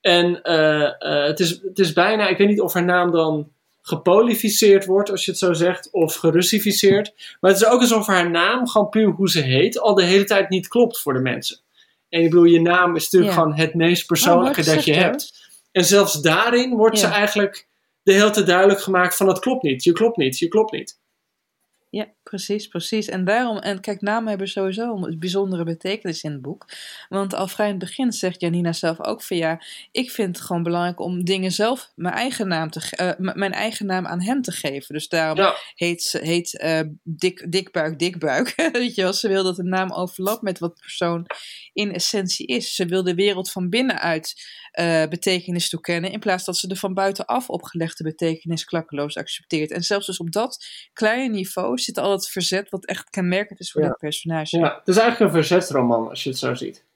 En 0.00 0.40
uh, 0.44 0.90
het, 1.26 1.40
is, 1.40 1.50
het 1.50 1.78
is 1.78 1.92
bijna, 1.92 2.28
ik 2.28 2.38
weet 2.38 2.48
niet 2.48 2.60
of 2.60 2.72
haar 2.72 2.84
naam 2.84 3.10
dan 3.10 3.50
gepolificeerd 3.82 4.86
wordt, 4.86 5.10
als 5.10 5.24
je 5.24 5.30
het 5.30 5.40
zo 5.40 5.52
zegt, 5.52 5.90
of 5.90 6.14
gerussificeerd. 6.14 7.36
Maar 7.40 7.50
het 7.50 7.60
is 7.60 7.66
ook 7.66 7.80
alsof 7.80 8.06
haar 8.06 8.30
naam, 8.30 8.68
gewoon 8.68 8.88
puur 8.88 9.08
hoe 9.08 9.30
ze 9.30 9.40
heet, 9.40 9.80
al 9.80 9.94
de 9.94 10.04
hele 10.04 10.24
tijd 10.24 10.48
niet 10.48 10.68
klopt 10.68 11.00
voor 11.00 11.12
de 11.12 11.20
mensen. 11.20 11.58
En 12.08 12.22
ik 12.22 12.30
bedoel, 12.30 12.44
je 12.44 12.60
naam 12.60 12.96
is 12.96 13.04
natuurlijk 13.04 13.32
gewoon 13.32 13.54
het 13.54 13.74
meest 13.74 14.06
persoonlijke 14.06 14.60
oh, 14.60 14.66
dat 14.66 14.84
je 14.84 14.94
hebt. 14.94 15.32
En 15.72 15.84
zelfs 15.84 16.20
daarin 16.20 16.74
wordt 16.76 16.98
ze 16.98 17.06
eigenlijk 17.06 17.66
de 18.08 18.14
hele 18.14 18.30
tijd 18.30 18.46
duidelijk 18.46 18.80
gemaakt 18.80 19.16
van 19.16 19.28
het 19.28 19.38
klopt 19.38 19.62
niet, 19.62 19.84
je 19.84 19.92
klopt 19.92 20.16
niet, 20.16 20.38
je 20.38 20.48
klopt 20.48 20.72
niet. 20.72 20.98
Ja, 21.90 22.06
precies, 22.22 22.68
precies. 22.68 23.08
En 23.08 23.24
daarom, 23.24 23.58
en 23.58 23.80
kijk, 23.80 24.00
namen 24.00 24.28
hebben 24.28 24.48
sowieso 24.48 24.96
een 24.96 25.18
bijzondere 25.18 25.64
betekenis 25.64 26.22
in 26.22 26.32
het 26.32 26.42
boek. 26.42 26.64
Want 27.08 27.34
al 27.34 27.48
vrij 27.48 27.66
in 27.66 27.72
het 27.72 27.84
begin 27.84 28.12
zegt 28.12 28.40
Janina 28.40 28.72
zelf 28.72 29.00
ook 29.00 29.22
van 29.22 29.36
ja, 29.36 29.62
ik 29.90 30.10
vind 30.10 30.36
het 30.36 30.46
gewoon 30.46 30.62
belangrijk 30.62 31.00
om 31.00 31.24
dingen 31.24 31.50
zelf 31.50 31.92
mijn 31.94 32.14
eigen 32.14 32.48
naam, 32.48 32.70
te, 32.70 33.14
uh, 33.20 33.32
mijn 33.34 33.52
eigen 33.52 33.86
naam 33.86 34.06
aan 34.06 34.22
hem 34.22 34.42
te 34.42 34.52
geven. 34.52 34.94
Dus 34.94 35.08
daarom 35.08 35.38
ja. 35.38 35.56
heet 35.74 36.02
ze 36.02 36.18
heet, 36.18 36.60
uh, 36.64 36.80
dik, 37.02 37.52
Dikbuik 37.52 37.98
Dikbuik. 37.98 38.54
Weet 38.72 38.94
je 38.94 39.02
wel, 39.02 39.12
ze 39.12 39.28
wil 39.28 39.42
dat 39.42 39.56
de 39.56 39.62
naam 39.62 39.92
overlapt 39.92 40.42
met 40.42 40.58
wat 40.58 40.76
de 40.76 40.80
persoon 40.80 41.26
in 41.72 41.92
essentie 41.92 42.46
is. 42.46 42.74
Ze 42.74 42.86
wil 42.86 43.02
de 43.02 43.14
wereld 43.14 43.50
van 43.50 43.68
binnenuit 43.68 44.34
uh, 44.80 45.06
betekenis 45.06 45.68
toekennen, 45.68 46.12
in 46.12 46.18
plaats 46.18 46.44
dat 46.44 46.56
ze 46.56 46.68
de 46.68 46.76
van 46.76 46.94
buitenaf 46.94 47.48
opgelegde 47.48 48.04
betekenis 48.04 48.64
klakkeloos 48.64 49.16
accepteert. 49.16 49.70
En 49.70 49.82
zelfs 49.82 50.06
dus 50.06 50.18
op 50.18 50.32
dat 50.32 50.66
kleine 50.92 51.34
niveau 51.34 51.78
zit 51.78 51.98
al 51.98 52.12
het 52.12 52.28
verzet 52.28 52.70
wat 52.70 52.86
echt 52.86 53.10
kenmerkend 53.10 53.60
is 53.60 53.72
voor 53.72 53.82
ja. 53.82 53.88
dit 53.88 53.98
personage. 53.98 54.58
Ja, 54.58 54.76
het 54.78 54.88
is 54.88 54.96
eigenlijk 54.96 55.32
een 55.32 55.42
verzetsroman 55.42 56.08
als 56.08 56.22
je 56.22 56.30
het 56.30 56.38
zo 56.38 56.54
ziet. 56.54 56.86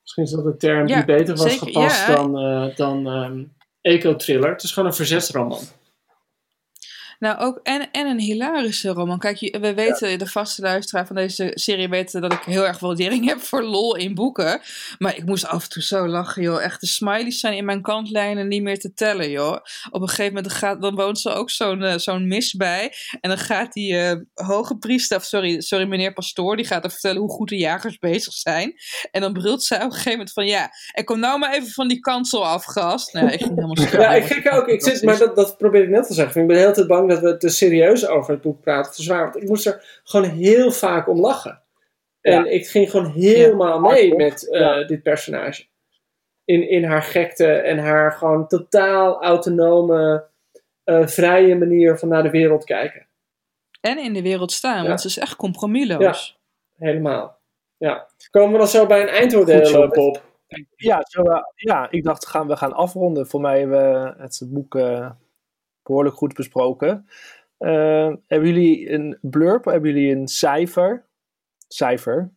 Misschien 0.00 0.24
is 0.24 0.30
dat 0.30 0.44
een 0.44 0.58
term 0.58 0.86
die 0.86 1.04
beter 1.04 1.36
was 1.36 1.52
zeker, 1.52 1.66
gepast 1.66 2.06
ja. 2.06 2.14
dan, 2.14 2.38
uh, 2.44 2.76
dan 2.76 3.06
um, 3.06 3.56
eco-thriller. 3.80 4.50
Het 4.50 4.62
is 4.62 4.72
gewoon 4.72 4.88
een 4.88 4.94
verzetsroman. 4.94 5.60
Nou, 7.18 7.38
ook 7.38 7.60
en, 7.62 7.88
en 7.92 8.06
een 8.06 8.20
hilarische 8.20 8.88
roman. 8.88 9.18
Kijk, 9.18 9.56
we 9.60 9.74
weten, 9.74 10.10
ja. 10.10 10.16
de 10.16 10.26
vaste 10.26 10.62
luisteraar 10.62 11.06
van 11.06 11.16
deze 11.16 11.50
serie 11.54 11.88
weten 11.88 12.20
dat 12.20 12.32
ik 12.32 12.42
heel 12.42 12.66
erg 12.66 12.78
waardering 12.78 13.26
heb 13.26 13.40
voor 13.40 13.62
lol 13.62 13.96
in 13.96 14.14
boeken. 14.14 14.60
Maar 14.98 15.16
ik 15.16 15.24
moest 15.24 15.46
af 15.46 15.62
en 15.62 15.68
toe 15.68 15.82
zo 15.82 16.08
lachen, 16.08 16.42
joh. 16.42 16.62
Echt, 16.62 16.80
de 16.80 16.86
smileys 16.86 17.40
zijn 17.40 17.56
in 17.56 17.64
mijn 17.64 17.82
kantlijnen 17.82 18.48
niet 18.48 18.62
meer 18.62 18.78
te 18.78 18.94
tellen, 18.94 19.30
joh. 19.30 19.56
Op 19.90 20.02
een 20.02 20.08
gegeven 20.08 20.34
moment 20.34 20.52
gaat, 20.52 20.82
dan 20.82 20.94
woont 20.94 21.20
ze 21.20 21.30
ook 21.30 21.50
zo'n 21.50 21.82
uh, 21.82 21.94
zo'n 21.96 22.28
mis 22.28 22.54
bij. 22.54 22.92
En 23.20 23.28
dan 23.28 23.38
gaat 23.38 23.72
die 23.72 23.92
uh, 23.92 24.12
hoge 24.34 24.76
priester, 24.76 25.16
of 25.16 25.24
sorry, 25.24 25.60
sorry, 25.60 25.86
meneer 25.86 26.12
pastoor, 26.12 26.56
die 26.56 26.66
gaat 26.66 26.84
er 26.84 26.90
vertellen 26.90 27.20
hoe 27.20 27.30
goed 27.30 27.48
de 27.48 27.56
jagers 27.56 27.98
bezig 27.98 28.32
zijn. 28.32 28.74
En 29.10 29.20
dan 29.20 29.32
brult 29.32 29.64
zij 29.64 29.76
op 29.76 29.84
een 29.84 29.90
gegeven 29.90 30.10
moment 30.12 30.32
van, 30.32 30.46
ja, 30.46 30.70
en 30.92 31.04
kom 31.04 31.18
nou 31.18 31.38
maar 31.38 31.52
even 31.52 31.70
van 31.70 31.88
die 31.88 32.00
kansel 32.00 32.46
af, 32.46 32.64
gast. 32.64 33.12
Nou, 33.12 33.26
ik 33.26 33.38
ging 33.38 33.54
helemaal 33.54 33.76
stil. 33.76 34.00
Ja, 34.00 34.14
ik 34.14 34.24
gek 34.24 34.52
ook. 34.52 34.66
Ik 34.68 34.82
zit, 34.82 35.02
maar 35.02 35.18
dat, 35.18 35.36
dat 35.36 35.56
probeer 35.56 35.82
ik 35.82 35.88
net 35.88 36.06
te 36.06 36.14
zeggen. 36.14 36.40
Ik 36.40 36.46
ben 36.46 36.56
de 36.56 36.62
hele 36.62 36.74
tijd 36.74 36.86
bang 36.86 37.07
dat 37.08 37.20
we 37.20 37.36
te 37.36 37.48
serieus 37.48 38.06
over 38.06 38.32
het 38.32 38.42
boek 38.42 38.60
praten, 38.60 38.92
te 38.92 39.02
zwaar. 39.02 39.22
Want 39.22 39.36
ik 39.36 39.48
moest 39.48 39.66
er 39.66 40.00
gewoon 40.04 40.30
heel 40.30 40.72
vaak 40.72 41.08
om 41.08 41.20
lachen. 41.20 41.62
En 42.20 42.44
ja. 42.44 42.50
ik 42.50 42.68
ging 42.68 42.90
gewoon 42.90 43.10
helemaal 43.10 43.84
ja. 43.84 43.92
mee 43.92 44.14
met 44.14 44.48
uh, 44.50 44.60
ja. 44.60 44.84
dit 44.84 45.02
personage. 45.02 45.66
In, 46.44 46.68
in 46.68 46.84
haar 46.84 47.02
gekte 47.02 47.46
en 47.46 47.78
haar 47.78 48.12
gewoon 48.12 48.48
totaal 48.48 49.22
autonome, 49.22 50.26
uh, 50.84 51.06
vrije 51.06 51.56
manier 51.56 51.98
van 51.98 52.08
naar 52.08 52.22
de 52.22 52.30
wereld 52.30 52.64
kijken. 52.64 53.06
En 53.80 53.98
in 53.98 54.12
de 54.12 54.22
wereld 54.22 54.52
staan, 54.52 54.86
want 54.86 55.00
ze 55.00 55.06
is 55.06 55.18
echt 55.18 55.36
compromisloos. 55.36 56.38
Ja, 56.76 56.86
helemaal. 56.86 57.38
Ja. 57.76 58.06
Komen 58.30 58.52
we 58.52 58.58
dan 58.58 58.68
zo 58.68 58.86
bij 58.86 59.02
een 59.02 59.08
eindoordeel, 59.08 59.88
Bob? 59.88 60.26
Ja, 60.76 61.04
zo, 61.08 61.22
uh, 61.22 61.38
ja, 61.54 61.90
ik 61.90 62.04
dacht 62.04 62.26
gaan 62.26 62.46
we 62.46 62.56
gaan 62.56 62.72
afronden. 62.72 63.26
Voor 63.26 63.40
mij 63.40 63.58
hebben 63.58 63.92
we 63.92 64.22
het 64.22 64.42
boek 64.46 64.74
behoorlijk 65.88 66.16
goed 66.16 66.34
besproken. 66.34 67.08
Uh, 67.58 68.12
hebben 68.26 68.48
jullie 68.48 68.92
een 68.92 69.18
blurb? 69.20 69.64
Hebben 69.64 69.92
jullie 69.92 70.14
een 70.14 70.28
cijfer? 70.28 71.06
Cijfer. 71.68 72.32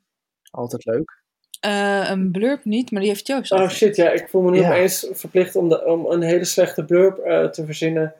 Altijd 0.51 0.85
leuk. 0.85 1.21
Uh, 1.65 2.09
een 2.09 2.31
blurb 2.31 2.65
niet, 2.65 2.91
maar 2.91 3.01
die 3.01 3.09
heeft 3.09 3.27
Joost. 3.27 3.51
Oh 3.51 3.69
shit, 3.69 3.95
ja. 3.95 4.09
Ik 4.09 4.29
voel 4.29 4.41
me 4.41 4.51
nu 4.51 4.59
ja. 4.59 4.69
opeens 4.69 5.07
verplicht 5.11 5.55
om, 5.55 5.69
de, 5.69 5.85
om 5.85 6.05
een 6.05 6.21
hele 6.21 6.45
slechte 6.45 6.85
blurb 6.85 7.25
uh, 7.25 7.45
te 7.45 7.65
verzinnen. 7.65 8.13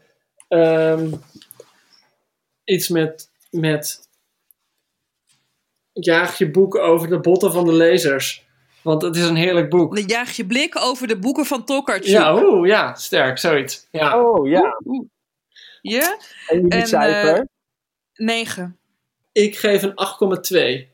Um, 0.49 1.21
iets 2.63 2.89
met, 2.89 3.29
met 3.49 4.09
jaag 5.93 6.38
je 6.38 6.51
boek 6.51 6.75
over 6.75 7.09
de 7.09 7.19
botten 7.19 7.51
van 7.51 7.65
de 7.65 7.73
lezers. 7.73 8.49
Want 8.84 9.01
het 9.01 9.15
is 9.15 9.23
een 9.23 9.36
heerlijk 9.36 9.69
boek. 9.69 9.97
Jaag 9.97 10.32
je 10.32 10.45
blik 10.45 10.79
over 10.79 11.07
de 11.07 11.19
boeken 11.19 11.45
van 11.45 11.65
Tokarczuk. 11.65 12.11
Ja, 12.11 12.43
oeh, 12.43 12.67
ja, 12.67 12.95
sterk, 12.95 13.38
zoiets. 13.38 13.88
Ja. 13.91 14.21
Oh 14.21 14.47
ja. 14.47 14.82
Ja? 15.82 16.17
En 16.47 16.55
jullie 16.61 16.69
En, 16.71 16.88
cijfer? 16.88 17.36
eh, 17.38 17.43
9. 18.13 18.79
Ik 19.32 19.57
geef 19.57 19.82
een 19.84 19.93
8,2. 19.95 20.89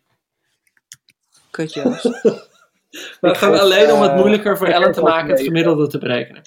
Kut, 1.52 1.74
Joost. 1.74 2.04
Maar 3.22 3.32
het 3.32 3.38
gaat 3.38 3.52
geef, 3.52 3.60
alleen 3.60 3.92
om 3.92 4.02
het 4.02 4.12
eh, 4.12 4.18
moeilijker 4.18 4.58
voor 4.58 4.68
Ellen 4.68 4.92
te 4.92 5.02
maken 5.02 5.30
het 5.30 5.42
gemiddelde 5.42 5.88
te 5.88 5.98
berekenen. 5.98 6.42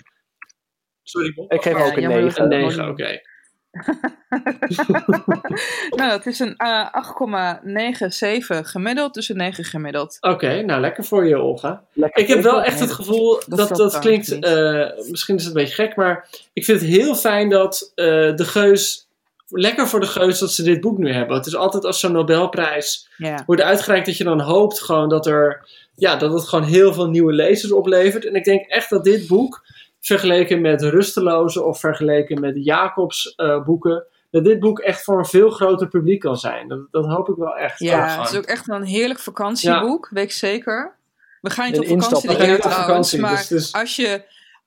Sorry, 1.02 1.32
Bob. 1.34 1.52
ik 1.52 1.62
geef 1.62 1.74
ook 1.74 1.96
een 1.96 2.00
jammer 2.02 2.20
dat 2.20 2.30
9. 2.38 2.42
Een 2.42 2.50
dat 2.50 2.58
9, 2.58 2.78
mooi. 2.78 2.90
oké. 2.90 3.20
nou, 5.96 6.12
het 6.12 6.26
is 6.26 6.38
een 6.38 6.56
eh 6.56 6.86
8,97 8.62 8.62
gemiddeld, 8.62 9.14
dus 9.14 9.28
een 9.28 9.36
9 9.36 9.64
gemiddeld. 9.64 10.16
Oké, 10.20 10.62
nou 10.62 10.80
lekker 10.80 11.04
voor 11.04 11.26
je, 11.26 11.38
Olga. 11.38 11.84
Lekker 11.92 12.22
Ik 12.22 12.28
heb 12.28 12.42
wel 12.42 12.62
echt 12.62 12.78
het 12.80 12.88
dat- 12.88 12.96
gevoel 12.96 13.40
dat 13.46 13.68
dat 13.68 13.76
dat 13.76 13.98
klinkt, 13.98 14.38
eh, 14.38 14.86
misschien 15.10 15.36
is 15.36 15.44
het 15.44 15.54
een 15.54 15.60
beetje 15.62 15.74
gek, 15.82 15.96
maar 15.96 16.28
ik 16.52 16.64
vind 16.64 16.80
het 16.80 16.90
heel 16.90 17.14
fijn 17.14 17.48
dat 17.48 17.92
eh, 17.94 18.04
de 18.36 18.44
geus, 18.44 19.08
lekker 19.48 19.88
voor 19.88 20.00
de 20.00 20.06
geus 20.06 20.38
dat 20.38 20.52
ze 20.52 20.62
dit 20.62 20.80
boek 20.80 20.98
nu 20.98 21.12
hebben. 21.12 21.36
Het 21.36 21.46
is 21.46 21.56
altijd 21.56 21.84
als 21.84 22.00
zo'n 22.00 22.12
Nobelprijs 22.12 23.08
wordt 23.46 23.62
uitgereikt 23.62 24.06
dat 24.06 24.16
je 24.16 24.24
dan 24.24 24.40
hoopt 24.40 24.80
gewoon 24.80 25.08
dat 25.08 25.26
er, 25.26 25.68
ja, 25.94 26.16
dat 26.16 26.32
het 26.32 26.48
gewoon 26.48 26.64
heel 26.64 26.92
veel 26.92 27.08
nieuwe 27.08 27.32
lezers 27.32 27.72
oplevert. 27.72 28.26
En 28.26 28.34
ik 28.34 28.44
denk 28.44 28.66
echt 28.66 28.90
dat 28.90 29.04
dit 29.04 29.26
boek, 29.26 29.64
vergeleken 30.00 30.60
met 30.60 30.82
Rusteloze 30.82 31.62
of 31.64 31.80
vergeleken 31.80 32.40
met 32.40 32.54
Jacobs 32.64 33.34
eh, 33.34 33.64
boeken, 33.64 34.04
dat 34.30 34.44
dit 34.44 34.60
boek 34.60 34.78
echt 34.78 35.04
voor 35.04 35.18
een 35.18 35.24
veel 35.26 35.50
groter 35.50 35.88
publiek 35.88 36.20
kan 36.20 36.36
zijn. 36.36 36.68
Dat, 36.68 36.78
dat 36.90 37.06
hoop 37.06 37.28
ik 37.28 37.36
wel 37.36 37.56
echt. 37.56 37.78
Ja, 37.78 38.20
het 38.20 38.30
is 38.30 38.36
ook 38.38 38.44
echt 38.44 38.68
een 38.68 38.82
heerlijk 38.84 39.20
vakantieboek, 39.20 40.08
weet 40.12 40.24
ik 40.24 40.32
zeker. 40.32 40.96
We 41.40 41.50
gaan 41.50 41.66
niet 41.70 41.74
Een 41.76 41.80
op 41.82 41.86
vakantie 42.02 42.16
instap- 42.16 42.28
dit 42.28 42.36
We 42.36 42.36
gaan 42.42 42.48
jaar 42.48 42.60
trouwens, 42.60 42.86
vakantie, 42.86 43.20
maar 43.20 43.30
dus 43.30 43.48
het 43.48 43.58
is- 43.58 43.72
als, 43.72 43.96
je, 43.96 44.22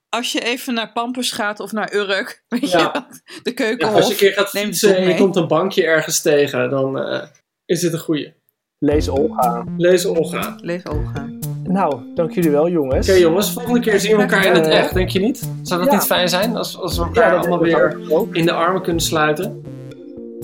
als 0.09 0.31
je 0.31 0.39
even 0.39 0.73
naar 0.73 0.91
Pampus 0.91 1.31
gaat 1.31 1.59
of 1.59 1.71
naar 1.71 1.93
Urk, 1.93 2.43
weet 2.49 2.71
Ja. 2.71 2.77
je 2.79 2.83
wat, 2.93 3.21
de 3.25 3.39
Ja, 3.43 3.53
keukenhof. 3.53 3.95
als 3.95 4.05
je 4.05 4.11
een 4.11 4.17
keer 4.17 4.33
gaat 4.33 4.53
neem 4.53 4.63
het 4.65 4.71
fietsen 4.77 4.97
en 4.97 5.07
je 5.07 5.15
komt 5.15 5.35
een 5.35 5.47
bankje 5.47 5.83
ergens 5.85 6.21
tegen, 6.21 6.69
dan 6.69 6.99
eh, 6.99 7.27
is 7.65 7.79
dit 7.81 7.93
een 7.93 7.99
goeie. 7.99 8.33
Lees 8.77 9.09
Olga. 9.09 9.63
Lees 9.77 10.05
Olga. 10.05 10.55
Lees 10.61 10.85
Olga. 10.85 11.25
Nou, 11.63 11.95
dank 12.15 12.31
jullie 12.31 12.51
wel 12.51 12.69
jongens. 12.69 13.09
Oké 13.09 13.17
jongens, 13.17 13.51
volgende 13.51 13.79
keer 13.79 13.99
zien 13.99 14.15
we 14.15 14.21
elkaar 14.21 14.45
in 14.45 14.53
het 14.53 14.65
Eh, 14.67 14.77
echt, 14.79 14.93
denk 14.93 15.09
je 15.09 15.19
niet? 15.19 15.49
Zou 15.61 15.79
dat 15.81 15.89
ja. 15.89 15.95
niet 15.97 16.05
fijn 16.05 16.29
zijn 16.29 16.55
als, 16.55 16.79
als 16.79 16.97
we 16.97 17.03
elkaar 17.03 17.31
dat 17.31 17.39
allemaal 17.39 17.57
dat 17.59 17.67
weer 17.67 17.97
in 18.31 18.45
de 18.45 18.51
armen 18.51 18.81
kunnen 18.81 19.01
sluiten? 19.01 19.61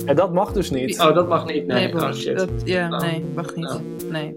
En 0.06 0.16
dat 0.16 0.32
mag 0.32 0.52
dus 0.52 0.70
niet. 0.70 1.00
Oh, 1.00 1.14
dat 1.14 1.28
mag 1.28 1.46
niet. 1.46 1.66
Nee, 1.66 1.92
Nee, 1.92 2.02
oh 2.02 2.12
shit. 2.12 2.38
dat, 2.38 2.48
ja, 2.64 2.88
Oh. 2.92 3.00
nee, 3.00 3.24
mag 3.34 3.54
niet. 3.56 3.66
Oh. 3.70 4.10
Nee. 4.10 4.36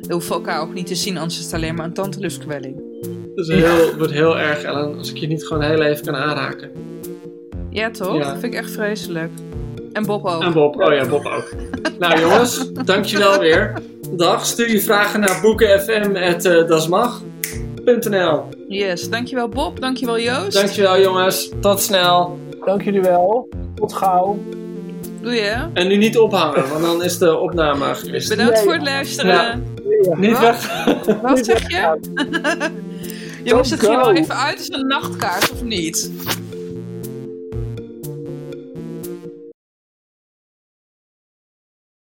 We 0.00 0.12
hoeven 0.12 0.34
elkaar 0.34 0.60
ook 0.60 0.74
niet 0.74 0.86
te 0.86 0.94
zien, 0.94 1.16
anders 1.18 1.38
is 1.38 1.44
het 1.44 1.54
alleen 1.54 1.74
maar 1.74 1.84
een 1.84 1.92
tanteluskwelling. 1.92 2.76
Het 3.36 3.48
is 3.48 3.48
heel, 3.48 3.86
het 3.86 3.96
wordt 3.96 4.12
heel 4.12 4.38
erg, 4.38 4.62
Ellen, 4.62 4.98
als 4.98 5.10
ik 5.10 5.16
je 5.16 5.26
niet 5.26 5.46
gewoon 5.46 5.62
heel 5.62 5.82
even 5.82 6.04
kan 6.04 6.14
aanraken. 6.14 6.70
Ja, 7.70 7.90
toch? 7.90 8.16
Ja. 8.16 8.18
Dat 8.24 8.38
vind 8.38 8.54
ik 8.54 8.54
echt 8.54 8.70
vreselijk. 8.70 9.30
En 9.94 10.06
Bob 10.06 10.24
ook. 10.26 10.42
En 10.42 10.52
Bob, 10.52 10.80
oh 10.80 10.92
ja, 10.92 11.06
Bob 11.08 11.26
ook. 11.26 11.52
nou 11.98 12.20
jongens, 12.20 12.72
dankjewel 12.72 13.38
weer. 13.38 13.72
Dag, 14.10 14.46
stuur 14.46 14.70
je 14.70 14.80
vragen 14.80 15.20
naar 15.20 15.38
boekenfm.dasmag.nl 15.42 18.42
Yes, 18.68 19.10
dankjewel 19.10 19.48
Bob, 19.48 19.80
dankjewel 19.80 20.18
Joost. 20.20 20.52
Dankjewel 20.52 21.00
jongens, 21.00 21.50
tot 21.60 21.80
snel. 21.80 22.38
Dank 22.64 22.82
jullie 22.82 23.00
wel. 23.00 23.48
Tot 23.74 23.92
gauw. 23.92 24.38
Doei 25.22 25.40
hè. 25.40 25.62
En 25.74 25.88
nu 25.88 25.96
niet 25.96 26.18
ophangen, 26.18 26.68
want 26.68 26.82
dan 26.82 27.02
is 27.02 27.18
de 27.18 27.36
opname 27.38 27.94
gewist. 27.94 28.28
Bedankt 28.28 28.52
Nee. 28.54 28.62
voor 28.62 28.72
het 28.72 28.82
luisteren. 28.82 29.32
Ja. 29.34 29.60
Niet 30.16 30.32
Wat? 30.32 30.40
weg. 30.40 30.84
Wat 31.22 31.44
zeg 31.46 31.70
je? 31.70 31.98
Jongens, 33.44 33.70
het 33.70 33.80
ging 33.80 33.96
wel 33.96 34.12
even 34.14 34.36
uit 34.36 34.58
als 34.58 34.68
een 34.70 34.86
nachtkaart, 34.86 35.52
of 35.52 35.62
niet? 35.62 36.10